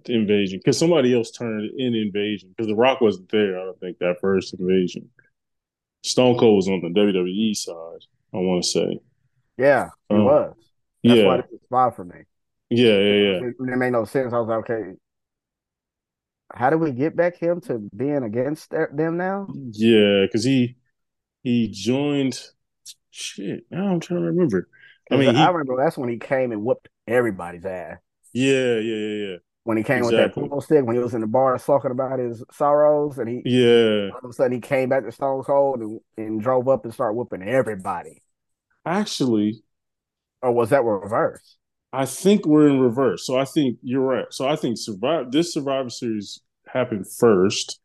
The 0.04 0.14
invasion 0.14 0.60
because 0.62 0.78
somebody 0.78 1.14
else 1.14 1.30
turned 1.30 1.70
in 1.76 1.94
invasion 1.94 2.50
because 2.50 2.68
The 2.68 2.76
Rock 2.76 3.00
wasn't 3.00 3.30
there. 3.30 3.58
I 3.58 3.64
don't 3.64 3.80
think 3.80 3.98
that 3.98 4.18
first 4.20 4.54
invasion. 4.54 5.08
Stone 6.02 6.38
Cold 6.38 6.56
was 6.56 6.68
on 6.68 6.80
the 6.80 6.88
WWE 6.88 7.56
side. 7.56 8.06
I 8.32 8.36
want 8.36 8.62
to 8.62 8.68
say. 8.68 8.98
Yeah, 9.56 9.88
he 10.08 10.14
um, 10.14 10.24
was. 10.24 10.54
That's 11.02 11.16
yeah. 11.16 11.26
why 11.26 11.38
it 11.38 11.46
was 11.50 11.60
spot 11.62 11.96
for 11.96 12.04
me. 12.04 12.24
Yeah, 12.70 12.98
yeah, 12.98 13.14
yeah. 13.14 13.48
It, 13.48 13.54
it 13.58 13.76
made 13.76 13.90
no 13.90 14.04
sense. 14.04 14.32
I 14.32 14.38
was 14.38 14.48
like, 14.48 14.70
okay, 14.70 14.92
how 16.54 16.70
do 16.70 16.78
we 16.78 16.92
get 16.92 17.16
back 17.16 17.36
him 17.36 17.60
to 17.62 17.78
being 17.94 18.22
against 18.22 18.70
them 18.70 19.16
now? 19.16 19.48
Yeah, 19.72 20.22
because 20.22 20.44
he 20.44 20.76
he 21.42 21.68
joined. 21.68 22.40
Shit, 23.10 23.64
now 23.70 23.88
I'm 23.88 24.00
trying 24.00 24.20
to 24.20 24.26
remember. 24.26 24.68
I 25.10 25.16
mean, 25.16 25.34
I 25.34 25.48
remember 25.48 25.76
that's 25.76 25.98
when 25.98 26.08
he 26.08 26.18
came 26.18 26.52
and 26.52 26.62
whooped 26.62 26.88
everybody's 27.06 27.64
ass. 27.64 27.98
Yeah, 28.32 28.76
yeah, 28.76 28.96
yeah, 28.96 29.26
yeah. 29.26 29.36
When 29.64 29.76
he 29.76 29.82
came 29.82 29.98
exactly. 29.98 30.22
with 30.22 30.34
that 30.34 30.48
pool 30.48 30.60
stick, 30.60 30.84
when 30.84 30.96
he 30.96 31.02
was 31.02 31.14
in 31.14 31.20
the 31.20 31.26
bar 31.26 31.58
talking 31.58 31.90
about 31.90 32.18
his 32.18 32.42
sorrows, 32.52 33.18
and 33.18 33.28
he 33.28 33.42
yeah, 33.44 34.10
all 34.10 34.20
of 34.22 34.30
a 34.30 34.32
sudden 34.32 34.52
he 34.52 34.60
came 34.60 34.88
back 34.88 35.04
to 35.04 35.12
Stone 35.12 35.42
Cold 35.42 35.80
and, 35.80 36.00
and 36.16 36.40
drove 36.40 36.68
up 36.68 36.84
and 36.84 36.94
started 36.94 37.14
whooping 37.14 37.42
everybody. 37.42 38.22
Actually, 38.86 39.62
or 40.40 40.52
was 40.52 40.70
that 40.70 40.84
reverse? 40.84 41.56
I 41.92 42.06
think 42.06 42.46
we're 42.46 42.68
in 42.68 42.80
reverse. 42.80 43.26
So 43.26 43.38
I 43.38 43.44
think 43.44 43.78
you're 43.82 44.02
right. 44.02 44.26
So 44.30 44.48
I 44.48 44.56
think 44.56 44.78
survive 44.78 45.32
this 45.32 45.52
Survivor 45.52 45.90
Series 45.90 46.40
happened 46.66 47.10
first 47.10 47.80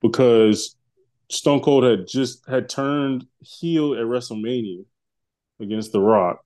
because 0.00 0.76
Stone 1.30 1.60
Cold 1.60 1.84
had 1.84 2.06
just 2.06 2.48
had 2.48 2.68
turned 2.68 3.26
heel 3.40 3.92
at 3.94 4.00
WrestleMania 4.00 4.84
against 5.60 5.92
The 5.92 6.00
Rock. 6.00 6.44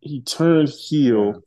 He 0.00 0.20
turned 0.22 0.68
heel. 0.68 1.42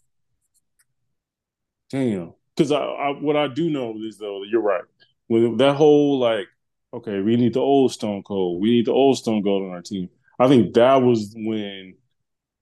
Damn. 1.89 2.33
Because 2.55 2.71
I, 2.71 2.79
I, 2.79 3.09
what 3.11 3.35
I 3.35 3.47
do 3.47 3.69
know 3.69 3.95
is 4.05 4.17
though, 4.17 4.43
you're 4.43 4.61
right. 4.61 4.83
When 5.27 5.57
that 5.57 5.75
whole 5.75 6.19
like, 6.19 6.47
okay, 6.93 7.19
we 7.21 7.35
need 7.35 7.53
the 7.53 7.59
old 7.59 7.91
Stone 7.91 8.23
Cold. 8.23 8.61
We 8.61 8.71
need 8.71 8.85
the 8.85 8.91
old 8.91 9.17
Stone 9.17 9.43
Cold 9.43 9.63
on 9.63 9.71
our 9.71 9.81
team. 9.81 10.09
I 10.39 10.47
think 10.47 10.73
that 10.73 10.95
was 10.95 11.33
when 11.35 11.95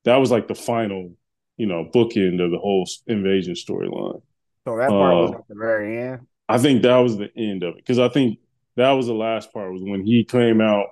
that 0.03 0.18
was 0.18 0.32
like 0.32 0.48
the 0.48 0.56
final 0.56 1.14
you 1.57 1.65
know, 1.65 1.89
bookend 1.93 2.43
of 2.43 2.51
the 2.51 2.59
whole 2.59 2.88
invasion 3.07 3.53
storyline. 3.53 4.21
So 4.65 4.77
that 4.77 4.89
part 4.89 5.13
uh, 5.13 5.17
was 5.17 5.31
at 5.31 5.47
the 5.47 5.55
very 5.55 6.01
end. 6.01 6.27
I 6.49 6.57
think 6.57 6.84
that 6.84 6.97
was 6.97 7.17
the 7.17 7.29
end 7.35 7.63
of 7.63 7.75
it 7.75 7.77
because 7.77 7.99
I 7.99 8.09
think 8.09 8.39
that 8.75 8.91
was 8.91 9.07
the 9.07 9.13
last 9.13 9.51
part 9.51 9.73
was 9.73 9.81
when 9.84 10.05
he 10.05 10.23
came 10.23 10.61
out, 10.61 10.88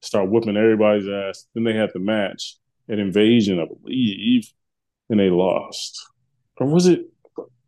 start 0.00 0.30
whipping 0.30 0.56
everybody's 0.56 1.08
ass. 1.08 1.46
Then 1.54 1.64
they 1.64 1.74
had 1.74 1.90
the 1.92 2.00
match 2.00 2.56
at 2.88 2.98
Invasion, 2.98 3.60
I 3.60 3.66
believe, 3.66 4.50
and 5.10 5.18
they 5.18 5.30
lost. 5.30 6.00
Or 6.58 6.66
was 6.66 6.86
it? 6.86 7.06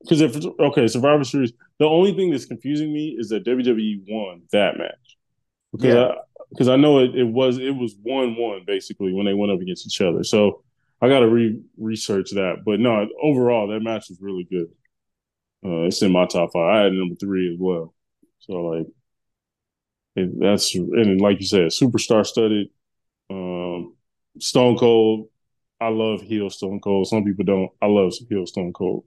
Because 0.01 0.20
if 0.20 0.36
okay, 0.60 0.86
Survivor 0.86 1.24
Series, 1.24 1.52
the 1.78 1.86
only 1.86 2.14
thing 2.14 2.31
that's 2.31 2.47
confusing 2.47 2.93
me 2.93 3.16
is 3.18 3.31
that 3.31 3.44
WWE 3.44 4.05
won 4.09 4.43
that 4.52 4.78
match 4.78 5.16
because 5.73 5.94
yeah. 5.94 6.05
I 6.05 6.14
because 6.51 6.68
I 6.68 6.77
know 6.77 7.01
it, 7.01 7.14
it 7.14 7.24
was 7.24 7.59
it 7.59 7.74
was 7.74 7.97
one 8.02 8.36
one 8.36 8.62
basically 8.66 9.12
when 9.12 9.27
they 9.27 9.35
went 9.35 9.52
up 9.52 9.60
against 9.60 9.86
each 9.86 10.01
other. 10.01 10.23
So 10.23 10.62
I 11.01 11.09
got 11.09 11.20
to 11.20 11.28
re 11.28 11.60
research 11.77 12.31
that. 12.32 12.62
But 12.64 12.81
no, 12.81 13.06
overall, 13.23 13.68
that 13.68 13.81
match 13.81 14.06
was 14.09 14.18
really 14.20 14.44
good. 14.44 14.68
Uh, 15.64 15.86
it's 15.86 16.02
in 16.02 16.12
my 16.12 16.27
top 16.27 16.51
five. 16.52 16.74
I 16.74 16.82
had 16.85 16.93
number 16.93 17.14
three 17.16 17.52
as 17.52 17.59
well. 17.59 17.94
So 18.39 18.52
like, 18.52 18.86
it, 20.14 20.40
that's 20.40 20.74
and 20.74 21.20
like 21.20 21.40
you 21.40 21.47
said, 21.47 21.68
superstar 21.68 22.24
studded. 22.24 22.68
Um, 23.28 23.94
Stone 24.39 24.78
Cold. 24.78 25.28
I 25.81 25.89
love 25.89 26.23
heel 26.23 26.48
Stone 26.48 26.81
Cold. 26.81 27.06
Some 27.09 27.24
people 27.24 27.44
don't. 27.44 27.70
I 27.82 27.86
love 27.86 28.12
heel 28.28 28.47
Stone 28.47 28.73
Cold. 28.73 29.05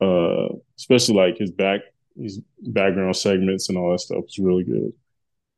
Uh, 0.00 0.48
especially 0.76 1.14
like 1.14 1.38
his 1.38 1.50
back, 1.50 1.80
his 2.16 2.40
background 2.60 3.16
segments 3.16 3.68
and 3.68 3.78
all 3.78 3.92
that 3.92 4.00
stuff 4.00 4.24
is 4.28 4.38
really 4.38 4.64
good. 4.64 4.92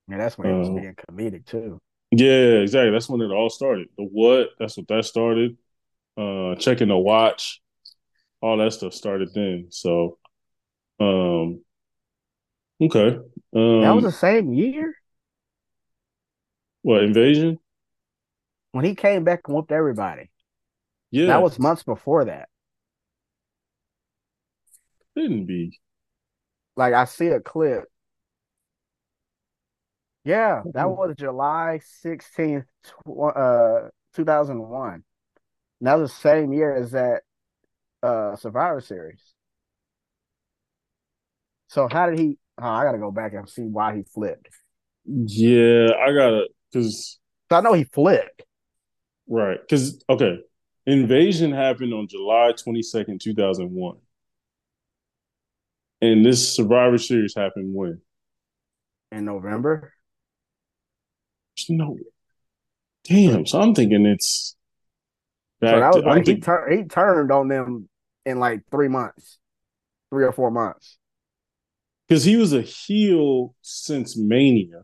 Yeah, 0.09 0.19
that's 0.19 0.39
when 0.39 0.49
he 0.49 0.55
was 0.55 0.69
uh, 0.69 0.73
being 0.73 0.95
comedic 0.95 1.47
too. 1.47 1.81
Yeah, 2.17 2.61
exactly. 2.63 2.93
That's 2.93 3.09
when 3.09 3.21
it 3.21 3.31
all 3.31 3.51
started. 3.51 3.89
The 3.97 4.05
what? 4.05 4.51
That's 4.59 4.77
what 4.77 4.89
that 4.89 5.05
started. 5.05 5.57
Uh, 6.17 6.55
checking 6.55 6.89
the 6.89 6.97
watch, 6.97 7.61
all 8.41 8.57
that 8.57 8.73
stuff 8.73 8.95
started 8.95 9.29
then. 9.35 9.67
So, 9.71 10.17
um, 10.99 11.61
okay. 12.81 13.19
Um, 13.55 13.81
that 13.83 13.95
was 13.95 14.05
the 14.05 14.13
same 14.13 14.55
year. 14.55 14.95
What 16.81 17.05
invasion? 17.05 17.59
When 18.73 18.85
he 18.87 18.95
came 18.95 19.25
back 19.25 19.43
and 19.47 19.55
whooped 19.55 19.73
everybody. 19.73 20.31
Yeah, 21.11 21.27
that 21.27 21.43
was 21.43 21.59
months 21.59 21.83
before 21.83 22.25
that. 22.25 22.49
Didn't 25.15 25.45
be. 25.45 25.79
Like 26.77 26.95
I 26.95 27.05
see 27.05 27.29
a 27.29 27.41
clip 27.41 27.85
yeah, 30.27 30.63
that 30.75 30.91
was 30.91 31.15
July 31.17 31.79
16th, 32.05 32.65
uh, 33.07 33.89
2001. 34.17 35.05
that 35.83 35.95
was 35.95 36.11
the 36.11 36.19
same 36.19 36.53
year 36.53 36.75
as 36.75 36.91
that 36.91 37.23
uh, 38.03 38.35
Survivor 38.35 38.81
Series. 38.81 39.23
So 41.69 41.89
how 41.91 42.11
did 42.11 42.19
he? 42.19 42.39
Oh, 42.61 42.67
I 42.67 42.85
got 42.85 42.93
to 42.93 42.99
go 42.99 43.13
back 43.13 43.35
and 43.35 43.49
see 43.49 43.63
why 43.63 43.95
he 43.95 44.03
flipped. 44.03 44.49
Yeah, 45.05 45.91
I 45.95 46.13
gotta 46.13 46.49
because 46.73 47.21
I 47.49 47.61
know 47.61 47.75
he 47.75 47.85
flipped. 47.85 48.43
Right, 49.29 49.61
because 49.61 50.03
okay, 50.11 50.41
invasion 50.87 51.53
happened 51.53 51.95
on 51.95 52.09
July 52.09 52.53
twenty 52.53 52.83
second, 52.83 53.21
two 53.21 53.35
thousand 53.35 53.71
one, 53.71 53.99
and 56.01 56.27
this 56.27 56.57
Survivor 56.57 56.99
Series 56.99 57.35
happened 57.37 57.73
when? 57.73 58.01
In 59.13 59.25
November 59.25 59.93
no. 61.69 61.99
Damn. 63.05 63.47
So 63.47 63.61
I'm 63.61 63.75
thinking 63.75 64.07
it's. 64.07 64.57
Back 65.61 65.71
so 65.71 65.81
that 65.81 65.95
was 65.95 66.03
to, 66.03 66.09
like 66.09 66.27
he, 66.27 66.37
tur- 66.39 66.71
he 66.71 66.85
turned 66.85 67.33
on 67.33 67.49
them 67.49 67.89
in 68.27 68.39
like 68.39 68.61
three 68.71 68.89
months, 68.89 69.39
three 70.11 70.25
or 70.25 70.33
four 70.33 70.51
months. 70.51 70.99
Because 72.07 72.25
he 72.25 72.37
was 72.37 72.53
a 72.53 72.61
heel 72.61 73.55
since 73.63 74.19
Mania, 74.19 74.83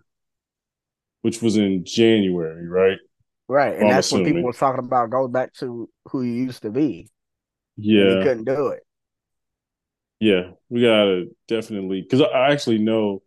which 1.21 1.43
was 1.43 1.57
in 1.57 1.85
January, 1.85 2.67
right? 2.69 2.99
Right, 3.49 3.75
and 3.75 3.85
I'm 3.85 3.91
that's 3.91 4.07
assuming. 4.07 4.25
when 4.25 4.35
people 4.35 4.47
were 4.47 4.53
talking 4.55 4.85
about 4.85 5.11
goes 5.11 5.31
back 5.31 5.53
to 5.55 5.89
who 6.09 6.23
he 6.23 6.33
used 6.33 6.63
to 6.63 6.71
be. 6.71 7.11
Yeah, 7.77 8.19
he 8.19 8.23
couldn't 8.23 8.45
do 8.45 8.69
it. 8.69 8.83
Yeah, 10.21 10.53
we 10.71 10.83
gotta 10.83 11.27
definitely 11.49 12.01
because 12.01 12.23
I 12.23 12.53
actually 12.53 12.79
know 12.79 13.23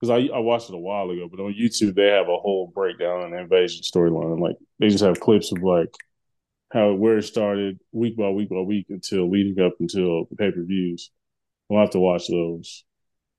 because 0.00 0.10
I, 0.10 0.34
I 0.34 0.38
watched 0.38 0.70
it 0.70 0.74
a 0.74 0.78
while 0.78 1.10
ago, 1.10 1.28
but 1.30 1.42
on 1.42 1.54
YouTube 1.54 1.94
they 1.94 2.06
have 2.06 2.28
a 2.28 2.36
whole 2.36 2.72
breakdown 2.74 3.22
on 3.22 3.30
the 3.32 3.38
invasion 3.38 3.82
storyline. 3.82 4.40
Like 4.40 4.56
they 4.78 4.88
just 4.88 5.04
have 5.04 5.20
clips 5.20 5.52
of 5.52 5.62
like 5.62 5.94
how 6.72 6.92
where 6.94 7.18
it 7.18 7.22
started 7.22 7.78
week 7.92 8.16
by 8.16 8.30
week 8.30 8.48
by 8.48 8.60
week 8.60 8.86
until 8.88 9.28
leading 9.28 9.62
up 9.64 9.74
until 9.80 10.24
the 10.30 10.36
pay 10.36 10.50
per 10.50 10.62
views. 10.64 11.10
We'll 11.68 11.80
have 11.80 11.90
to 11.90 12.00
watch 12.00 12.28
those. 12.28 12.84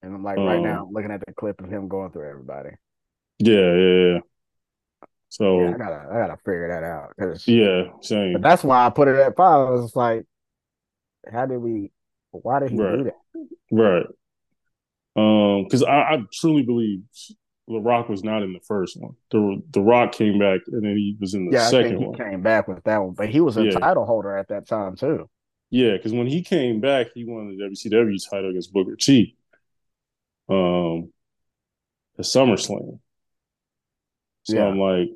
And 0.04 0.14
I'm 0.14 0.24
like 0.24 0.38
right 0.38 0.58
um, 0.58 0.64
now, 0.64 0.86
I'm 0.86 0.94
looking 0.94 1.12
at 1.12 1.24
the 1.26 1.34
clip 1.34 1.62
of 1.62 1.70
him 1.70 1.88
going 1.88 2.12
through 2.12 2.30
everybody. 2.30 2.72
Yeah, 3.40 3.74
yeah, 3.74 4.14
yeah. 4.14 4.20
So 5.30 5.62
yeah, 5.62 5.70
I 5.70 5.78
gotta, 5.78 6.08
I 6.12 6.14
gotta 6.14 6.38
figure 6.38 6.68
that 6.68 6.84
out. 6.84 7.14
Cause, 7.20 7.48
yeah, 7.48 7.84
same. 8.02 8.34
But 8.34 8.42
that's 8.42 8.64
why 8.64 8.86
I 8.86 8.90
put 8.90 9.08
it 9.08 9.16
at 9.16 9.36
five. 9.36 9.68
I 9.68 9.72
was 9.72 9.96
like, 9.96 10.26
how 11.32 11.46
did 11.46 11.58
we? 11.58 11.92
Why 12.32 12.60
did 12.60 12.72
he 12.72 12.78
right. 12.78 12.98
do 12.98 13.04
that? 13.06 13.16
Right. 13.72 14.06
Um, 15.16 15.64
because 15.64 15.84
I, 15.84 16.14
I, 16.14 16.18
truly 16.34 16.64
believe 16.64 17.02
The 17.68 17.80
Rock 17.80 18.08
was 18.08 18.24
not 18.24 18.44
in 18.44 18.54
the 18.54 18.62
first 18.62 19.00
one. 19.00 19.14
The 19.30 19.62
The 19.72 19.82
Rock 19.82 20.14
came 20.14 20.40
back 20.40 20.62
and 20.68 20.84
then 20.84 20.96
he 20.96 21.18
was 21.20 21.34
in 21.34 21.46
the 21.46 21.52
yeah, 21.52 21.68
second 21.68 22.00
he 22.00 22.06
one. 22.06 22.18
Came 22.18 22.42
back 22.42 22.68
with 22.68 22.84
that 22.86 22.98
one, 23.00 23.14
but 23.14 23.30
he 23.30 23.42
was 23.42 23.58
a 23.58 23.66
yeah. 23.66 23.72
title 23.72 24.06
holder 24.06 24.38
at 24.38 24.48
that 24.48 24.68
time 24.68 24.96
too. 24.96 25.30
Yeah, 25.70 25.94
because 25.94 26.14
when 26.14 26.28
he 26.28 26.44
came 26.44 26.82
back, 26.82 27.08
he 27.14 27.26
won 27.26 27.48
the 27.48 27.64
WCW 27.64 28.30
title 28.30 28.50
against 28.50 28.74
Booker 28.74 28.96
T. 28.96 29.36
Um, 30.50 31.12
the 32.18 32.24
SummerSlam. 32.24 33.00
So 34.44 34.56
yeah. 34.56 34.66
I'm 34.66 34.80
like, 34.80 35.10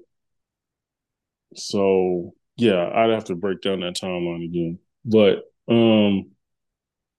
so 1.55 2.34
yeah, 2.57 2.89
I'd 2.93 3.09
have 3.09 3.26
to 3.26 3.35
break 3.35 3.61
down 3.61 3.81
that 3.81 3.95
timeline 3.95 4.45
again. 4.45 4.80
But 5.03 5.43
um, 5.67 6.31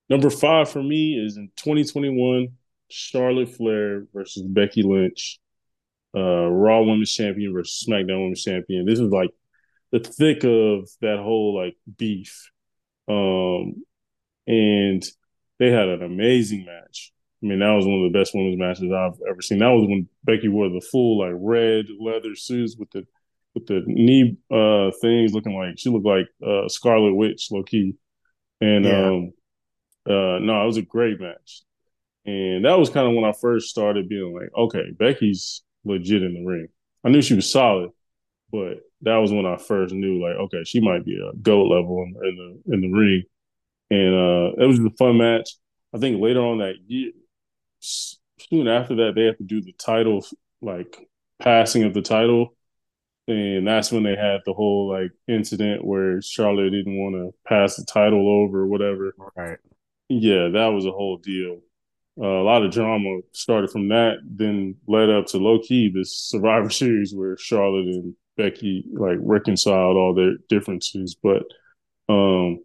number 0.08 0.30
five 0.30 0.70
for 0.70 0.82
me 0.82 1.14
is 1.22 1.36
in 1.36 1.50
2021. 1.56 2.48
Charlotte 2.88 3.50
Flair 3.50 4.06
versus 4.14 4.42
Becky 4.42 4.82
Lynch, 4.82 5.38
uh, 6.16 6.46
Raw 6.46 6.82
Women's 6.82 7.12
Champion 7.12 7.52
versus 7.52 7.84
SmackDown 7.88 8.20
Women's 8.22 8.44
Champion. 8.44 8.86
This 8.86 9.00
is 9.00 9.10
like 9.10 9.30
the 9.92 10.00
thick 10.00 10.44
of 10.44 10.88
that 11.00 11.18
whole 11.18 11.56
like 11.56 11.76
beef. 11.98 12.50
Um, 13.08 13.84
and 14.46 15.02
they 15.58 15.70
had 15.70 15.88
an 15.88 16.02
amazing 16.02 16.64
match. 16.64 17.12
I 17.42 17.46
mean, 17.46 17.58
that 17.60 17.72
was 17.72 17.86
one 17.86 18.02
of 18.02 18.12
the 18.12 18.18
best 18.18 18.34
women's 18.34 18.58
matches 18.58 18.90
I've 18.92 19.20
ever 19.28 19.42
seen. 19.42 19.58
That 19.58 19.68
was 19.68 19.86
when 19.88 20.08
Becky 20.24 20.48
wore 20.48 20.68
the 20.68 20.80
full 20.80 21.18
like 21.18 21.34
red 21.34 21.86
leather 22.00 22.34
suits 22.34 22.76
with 22.76 22.90
the 22.90 23.04
with 23.54 23.66
the 23.66 23.82
knee 23.86 24.36
uh 24.50 24.90
things 25.00 25.32
looking 25.32 25.54
like 25.54 25.78
she 25.78 25.88
looked 25.88 26.06
like 26.06 26.26
uh 26.46 26.68
Scarlet 26.68 27.14
Witch, 27.14 27.48
low 27.50 27.62
key. 27.62 27.94
And 28.60 28.84
yeah. 28.84 29.06
um 29.06 29.32
uh 30.06 30.38
no, 30.40 30.62
it 30.62 30.66
was 30.66 30.76
a 30.76 30.82
great 30.82 31.20
match. 31.20 31.62
And 32.26 32.64
that 32.64 32.78
was 32.78 32.90
kind 32.90 33.06
of 33.08 33.14
when 33.14 33.24
I 33.24 33.32
first 33.32 33.68
started 33.70 34.08
being 34.08 34.34
like, 34.34 34.50
okay, 34.56 34.90
Becky's 34.98 35.62
legit 35.84 36.22
in 36.22 36.34
the 36.34 36.44
ring. 36.44 36.68
I 37.04 37.08
knew 37.10 37.22
she 37.22 37.34
was 37.34 37.50
solid, 37.50 37.90
but 38.52 38.80
that 39.02 39.16
was 39.18 39.32
when 39.32 39.46
I 39.46 39.56
first 39.56 39.94
knew 39.94 40.22
like, 40.22 40.36
okay, 40.36 40.64
she 40.64 40.80
might 40.80 41.04
be 41.04 41.18
a 41.18 41.36
goat 41.38 41.68
level 41.68 42.02
in, 42.04 42.16
in 42.28 42.36
the 42.36 42.74
in 42.74 42.80
the 42.82 42.88
ring. 42.90 43.24
And 43.90 44.14
uh 44.14 44.62
it 44.64 44.66
was 44.66 44.80
a 44.80 44.90
fun 44.98 45.18
match. 45.18 45.50
I 45.94 45.98
think 45.98 46.20
later 46.20 46.40
on 46.40 46.58
that 46.58 46.76
year, 46.86 47.12
soon 47.80 48.68
after 48.68 48.96
that, 48.96 49.12
they 49.14 49.24
have 49.24 49.38
to 49.38 49.44
do 49.44 49.60
the 49.62 49.72
title, 49.72 50.24
like 50.60 51.08
passing 51.40 51.84
of 51.84 51.94
the 51.94 52.02
title. 52.02 52.54
And 53.28 53.66
that's 53.66 53.92
when 53.92 54.04
they 54.04 54.16
had 54.16 54.42
the 54.46 54.54
whole 54.54 54.90
like 54.90 55.12
incident 55.28 55.84
where 55.84 56.22
Charlotte 56.22 56.70
didn't 56.70 56.98
want 56.98 57.16
to 57.16 57.34
pass 57.48 57.76
the 57.76 57.84
title 57.84 58.28
over 58.28 58.62
or 58.62 58.66
whatever. 58.66 59.14
Right. 59.36 59.58
Yeah, 60.08 60.48
that 60.50 60.68
was 60.68 60.86
a 60.86 60.92
whole 60.92 61.16
deal. 61.18 61.60
Uh, 62.18 62.26
a 62.26 62.44
lot 62.44 62.64
of 62.64 62.72
drama 62.72 63.20
started 63.32 63.70
from 63.70 63.88
that, 63.88 64.16
then 64.24 64.76
led 64.86 65.10
up 65.10 65.26
to 65.26 65.38
low 65.38 65.58
key 65.58 65.90
this 65.92 66.16
Survivor 66.16 66.70
Series 66.70 67.14
where 67.14 67.36
Charlotte 67.36 67.86
and 67.86 68.14
Becky 68.36 68.84
like 68.92 69.18
reconciled 69.20 69.96
all 69.96 70.14
their 70.14 70.36
differences. 70.48 71.14
But 71.14 71.42
um, 72.08 72.64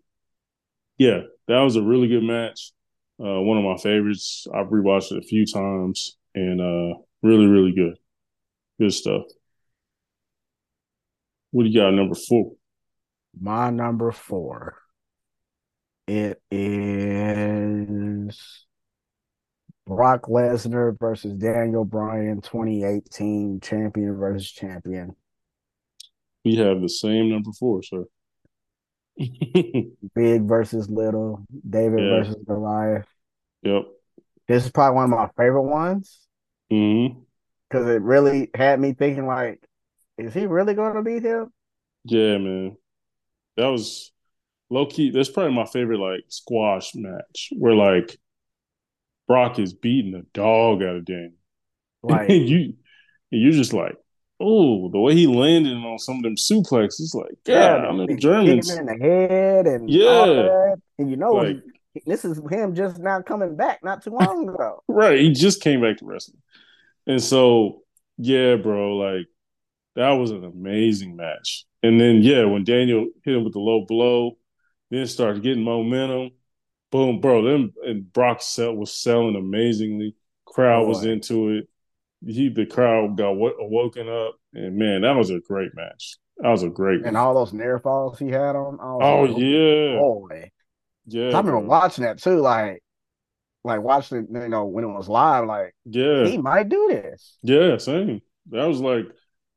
yeah, 0.98 1.22
that 1.48 1.60
was 1.60 1.76
a 1.76 1.82
really 1.82 2.08
good 2.08 2.24
match. 2.24 2.72
Uh, 3.20 3.42
one 3.42 3.58
of 3.58 3.64
my 3.64 3.78
favorites. 3.78 4.48
I've 4.54 4.68
rewatched 4.68 5.12
it 5.12 5.20
a 5.20 5.28
few 5.28 5.46
times 5.46 6.18
and 6.34 6.62
uh, 6.62 6.98
really, 7.22 7.46
really 7.46 7.74
good. 7.74 7.98
Good 8.80 8.94
stuff. 8.94 9.24
What 11.52 11.64
do 11.64 11.70
you 11.70 11.80
got 11.80 11.92
number 11.92 12.16
four? 12.16 12.54
My 13.40 13.70
number 13.70 14.12
four. 14.12 14.78
It 16.08 16.42
is 16.50 18.66
Brock 19.88 20.24
Lesnar 20.24 20.98
versus 21.00 21.34
Daniel 21.34 21.86
Bryan 21.86 22.42
2018 22.42 23.60
champion 23.62 24.16
versus 24.16 24.50
champion. 24.50 25.16
We 26.46 26.56
have 26.56 26.82
the 26.82 26.90
same 26.90 27.30
number 27.30 27.52
four, 27.52 27.84
sir. 27.84 28.06
Big 29.18 30.44
versus 30.44 30.90
little, 30.90 31.46
David 31.68 32.00
yeah. 32.00 32.10
versus 32.10 32.38
Goliath. 32.46 33.08
Yep. 33.64 33.84
This 34.48 34.66
is 34.66 34.72
probably 34.72 34.96
one 34.96 35.14
of 35.14 35.20
my 35.20 35.30
favorite 35.38 35.64
ones. 35.64 36.20
Mm-hmm. 36.72 37.20
Cause 37.70 37.88
it 37.88 38.02
really 38.02 38.50
had 38.54 38.80
me 38.80 38.94
thinking 38.94 39.26
like, 39.26 39.66
is 40.18 40.34
he 40.34 40.46
really 40.46 40.74
gonna 40.74 41.02
beat 41.02 41.24
him? 41.24 41.52
Yeah, 42.04 42.38
man. 42.38 42.76
That 43.58 43.68
was 43.68 44.12
low 44.70 44.86
key. 44.86 45.12
That's 45.12 45.30
probably 45.30 45.54
my 45.54 45.66
favorite 45.66 46.00
like 46.00 46.26
squash 46.28 46.92
match 46.96 47.50
where 47.58 47.76
like 47.76 48.18
Brock 49.28 49.60
is 49.60 49.74
beating 49.74 50.12
the 50.12 50.26
dog 50.34 50.82
out 50.84 50.96
of 50.98 51.06
Daniel. 51.06 51.34
Like 52.04 52.32
you 52.32 52.74
you're 53.30 53.52
just 53.52 53.74
like, 53.74 53.96
oh, 54.40 54.90
the 54.90 55.00
way 55.00 55.14
he 55.14 55.28
landed 55.28 55.74
on 55.74 56.00
some 56.00 56.18
of 56.18 56.24
them 56.24 56.36
suplexes, 56.36 57.14
like, 57.14 57.36
yeah, 57.46 57.76
I 57.76 57.92
mean, 57.92 58.20
Germans 58.20 58.72
in 58.72 58.88
the 58.88 58.98
head 58.98 59.68
and 59.68 59.90
yeah, 59.90 60.74
and 60.98 61.10
you 61.12 61.16
know, 61.16 61.34
like, 61.34 61.58
this 62.06 62.26
is 62.26 62.42
him 62.50 62.74
just 62.74 62.98
now 63.00 63.22
coming 63.22 63.56
back 63.56 63.84
not 63.84 64.04
too 64.04 64.10
long 64.12 64.50
ago. 64.54 64.84
right, 64.88 65.20
he 65.20 65.32
just 65.32 65.62
came 65.62 65.82
back 65.82 65.98
to 65.98 66.06
wrestling, 66.06 66.42
and 67.06 67.22
so 67.22 67.84
yeah, 68.18 68.56
bro, 68.56 68.98
like 68.98 69.28
that 69.96 70.12
was 70.12 70.32
an 70.32 70.44
amazing 70.44 71.16
match. 71.16 71.66
And 71.84 72.00
then 72.00 72.22
yeah, 72.22 72.46
when 72.46 72.64
Daniel 72.64 73.08
hit 73.24 73.36
him 73.36 73.44
with 73.44 73.54
the 73.54 73.60
low 73.60 73.86
blow, 73.86 74.38
then 74.90 75.06
started 75.08 75.44
getting 75.44 75.64
momentum. 75.64 76.32
Boom, 76.92 77.22
bro. 77.22 77.44
Them 77.44 77.74
and 77.84 78.12
Brock 78.12 78.42
sell, 78.42 78.76
was 78.76 78.94
selling 78.94 79.36
amazingly. 79.36 80.16
Crowd 80.46 80.84
oh, 80.84 80.88
was 80.88 81.06
into 81.06 81.50
it 81.50 81.68
he 82.26 82.50
the 82.50 82.66
crowd 82.66 83.18
got 83.18 83.34
w- 83.34 83.56
woken 83.60 84.08
up, 84.08 84.36
and 84.54 84.78
man, 84.78 85.02
that 85.02 85.16
was 85.16 85.30
a 85.30 85.40
great 85.40 85.72
match. 85.76 86.18
That 86.38 86.50
was 86.50 86.64
a 86.64 86.70
great 86.70 87.06
and 87.06 87.18
all 87.18 87.34
those 87.34 87.54
near 87.54 87.80
falls 87.80 88.20
he 88.20 88.30
had 88.30 88.56
on. 88.56 88.78
Oh 88.82 89.24
like, 89.24 89.38
yeah, 89.38 89.98
boy, 89.98 90.52
yeah. 91.06 91.36
I 91.36 91.40
remember 91.40 91.60
watching 91.60 92.04
that 92.04 92.20
too, 92.20 92.40
like 92.40 92.84
like 93.64 93.82
watching 93.82 94.28
you 94.32 94.50
know, 94.50 94.66
when 94.66 94.84
it 94.84 94.88
was 94.88 95.10
live, 95.10 95.46
like 95.46 95.76
yeah, 95.86 96.26
he 96.26 96.38
might 96.38 96.70
do 96.70 96.88
this. 96.90 97.38
Yeah, 97.44 97.78
same. 97.78 98.22
That 98.50 98.66
was 98.66 98.80
like 98.80 99.06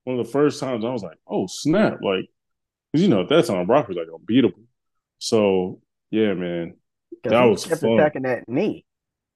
one 0.04 0.18
of 0.18 0.26
the 0.26 0.32
first 0.32 0.60
times 0.60 0.84
I 0.84 0.90
was 0.90 1.02
like, 1.02 1.18
oh 1.26 1.46
snap, 1.46 1.98
like 2.02 2.26
because 2.92 3.02
you 3.02 3.08
know 3.08 3.22
at 3.22 3.28
that 3.28 3.46
time 3.46 3.66
Brock 3.66 3.88
was 3.88 3.96
like 3.96 4.08
unbeatable. 4.12 4.64
So 5.18 5.80
yeah, 6.10 6.34
man, 6.34 6.76
that 7.22 7.44
was 7.44 7.64
kept 7.64 7.80
fun. 7.80 7.98
attacking 7.98 8.22
that 8.22 8.48
knee. 8.48 8.84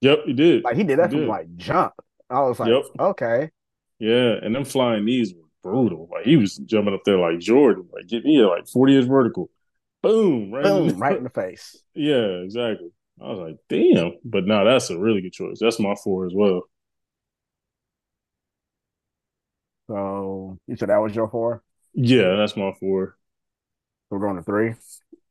Yep, 0.00 0.18
he 0.26 0.32
did. 0.32 0.64
Like 0.64 0.76
he 0.76 0.84
did 0.84 0.98
that 0.98 1.10
he 1.10 1.16
from 1.16 1.20
did. 1.20 1.28
like 1.28 1.56
jump. 1.56 1.94
I 2.30 2.40
was 2.40 2.60
like, 2.60 2.70
yep. 2.70 2.84
okay. 2.98 3.50
Yeah, 3.98 4.34
and 4.42 4.54
them 4.54 4.64
flying 4.64 5.04
knees 5.04 5.34
were 5.34 5.48
brutal. 5.62 6.08
Like 6.12 6.24
he 6.24 6.36
was 6.36 6.56
jumping 6.56 6.94
up 6.94 7.00
there 7.04 7.18
like 7.18 7.40
Jordan, 7.40 7.88
like 7.92 8.06
get 8.06 8.24
me 8.24 8.42
like 8.42 8.68
40 8.68 8.92
years 8.92 9.06
vertical. 9.06 9.50
Boom, 10.02 10.52
right 10.52 10.64
Boom, 10.64 10.88
in 10.88 10.98
right 10.98 11.16
in 11.16 11.24
the 11.24 11.30
face. 11.30 11.76
Yeah, 11.94 12.42
exactly. 12.44 12.90
I 13.20 13.28
was 13.30 13.38
like, 13.38 13.56
damn. 13.68 14.12
But 14.24 14.46
now 14.46 14.64
that's 14.64 14.90
a 14.90 14.98
really 14.98 15.20
good 15.20 15.32
choice. 15.32 15.58
That's 15.60 15.80
my 15.80 15.94
four 16.02 16.26
as 16.26 16.32
well. 16.34 16.62
So 19.88 20.58
you 20.66 20.76
said 20.76 20.90
that 20.90 20.98
was 20.98 21.14
your 21.14 21.28
four? 21.28 21.62
Yeah, 21.94 22.36
that's 22.36 22.56
my 22.56 22.72
four. 22.78 23.16
We're 24.10 24.20
going 24.20 24.36
to 24.36 24.42
three? 24.42 24.74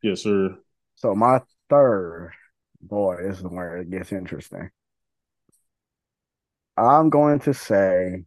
Yes, 0.02 0.24
sir. 0.24 0.57
So 0.95 1.15
my 1.15 1.41
third, 1.69 2.34
boy, 2.81 3.18
this 3.22 3.39
is 3.39 3.44
where 3.44 3.77
it 3.77 3.89
gets 3.89 4.11
interesting. 4.11 4.69
I'm 6.77 7.10
going 7.10 7.39
to 7.41 7.53
say 7.53 8.23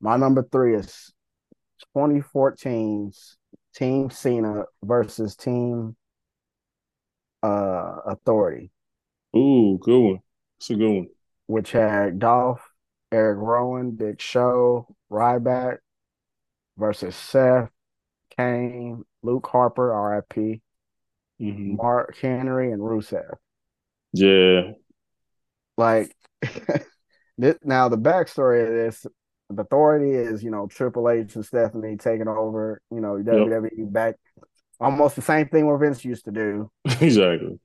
my 0.00 0.16
number 0.16 0.46
three 0.50 0.74
is 0.74 1.12
2014's 1.96 3.36
Team 3.74 4.10
Cena 4.10 4.64
versus 4.82 5.36
Team 5.36 5.96
uh, 7.42 8.00
Authority. 8.06 8.70
Ooh, 9.36 9.78
good 9.80 9.98
one. 9.98 10.20
It's 10.58 10.70
a 10.70 10.74
good 10.74 10.90
one. 10.90 11.08
Which 11.46 11.72
had 11.72 12.18
Dolph, 12.18 12.62
Eric 13.12 13.38
Rowan, 13.38 13.92
Big 13.92 14.20
Show, 14.20 14.94
Ryback 15.10 15.78
versus 16.76 17.14
Seth, 17.14 17.70
Kane, 18.36 19.04
Luke 19.22 19.46
Harper, 19.46 19.92
RIP, 19.92 20.60
mm-hmm. 21.40 21.76
Mark 21.76 22.16
Henry, 22.16 22.72
and 22.72 22.80
Rusev. 22.80 23.34
Yeah. 24.12 24.72
Like 25.76 26.14
This, 27.36 27.56
now 27.64 27.88
the 27.88 27.98
backstory 27.98 28.66
of 28.66 28.72
this, 28.72 29.06
the 29.50 29.62
authority 29.62 30.12
is 30.12 30.42
you 30.42 30.50
know 30.50 30.66
Triple 30.66 31.08
H 31.08 31.34
and 31.34 31.44
Stephanie 31.44 31.96
taking 31.96 32.28
over. 32.28 32.80
You 32.90 33.00
know 33.00 33.16
yep. 33.16 33.26
WWE 33.26 33.92
back, 33.92 34.14
almost 34.80 35.16
the 35.16 35.22
same 35.22 35.48
thing 35.48 35.66
where 35.66 35.76
Vince 35.76 36.04
used 36.04 36.26
to 36.26 36.30
do. 36.30 36.70
exactly. 37.00 37.58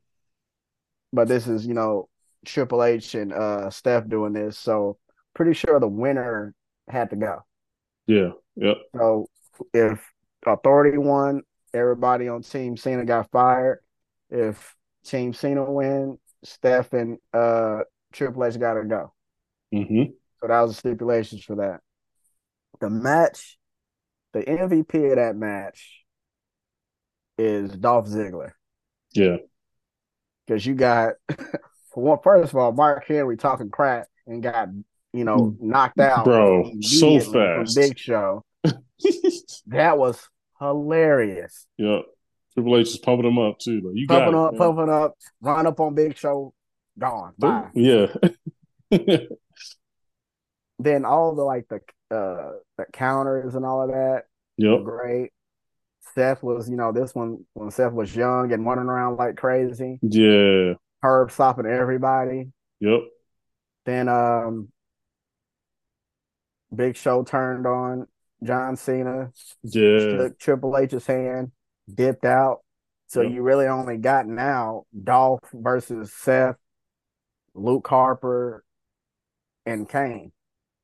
But 1.14 1.28
this 1.28 1.48
is 1.48 1.68
you 1.68 1.74
know 1.74 2.10
Triple 2.46 2.84
H 2.84 3.14
and 3.16 3.32
uh 3.32 3.70
Steph 3.70 4.08
doing 4.08 4.34
this, 4.34 4.58
so 4.58 4.98
pretty 5.36 5.54
sure 5.54 5.80
the 5.80 5.88
winner 5.88 6.54
had 6.88 7.12
to 7.12 7.16
go. 7.16 7.44
Yeah. 8.08 8.32
Yep. 8.56 8.78
So 8.96 9.28
if 9.74 10.04
Authority 10.48 10.98
won, 10.98 11.44
everybody 11.74 12.28
on 12.28 12.42
Team 12.42 12.78
Cena 12.78 13.06
got 13.06 13.32
fired. 13.32 13.80
If 14.30 14.76
Team 15.06 15.34
Cena 15.34 15.70
win, 15.70 16.18
Steph 16.44 16.94
and 16.94 17.18
uh 17.34 17.80
Triple 18.14 18.46
H 18.46 18.60
got 18.60 18.76
to 18.76 18.84
go. 18.86 19.14
Mm-hmm. 19.74 20.12
So 20.42 20.48
that 20.48 20.62
was 20.62 20.72
the 20.72 20.78
stipulations 20.78 21.44
for 21.44 21.58
that. 21.58 21.82
The 22.80 22.90
match, 22.90 23.58
the 24.34 24.42
MVP 24.42 25.12
of 25.12 25.18
that 25.18 25.36
match 25.36 26.04
is 27.38 27.72
Dolph 27.72 28.08
Ziggler. 28.08 28.52
Yeah. 29.14 29.38
Because 30.46 30.66
you 30.66 30.76
got, 30.76 31.14
for 31.94 32.04
one, 32.04 32.20
first 32.24 32.54
of 32.54 32.58
all, 32.58 32.72
Mark 32.72 33.06
Henry 33.06 33.38
talking 33.38 33.70
crap 33.70 34.08
and 34.26 34.42
got, 34.42 34.70
you 35.14 35.24
know, 35.24 35.38
mm. 35.38 35.62
knocked 35.62 36.00
out. 36.00 36.26
Bro, 36.26 36.72
so 36.82 37.20
fast. 37.20 37.76
Big 37.76 37.98
Show. 37.98 38.44
that 39.68 39.98
was 39.98 40.28
hilarious. 40.60 41.66
Yeah. 41.78 42.00
Triple 42.54 42.78
H 42.78 42.88
is 42.88 42.98
pumping 42.98 43.28
him 43.28 43.38
up 43.38 43.60
too. 43.60 43.82
Like, 43.82 43.96
you 43.96 44.08
pumping 44.08 44.34
got 44.34 44.54
up, 44.54 44.58
pumping 44.58 44.90
up, 44.90 45.16
run 45.42 45.68
up 45.68 45.80
on 45.80 45.96
Big 45.96 46.18
Show, 46.18 46.54
gone. 46.98 47.34
Bye. 47.38 47.70
Yeah. 47.74 48.08
then 50.80 51.06
all 51.06 51.36
the 51.36 51.44
like 51.44 51.68
the 51.70 51.80
uh 52.16 52.54
the 52.78 52.86
counters 52.92 53.56
and 53.56 53.66
all 53.66 53.84
of 53.84 53.90
that. 53.90 54.24
Yep. 54.58 54.84
Great. 54.84 55.32
Seth 56.16 56.42
was, 56.42 56.70
you 56.70 56.76
know, 56.76 56.92
this 56.92 57.14
one 57.14 57.46
when 57.54 57.70
Seth 57.72 57.94
was 57.94 58.16
young 58.16 58.52
and 58.52 58.66
running 58.66 58.86
around 58.86 59.18
like 59.18 59.38
crazy. 59.38 60.00
Yeah. 60.02 60.74
curb 61.04 61.32
stomping 61.32 61.66
everybody. 61.66 62.50
Yep. 62.80 63.02
Then 63.86 64.10
um 64.10 64.70
Big 66.76 66.96
Show 66.96 67.24
turned 67.24 67.68
on 67.68 68.08
John 68.44 68.76
Cena. 68.76 69.32
Yeah. 69.64 70.00
Shook 70.00 70.40
Triple 70.40 70.78
H's 70.78 71.06
hand, 71.06 71.52
dipped 71.94 72.26
out. 72.26 72.60
So 73.08 73.22
yep. 73.22 73.32
you 73.32 73.42
really 73.42 73.66
only 73.66 73.98
got 73.98 74.28
now 74.28 74.84
Dolph 75.04 75.42
versus 75.54 76.14
Seth, 76.14 76.56
Luke 77.56 77.88
Harper, 77.88 78.64
and 79.66 79.90
Kane. 79.90 80.32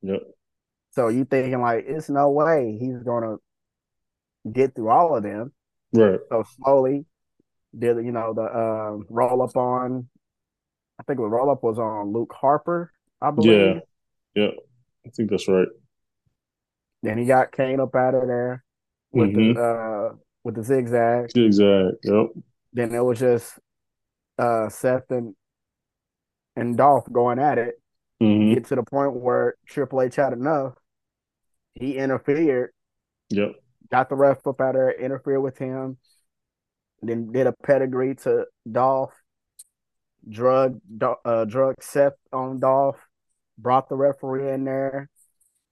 Yep. 0.02 0.22
So 0.90 1.08
you 1.08 1.24
thinking 1.24 1.60
like 1.60 1.84
it's 1.86 2.08
no 2.08 2.30
way 2.30 2.76
he's 2.80 3.02
gonna 3.02 3.36
get 4.50 4.74
through 4.74 4.88
all 4.88 5.16
of 5.16 5.22
them. 5.22 5.52
Right. 5.92 6.18
So 6.28 6.44
slowly 6.56 7.04
did 7.78 7.96
you 7.98 8.12
know 8.12 8.32
the 8.34 8.42
uh, 8.42 9.04
roll 9.08 9.42
up 9.42 9.56
on 9.56 10.08
I 10.98 11.02
think 11.02 11.18
the 11.18 11.26
roll 11.26 11.50
up 11.50 11.62
was 11.62 11.78
on 11.78 12.12
Luke 12.12 12.34
Harper, 12.34 12.92
I 13.20 13.30
believe. 13.30 13.82
Yeah. 14.34 14.42
Yeah. 14.42 14.50
I 15.06 15.10
think 15.10 15.30
that's 15.30 15.48
right. 15.48 15.68
Then 17.06 17.18
he 17.18 17.24
got 17.24 17.52
Kane 17.52 17.78
up 17.78 17.94
out 17.94 18.16
of 18.16 18.26
there 18.26 18.64
with 19.12 19.30
mm-hmm. 19.30 19.54
the 19.54 19.60
uh 19.60 20.16
with 20.42 20.56
the 20.56 20.64
zigzag. 20.64 21.30
Zigzag, 21.30 21.94
yep. 22.02 22.26
Then 22.72 22.92
it 22.92 23.00
was 23.00 23.20
just 23.20 23.56
uh 24.40 24.68
Seth 24.68 25.08
and 25.10 25.36
and 26.56 26.76
Dolph 26.76 27.04
going 27.12 27.38
at 27.38 27.58
it. 27.58 27.80
Mm-hmm. 28.20 28.54
Get 28.54 28.64
to 28.66 28.74
the 28.74 28.82
point 28.82 29.14
where 29.14 29.54
Triple 29.68 30.02
H 30.02 30.16
had 30.16 30.32
enough. 30.32 30.74
He 31.74 31.96
interfered. 31.96 32.72
Yep. 33.30 33.52
Got 33.88 34.08
the 34.08 34.16
ref 34.16 34.44
up 34.44 34.60
out 34.60 34.74
there, 34.74 34.90
interfered 34.90 35.42
with 35.42 35.58
him. 35.58 35.98
Then 37.02 37.30
did 37.30 37.46
a 37.46 37.52
pedigree 37.52 38.16
to 38.16 38.46
Dolph. 38.68 39.14
Drug 40.28 40.80
uh 41.24 41.44
drug 41.44 41.76
Seth 41.80 42.14
on 42.32 42.58
Dolph. 42.58 42.98
Brought 43.58 43.88
the 43.88 43.94
referee 43.94 44.50
in 44.50 44.64
there 44.64 45.08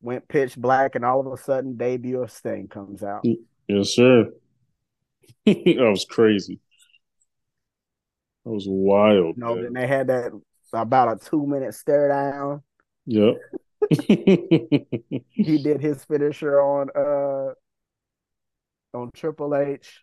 went 0.05 0.29
pitch 0.29 0.57
black, 0.57 0.95
and 0.95 1.05
all 1.05 1.21
of 1.21 1.33
a 1.33 1.43
sudden, 1.43 1.77
debut 1.77 2.23
of 2.23 2.31
Sting 2.31 2.69
comes 2.69 3.03
out. 3.03 3.25
Yes, 3.67 3.91
sir. 3.91 4.31
that 5.47 5.77
was 5.79 6.05
crazy. 6.09 6.61
That 8.45 8.51
was 8.51 8.67
wild. 8.69 9.39
no, 9.39 9.61
then 9.61 9.73
they 9.73 9.87
had 9.87 10.09
that 10.09 10.33
about 10.73 11.13
a 11.13 11.25
two 11.25 11.47
minute 11.47 11.75
stare 11.75 12.09
down. 12.09 12.63
Yep. 13.07 13.35
he 13.99 15.63
did 15.63 15.81
his 15.81 16.05
finisher 16.05 16.61
on 16.61 16.89
uh 16.95 17.53
on 18.97 19.11
Triple 19.15 19.57
H. 19.57 20.03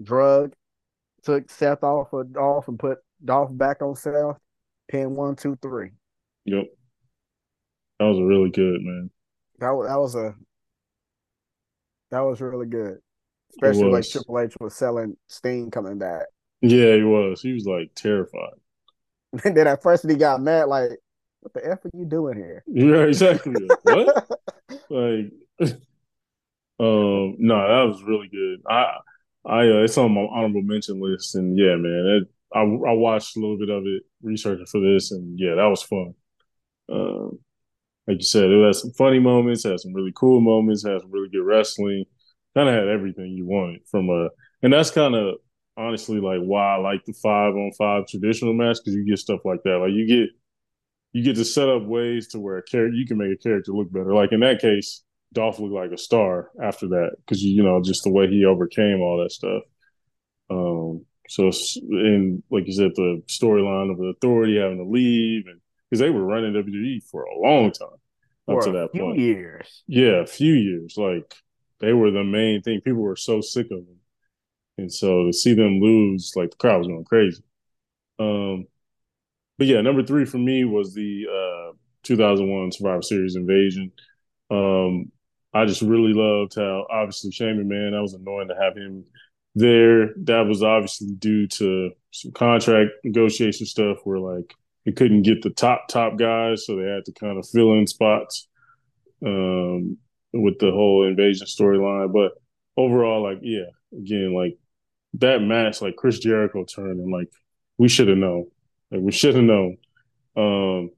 Drug 0.00 0.54
took 1.22 1.50
Seth 1.50 1.82
off 1.82 2.12
of 2.12 2.32
Dolph 2.32 2.68
and 2.68 2.78
put 2.78 2.98
Dolph 3.24 3.50
back 3.52 3.82
on 3.82 3.96
Seth. 3.96 4.38
Pin 4.88 5.16
one, 5.16 5.34
two, 5.34 5.58
three. 5.60 5.90
Yep. 6.44 6.64
That 7.98 8.04
was 8.04 8.20
really 8.20 8.50
good, 8.50 8.80
man. 8.82 9.10
That 9.58 9.70
was 9.70 9.88
that 9.88 9.98
was 9.98 10.14
a 10.14 10.34
that 12.10 12.20
was 12.20 12.40
really 12.40 12.66
good, 12.66 12.98
especially 13.52 13.90
like 13.90 14.08
Triple 14.08 14.40
H 14.40 14.54
was 14.60 14.74
selling 14.74 15.16
Sting 15.28 15.70
coming 15.70 15.98
back. 15.98 16.26
Yeah, 16.60 16.96
he 16.96 17.02
was. 17.02 17.42
He 17.42 17.52
was 17.52 17.66
like 17.66 17.90
terrified. 17.94 18.54
and 19.44 19.56
then 19.56 19.66
at 19.66 19.82
first 19.82 20.08
he 20.08 20.16
got 20.16 20.40
mad, 20.40 20.64
like, 20.64 20.90
"What 21.40 21.52
the 21.54 21.66
f 21.66 21.84
are 21.84 21.90
you 21.94 22.04
doing 22.04 22.36
here?" 22.36 22.64
Yeah, 22.68 23.02
exactly. 23.02 23.54
what? 23.82 24.28
like, 24.90 25.32
um, 26.78 27.36
no, 27.38 27.68
that 27.68 27.88
was 27.88 28.02
really 28.02 28.28
good. 28.28 28.62
I, 28.68 28.98
I, 29.44 29.60
uh, 29.68 29.82
it's 29.84 29.98
on 29.98 30.12
my 30.12 30.22
honorable 30.22 30.62
mention 30.62 31.00
list, 31.00 31.34
and 31.34 31.58
yeah, 31.58 31.76
man, 31.76 32.22
it, 32.22 32.28
I, 32.52 32.60
I 32.60 32.92
watched 32.92 33.36
a 33.36 33.40
little 33.40 33.58
bit 33.58 33.70
of 33.70 33.84
it 33.86 34.02
researching 34.22 34.66
for 34.66 34.80
this, 34.80 35.12
and 35.12 35.38
yeah, 35.38 35.54
that 35.56 35.66
was 35.66 35.82
fun. 35.82 36.14
Um, 36.90 37.38
like 38.06 38.18
you 38.18 38.24
said, 38.24 38.50
it 38.50 38.64
had 38.64 38.74
some 38.74 38.92
funny 38.92 39.18
moments, 39.18 39.64
had 39.64 39.80
some 39.80 39.92
really 39.92 40.12
cool 40.14 40.40
moments, 40.40 40.84
had 40.84 41.00
some 41.00 41.10
really 41.10 41.28
good 41.28 41.44
wrestling. 41.44 42.04
Kind 42.56 42.68
of 42.68 42.74
had 42.74 42.88
everything 42.88 43.32
you 43.32 43.46
wanted 43.46 43.80
from 43.90 44.08
a, 44.08 44.28
and 44.62 44.72
that's 44.72 44.90
kind 44.90 45.14
of 45.14 45.34
honestly 45.76 46.20
like 46.20 46.40
why 46.40 46.76
I 46.76 46.78
like 46.78 47.04
the 47.04 47.12
five 47.22 47.54
on 47.54 47.70
five 47.76 48.06
traditional 48.06 48.54
match 48.54 48.78
because 48.78 48.94
you 48.94 49.04
get 49.04 49.18
stuff 49.18 49.40
like 49.44 49.62
that. 49.64 49.78
Like 49.78 49.92
you 49.92 50.06
get 50.06 50.30
you 51.12 51.22
get 51.22 51.36
to 51.36 51.44
set 51.44 51.68
up 51.68 51.84
ways 51.84 52.28
to 52.28 52.40
where 52.40 52.58
a 52.58 52.62
character 52.62 52.94
you 52.96 53.06
can 53.06 53.18
make 53.18 53.32
a 53.32 53.42
character 53.42 53.72
look 53.72 53.92
better. 53.92 54.14
Like 54.14 54.32
in 54.32 54.40
that 54.40 54.60
case, 54.60 55.02
Dolph 55.32 55.58
looked 55.58 55.74
like 55.74 55.90
a 55.90 55.98
star 55.98 56.50
after 56.62 56.88
that 56.88 57.12
because 57.18 57.42
you 57.42 57.62
know 57.62 57.82
just 57.82 58.04
the 58.04 58.10
way 58.10 58.28
he 58.28 58.44
overcame 58.44 59.00
all 59.00 59.22
that 59.22 59.32
stuff. 59.32 59.62
Um, 60.48 61.04
so 61.28 61.50
in 61.90 62.42
like 62.50 62.66
you 62.66 62.72
said, 62.72 62.92
the 62.94 63.22
storyline 63.26 63.90
of 63.90 63.98
the 63.98 64.12
Authority 64.16 64.58
having 64.58 64.78
to 64.78 64.84
leave 64.84 65.46
and 65.46 65.60
because 65.98 66.12
they 66.12 66.18
were 66.18 66.24
running 66.24 66.52
WWE 66.52 67.02
for 67.10 67.24
a 67.24 67.38
long 67.38 67.72
time 67.72 67.88
up 67.88 68.00
for 68.46 68.62
to 68.62 68.72
that 68.72 68.92
point. 68.92 69.18
Years, 69.18 69.82
yeah, 69.86 70.22
a 70.22 70.26
few 70.26 70.54
years. 70.54 70.96
Like 70.96 71.34
they 71.80 71.92
were 71.92 72.10
the 72.10 72.24
main 72.24 72.62
thing. 72.62 72.80
People 72.80 73.02
were 73.02 73.16
so 73.16 73.40
sick 73.40 73.66
of 73.66 73.86
them, 73.86 74.00
and 74.78 74.92
so 74.92 75.26
to 75.26 75.32
see 75.32 75.54
them 75.54 75.80
lose, 75.80 76.32
like 76.36 76.50
the 76.50 76.56
crowd 76.56 76.78
was 76.78 76.88
going 76.88 77.04
crazy. 77.04 77.42
Um, 78.18 78.66
but 79.58 79.66
yeah, 79.66 79.80
number 79.80 80.02
three 80.02 80.24
for 80.24 80.38
me 80.38 80.64
was 80.64 80.94
the 80.94 81.26
uh, 81.30 81.76
2001 82.02 82.72
Survivor 82.72 83.02
Series 83.02 83.36
Invasion. 83.36 83.92
Um, 84.50 85.10
I 85.54 85.64
just 85.64 85.82
really 85.82 86.12
loved 86.12 86.54
how 86.56 86.86
obviously 86.90 87.32
Shane 87.32 87.66
man, 87.68 87.92
That 87.92 88.02
was 88.02 88.14
annoying 88.14 88.48
to 88.48 88.56
have 88.60 88.76
him 88.76 89.04
there. 89.54 90.10
That 90.24 90.46
was 90.46 90.62
obviously 90.62 91.14
due 91.18 91.46
to 91.48 91.92
some 92.10 92.32
contract 92.32 92.90
negotiation 93.04 93.66
stuff 93.66 93.98
where 94.04 94.18
like 94.18 94.54
they 94.86 94.92
couldn't 94.92 95.22
get 95.22 95.42
the 95.42 95.50
top 95.50 95.88
top 95.88 96.16
guys, 96.16 96.64
so 96.64 96.76
they 96.76 96.88
had 96.88 97.04
to 97.06 97.12
kind 97.12 97.38
of 97.38 97.48
fill 97.48 97.74
in 97.74 97.88
spots 97.88 98.48
um, 99.26 99.98
with 100.32 100.60
the 100.60 100.70
whole 100.70 101.04
invasion 101.06 101.46
storyline. 101.46 102.12
But 102.12 102.32
overall, 102.80 103.22
like 103.24 103.40
yeah, 103.42 103.66
again, 103.92 104.32
like 104.32 104.56
that 105.14 105.42
match, 105.42 105.82
like 105.82 105.96
Chris 105.96 106.20
Jericho 106.20 106.64
turned 106.64 107.00
and 107.00 107.12
like 107.12 107.28
we 107.78 107.88
should 107.88 108.08
have 108.08 108.16
known, 108.16 108.46
like 108.92 109.00
we 109.00 109.12
should 109.12 109.34
have 109.34 109.44
known. 109.44 109.76
Um, 110.36 110.90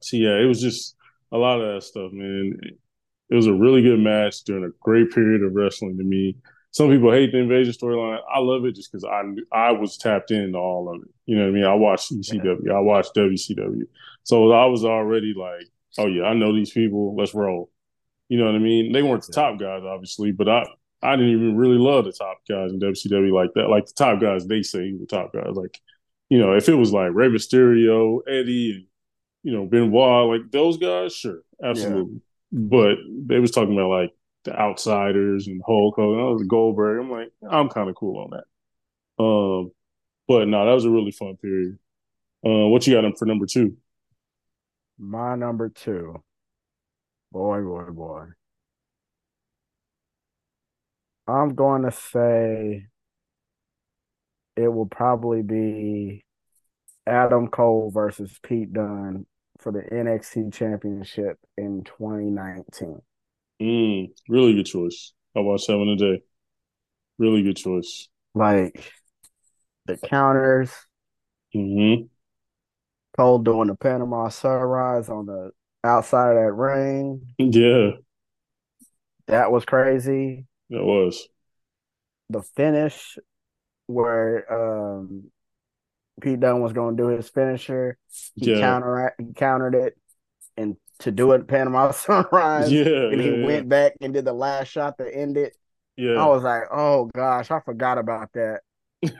so 0.00 0.16
yeah, 0.16 0.40
it 0.40 0.46
was 0.46 0.62
just 0.62 0.96
a 1.30 1.36
lot 1.36 1.60
of 1.60 1.74
that 1.74 1.82
stuff, 1.82 2.10
man. 2.10 2.58
It 3.30 3.34
was 3.34 3.46
a 3.46 3.52
really 3.52 3.82
good 3.82 4.00
match 4.00 4.44
during 4.44 4.64
a 4.64 4.70
great 4.80 5.10
period 5.10 5.42
of 5.42 5.54
wrestling 5.54 5.98
to 5.98 6.04
me 6.04 6.36
some 6.78 6.90
people 6.90 7.10
hate 7.10 7.32
the 7.32 7.38
invasion 7.38 7.74
storyline. 7.74 8.20
I 8.32 8.38
love 8.38 8.64
it 8.64 8.76
just 8.76 8.92
because 8.92 9.04
I 9.04 9.22
I 9.52 9.72
was 9.72 9.98
tapped 9.98 10.30
into 10.30 10.56
all 10.56 10.94
of 10.94 11.02
it. 11.02 11.08
You 11.26 11.36
know 11.36 11.42
what 11.42 11.48
I 11.48 11.52
mean? 11.52 11.64
I 11.64 11.74
watched 11.74 12.12
ECW, 12.12 12.60
yeah. 12.64 12.74
I 12.74 12.78
watched 12.78 13.16
WCW, 13.16 13.82
so 14.22 14.52
I 14.52 14.66
was 14.66 14.84
already 14.84 15.34
like, 15.36 15.66
oh 15.98 16.06
yeah, 16.06 16.22
I 16.22 16.34
know 16.34 16.54
these 16.54 16.70
people. 16.70 17.16
Let's 17.16 17.34
roll. 17.34 17.68
You 18.28 18.38
know 18.38 18.44
what 18.44 18.54
I 18.54 18.58
mean? 18.58 18.92
They 18.92 19.02
weren't 19.02 19.26
the 19.26 19.32
top 19.32 19.58
guys, 19.58 19.82
obviously, 19.82 20.30
but 20.30 20.48
I 20.48 20.66
I 21.02 21.16
didn't 21.16 21.32
even 21.32 21.56
really 21.56 21.78
love 21.78 22.04
the 22.04 22.12
top 22.12 22.38
guys 22.48 22.70
in 22.70 22.78
WCW 22.78 23.32
like 23.32 23.50
that. 23.56 23.68
Like 23.68 23.86
the 23.86 23.94
top 23.94 24.20
guys, 24.20 24.46
they 24.46 24.62
say 24.62 24.92
the 24.92 25.06
top 25.06 25.32
guys. 25.32 25.54
Like, 25.54 25.80
you 26.28 26.38
know, 26.38 26.54
if 26.54 26.68
it 26.68 26.74
was 26.74 26.92
like 26.92 27.10
Rey 27.12 27.26
Mysterio, 27.26 28.20
Eddie, 28.28 28.70
and 28.70 28.86
you 29.42 29.52
know 29.52 29.66
Benoit, 29.66 30.28
like 30.28 30.52
those 30.52 30.76
guys, 30.76 31.12
sure, 31.12 31.40
absolutely. 31.60 32.20
Yeah. 32.52 32.60
But 32.60 32.98
they 33.26 33.40
was 33.40 33.50
talking 33.50 33.74
about 33.74 33.90
like 33.90 34.12
the 34.48 34.58
Outsiders 34.58 35.46
and 35.46 35.62
Hulk 35.64 35.96
Hogan. 35.96 36.20
I 36.20 36.28
was 36.30 36.42
Goldberg. 36.44 37.00
I'm 37.00 37.10
like, 37.10 37.32
I'm 37.48 37.68
kind 37.68 37.88
of 37.88 37.96
cool 37.96 38.22
on 38.22 38.30
that. 38.30 39.22
Um, 39.22 39.72
but 40.26 40.48
no, 40.48 40.66
that 40.66 40.72
was 40.72 40.84
a 40.84 40.90
really 40.90 41.10
fun 41.10 41.36
period. 41.36 41.78
Uh, 42.44 42.68
what 42.68 42.86
you 42.86 43.00
got 43.00 43.18
for 43.18 43.26
number 43.26 43.46
two? 43.46 43.76
My 44.98 45.34
number 45.34 45.68
two. 45.68 46.22
Boy, 47.32 47.60
boy, 47.60 47.90
boy. 47.90 48.26
I'm 51.26 51.54
going 51.54 51.82
to 51.82 51.92
say 51.92 52.86
it 54.56 54.68
will 54.68 54.86
probably 54.86 55.42
be 55.42 56.24
Adam 57.06 57.48
Cole 57.48 57.90
versus 57.92 58.38
Pete 58.42 58.72
Dunne 58.72 59.26
for 59.58 59.72
the 59.72 59.80
NXT 59.80 60.54
Championship 60.54 61.38
in 61.56 61.84
2019. 61.84 63.02
Mm, 63.60 64.10
really 64.28 64.54
good 64.54 64.66
choice. 64.66 65.12
I 65.36 65.40
watched 65.40 65.64
Seven 65.64 65.88
a 65.88 65.96
day. 65.96 66.22
Really 67.18 67.42
good 67.42 67.56
choice. 67.56 68.08
Like 68.34 68.92
the 69.86 69.96
counters. 69.96 70.72
Mm-hmm. 71.54 72.04
Cole 73.16 73.38
doing 73.38 73.68
the 73.68 73.74
Panama 73.74 74.28
sunrise 74.28 75.08
on 75.08 75.26
the 75.26 75.50
outside 75.82 76.30
of 76.30 76.36
that 76.36 76.52
ring. 76.52 77.34
Yeah. 77.38 77.90
That 79.26 79.50
was 79.50 79.64
crazy. 79.64 80.46
It 80.70 80.84
was. 80.84 81.28
The 82.30 82.42
finish 82.42 83.18
where 83.86 85.00
um 85.00 85.30
Pete 86.20 86.40
Dunne 86.40 86.60
was 86.60 86.72
going 86.72 86.96
to 86.96 87.02
do 87.02 87.08
his 87.08 87.28
finisher. 87.28 87.96
He 88.34 88.52
yeah. 88.52 88.60
counter 88.60 89.14
he 89.18 89.32
countered 89.32 89.74
it 89.74 89.96
to 91.00 91.10
do 91.10 91.32
it 91.32 91.46
Panama 91.48 91.90
Sunrise. 91.92 92.70
Yeah. 92.70 92.84
And 92.84 93.20
he 93.20 93.30
yeah, 93.30 93.46
went 93.46 93.64
yeah. 93.64 93.68
back 93.68 93.92
and 94.00 94.12
did 94.12 94.24
the 94.24 94.32
last 94.32 94.68
shot 94.68 94.98
to 94.98 95.14
end 95.14 95.36
it. 95.36 95.56
Yeah. 95.96 96.22
I 96.22 96.26
was 96.26 96.42
like, 96.42 96.64
oh 96.72 97.10
gosh, 97.14 97.50
I 97.50 97.60
forgot 97.60 97.98
about 97.98 98.32
that. 98.34 98.60
that 99.02 99.12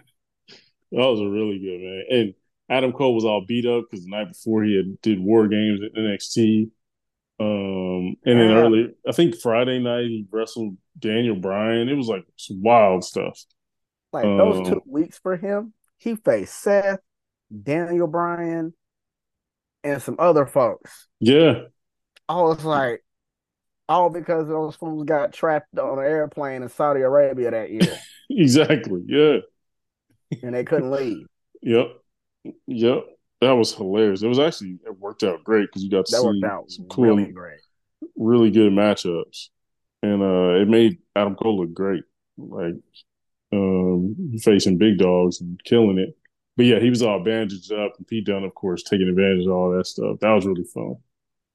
was 0.91 1.21
a 1.21 1.29
really 1.29 1.59
good 1.59 1.81
man. 1.81 2.05
And 2.11 2.35
Adam 2.71 2.93
Cole 2.93 3.15
was 3.15 3.25
all 3.25 3.45
beat 3.47 3.67
up 3.67 3.85
because 3.91 4.05
the 4.05 4.11
night 4.11 4.29
before 4.29 4.63
he 4.63 4.77
had 4.77 5.01
did 5.03 5.21
war 5.21 5.49
games 5.49 5.81
at 5.85 5.95
NXT. 5.95 6.71
Um, 7.41 8.17
and 8.25 8.41
then 8.41 8.51
early, 8.51 8.95
I 9.09 9.13
think 9.13 9.37
Friday 9.37 9.79
night 9.79 10.07
he 10.07 10.27
wrestled 10.31 10.77
Daniel 10.99 11.37
Bryan. 11.37 11.89
It 11.89 11.95
was 11.95 12.09
like 12.09 12.25
some 12.37 12.63
wild 12.63 13.05
stuff. 13.05 13.41
Like 14.13 14.25
um, 14.25 14.39
those 14.39 14.69
two 14.69 14.83
weeks 14.87 15.19
for 15.19 15.37
him, 15.37 15.73
he 15.99 16.17
faced 16.17 16.61
Seth, 16.61 17.01
Daniel 17.63 18.07
Bryan, 18.07 18.75
and 19.85 20.03
some 20.03 20.17
other 20.19 20.47
folks. 20.47 21.09
Yeah. 21.21 21.63
I 22.29 22.41
was 22.43 22.65
like, 22.65 23.03
all 23.89 24.11
because 24.11 24.47
those 24.49 24.77
fools 24.77 25.05
got 25.05 25.33
trapped 25.33 25.79
on 25.79 25.99
an 25.99 26.05
airplane 26.05 26.63
in 26.63 26.69
Saudi 26.69 27.01
Arabia 27.01 27.51
that 27.51 27.71
year. 27.71 27.99
exactly. 28.31 29.03
Yeah. 29.07 29.39
And 30.43 30.55
they 30.55 30.65
couldn't 30.65 30.91
leave. 30.91 31.27
Yep. 31.63 31.87
Yep. 32.67 33.05
That 33.41 33.53
was 33.53 33.75
hilarious. 33.75 34.23
It 34.23 34.29
was 34.29 34.39
actually 34.39 34.79
it 34.85 34.99
worked 34.99 35.23
out 35.23 35.45
great 35.45 35.69
because 35.69 35.85
you 35.85 35.91
got 35.91 36.07
to 36.07 36.17
that 36.17 36.23
see 36.23 36.47
out 36.47 36.71
some 36.71 36.87
cool, 36.87 37.05
really 37.05 37.27
great, 37.31 37.61
really 38.17 38.51
good 38.51 38.73
matchups, 38.73 39.51
and 40.03 40.23
uh, 40.23 40.61
it 40.61 40.67
made 40.67 40.99
Adam 41.15 41.37
Cole 41.37 41.61
look 41.61 41.73
great. 41.73 42.03
Like 42.37 42.75
um, 43.53 44.17
facing 44.43 44.79
big 44.79 44.99
dogs 44.99 45.41
and 45.41 45.63
killing 45.63 45.99
it. 45.99 46.18
But 46.59 46.67
yeah, 46.67 46.81
he 46.81 46.91
was 46.91 47.03
all 47.03 47.23
bandaged 47.23 47.73
up, 47.73 47.93
and 47.99 48.07
Pete 48.09 48.27
Dunne, 48.27 48.43
of 48.43 48.53
course, 48.53 48.83
taking 48.83 49.09
advantage 49.09 49.47
of 49.47 49.53
all 49.53 49.71
that 49.71 49.87
stuff. 49.87 50.19
That 50.21 50.33
was 50.33 50.45
really 50.45 50.65
fun. 50.65 50.97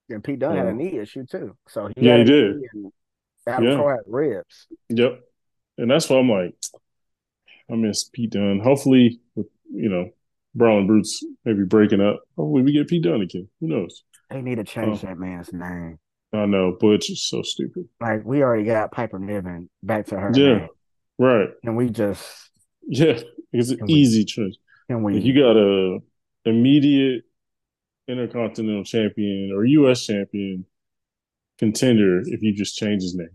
And 0.10 0.24
Pete 0.24 0.40
Dunne 0.40 0.56
had 0.56 0.68
a 0.68 0.74
knee 0.74 0.98
issue 0.98 1.26
too, 1.26 1.58
so 1.68 1.88
he 1.88 1.94
yeah, 1.98 2.20
he 2.20 2.24
did. 2.24 2.62
Adam 3.46 3.66
yeah. 3.66 3.76
Cole 3.76 3.90
had 3.90 4.00
ribs. 4.08 4.68
Yep, 4.88 5.20
and 5.78 5.92
that's 5.92 6.10
why 6.10 6.20
I'm 6.20 6.30
like, 6.30 6.56
I 7.70 7.76
miss 7.76 8.06
Pete 8.06 8.30
Dunne. 8.30 8.62
Hopefully, 8.64 9.20
with 9.36 9.48
you 9.74 9.90
know 9.90 10.10
Brawling 10.56 10.88
Brutes 10.88 11.22
maybe 11.44 11.66
breaking 11.66 12.00
up. 12.00 12.22
Hopefully, 12.38 12.64
we 12.64 12.72
get 12.72 12.88
Pete 12.88 13.04
Dunne 13.04 13.24
again. 13.24 13.50
Who 13.60 13.68
knows? 13.68 14.04
They 14.30 14.42
need 14.42 14.56
to 14.56 14.64
change 14.64 15.04
uh, 15.04 15.08
that 15.08 15.18
man's 15.18 15.52
name. 15.52 16.00
I 16.32 16.46
know, 16.46 16.78
Butch 16.80 17.10
is 17.10 17.28
so 17.28 17.42
stupid. 17.42 17.90
Like 18.00 18.24
we 18.24 18.42
already 18.42 18.64
got 18.64 18.94
Piper 18.94 19.20
Niven 19.20 19.70
back 19.84 20.06
to 20.08 20.18
her. 20.18 20.32
Yeah, 20.34 20.60
name. 20.60 20.70
right. 21.20 21.50
And 21.62 21.76
we 21.76 21.90
just 21.90 22.26
yeah, 22.88 23.20
it's 23.52 23.72
an 23.72 23.90
easy 23.90 24.24
choice. 24.24 24.56
Can 24.88 25.04
we? 25.04 25.20
you 25.20 25.34
got 25.34 25.58
a 25.58 26.00
immediate 26.46 27.24
Intercontinental 28.08 28.84
Champion 28.84 29.52
or 29.56 29.66
U.S. 29.66 30.06
Champion 30.06 30.66
contender 31.58 32.22
if 32.26 32.42
you 32.42 32.54
just 32.54 32.76
change 32.76 33.02
his 33.02 33.16
name. 33.16 33.30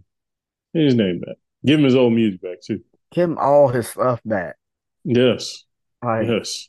Change 0.74 0.84
his 0.86 0.94
name 0.94 1.20
back. 1.20 1.36
Give 1.64 1.78
him 1.78 1.84
his 1.84 1.96
old 1.96 2.12
music 2.12 2.42
back 2.42 2.60
too. 2.62 2.80
Give 3.12 3.30
him 3.30 3.38
all 3.38 3.68
his 3.68 3.88
stuff 3.88 4.20
back. 4.24 4.56
Yes. 5.04 5.64
Like, 6.02 6.28
yes. 6.28 6.68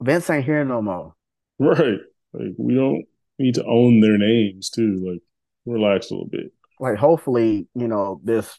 Vince 0.00 0.28
ain't 0.30 0.44
here 0.44 0.64
no 0.64 0.80
more. 0.80 1.14
Right. 1.58 1.98
Like 2.32 2.54
we 2.58 2.74
don't 2.74 3.04
need 3.38 3.54
to 3.56 3.64
own 3.64 4.00
their 4.00 4.18
names 4.18 4.70
too. 4.70 5.04
Like 5.06 5.22
relax 5.66 6.10
a 6.10 6.14
little 6.14 6.28
bit. 6.28 6.52
Like 6.80 6.96
hopefully, 6.96 7.68
you 7.74 7.88
know, 7.88 8.20
this 8.24 8.58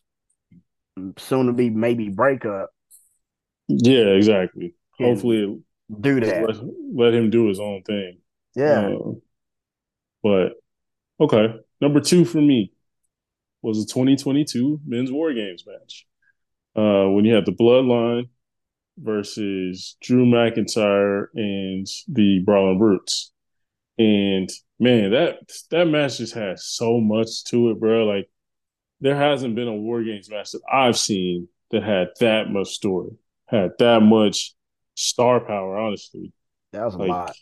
soon 1.17 1.47
to 1.47 1.53
be 1.53 1.69
maybe 1.69 2.09
breakup. 2.09 2.69
Yeah, 3.67 4.05
exactly. 4.05 4.75
Hopefully 4.99 5.59
do 6.01 6.19
that. 6.19 6.47
Let, 6.47 6.55
let, 6.93 7.13
him 7.13 7.30
do 7.30 7.47
his 7.47 7.59
own 7.59 7.84
thing. 7.84 8.19
Yeah. 8.55 8.89
Uh, 8.89 9.11
but 10.23 10.53
okay. 11.19 11.55
Number 11.81 11.99
two 11.99 12.26
for 12.26 12.41
me 12.41 12.72
was 13.61 13.85
the 13.85 13.91
2022 13.91 14.81
men's 14.85 15.11
war 15.11 15.34
games 15.34 15.65
match. 15.67 16.05
Uh, 16.76 17.09
when 17.09 17.26
you 17.26 17.34
had 17.34 17.45
the 17.45 17.51
bloodline 17.51 18.30
versus 18.97 19.97
Drew 20.01 20.26
McIntyre 20.26 21.27
and 21.35 21.88
the 22.07 22.39
Brawling 22.45 22.80
Brutes. 22.80 23.31
And 23.97 24.49
man, 24.80 25.11
that 25.11 25.38
that 25.72 25.85
match 25.85 26.17
just 26.17 26.34
has 26.34 26.65
so 26.65 26.99
much 26.99 27.45
to 27.45 27.72
it, 27.72 27.80
bro. 27.80 28.05
Like 28.05 28.30
there 28.99 29.15
hasn't 29.15 29.55
been 29.55 29.67
a 29.67 29.73
War 29.73 30.03
Games 30.03 30.30
match 30.30 30.51
that 30.51 30.61
I've 30.72 30.97
seen 30.97 31.47
that 31.72 31.84
had 31.84 32.09
that 32.19 32.49
much 32.49 32.69
story, 32.69 33.11
had 33.47 33.72
that 33.80 34.01
much 34.01 34.53
star 34.95 35.39
power. 35.39 35.77
Honestly, 35.77 36.31
that 36.72 36.84
was 36.85 36.95
a 36.95 36.99
lot. 36.99 37.35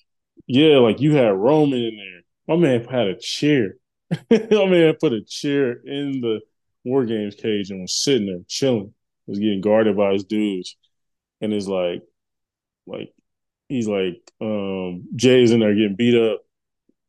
Yeah, 0.47 0.77
like 0.77 0.99
you 0.99 1.15
had 1.15 1.33
Roman 1.33 1.79
in 1.79 1.95
there. 1.95 2.55
My 2.55 2.61
man 2.61 2.83
had 2.85 3.07
a 3.07 3.17
chair. 3.17 3.75
My 4.29 4.65
man 4.65 4.93
put 4.99 5.13
a 5.13 5.21
chair 5.21 5.71
in 5.71 6.21
the 6.21 6.41
War 6.83 7.05
Games 7.05 7.35
cage 7.35 7.71
and 7.71 7.81
was 7.81 7.95
sitting 7.95 8.27
there 8.27 8.39
chilling. 8.47 8.93
Was 9.25 9.39
getting 9.39 9.61
guarded 9.61 9.95
by 9.95 10.11
his 10.11 10.25
dudes 10.25 10.75
and 11.43 11.53
it's 11.53 11.67
like, 11.67 12.01
like 12.87 13.13
he's 13.67 13.87
like, 13.87 14.21
um, 14.39 15.03
Jey's 15.15 15.51
in 15.51 15.59
there 15.59 15.75
getting 15.75 15.97
beat 15.97 16.17
up, 16.17 16.41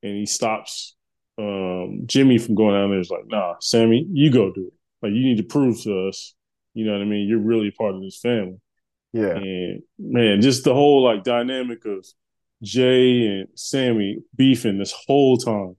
and 0.02 0.16
he 0.16 0.26
stops 0.26 0.96
um, 1.38 2.02
Jimmy 2.06 2.38
from 2.38 2.56
going 2.56 2.74
down 2.74 2.90
there. 2.90 2.98
He's 2.98 3.10
like, 3.10 3.26
nah, 3.26 3.54
Sami, 3.60 4.06
you 4.12 4.32
go 4.32 4.52
do 4.52 4.66
it. 4.66 4.72
Like 5.02 5.12
you 5.12 5.22
need 5.22 5.36
to 5.36 5.44
prove 5.44 5.80
to 5.82 6.08
us, 6.08 6.34
you 6.74 6.84
know 6.84 6.92
what 6.92 7.02
I 7.02 7.04
mean? 7.04 7.28
You're 7.28 7.38
really 7.38 7.70
part 7.70 7.94
of 7.94 8.02
this 8.02 8.18
family. 8.18 8.60
Yeah. 9.14 9.36
And 9.36 9.82
man, 9.96 10.42
just 10.42 10.64
the 10.64 10.74
whole 10.74 11.02
like 11.04 11.22
dynamic 11.22 11.84
of 11.84 12.04
Jey 12.62 13.26
and 13.26 13.48
Sami 13.54 14.18
beefing 14.34 14.78
this 14.78 14.92
whole 15.06 15.36
time. 15.36 15.76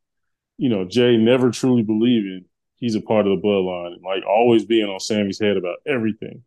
You 0.58 0.70
know, 0.70 0.86
Jey 0.86 1.18
never 1.18 1.52
truly 1.52 1.84
believing 1.84 2.46
he's 2.78 2.96
a 2.96 3.02
part 3.02 3.28
of 3.28 3.36
the 3.36 3.46
bloodline 3.46 3.94
and 3.94 4.04
like 4.04 4.24
always 4.26 4.66
being 4.66 4.88
on 4.88 5.02
Sami's 5.02 5.40
head 5.40 5.58
about 5.58 5.78
everything. 5.86 6.44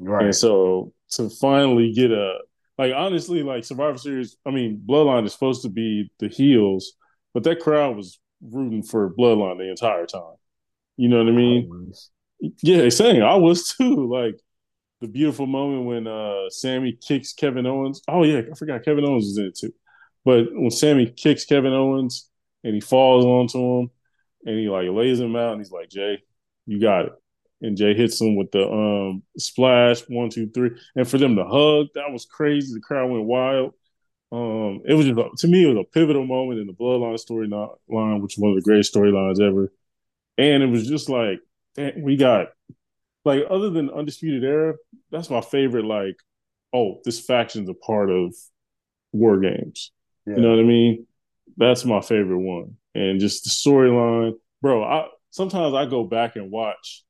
Right. 0.00 0.24
And 0.26 0.34
so 0.34 0.92
to 1.12 1.30
finally 1.30 1.92
get 1.92 2.10
a 2.10 2.38
like 2.76 2.92
honestly, 2.92 3.44
like 3.44 3.64
Survivor 3.64 3.98
Series, 3.98 4.36
I 4.44 4.50
mean, 4.50 4.82
Bloodline 4.84 5.24
is 5.24 5.32
supposed 5.32 5.62
to 5.62 5.68
be 5.68 6.10
the 6.18 6.26
heels, 6.26 6.94
but 7.34 7.44
that 7.44 7.60
crowd 7.60 7.96
was 7.96 8.18
rooting 8.40 8.82
for 8.82 9.14
Bloodline 9.14 9.58
the 9.58 9.70
entire 9.70 10.06
time. 10.06 10.34
You 10.96 11.08
know 11.08 11.18
what 11.18 11.28
I 11.28 11.36
mean? 11.36 11.92
I 12.44 12.48
yeah, 12.64 12.88
saying 12.88 13.22
I 13.22 13.36
was 13.36 13.74
too. 13.78 14.10
Like 14.12 14.40
the 15.02 15.08
beautiful 15.08 15.46
moment 15.46 15.84
when 15.84 16.06
uh 16.06 16.48
Sami 16.48 16.92
kicks 16.92 17.34
Kevin 17.34 17.66
Owens. 17.66 18.02
Oh 18.08 18.24
yeah, 18.24 18.40
I 18.50 18.54
forgot 18.54 18.84
Kevin 18.84 19.04
Owens 19.04 19.24
was 19.24 19.38
in 19.38 19.46
it 19.46 19.56
too. 19.56 19.74
But 20.24 20.46
when 20.52 20.70
Sami 20.70 21.10
kicks 21.10 21.44
Kevin 21.44 21.72
Owens 21.72 22.30
and 22.64 22.74
he 22.74 22.80
falls 22.80 23.24
onto 23.24 23.58
him 23.58 23.90
and 24.46 24.58
he 24.58 24.68
like 24.68 24.88
lays 24.88 25.20
him 25.20 25.36
out 25.36 25.52
and 25.52 25.60
he's 25.60 25.72
like, 25.72 25.90
Jey, 25.90 26.22
you 26.66 26.80
got 26.80 27.06
it 27.06 27.12
and 27.62 27.76
Jey 27.76 27.94
hits 27.94 28.20
him 28.20 28.36
with 28.36 28.50
the 28.50 28.68
um, 28.68 29.22
splash 29.38 30.00
one 30.08 30.28
two 30.28 30.48
three, 30.50 30.72
and 30.96 31.08
for 31.08 31.18
them 31.18 31.36
to 31.36 31.44
hug, 31.44 31.86
that 31.94 32.10
was 32.10 32.26
crazy. 32.26 32.74
The 32.74 32.80
crowd 32.80 33.10
went 33.10 33.24
wild. 33.24 33.72
Um, 34.32 34.80
it 34.84 34.94
was 34.94 35.06
just 35.06 35.18
a, 35.18 35.28
to 35.38 35.48
me, 35.48 35.64
it 35.64 35.74
was 35.74 35.84
a 35.86 35.92
pivotal 35.92 36.26
moment 36.26 36.60
in 36.60 36.66
the 36.66 36.72
Bloodline 36.72 37.14
storyline, 37.14 38.20
which 38.20 38.34
is 38.34 38.42
one 38.42 38.50
of 38.50 38.56
the 38.56 38.62
greatest 38.62 38.94
storylines 38.94 39.40
ever. 39.40 39.72
And 40.38 40.62
it 40.62 40.66
was 40.66 40.86
just 40.86 41.08
like 41.08 41.40
we 41.96 42.16
got 42.16 42.48
like 43.24 43.44
other 43.48 43.70
than 43.70 43.90
Undisputed 43.90 44.44
Era, 44.44 44.74
that's 45.10 45.30
my 45.30 45.40
favorite. 45.40 45.84
Like, 45.84 46.16
oh, 46.72 47.00
this 47.04 47.20
faction's 47.20 47.68
a 47.68 47.74
part 47.74 48.10
of 48.10 48.34
War 49.12 49.38
Games. 49.38 49.92
Yeah. 50.26 50.36
You 50.36 50.42
know 50.42 50.50
what 50.50 50.60
I 50.60 50.64
mean? 50.64 51.06
That's 51.56 51.84
my 51.84 52.00
favorite 52.00 52.38
one, 52.38 52.76
and 52.94 53.20
just 53.20 53.44
the 53.44 53.50
storyline, 53.50 54.34
bro. 54.60 54.82
I 54.84 55.08
sometimes 55.30 55.74
I 55.74 55.86
go 55.86 56.04
back 56.04 56.36
and 56.36 56.50
watch 56.50 57.04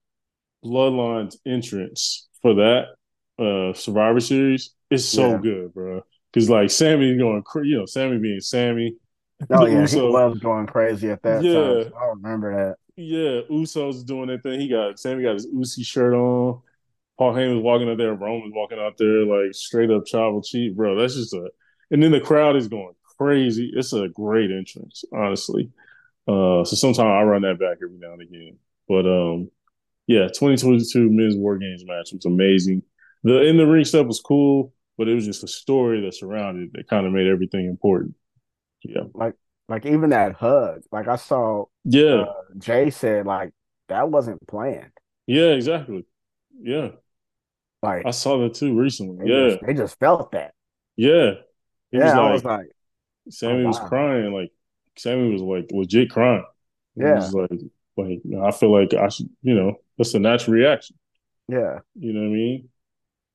Bloodline's 0.65 1.39
entrance 1.47 2.29
for 2.41 2.55
that 2.55 2.87
uh 3.39 3.73
Survivor 3.75 4.21
Series 4.21 4.71
It's 4.91 5.05
so 5.05 5.33
yeah. 5.33 5.39
good, 5.39 5.75
bro. 5.75 6.03
Because 6.33 6.51
like 6.51 6.71
Sami 6.71 7.17
going, 7.17 7.43
you 7.65 7.79
know, 7.79 7.87
Sami 7.87 8.19
being 8.19 8.41
Sami. 8.41 8.97
Oh 9.51 9.67
yeah, 9.67 9.81
Uso, 9.81 10.07
he 10.07 10.13
loves 10.13 10.41
going 10.41 10.67
crazy 10.67 11.11
at 11.11 11.23
that 11.23 11.43
yeah, 11.45 11.53
time. 11.53 11.83
So 11.85 11.97
I 11.97 12.07
remember 12.09 12.57
that. 12.57 12.77
Yeah, 12.97 13.41
Usos 13.51 14.05
doing 14.05 14.29
that 14.29 14.43
thing. 14.43 14.61
He 14.61 14.69
got 14.69 14.99
Sami 14.99 15.23
got 15.23 15.35
his 15.35 15.47
Usi 15.47 15.83
shirt 15.83 16.15
on. 16.15 16.61
Paul 17.19 17.35
Heyman 17.35 17.63
walking 17.63 17.89
out 17.91 17.99
there. 17.99 18.15
Roman's 18.15 18.55
walking 18.55 18.79
out 18.79 18.99
there 18.99 19.25
like 19.25 19.55
straight 19.55 19.91
up 19.91 20.07
Tribal 20.07 20.43
Chief, 20.43 20.75
bro. 20.77 20.99
That's 21.01 21.15
just 21.15 21.35
a. 21.35 21.51
And 21.91 22.03
then 22.03 22.13
the 22.13 22.21
crowd 22.21 22.57
is 22.57 22.69
going 22.69 22.95
crazy. 23.19 23.73
It's 23.75 23.93
a 23.93 24.09
great 24.09 24.51
entrance, 24.51 25.05
honestly. 25.13 25.71
Uh, 26.29 26.65
so 26.65 26.77
sometimes 26.77 27.01
I 27.01 27.23
run 27.25 27.43
that 27.43 27.59
back 27.61 27.79
every 27.83 27.99
now 27.99 28.15
and 28.15 28.23
again. 28.23 28.59
But 28.89 29.07
um, 29.07 29.51
yeah, 30.07 30.29
2022 30.29 31.11
men's 31.11 31.37
war 31.37 31.59
games 31.59 31.85
match 31.87 32.13
was 32.13 32.27
amazing. 32.27 32.83
The 33.25 33.43
in 33.43 33.57
the 33.59 33.67
ring 33.67 33.85
stuff 33.85 34.07
was 34.07 34.21
cool, 34.21 34.75
but 34.99 35.09
it 35.09 35.15
was 35.15 35.27
just 35.27 35.45
a 35.45 35.49
story 35.49 36.03
that 36.03 36.15
surrounded 36.15 36.65
it 36.69 36.73
that 36.75 36.89
kind 36.89 37.07
of 37.07 37.13
made 37.13 37.29
everything 37.29 37.67
important. 37.67 38.17
Yeah, 38.85 39.03
like 39.15 39.35
like 39.73 39.87
even 39.87 40.11
that 40.11 40.35
hug. 40.35 40.83
Like 40.93 41.09
I 41.09 41.17
saw, 41.17 41.65
yeah, 41.85 42.25
uh, 42.25 42.35
Jey 42.59 42.91
said 42.91 43.25
like 43.25 43.53
that 43.89 44.11
wasn't 44.11 44.47
planned. 44.47 44.93
Yeah, 45.27 45.53
exactly. 45.53 46.05
Yeah, 46.61 46.91
like 47.83 48.05
I 48.05 48.11
saw 48.11 48.37
that 48.43 48.53
too 48.53 48.79
recently. 48.79 49.25
They 49.25 49.33
yeah, 49.33 49.49
just, 49.49 49.67
they 49.67 49.75
just 49.75 49.99
felt 49.99 50.33
that. 50.33 50.53
Yeah, 50.97 51.33
he 51.91 51.97
yeah, 51.97 52.05
was 52.05 52.15
like, 52.15 52.21
I 52.21 52.33
was 52.33 52.45
like, 52.45 52.67
Sami 53.31 53.53
oh, 53.55 53.63
wow. 53.63 53.69
was 53.69 53.79
crying. 53.79 54.33
Like 54.35 54.53
Sami 54.99 55.33
was 55.33 55.41
like 55.41 55.71
legit 55.73 56.11
crying. 56.11 56.45
Yeah, 56.95 57.15
was 57.15 57.33
like 57.33 57.61
like 57.97 58.21
I 58.45 58.51
feel 58.51 58.79
like 58.79 58.93
I 58.93 59.09
should, 59.09 59.31
you 59.41 59.55
know, 59.55 59.77
that's 59.97 60.13
a 60.13 60.19
natural 60.19 60.55
reaction. 60.55 60.99
Yeah. 61.49 61.79
You 61.99 62.13
know 62.13 62.21
what 62.21 62.27
I 62.27 62.31
mean? 62.31 62.69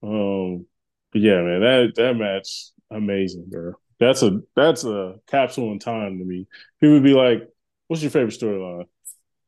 Um, 0.04 0.66
but 1.12 1.22
yeah, 1.22 1.42
man, 1.42 1.62
that 1.62 1.94
that 1.96 2.16
match 2.16 2.70
amazing, 2.92 3.46
bro. 3.48 3.74
That's 4.00 4.22
a 4.22 4.42
that's 4.56 4.84
a 4.84 5.16
capsule 5.28 5.72
in 5.72 5.80
time 5.80 6.20
to 6.20 6.26
me. 6.26 6.48
People 6.80 6.96
would 6.96 7.04
be 7.04 7.14
like, 7.14 7.48
what's 7.88 8.02
your 8.02 8.12
favorite 8.12 8.40
storyline? 8.40 8.86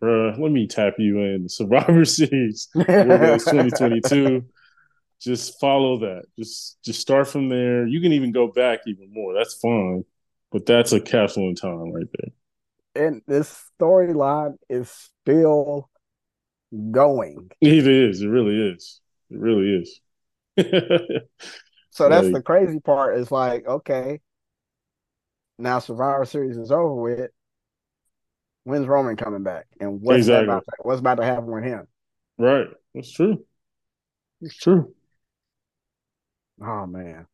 Bruh, 0.02 0.40
let 0.40 0.52
me 0.52 0.68
tap 0.68 0.94
you 0.98 1.20
in 1.20 1.50
Survivor 1.50 2.06
Series 2.06 2.70
2022. 2.76 4.46
Just 5.22 5.60
follow 5.60 6.00
that. 6.00 6.24
Just 6.38 6.82
just 6.84 7.02
start 7.02 7.28
from 7.28 7.50
there. 7.50 7.86
You 7.86 8.02
can 8.02 8.14
even 8.14 8.32
go 8.32 8.48
back 8.48 8.80
even 8.88 9.12
more. 9.12 9.34
That's 9.34 9.56
fine. 9.56 10.06
But 10.52 10.66
that's 10.66 10.94
a 10.94 11.02
capsule 11.02 11.50
in 11.50 11.56
time 11.56 11.92
right 11.92 12.08
there. 12.18 13.06
And 13.06 13.22
this 13.28 13.70
storyline 13.80 14.56
is 14.70 14.90
still 15.22 15.90
going. 16.92 17.52
It 17.62 17.88
is. 17.88 18.22
It 18.22 18.28
really 18.28 18.74
is. 18.74 19.00
It 19.30 19.38
really 19.38 19.82
is. 19.82 20.02
so 21.92 22.10
that's 22.10 22.26
like, 22.26 22.34
the 22.34 22.42
crazy 22.44 22.80
part. 22.80 23.18
Is 23.18 23.32
like, 23.32 23.68
okay, 23.68 24.22
now 25.60 25.80
Survivor 25.80 26.26
Series 26.26 26.58
is 26.58 26.72
over 26.72 26.96
with. 26.96 27.32
When's 28.64 28.88
Roman 28.88 29.16
coming 29.16 29.44
back? 29.44 29.66
And 29.80 30.02
what's 30.02 30.20
exactly. 30.20 30.46
about 30.46 30.66
to, 30.66 30.72
what's 30.84 31.00
about 31.00 31.16
to 31.16 31.26
happen 31.26 31.48
with 31.48 31.64
him? 31.64 31.88
Right. 32.38 32.68
That's 32.94 33.12
true. 33.12 33.46
It's 34.42 34.56
true. 34.56 34.94
Oh 36.62 36.86
man. 36.86 37.26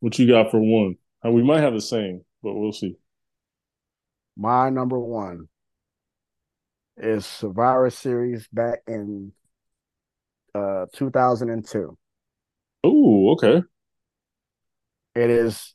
What 0.00 0.18
you 0.18 0.26
got 0.26 0.50
for 0.50 0.60
one? 0.60 0.96
Uh, 1.24 1.30
we 1.30 1.42
might 1.42 1.60
have 1.60 1.74
the 1.74 1.80
same, 1.80 2.24
but 2.42 2.54
we'll 2.54 2.72
see. 2.72 2.96
My 4.36 4.70
number 4.70 4.98
one 4.98 5.48
is 6.96 7.26
Survivor 7.26 7.90
Series 7.90 8.48
back 8.48 8.80
in 8.86 9.32
uh 10.54 10.86
2002. 10.94 11.96
Oh, 12.82 13.32
okay. 13.32 13.62
It 15.14 15.30
is 15.30 15.74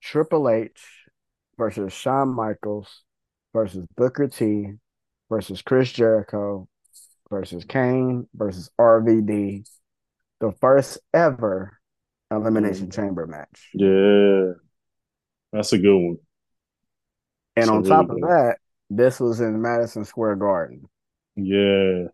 Triple 0.00 0.48
H 0.48 0.80
versus 1.56 1.92
Shawn 1.92 2.28
Michaels 2.28 3.02
versus 3.52 3.86
Booker 3.96 4.28
T 4.28 4.72
versus 5.28 5.62
Chris 5.62 5.92
Jericho 5.92 6.68
versus 7.30 7.64
Kane 7.64 8.28
versus 8.34 8.70
RVD. 8.78 9.68
The 10.40 10.52
first 10.60 10.98
ever 11.12 11.78
Elimination. 12.30 12.90
Chamber 12.90 13.26
match. 13.26 13.70
Yeah. 13.74 14.52
That's 15.52 15.72
a 15.72 15.78
good 15.78 15.96
one. 15.96 16.16
And 17.56 17.64
That's 17.64 17.70
on 17.70 17.84
top 17.84 18.10
of 18.10 18.20
that, 18.20 18.56
this 18.90 19.18
was 19.18 19.40
in 19.40 19.60
Madison 19.60 20.04
Square 20.04 20.36
Garden. 20.36 20.82
Yeah. 21.36 22.08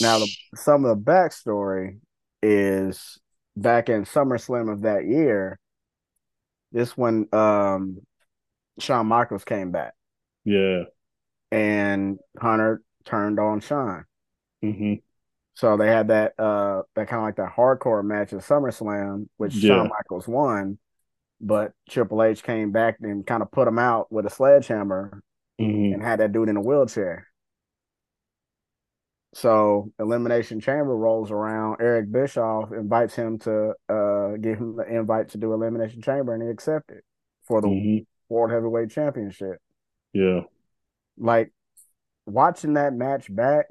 Now, 0.00 0.18
the, 0.18 0.28
some 0.54 0.84
of 0.84 0.96
the 0.96 1.02
backstory 1.02 1.98
is 2.42 3.18
back 3.56 3.88
in 3.88 4.04
SummerSlam 4.04 4.72
of 4.72 4.82
that 4.82 5.06
year. 5.06 5.58
This 6.76 6.94
when 6.94 7.26
um, 7.32 8.02
Shawn 8.78 9.06
Michaels 9.06 9.44
came 9.44 9.70
back. 9.70 9.94
Yeah. 10.44 10.82
And 11.50 12.18
Hunter 12.38 12.82
turned 13.06 13.40
on 13.40 13.60
Shawn. 13.60 14.04
Mm-hmm. 14.62 14.94
So 15.54 15.78
they 15.78 15.86
had 15.86 16.08
that 16.08 16.38
uh 16.38 16.82
that 16.94 17.08
kind 17.08 17.20
of 17.20 17.24
like 17.24 17.36
that 17.36 17.54
hardcore 17.56 18.04
match 18.04 18.34
at 18.34 18.40
SummerSlam, 18.40 19.28
which 19.38 19.54
yeah. 19.54 19.68
Shawn 19.68 19.88
Michaels 19.88 20.28
won, 20.28 20.78
but 21.40 21.72
Triple 21.88 22.22
H 22.22 22.42
came 22.42 22.72
back 22.72 22.98
and 23.00 23.26
kind 23.26 23.42
of 23.42 23.50
put 23.50 23.66
him 23.66 23.78
out 23.78 24.12
with 24.12 24.26
a 24.26 24.30
sledgehammer 24.30 25.22
mm-hmm. 25.58 25.94
and 25.94 26.02
had 26.02 26.20
that 26.20 26.32
dude 26.32 26.50
in 26.50 26.58
a 26.58 26.60
wheelchair. 26.60 27.26
So 29.36 29.92
Elimination 29.98 30.60
Chamber 30.60 30.96
rolls 30.96 31.30
around. 31.30 31.76
Eric 31.78 32.10
Bischoff 32.10 32.72
invites 32.72 33.14
him 33.14 33.38
to 33.40 33.74
uh, 33.86 34.30
give 34.40 34.56
him 34.56 34.76
the 34.76 34.86
invite 34.88 35.28
to 35.30 35.38
do 35.38 35.52
Elimination 35.52 36.00
Chamber, 36.00 36.32
and 36.32 36.42
he 36.42 36.48
accepted 36.48 37.02
for 37.44 37.60
the 37.60 37.68
mm-hmm. 37.68 38.34
World 38.34 38.50
Heavyweight 38.50 38.90
Championship. 38.90 39.58
Yeah, 40.14 40.40
like 41.18 41.52
watching 42.24 42.74
that 42.74 42.94
match 42.94 43.26
back. 43.34 43.66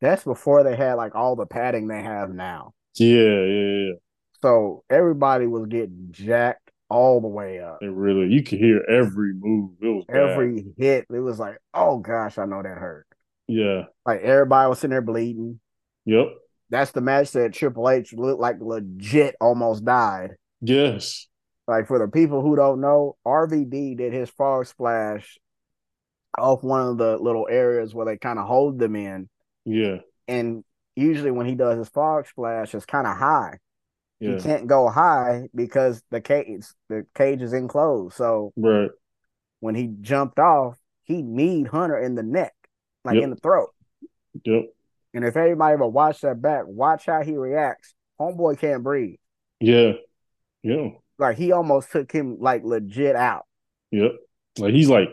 That's 0.00 0.24
before 0.24 0.62
they 0.62 0.74
had 0.74 0.94
like 0.94 1.14
all 1.14 1.36
the 1.36 1.44
padding 1.44 1.88
they 1.88 2.00
have 2.00 2.30
now. 2.30 2.72
Yeah, 2.94 3.44
yeah, 3.44 3.88
yeah. 3.88 3.92
So 4.40 4.84
everybody 4.88 5.46
was 5.46 5.66
getting 5.66 6.08
jacked 6.12 6.70
all 6.88 7.20
the 7.20 7.28
way 7.28 7.60
up. 7.60 7.80
It 7.82 7.92
really, 7.92 8.32
you 8.32 8.42
could 8.42 8.58
hear 8.58 8.82
every 8.88 9.34
move. 9.34 9.72
It 9.82 9.86
was 9.86 10.04
every 10.08 10.62
bad. 10.62 10.74
hit. 10.78 11.06
It 11.10 11.20
was 11.20 11.38
like, 11.38 11.58
oh 11.74 11.98
gosh, 11.98 12.38
I 12.38 12.46
know 12.46 12.62
that 12.62 12.78
hurt. 12.78 13.07
Yeah. 13.48 13.84
Like 14.06 14.20
everybody 14.20 14.68
was 14.68 14.78
sitting 14.78 14.90
there 14.90 15.02
bleeding. 15.02 15.58
Yep. 16.04 16.26
That's 16.70 16.90
the 16.92 17.00
match 17.00 17.32
that 17.32 17.54
Triple 17.54 17.88
H 17.88 18.12
looked 18.12 18.40
like 18.40 18.56
legit 18.60 19.34
almost 19.40 19.84
died. 19.84 20.32
Yes. 20.60 21.26
Like 21.66 21.86
for 21.86 21.98
the 21.98 22.08
people 22.08 22.42
who 22.42 22.56
don't 22.56 22.80
know, 22.80 23.16
RVD 23.26 23.96
did 23.96 24.12
his 24.12 24.30
frog 24.30 24.66
splash 24.66 25.38
off 26.36 26.62
one 26.62 26.82
of 26.82 26.98
the 26.98 27.16
little 27.16 27.48
areas 27.50 27.94
where 27.94 28.06
they 28.06 28.16
kind 28.16 28.38
of 28.38 28.46
hold 28.46 28.78
them 28.78 28.96
in. 28.96 29.28
Yeah. 29.64 29.98
And 30.26 30.62
usually 30.94 31.30
when 31.30 31.46
he 31.46 31.54
does 31.54 31.78
his 31.78 31.88
frog 31.88 32.26
splash, 32.26 32.74
it's 32.74 32.86
kind 32.86 33.06
of 33.06 33.16
high. 33.16 33.58
Yeah. 34.20 34.36
He 34.36 34.40
can't 34.40 34.66
go 34.66 34.88
high 34.88 35.48
because 35.54 36.02
the 36.10 36.20
cage 36.20 36.64
the 36.88 37.06
cage 37.14 37.40
is 37.40 37.52
enclosed. 37.52 38.16
So 38.16 38.52
right. 38.56 38.90
when 39.60 39.74
he 39.74 39.88
jumped 40.00 40.38
off, 40.38 40.76
he 41.04 41.22
need 41.22 41.68
Hunter 41.68 41.98
in 41.98 42.14
the 42.14 42.22
neck 42.22 42.52
like 43.08 43.16
yep. 43.16 43.24
in 43.24 43.30
the 43.30 43.36
throat. 43.36 43.70
Yep. 44.44 44.64
And 45.14 45.24
if 45.24 45.36
anybody 45.36 45.74
ever 45.74 45.86
watch 45.86 46.20
that 46.20 46.40
back, 46.40 46.64
watch 46.66 47.06
how 47.06 47.22
he 47.22 47.36
reacts. 47.36 47.94
Homeboy 48.20 48.58
can't 48.58 48.82
breathe. 48.82 49.16
Yeah. 49.60 49.92
Yeah. 50.62 50.90
Like 51.18 51.36
he 51.36 51.52
almost 51.52 51.90
took 51.90 52.12
him 52.12 52.36
like 52.40 52.62
legit 52.64 53.16
out. 53.16 53.46
Yep. 53.90 54.12
Like 54.58 54.74
he's 54.74 54.88
like 54.88 55.08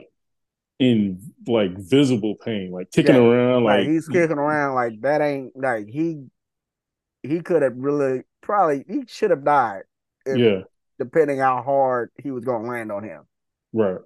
in 0.79 1.21
like 1.47 1.77
visible 1.77 2.35
pain, 2.35 2.71
like 2.71 2.91
kicking 2.91 3.15
yeah. 3.15 3.21
around, 3.21 3.63
like, 3.63 3.79
like 3.79 3.87
he's 3.87 4.07
kicking 4.07 4.37
around 4.37 4.75
like 4.75 5.01
that 5.01 5.21
ain't 5.21 5.55
like 5.55 5.87
he 5.87 6.25
he 7.23 7.39
could 7.39 7.61
have 7.61 7.73
really 7.75 8.23
probably 8.41 8.83
he 8.87 9.03
should 9.07 9.31
have 9.31 9.45
died. 9.45 9.83
If, 10.25 10.37
yeah. 10.37 10.61
Depending 10.99 11.39
how 11.39 11.61
hard 11.61 12.11
he 12.21 12.31
was 12.31 12.43
gonna 12.43 12.67
land 12.67 12.91
on 12.91 13.03
him. 13.03 13.23
Right. 13.73 13.99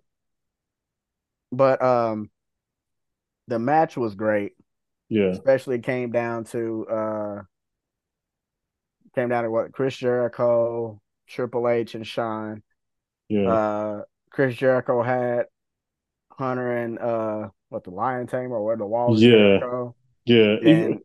But 1.51 1.81
um 1.81 2.29
the 3.49 3.59
match 3.59 3.97
was 3.97 4.15
great. 4.15 4.53
Yeah. 5.09 5.29
Especially 5.29 5.79
came 5.79 6.11
down 6.11 6.43
to 6.45 6.85
uh 6.87 7.41
came 9.15 9.29
down 9.29 9.43
to 9.43 9.51
what 9.51 9.73
Chris 9.73 9.97
Jericho, 9.97 11.01
Triple 11.27 11.67
H, 11.67 11.95
and 11.95 12.05
Shawn. 12.05 12.61
Yeah. 13.27 13.49
Uh 13.49 14.01
Chris 14.29 14.55
Jericho 14.55 15.01
had 15.01 15.45
Hunter 16.31 16.77
and 16.77 16.99
uh 16.99 17.49
what 17.69 17.83
the 17.83 17.89
Lion 17.89 18.27
Tamer 18.27 18.55
or 18.55 18.63
where 18.63 18.77
the 18.77 18.85
walls 18.85 19.21
yeah. 19.21 19.31
Jericho. 19.31 19.95
Yeah. 20.25 20.55
And 20.57 20.67
Even, 20.67 20.99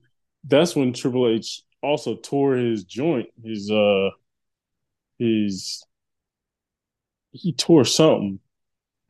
that's 0.45 0.77
when 0.77 0.93
Triple 0.93 1.29
H 1.29 1.63
also 1.83 2.17
tore 2.17 2.57
his 2.57 2.85
joint, 2.85 3.29
his 3.43 3.71
uh 3.71 4.11
his 5.19 5.83
he 7.33 7.53
tore 7.53 7.87
something 7.87 8.39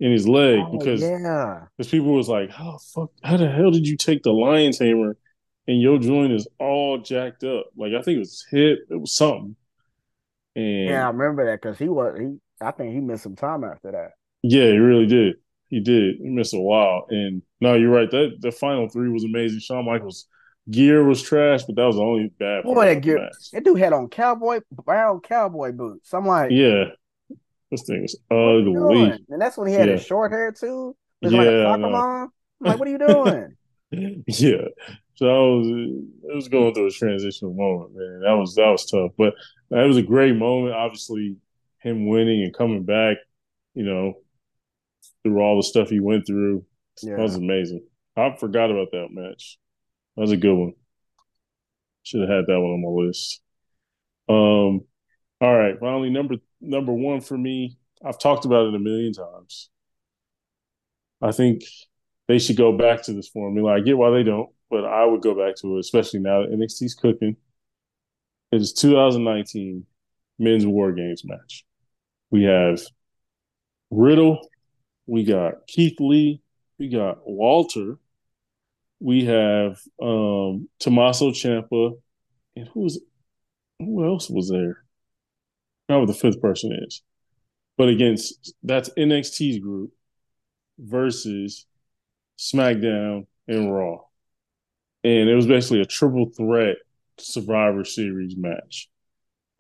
in 0.05 0.13
his 0.13 0.29
leg 0.29 0.61
oh, 0.61 0.77
because 0.77 1.01
yeah, 1.01 1.65
because 1.79 1.91
people 1.91 2.13
was 2.13 2.29
like, 2.29 2.51
"How 2.51 2.77
fuck? 2.93 3.11
How 3.23 3.39
the 3.39 3.51
hell 3.51 3.71
did 3.71 3.89
you 3.89 3.97
take 3.97 4.23
the 4.23 4.33
lion 4.33 4.73
tamer 4.73 5.17
and 5.67 5.81
your 5.81 5.99
joint 5.99 6.31
is 6.31 6.47
all 6.61 6.99
jacked 6.99 7.43
up?" 7.43 7.69
Like 7.75 7.95
I 7.95 8.03
think 8.03 8.17
it 8.17 8.19
was 8.19 8.45
hip, 8.51 8.81
it 8.91 9.01
was 9.01 9.17
something. 9.17 9.57
And 10.55 10.89
yeah, 10.91 11.07
I 11.07 11.11
remember 11.11 11.47
that 11.47 11.63
because 11.63 11.79
he 11.79 11.89
was 11.89 12.19
he. 12.19 12.37
I 12.61 12.71
think 12.73 12.93
he 12.93 13.01
missed 13.01 13.23
some 13.23 13.35
time 13.35 13.65
after 13.65 13.93
that. 13.93 14.11
Yeah, 14.43 14.67
he 14.73 14.77
really 14.77 15.07
did. 15.07 15.37
He 15.69 15.81
did. 15.81 16.17
He 16.21 16.29
missed 16.29 16.53
a 16.53 16.61
while. 16.61 17.07
And 17.09 17.41
no, 17.63 17.73
you're 17.73 17.91
right. 17.91 18.11
That 18.11 18.37
the 18.41 18.53
final 18.53 18.91
three 18.91 19.09
was 19.09 19.25
amazing. 19.25 19.61
Shawn 19.61 19.87
Michaels 19.87 20.27
gear 20.71 21.03
was 21.03 21.23
trash, 21.23 21.63
but 21.65 21.77
that 21.77 21.87
was 21.87 21.97
the 21.97 22.03
only 22.03 22.31
bad 22.39 22.65
part. 22.65 22.75
Boy, 22.75 22.95
that 22.95 23.01
gear. 23.01 23.31
That 23.55 23.65
dude 23.65 23.79
had 23.79 23.95
on 23.95 24.09
cowboy 24.11 24.61
brown 24.71 25.21
cowboy 25.21 25.73
boots. 25.73 26.13
I'm 26.13 26.27
like, 26.27 26.51
yeah, 26.51 26.85
this 27.75 27.87
thing 27.87 28.07
ugly. 28.31 29.19
And 29.29 29.41
that's 29.41 29.57
when 29.57 29.69
he 29.69 29.75
had 29.75 29.89
yeah. 29.89 29.95
his 29.95 30.07
short 30.07 30.33
hair 30.33 30.53
too. 30.53 30.97
It 31.23 31.27
was 31.27 31.33
yeah, 31.33 31.39
like 31.39 31.49
a 31.49 31.63
soccer 31.63 31.91
mom. 31.91 32.33
I'm 32.61 32.71
like, 32.71 32.79
what 32.79 32.89
are 32.89 32.91
you 32.91 32.99
doing? 32.99 34.25
yeah. 34.27 34.69
So 35.17 35.27
I 35.27 35.57
was 35.57 35.67
it 35.69 36.35
was 36.35 36.49
going 36.49 36.75
through 36.75 36.89
a 36.89 36.91
transitional 36.91 37.55
moment, 37.55 37.93
man. 37.95 38.21
That 38.25 38.33
was 38.33 38.55
that 38.57 38.69
was 38.69 38.87
tough. 38.87 39.13
But 39.17 39.35
that 39.71 39.85
was 39.85 39.97
a 39.97 40.03
great 40.03 40.37
moment. 40.37 40.75
Obviously, 40.75 41.37
him 41.79 42.09
winning 42.09 42.43
and 42.43 42.57
coming 42.57 42.85
back, 42.85 43.19
you 43.75 43.85
know, 43.85 44.15
through 45.23 45.41
all 45.41 45.57
the 45.57 45.63
stuff 45.63 45.89
he 45.89 46.01
went 46.01 46.27
through. 46.27 46.65
Yeah. 47.03 47.17
That 47.17 47.23
was 47.23 47.37
amazing. 47.37 47.85
I 48.17 48.37
forgot 48.39 48.71
about 48.71 48.89
that 48.93 49.09
match. 49.11 49.59
That 50.17 50.23
was 50.23 50.33
a 50.33 50.37
good 50.37 50.55
one. 50.55 50.73
Should 52.03 52.21
have 52.21 52.31
had 52.31 52.47
that 52.47 52.61
one 52.61 52.71
on 52.71 52.83
my 52.83 53.07
list. 53.07 53.41
Um, 54.29 54.83
all 55.41 55.55
right, 55.55 55.79
finally 55.79 56.11
number 56.11 56.37
number 56.65 56.93
one 56.93 57.21
for 57.21 57.37
me. 57.37 57.79
I've 58.05 58.19
talked 58.19 58.45
about 58.45 58.67
it 58.67 58.75
a 58.75 58.79
million 58.79 59.13
times. 59.13 59.71
I 61.23 61.33
think 61.33 61.63
they 62.29 62.39
should 62.39 62.57
go 62.57 62.77
back 62.77 63.03
to 63.05 63.13
this 63.13 63.29
formula. 63.29 63.75
I 63.75 63.81
get 63.81 63.97
why 63.97 64.11
they 64.11 64.23
don't, 64.23 64.51
but 64.71 64.85
I 64.85 65.05
would 65.05 65.23
go 65.23 65.35
back 65.35 65.57
to 65.57 65.77
it, 65.77 65.81
especially 65.81 66.21
now 66.21 66.43
that 66.43 66.53
NXT's 66.53 66.95
cooking. 66.95 67.37
It 68.53 68.61
is 68.61 68.73
2019 68.73 69.87
men's 70.39 70.67
war 70.67 70.93
games 70.93 71.25
match. 71.25 71.65
We 72.31 72.45
have 72.45 72.81
Riddle 73.91 74.49
we 75.07 75.25
got 75.25 75.67
Keith 75.67 76.01
Lee, 76.01 76.41
we 76.79 76.89
got 76.89 77.27
Walter, 77.27 77.99
we 79.01 79.25
have 79.25 79.81
um 80.01 80.69
Tommaso 80.79 81.31
Ciampa, 81.31 81.93
and 82.57 82.69
who's 82.69 82.99
who 83.79 84.05
else 84.05 84.31
was 84.31 84.49
there? 84.49 84.84
Don't 85.89 86.01
what 86.01 86.07
the 86.07 86.15
fifth 86.15 86.41
person 86.41 86.73
is. 86.87 87.03
But 87.77 87.89
against 87.89 88.55
that's 88.63 88.91
NXT's 88.91 89.59
group 89.59 89.93
versus 90.79 91.67
SmackDown 92.39 93.27
and 93.49 93.75
Raw. 93.75 93.99
And 95.03 95.29
it 95.29 95.35
was 95.35 95.47
basically 95.47 95.81
a 95.81 95.87
triple 95.87 96.31
threat 96.37 96.77
Survivor 97.19 97.85
Series 97.85 98.37
match. 98.37 98.89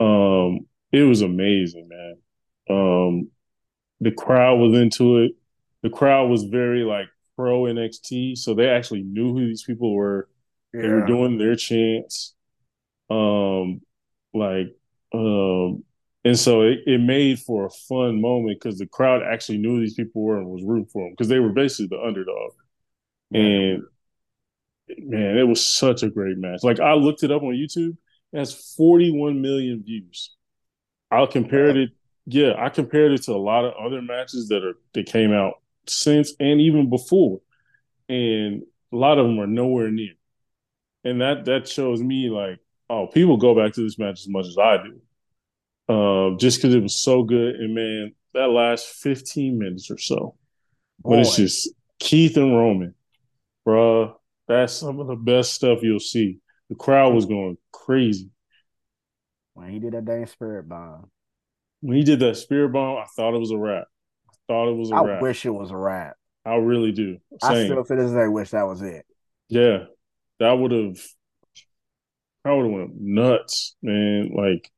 Um, 0.01 0.67
it 0.93 1.03
was 1.03 1.23
amazing, 1.23 1.89
man. 1.89 2.17
Um, 2.71 3.31
the 4.01 4.13
crowd 4.13 4.59
was 4.59 4.79
into 4.79 5.19
it. 5.19 5.33
The 5.83 5.91
crowd 5.91 6.31
was 6.31 6.45
very 6.45 6.83
like 6.83 7.07
pro 7.37 7.63
NXT, 7.63 8.39
so 8.39 8.55
they 8.55 8.69
actually 8.69 9.03
knew 9.03 9.35
who 9.35 9.47
these 9.47 9.65
people 9.65 9.95
were. 9.95 10.29
Yeah. 10.73 10.83
They 10.83 10.89
were 10.89 11.07
doing 11.07 11.39
their 11.39 11.57
chants. 11.57 12.35
Um, 13.11 13.83
like, 14.33 14.75
um, 15.13 15.85
and 16.25 16.39
so 16.39 16.63
it, 16.63 16.81
it 16.87 17.01
made 17.01 17.39
for 17.41 17.67
a 17.67 17.71
fun 17.71 18.21
moment 18.21 18.59
because 18.61 18.79
the 18.79 18.87
crowd 18.87 19.23
actually 19.23 19.59
knew 19.59 19.81
these 19.81 19.95
people 19.95 20.23
were 20.23 20.39
and 20.39 20.47
was 20.49 20.63
rooting 20.65 20.87
for 20.87 21.03
them 21.05 21.13
because 21.13 21.29
they 21.29 21.39
were 21.39 21.53
basically 21.53 21.89
the 21.97 22.03
underdog. 22.03 22.53
And 23.33 23.83
man, 24.99 25.39
it 25.39 25.45
was 25.49 25.67
such 25.67 26.03
a 26.03 26.11
great 26.11 26.39
match. 26.39 26.63
Like 26.63 26.81
I 26.81 26.95
looked 26.95 27.23
it 27.23 27.31
up 27.31 27.43
on 27.43 27.55
YouTube, 27.55 27.97
it 28.33 28.39
has 28.39 28.75
41 28.77 29.41
million 29.41 29.83
views. 29.83 30.35
I 31.11 31.25
compared 31.27 31.77
it, 31.77 31.91
yeah, 32.27 32.55
I 32.59 32.69
compared 32.71 33.13
it 33.13 33.23
to 33.25 33.33
a 33.33 33.37
lot 33.39 33.65
of 33.65 33.75
other 33.75 34.03
matches 34.03 34.49
that 34.49 34.65
are 34.65 34.75
that 34.95 35.07
came 35.07 35.33
out 35.33 35.55
since 35.87 36.33
and 36.41 36.61
even 36.61 36.91
before, 36.91 37.41
and 38.09 38.63
a 38.93 38.97
lot 38.97 39.19
of 39.19 39.27
them 39.27 39.39
are 39.41 39.47
nowhere 39.47 39.91
near. 39.91 40.15
And 41.05 41.21
that 41.21 41.45
that 41.47 41.69
shows 41.69 42.03
me 42.03 42.31
like, 42.31 42.59
oh, 42.91 43.07
people 43.09 43.37
go 43.37 43.55
back 43.55 43.75
to 43.75 43.83
this 43.83 43.99
match 43.99 44.21
as 44.21 44.29
much 44.29 44.47
as 44.47 44.59
I 44.59 44.83
do. 44.83 45.01
Um, 45.89 46.39
just 46.39 46.59
because 46.59 46.75
it 46.75 46.83
was 46.83 46.97
so 46.97 47.23
good, 47.23 47.57
and 47.57 47.75
man, 47.75 48.13
that 48.33 48.49
last 48.49 48.87
15 48.87 49.59
minutes 49.59 49.91
or 49.91 49.99
so, 49.99 50.37
Boy. 51.01 51.11
when 51.11 51.21
it's 51.21 51.37
just 51.37 51.69
Keith 51.99 52.37
and 52.37 52.57
Roman, 52.57 52.95
bruh, 53.67 54.15
that's 54.49 54.73
some 54.73 55.01
of 55.01 55.07
the 55.07 55.17
best 55.17 55.55
stuff 55.55 55.83
you'll 55.83 56.01
see. 56.01 56.39
The 56.71 56.75
crowd 56.75 57.15
was 57.15 57.27
going 57.27 57.59
crazy. 57.73 58.31
When 59.53 59.71
he 59.71 59.79
did 59.79 59.93
that 59.93 60.05
dang 60.05 60.27
spirit 60.27 60.69
bomb. 60.69 61.11
When 61.81 61.97
he 61.97 62.03
did 62.03 62.21
that 62.21 62.37
spirit 62.37 62.71
bomb, 62.71 62.99
I 62.99 63.05
thought 63.15 63.35
it 63.35 63.41
was 63.41 63.51
a 63.51 63.59
wrap. 63.59 63.87
I 64.29 64.33
thought 64.49 64.71
it 64.71 64.77
was 64.77 64.91
a 64.91 64.95
I 64.95 65.05
wrap. 65.05 65.19
I 65.19 65.23
wish 65.23 65.45
it 65.45 65.51
was 65.51 65.71
a 65.71 65.77
wrap. 65.77 66.17
I 66.47 66.57
really 66.57 66.93
do. 66.93 67.19
Same. 67.43 67.53
I 67.53 67.65
still 67.67 67.85
to 67.85 67.97
this 67.97 68.11
day 68.11 68.29
wish 68.29 68.51
that 68.51 68.67
was 68.67 68.83
it. 68.83 69.07
Yeah. 69.49 69.85
That 70.41 70.53
would 70.53 70.73
have 70.73 70.99
I 72.45 72.53
would 72.53 72.65
have 72.65 72.73
went 72.73 73.01
nuts, 73.01 73.77
man. 73.83 74.33
Like 74.35 74.71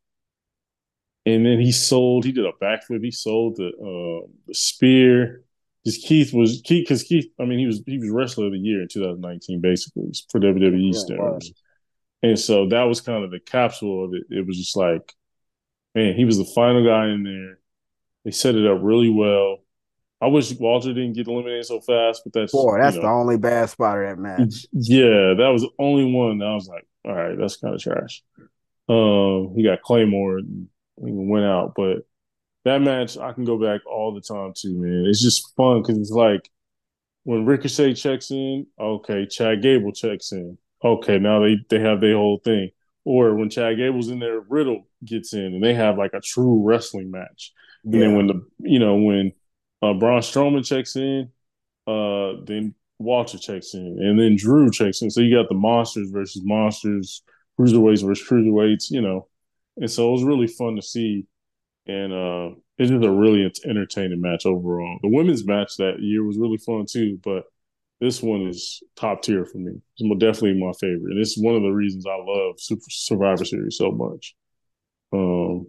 and 1.27 1.45
then 1.45 1.61
he 1.61 1.73
sold, 1.73 2.25
he 2.25 2.31
did 2.31 2.47
a 2.47 2.53
backflip, 2.53 3.03
he 3.03 3.11
sold 3.11 3.57
the 3.57 3.69
uh, 3.69 4.27
the 4.47 4.55
spear 4.55 5.43
because 5.85 5.99
Keith 5.99 6.33
was 6.33 6.63
Keith 6.65 6.85
because 6.85 7.03
Keith. 7.03 7.27
I 7.41 7.45
mean, 7.45 7.59
he 7.59 7.67
was 7.67 7.83
he 7.85 7.99
was 7.99 8.11
wrestler 8.11 8.47
of 8.47 8.53
the 8.53 8.59
year 8.59 8.81
in 8.81 8.89
2019, 8.89 9.61
basically 9.61 10.13
for 10.31 10.41
WWE 10.41 10.93
yeah, 10.93 10.99
standards. 10.99 11.53
And 12.23 12.39
so 12.39 12.69
that 12.69 12.85
was 12.85 13.01
kind 13.01 13.25
of 13.25 13.31
the 13.31 13.41
capsule 13.41 14.05
of 14.05 14.15
it. 14.15 14.25
It 14.31 14.47
was 14.47 14.57
just 14.57 14.77
like, 14.77 15.13
man, 15.95 16.15
he 16.15 16.25
was 16.25 16.39
the 16.39 16.45
final 16.45 16.85
guy 16.85 17.09
in 17.09 17.25
there. 17.25 17.59
They 18.25 18.31
set 18.31 18.55
it 18.55 18.67
up 18.67 18.79
really 18.81 19.11
well. 19.11 19.59
I 20.21 20.29
wish 20.29 20.53
Walter 20.55 20.95
didn't 20.95 21.13
get 21.13 21.27
eliminated 21.27 21.67
so 21.67 21.81
fast, 21.81 22.23
but 22.25 22.33
that's 22.33 22.53
boy, 22.53 22.79
that's 22.79 22.97
you 22.97 23.03
know, 23.03 23.09
the 23.09 23.15
only 23.15 23.37
bad 23.37 23.69
spot 23.69 23.99
of 23.99 24.09
that 24.09 24.19
match. 24.19 24.67
Yeah, 24.73 25.35
that 25.35 25.51
was 25.53 25.63
the 25.63 25.71
only 25.79 26.11
one. 26.11 26.39
That 26.39 26.47
I 26.47 26.55
was 26.55 26.69
like, 26.69 26.87
all 27.05 27.15
right, 27.15 27.37
that's 27.39 27.57
kind 27.57 27.75
of 27.75 27.81
trash. 27.81 28.23
Um, 28.89 29.53
he 29.55 29.63
got 29.63 29.83
Claymore 29.83 30.39
and 30.39 30.69
went 30.97 31.45
out, 31.45 31.75
but 31.77 32.07
that 32.65 32.83
match 32.83 33.17
I 33.17 33.33
can 33.33 33.45
go 33.45 33.59
back 33.59 33.81
all 33.87 34.13
the 34.13 34.21
time 34.21 34.53
too, 34.57 34.75
man. 34.75 35.07
It's 35.07 35.23
just 35.23 35.55
fun 35.57 35.83
because 35.83 35.99
it's 35.99 36.11
like 36.11 36.51
when 37.25 37.47
Ricochet 37.47 37.95
checks 37.95 38.31
in, 38.31 38.67
okay, 38.79 39.27
Chad 39.27 39.63
Gable 39.63 39.93
checks 39.93 40.33
in. 40.33 40.59
Okay, 40.85 41.19
now 41.19 41.41
they 41.41 41.57
they 41.71 41.81
have 41.81 42.01
their 42.01 42.17
whole 42.17 42.41
thing. 42.45 42.71
Or 43.05 43.37
when 43.37 43.51
Chad 43.51 43.77
Gable's 43.77 44.09
in 44.09 44.19
there, 44.19 44.41
Riddle 44.41 44.89
gets 45.05 45.33
in 45.33 45.55
and 45.55 45.63
they 45.63 45.75
have 45.75 45.97
like 45.97 46.13
a 46.13 46.21
true 46.21 46.63
wrestling 46.65 47.11
match. 47.11 47.53
Yeah. 47.85 47.93
And 47.93 48.03
then 48.03 48.17
when 48.17 48.27
the 48.27 48.47
you 48.59 48.79
know, 48.79 48.97
when 48.97 49.33
uh 49.83 49.95
Braun 49.95 50.21
Strowman 50.21 50.67
checks 50.67 50.97
in, 50.97 51.31
uh 51.87 52.43
then 52.45 52.75
Walter 52.99 53.39
checks 53.39 53.75
in, 53.75 53.99
and 54.01 54.19
then 54.19 54.37
Drew 54.37 54.71
checks 54.71 55.03
in. 55.03 55.11
So 55.11 55.21
you 55.21 55.35
got 55.37 55.49
the 55.49 55.55
monsters 55.55 56.11
versus 56.11 56.43
monsters, 56.45 57.23
cruiserweights 57.59 58.05
versus 58.05 58.27
cruiserweights, 58.29 58.91
you 58.91 59.01
know. 59.01 59.29
And 59.77 59.91
so 59.91 60.09
it 60.09 60.13
was 60.13 60.25
really 60.25 60.47
fun 60.47 60.77
to 60.77 60.83
see 60.83 61.27
and 61.87 62.13
uh, 62.13 62.57
it's 62.79 62.91
just 62.91 63.05
a 63.05 63.11
really 63.11 63.51
entertaining 63.65 64.21
match 64.21 64.45
overall. 64.45 64.99
The 65.03 65.09
women's 65.09 65.47
match 65.47 65.77
that 65.79 66.01
year 66.01 66.25
was 66.25 66.39
really 66.39 66.59
fun 66.59 66.87
too, 66.91 67.19
but 67.23 67.45
this 68.01 68.23
one 68.23 68.43
is 68.49 68.83
top 68.97 69.23
tier 69.23 69.45
for 69.45 69.59
me. 69.59 69.73
It's 69.97 70.19
definitely 70.19 70.61
my 70.61 70.73
favorite, 70.79 71.13
and 71.13 71.21
it's 71.21 71.39
one 71.39 71.55
of 71.55 71.63
the 71.63 71.71
reasons 71.71 72.07
I 72.07 72.17
love 72.17 72.57
Super 72.59 72.85
Survivor 72.89 73.45
Series 73.45 73.79
so 73.79 73.91
much. 73.91 74.35
Um, 75.13 75.69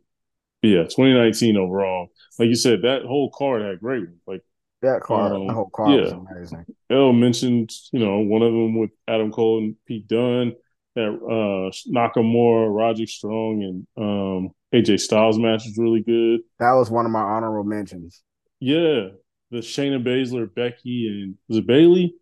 yeah, 0.61 0.83
2019 0.83 1.55
overall, 1.55 2.07
like 2.39 2.47
you 2.47 2.55
said, 2.55 2.81
that 2.81 3.03
whole 3.03 3.29
card 3.31 3.61
had 3.61 3.79
great 3.79 4.03
ones. 4.03 4.19
Like 4.25 4.41
that 4.81 5.01
card, 5.01 5.33
um, 5.33 5.47
the 5.47 5.53
whole 5.53 5.69
card 5.69 5.91
yeah. 5.91 6.01
was 6.01 6.11
amazing. 6.11 6.65
Elle 6.89 7.13
mentioned, 7.13 7.71
you 7.93 7.99
know, 7.99 8.19
one 8.19 8.41
of 8.41 8.51
them 8.51 8.77
with 8.77 8.89
Adam 9.07 9.31
Cole 9.31 9.59
and 9.59 9.75
Pete 9.85 10.07
Dunne, 10.07 10.55
that 10.97 11.09
uh, 11.09 11.69
Nakamura, 11.93 12.75
Roderick 12.75 13.09
Strong, 13.09 13.61
and 13.61 13.87
um, 14.03 14.49
AJ 14.73 14.99
Styles 14.99 15.37
match 15.37 15.63
was 15.65 15.77
really 15.77 16.01
good. 16.01 16.41
That 16.59 16.73
was 16.73 16.89
one 16.89 17.05
of 17.05 17.11
my 17.11 17.21
honorable 17.21 17.69
mentions. 17.69 18.23
Yeah, 18.59 19.09
the 19.51 19.59
Shayna 19.59 20.03
Baszler, 20.03 20.53
Becky, 20.53 21.07
and 21.07 21.35
was 21.47 21.59
it 21.59 21.67
Bayley 21.67 22.15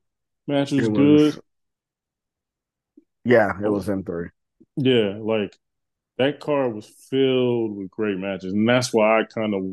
match 0.45 0.71
was, 0.71 0.89
was 0.89 0.97
good. 0.97 1.39
Yeah, 3.23 3.53
it 3.63 3.69
was 3.69 3.87
in 3.87 4.03
three. 4.03 4.27
Yeah, 4.75 5.19
like 5.21 5.55
that 6.17 6.41
card 6.41 6.75
was 6.75 6.85
filled 7.09 7.77
with 7.77 7.89
great 7.89 8.17
matches, 8.17 8.51
and 8.51 8.67
that's 8.67 8.93
why 8.93 9.21
I 9.21 9.23
kind 9.23 9.55
of 9.55 9.63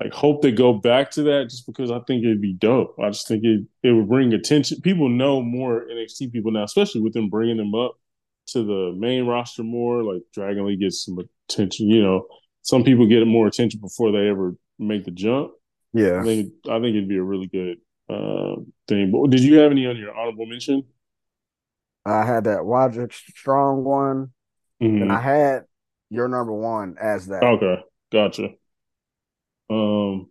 like 0.00 0.12
hope 0.14 0.40
they 0.40 0.50
go 0.50 0.72
back 0.72 1.10
to 1.12 1.22
that, 1.24 1.50
just 1.50 1.66
because 1.66 1.90
I 1.90 2.00
think 2.06 2.24
it'd 2.24 2.40
be 2.40 2.54
dope. 2.54 2.96
I 3.02 3.10
just 3.10 3.28
think 3.28 3.44
it 3.44 3.66
it 3.82 3.92
would 3.92 4.08
bring 4.08 4.32
attention. 4.32 4.80
People 4.80 5.08
know 5.08 5.42
more 5.42 5.84
NXT 5.90 6.32
people 6.32 6.52
now, 6.52 6.64
especially 6.64 7.02
with 7.02 7.12
them 7.12 7.28
bringing 7.28 7.58
them 7.58 7.74
up 7.74 7.96
to 8.48 8.64
the 8.64 8.94
main 8.98 9.26
roster 9.26 9.62
more. 9.62 10.02
Like 10.02 10.22
Dragon 10.32 10.66
Lee 10.66 10.76
gets 10.76 11.04
some 11.04 11.18
attention. 11.48 11.88
You 11.88 12.02
know, 12.02 12.26
some 12.62 12.82
people 12.82 13.06
get 13.06 13.26
more 13.26 13.46
attention 13.46 13.80
before 13.80 14.10
they 14.10 14.28
ever 14.28 14.56
make 14.78 15.04
the 15.04 15.10
jump. 15.10 15.52
Yeah, 15.92 16.20
I 16.20 16.24
think 16.24 16.52
I 16.66 16.80
think 16.80 16.96
it'd 16.96 17.08
be 17.08 17.18
a 17.18 17.22
really 17.22 17.48
good 17.48 17.78
uh, 18.08 18.56
thing. 18.88 19.10
But 19.10 19.30
did 19.30 19.40
you 19.40 19.58
have 19.58 19.70
any 19.70 19.86
on 19.86 19.98
your 19.98 20.16
honorable 20.16 20.46
mention? 20.46 20.84
I 22.06 22.24
had 22.24 22.44
that 22.44 22.62
Roderick 22.62 23.12
Strong 23.12 23.84
one, 23.84 24.30
mm-hmm. 24.82 25.02
and 25.02 25.12
I 25.12 25.20
had 25.20 25.64
your 26.08 26.28
number 26.28 26.54
one 26.54 26.96
as 26.98 27.26
that. 27.26 27.42
Okay, 27.42 27.82
gotcha. 28.10 28.48
Um, 29.70 30.28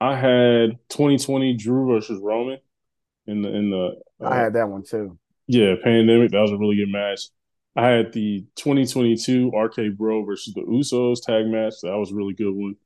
I 0.00 0.14
had 0.14 0.78
2020 0.90 1.54
Drew 1.54 1.88
versus 1.92 2.20
Roman 2.22 2.58
in 3.26 3.42
the 3.42 3.48
in 3.48 3.70
the. 3.70 4.00
Uh, 4.20 4.28
I 4.28 4.36
had 4.36 4.52
that 4.54 4.68
one 4.68 4.84
too. 4.84 5.18
Yeah, 5.46 5.74
pandemic. 5.82 6.30
That 6.30 6.40
was 6.42 6.52
a 6.52 6.58
really 6.58 6.76
good 6.76 6.90
match. 6.90 7.22
I 7.74 7.88
had 7.88 8.12
the 8.12 8.44
2022 8.56 9.50
RK 9.50 9.96
Bro 9.96 10.24
versus 10.24 10.52
the 10.52 10.62
Usos 10.62 11.24
tag 11.24 11.46
match. 11.46 11.74
That 11.82 11.96
was 11.96 12.12
a 12.12 12.14
really 12.14 12.34
good 12.34 12.52
one. 12.52 12.76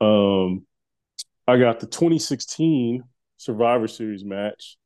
Um, 0.00 0.66
I 1.46 1.58
got 1.58 1.80
the 1.80 1.86
2016 1.86 3.02
Survivor 3.36 3.88
Series 3.88 4.24
match 4.24 4.76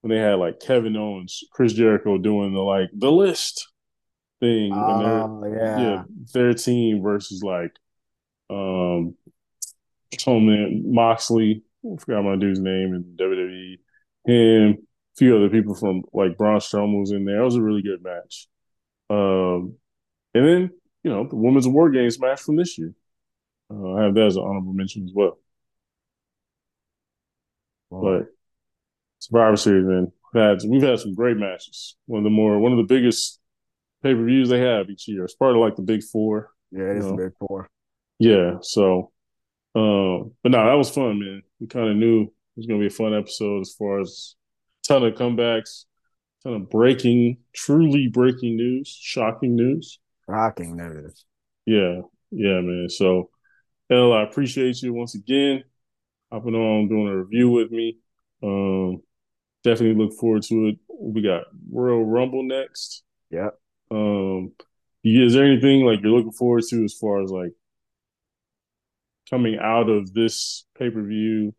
when 0.00 0.10
they 0.10 0.22
had 0.22 0.34
like 0.34 0.60
Kevin 0.60 0.96
Owens, 0.96 1.42
Chris 1.50 1.72
Jericho 1.72 2.18
doing 2.18 2.54
the 2.54 2.60
like 2.60 2.90
the 2.94 3.10
list 3.10 3.68
thing. 4.40 4.72
Oh, 4.72 5.44
yeah. 5.46 5.78
yeah, 5.78 6.02
their 6.32 6.54
team 6.54 7.02
versus 7.02 7.42
like 7.42 7.72
um 8.50 9.16
oh 10.26 10.40
man, 10.40 10.82
Moxley. 10.86 11.62
I 11.84 11.96
forgot 11.98 12.24
my 12.24 12.36
dude's 12.36 12.60
name 12.60 12.94
in 12.94 13.16
WWE. 13.16 13.78
Him, 14.26 14.72
a 14.72 15.16
few 15.16 15.36
other 15.36 15.50
people 15.50 15.74
from 15.74 16.02
like 16.12 16.38
Braun 16.38 16.58
Strowman 16.58 17.00
was 17.00 17.10
in 17.10 17.24
there. 17.24 17.40
It 17.40 17.44
was 17.44 17.56
a 17.56 17.62
really 17.62 17.82
good 17.82 18.02
match. 18.02 18.48
Um, 19.10 19.76
and 20.32 20.46
then 20.46 20.70
you 21.02 21.10
know 21.10 21.26
the 21.28 21.36
women's 21.36 21.68
war 21.68 21.90
games 21.90 22.18
match 22.18 22.40
from 22.40 22.56
this 22.56 22.78
year. 22.78 22.94
Uh, 23.70 23.94
I 23.94 24.04
have 24.04 24.14
that 24.14 24.26
as 24.26 24.36
an 24.36 24.42
honorable 24.42 24.72
mention 24.72 25.04
as 25.04 25.12
well. 25.14 25.38
But 27.90 28.26
Survivor 29.18 29.56
Series, 29.56 29.86
man, 29.86 30.12
we've 30.32 30.42
had, 30.42 30.58
we've 30.68 30.82
had 30.82 30.98
some 31.00 31.14
great 31.14 31.36
matches. 31.36 31.96
One 32.06 32.18
of 32.18 32.24
the 32.24 32.30
more 32.30 32.58
one 32.58 32.72
of 32.72 32.78
the 32.78 32.94
biggest 32.94 33.40
pay 34.02 34.14
per 34.14 34.24
views 34.24 34.48
they 34.48 34.60
have 34.60 34.90
each 34.90 35.08
year. 35.08 35.24
It's 35.24 35.34
part 35.34 35.54
of 35.54 35.60
like 35.60 35.76
the 35.76 35.82
big 35.82 36.02
four. 36.02 36.50
Yeah, 36.70 36.90
it 36.90 36.96
is 36.98 37.06
the 37.06 37.14
big 37.14 37.32
four. 37.38 37.68
Yeah, 38.18 38.56
so 38.62 39.12
Um, 39.74 40.32
but 40.42 40.52
no, 40.52 40.64
that 40.64 40.74
was 40.74 40.90
fun, 40.90 41.18
man. 41.18 41.42
We 41.60 41.66
kind 41.66 41.88
of 41.88 41.96
knew 41.96 42.22
it 42.22 42.30
was 42.56 42.66
gonna 42.66 42.80
be 42.80 42.86
a 42.86 42.90
fun 42.90 43.14
episode 43.14 43.62
as 43.62 43.72
far 43.72 44.00
as 44.00 44.34
ton 44.86 45.04
of 45.04 45.14
comebacks, 45.14 45.84
ton 46.42 46.54
of 46.54 46.70
breaking, 46.70 47.38
truly 47.54 48.08
breaking 48.08 48.56
news, 48.56 48.88
shocking 49.00 49.56
news. 49.56 49.98
Shocking 50.28 50.76
news. 50.76 51.24
Yeah, 51.66 52.02
yeah, 52.30 52.60
man. 52.60 52.88
So 52.88 53.30
L, 53.90 54.12
I 54.12 54.22
appreciate 54.22 54.80
you 54.82 54.92
once 54.92 55.14
again 55.14 55.64
hopping 56.34 56.54
on 56.54 56.88
doing 56.88 57.08
a 57.08 57.16
review 57.16 57.50
with 57.50 57.70
me. 57.70 57.98
Um, 58.42 59.02
definitely 59.62 60.02
look 60.02 60.14
forward 60.18 60.42
to 60.44 60.68
it. 60.68 60.78
We 60.88 61.22
got 61.22 61.44
Royal 61.70 62.04
Rumble 62.04 62.42
next. 62.42 63.04
Yeah. 63.30 63.50
Um, 63.90 64.52
is 65.04 65.34
there 65.34 65.44
anything 65.44 65.84
like 65.84 66.00
you're 66.02 66.10
looking 66.10 66.32
forward 66.32 66.64
to 66.70 66.84
as 66.84 66.94
far 66.94 67.22
as 67.22 67.30
like 67.30 67.52
coming 69.28 69.58
out 69.60 69.88
of 69.88 70.12
this 70.12 70.64
pay 70.78 70.90
per 70.90 71.02
view? 71.02 71.54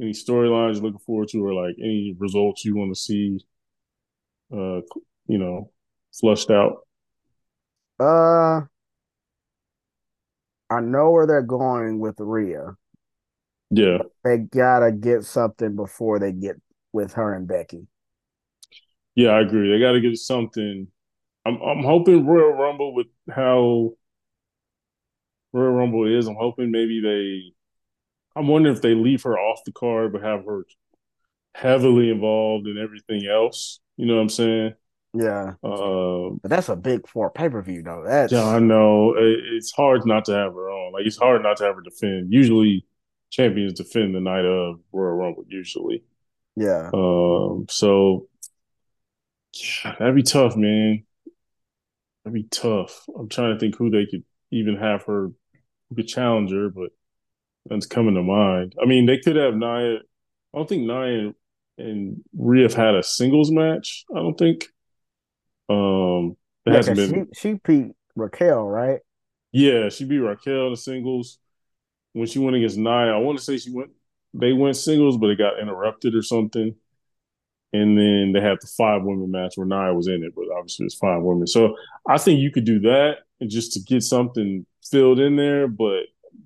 Any 0.00 0.12
storylines 0.12 0.74
you're 0.74 0.84
looking 0.84 0.98
forward 1.00 1.28
to, 1.28 1.44
or 1.44 1.52
like 1.52 1.76
any 1.78 2.14
results 2.18 2.64
you 2.64 2.76
want 2.76 2.94
to 2.94 3.00
see? 3.00 3.44
Uh, 4.52 4.80
you 5.26 5.38
know, 5.38 5.70
flushed 6.18 6.50
out. 6.50 6.86
Uh, 8.00 8.62
I 10.70 10.80
know 10.80 11.10
where 11.10 11.26
they're 11.26 11.42
going 11.42 11.98
with 11.98 12.16
Rhea. 12.18 12.76
Yeah. 13.70 13.98
They 14.24 14.38
gotta 14.38 14.92
get 14.92 15.24
something 15.24 15.76
before 15.76 16.18
they 16.18 16.32
get 16.32 16.56
with 16.92 17.12
her 17.14 17.34
and 17.34 17.46
Becky. 17.46 17.86
Yeah, 19.14 19.30
I 19.30 19.40
agree. 19.42 19.70
They 19.70 19.80
gotta 19.80 20.00
get 20.00 20.16
something. 20.16 20.88
I'm 21.46 21.60
I'm 21.60 21.82
hoping 21.82 22.26
Royal 22.26 22.52
Rumble 22.52 22.94
with 22.94 23.06
how 23.30 23.92
Royal 25.52 25.72
Rumble 25.72 26.06
is, 26.06 26.26
I'm 26.26 26.36
hoping 26.36 26.70
maybe 26.70 27.00
they 27.00 27.54
I'm 28.36 28.46
wondering 28.46 28.74
if 28.74 28.82
they 28.82 28.94
leave 28.94 29.22
her 29.24 29.38
off 29.38 29.64
the 29.64 29.72
card 29.72 30.12
but 30.12 30.22
have 30.22 30.44
her 30.44 30.64
heavily 31.54 32.10
involved 32.10 32.66
in 32.66 32.78
everything 32.78 33.26
else. 33.26 33.80
You 33.96 34.06
know 34.06 34.16
what 34.16 34.22
I'm 34.22 34.28
saying? 34.28 34.74
Yeah. 35.12 35.54
Um, 35.64 36.38
but 36.40 36.50
that's 36.50 36.68
a 36.68 36.76
big 36.76 37.08
four 37.08 37.30
pay 37.30 37.48
per 37.48 37.62
view 37.62 37.82
though. 37.82 38.04
That's 38.06 38.32
yeah, 38.32 38.46
I 38.46 38.60
know. 38.60 39.14
It, 39.16 39.40
it's 39.52 39.72
hard 39.72 40.06
not 40.06 40.24
to 40.26 40.32
have 40.32 40.54
her 40.54 40.70
on. 40.70 40.92
Like 40.92 41.06
it's 41.06 41.18
hard 41.18 41.42
not 41.42 41.56
to 41.58 41.64
have 41.64 41.76
her 41.76 41.82
defend. 41.82 42.32
Usually 42.32 42.86
champions 43.30 43.74
defend 43.74 44.14
the 44.14 44.20
night 44.20 44.44
of 44.44 44.80
Royal 44.92 45.14
Rumble 45.14 45.44
usually. 45.48 46.04
Yeah. 46.56 46.90
Um. 46.94 47.66
So 47.68 48.28
yeah, 49.54 49.96
that'd 49.98 50.14
be 50.14 50.22
tough, 50.22 50.56
man. 50.56 51.04
That'd 52.24 52.34
be 52.34 52.48
tough. 52.48 53.06
I'm 53.18 53.28
trying 53.28 53.54
to 53.54 53.58
think 53.58 53.76
who 53.76 53.90
they 53.90 54.06
could 54.06 54.24
even 54.50 54.76
have 54.76 55.04
her 55.04 55.30
who 55.88 55.96
could 55.96 56.08
challenge 56.08 56.52
her, 56.52 56.68
but 56.68 56.90
that's 57.66 57.86
coming 57.86 58.14
to 58.14 58.22
mind. 58.22 58.74
I 58.80 58.86
mean, 58.86 59.06
they 59.06 59.18
could 59.18 59.36
have 59.36 59.54
Nia. 59.54 59.96
I 59.96 60.56
don't 60.56 60.68
think 60.68 60.86
Nia 60.86 61.32
and 61.78 62.22
Rhea 62.36 62.64
have 62.64 62.74
had 62.74 62.94
a 62.94 63.02
singles 63.02 63.50
match. 63.50 64.04
I 64.14 64.18
don't 64.18 64.38
think. 64.38 64.66
Um, 65.68 66.36
it 66.66 66.70
yeah, 66.70 66.76
hasn't 66.76 66.96
been. 66.96 67.28
She, 67.34 67.40
she 67.40 67.60
beat 67.64 67.92
Raquel, 68.16 68.64
right? 68.64 69.00
Yeah, 69.52 69.88
she 69.88 70.04
beat 70.04 70.18
Raquel 70.18 70.66
in 70.66 70.72
the 70.72 70.76
singles 70.76 71.38
when 72.12 72.26
she 72.26 72.38
went 72.38 72.56
against 72.56 72.76
Nia, 72.76 73.14
I 73.14 73.18
want 73.18 73.38
to 73.38 73.44
say 73.44 73.56
she 73.56 73.70
went 73.70 73.90
they 74.32 74.52
went 74.52 74.76
singles, 74.76 75.16
but 75.16 75.30
it 75.30 75.38
got 75.38 75.58
interrupted 75.58 76.14
or 76.14 76.22
something. 76.22 76.74
And 77.72 77.98
then 77.98 78.32
they 78.32 78.40
had 78.40 78.58
the 78.60 78.68
five 78.68 79.02
women 79.02 79.30
match 79.30 79.54
where 79.56 79.66
Nia 79.66 79.92
was 79.92 80.06
in 80.06 80.22
it, 80.22 80.34
but 80.34 80.44
obviously 80.56 80.86
it's 80.86 80.94
five 80.94 81.22
women. 81.22 81.46
So 81.46 81.74
I 82.08 82.18
think 82.18 82.40
you 82.40 82.52
could 82.52 82.64
do 82.64 82.80
that 82.80 83.18
and 83.40 83.50
just 83.50 83.72
to 83.72 83.80
get 83.80 84.02
something 84.02 84.66
filled 84.82 85.20
in 85.20 85.36
there, 85.36 85.68
but 85.68 86.02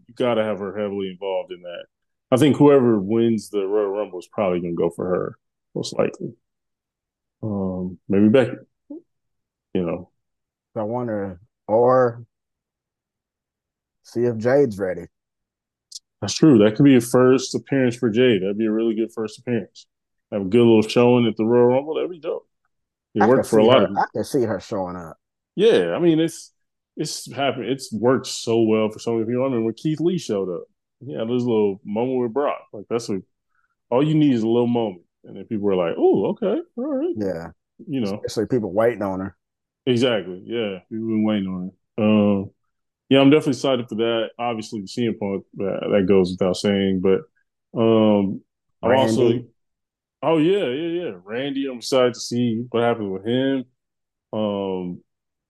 you 0.07 0.15
got 0.15 0.35
to 0.35 0.45
have 0.45 0.59
her 0.59 0.77
heavily 0.79 1.11
involved 1.11 1.53
in 1.53 1.63
that. 1.63 1.85
I 2.31 2.37
think 2.37 2.57
whoever 2.57 2.99
wins 2.99 3.51
the 3.51 3.67
Royal 3.67 3.91
Rumble 3.91 4.19
is 4.19 4.29
probably 4.33 4.61
going 4.61 4.75
to 4.75 4.81
go 4.81 4.91
for 4.91 5.07
her, 5.07 5.39
most 5.75 5.97
likely. 5.97 6.35
Um, 7.43 7.99
maybe 8.09 8.29
Becky. 8.29 8.57
You 9.75 9.85
know, 9.85 10.11
I 10.77 10.83
wonder, 10.83 11.41
or 11.67 12.25
see 14.05 14.21
if 14.21 14.37
Jade's 14.39 14.79
ready. 14.79 15.07
That's 16.21 16.35
true. 16.35 16.59
That 16.59 16.77
could 16.77 16.85
be 16.85 16.97
a 16.97 17.01
first 17.01 17.55
appearance 17.55 17.97
for 17.97 18.09
Jade. 18.09 18.43
That'd 18.43 18.57
be 18.57 18.67
a 18.67 18.73
really 18.73 18.95
good 18.95 19.13
first 19.13 19.39
appearance. 19.39 19.87
Have 20.33 20.43
a 20.43 20.45
good 20.47 20.61
little 20.61 20.83
showing 20.83 21.27
at 21.27 21.37
the 21.37 21.45
Royal 21.45 21.67
Rumble. 21.67 21.95
That'd 21.95 22.11
be 22.11 22.21
dope. 22.21 22.49
It 23.15 23.25
worked 23.25 23.49
for 23.49 23.59
a 23.59 23.65
lot 23.65 23.79
her, 23.79 23.83
of 23.85 23.89
people. 23.91 24.03
I 24.03 24.07
can 24.13 24.25
see 24.25 24.43
her 24.43 24.61
showing 24.61 24.97
up. 24.97 25.19
Yeah, 25.55 25.95
I 25.95 25.99
mean 25.99 26.19
it's 26.21 26.54
it's 26.97 27.33
happened. 27.33 27.67
It's 27.67 27.93
worked 27.93 28.27
so 28.27 28.63
well 28.63 28.89
for 28.91 28.99
so 28.99 29.15
many 29.15 29.27
people. 29.27 29.45
I 29.45 29.49
mean, 29.49 29.65
when 29.65 29.75
Keith 29.75 30.01
Lee 30.01 30.19
showed 30.19 30.55
up, 30.55 30.65
yeah, 31.01 31.25
there's 31.27 31.45
a 31.45 31.49
little 31.49 31.81
moment 31.85 32.21
with 32.21 32.33
Brock. 32.33 32.63
Like 32.73 32.87
that's 32.89 33.09
what 33.09 33.21
all 33.91 34.07
you 34.07 34.15
need 34.15 34.35
is 34.35 34.43
a 34.43 34.49
little 34.49 34.67
moment, 34.67 35.03
and 35.25 35.37
then 35.37 35.45
people 35.45 35.69
are 35.71 35.77
like, 35.77 35.95
"Oh, 35.99 36.27
okay, 36.31 36.61
all 36.77 36.97
right." 36.97 37.15
Yeah, 37.17 37.51
you 37.87 38.01
know, 38.01 38.21
especially 38.25 38.47
people 38.47 38.73
waiting 38.73 39.03
on 39.03 39.21
her. 39.21 39.37
Exactly. 39.87 40.43
Yeah, 40.45 40.79
people 40.91 41.09
been 41.09 41.25
waiting 41.25 41.49
on 41.49 41.71
her. 41.99 42.05
Um, 42.05 42.51
yeah, 43.09 43.21
I'm 43.21 43.31
definitely 43.31 43.53
excited 43.53 43.89
for 43.89 43.97
that. 43.97 44.31
Obviously, 44.39 44.81
the 44.81 44.87
CM 44.87 45.19
Punk 45.19 45.45
that, 45.55 45.89
that 45.93 46.07
goes 46.09 46.31
without 46.31 46.57
saying, 46.57 47.03
but 47.03 47.21
um, 47.79 48.41
I'm 48.83 48.97
also, 48.97 49.45
oh 50.23 50.39
yeah, 50.39 50.67
yeah, 50.67 51.03
yeah, 51.03 51.11
Randy. 51.23 51.67
I'm 51.67 51.79
excited 51.79 52.15
to 52.15 52.21
see 52.21 52.65
what 52.71 52.83
happens 52.83 53.11
with 53.11 53.27
him. 53.27 53.65
Um, 54.33 55.03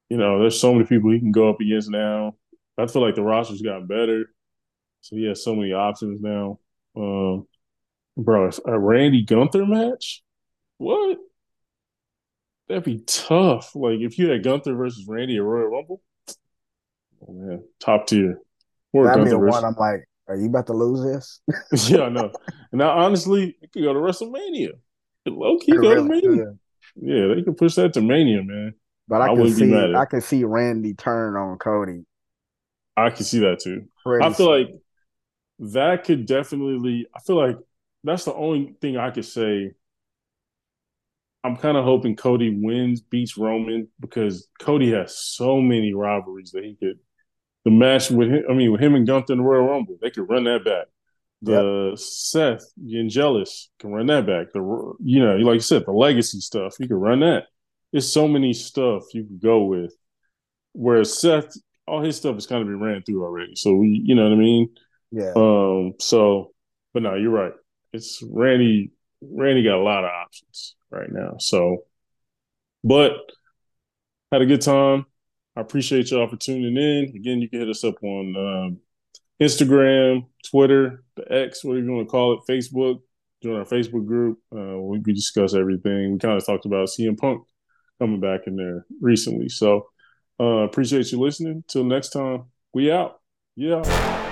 you 0.09 0.16
know, 0.16 0.40
there's 0.40 0.60
so 0.60 0.72
many 0.72 0.86
people 0.86 1.10
he 1.10 1.18
can 1.18 1.32
go 1.32 1.48
up 1.48 1.60
against 1.60 1.90
now. 1.90 2.35
I 2.78 2.86
feel 2.86 3.02
like 3.02 3.14
the 3.14 3.22
roster's 3.22 3.62
gotten 3.62 3.86
better, 3.86 4.31
so 5.01 5.16
he 5.16 5.26
has 5.26 5.44
so 5.44 5.55
many 5.55 5.72
options 5.72 6.20
now. 6.20 6.59
Um, 6.97 7.47
bro, 8.16 8.51
a 8.66 8.78
Randy 8.78 9.22
Gunther 9.22 9.66
match, 9.66 10.22
what? 10.78 11.18
That'd 12.68 12.85
be 12.85 13.01
tough. 13.06 13.74
Like 13.74 14.01
if 14.01 14.18
you 14.18 14.31
had 14.31 14.43
Gunther 14.43 14.74
versus 14.74 15.06
Randy 15.06 15.36
at 15.36 15.43
Royal 15.43 15.68
Rumble, 15.68 16.02
Oh, 17.26 17.32
man, 17.32 17.62
top 17.81 18.06
tier. 18.06 18.39
That'd 18.93 19.24
be 19.24 19.31
the 19.31 19.39
one 19.39 19.64
I'm 19.64 19.74
like, 19.74 20.06
are 20.28 20.36
you 20.36 20.47
about 20.47 20.66
to 20.66 20.72
lose 20.72 21.02
this? 21.02 21.90
yeah, 21.90 22.02
I 22.02 22.09
know. 22.09 22.32
now, 22.72 22.90
honestly, 22.98 23.56
it 23.60 23.72
could 23.72 23.82
go 23.82 23.93
to 23.93 23.98
WrestleMania. 23.98 24.72
Low 25.26 25.59
key 25.59 25.72
go 25.72 25.78
really 25.78 25.97
to 25.97 26.02
Mania. 26.02 26.44
Could. 26.44 26.59
Yeah, 26.97 27.35
they 27.35 27.43
could 27.43 27.56
push 27.56 27.74
that 27.76 27.94
to 27.94 28.02
Mania, 28.02 28.43
man. 28.43 28.74
But 29.06 29.20
I, 29.20 29.32
I 29.32 29.35
can 29.35 29.52
see, 29.52 29.94
I 29.94 30.05
can 30.06 30.20
see 30.20 30.44
Randy 30.44 30.94
turn 30.94 31.36
on 31.36 31.59
Cody. 31.59 32.05
I 32.97 33.10
can 33.10 33.24
see 33.24 33.40
that 33.40 33.60
too. 33.60 33.86
Pretty 34.02 34.24
I 34.24 34.28
feel 34.32 34.47
soon. 34.47 34.60
like 34.60 34.68
that 35.72 36.05
could 36.05 36.26
definitely. 36.26 37.06
I 37.14 37.20
feel 37.20 37.36
like 37.36 37.59
that's 38.02 38.24
the 38.24 38.35
only 38.35 38.74
thing 38.81 38.97
I 38.97 39.10
could 39.10 39.26
say. 39.26 39.72
I'm 41.43 41.56
kind 41.56 41.76
of 41.76 41.85
hoping 41.85 42.16
Cody 42.16 42.59
wins, 42.59 43.02
beats 43.02 43.36
Roman 43.36 43.89
because 44.01 44.48
Cody 44.59 44.93
has 44.93 45.18
so 45.18 45.60
many 45.60 45.93
rivalries 45.93 46.52
that 46.52 46.64
he 46.64 46.74
could 46.74 46.98
the 47.64 47.70
match 47.70 48.10
with 48.10 48.28
him, 48.28 48.44
I 48.48 48.52
mean, 48.52 48.72
with 48.72 48.81
him 48.81 48.94
and 48.94 49.06
Gunther 49.06 49.32
in 49.32 49.39
the 49.39 49.44
Royal 49.44 49.66
Rumble, 49.66 49.97
they 50.01 50.10
could 50.10 50.28
run 50.28 50.44
that 50.44 50.64
back. 50.64 50.86
The 51.43 51.90
yep. 51.90 51.98
Seth 51.98 52.64
getting 52.86 53.09
jealous 53.09 53.70
can 53.78 53.93
run 53.93 54.06
that 54.06 54.26
back. 54.26 54.52
The 54.52 54.60
you 55.02 55.20
know, 55.24 55.36
like 55.36 55.55
you 55.55 55.60
said, 55.60 55.85
the 55.85 55.93
legacy 55.93 56.40
stuff 56.40 56.76
you 56.78 56.89
can 56.89 56.97
run 56.97 57.20
that. 57.20 57.44
There's 57.95 58.12
so 58.12 58.27
many 58.27 58.53
stuff 58.53 59.05
you 59.15 59.23
could 59.23 59.41
go 59.41 59.66
with. 59.66 59.95
Whereas 60.73 61.16
Seth, 61.16 61.57
all 61.87 62.03
his 62.03 62.16
stuff 62.16 62.35
has 62.35 62.45
kind 62.45 62.61
of 62.61 62.66
been 62.66 62.81
ran 62.81 63.05
through 63.05 63.23
already. 63.23 63.55
So 63.55 63.77
we, 63.77 64.03
you 64.05 64.16
know 64.16 64.25
what 64.25 64.33
I 64.33 64.35
mean? 64.35 64.75
Yeah. 65.12 65.33
Um. 65.37 65.93
So, 66.01 66.55
but 66.93 67.05
no, 67.05 67.15
you're 67.15 67.31
right. 67.31 67.53
It's 67.93 68.21
Randy. 68.29 68.91
Randy 69.23 69.62
got 69.62 69.79
a 69.79 69.85
lot 69.85 70.03
of 70.03 70.11
options 70.11 70.75
right 70.91 71.09
now. 71.09 71.37
So, 71.39 71.85
but 72.83 73.12
had 74.33 74.43
a 74.43 74.47
good 74.47 74.62
time. 74.62 75.07
I 75.55 75.61
appreciate 75.61 76.11
y'all 76.11 76.27
for 76.27 76.35
tuning 76.35 76.77
in. 76.77 77.15
Again, 77.15 77.41
you 77.41 77.49
can 77.49 77.61
hit 77.61 77.69
us 77.69 77.85
up 77.85 78.03
on 78.03 78.35
um, 78.37 78.79
Instagram, 79.41 80.27
Twitter, 80.51 81.05
the 81.15 81.33
X, 81.33 81.62
whatever 81.62 81.87
you 81.87 81.93
want 81.93 82.09
to 82.09 82.11
call 82.11 82.33
it, 82.33 82.51
Facebook. 82.51 83.03
Join 83.41 83.61
our 83.61 83.65
Facebook 83.65 84.05
group. 84.05 84.41
Uh, 84.53 84.81
we, 84.81 84.99
we 84.99 85.12
discuss 85.12 85.55
everything. 85.55 86.12
We 86.12 86.19
kind 86.19 86.37
of 86.37 86.45
talked 86.45 86.66
about 86.66 86.89
CM 86.89 87.16
Punk 87.16 87.47
coming 88.05 88.20
back 88.20 88.47
in 88.47 88.56
there 88.56 88.85
recently. 89.01 89.48
So 89.48 89.86
uh, 90.39 90.66
appreciate 90.68 91.10
you 91.10 91.18
listening. 91.18 91.64
Till 91.68 91.85
next 91.85 92.10
time, 92.10 92.44
we 92.74 92.93
out. 92.93 93.18
Yeah. 93.56 94.23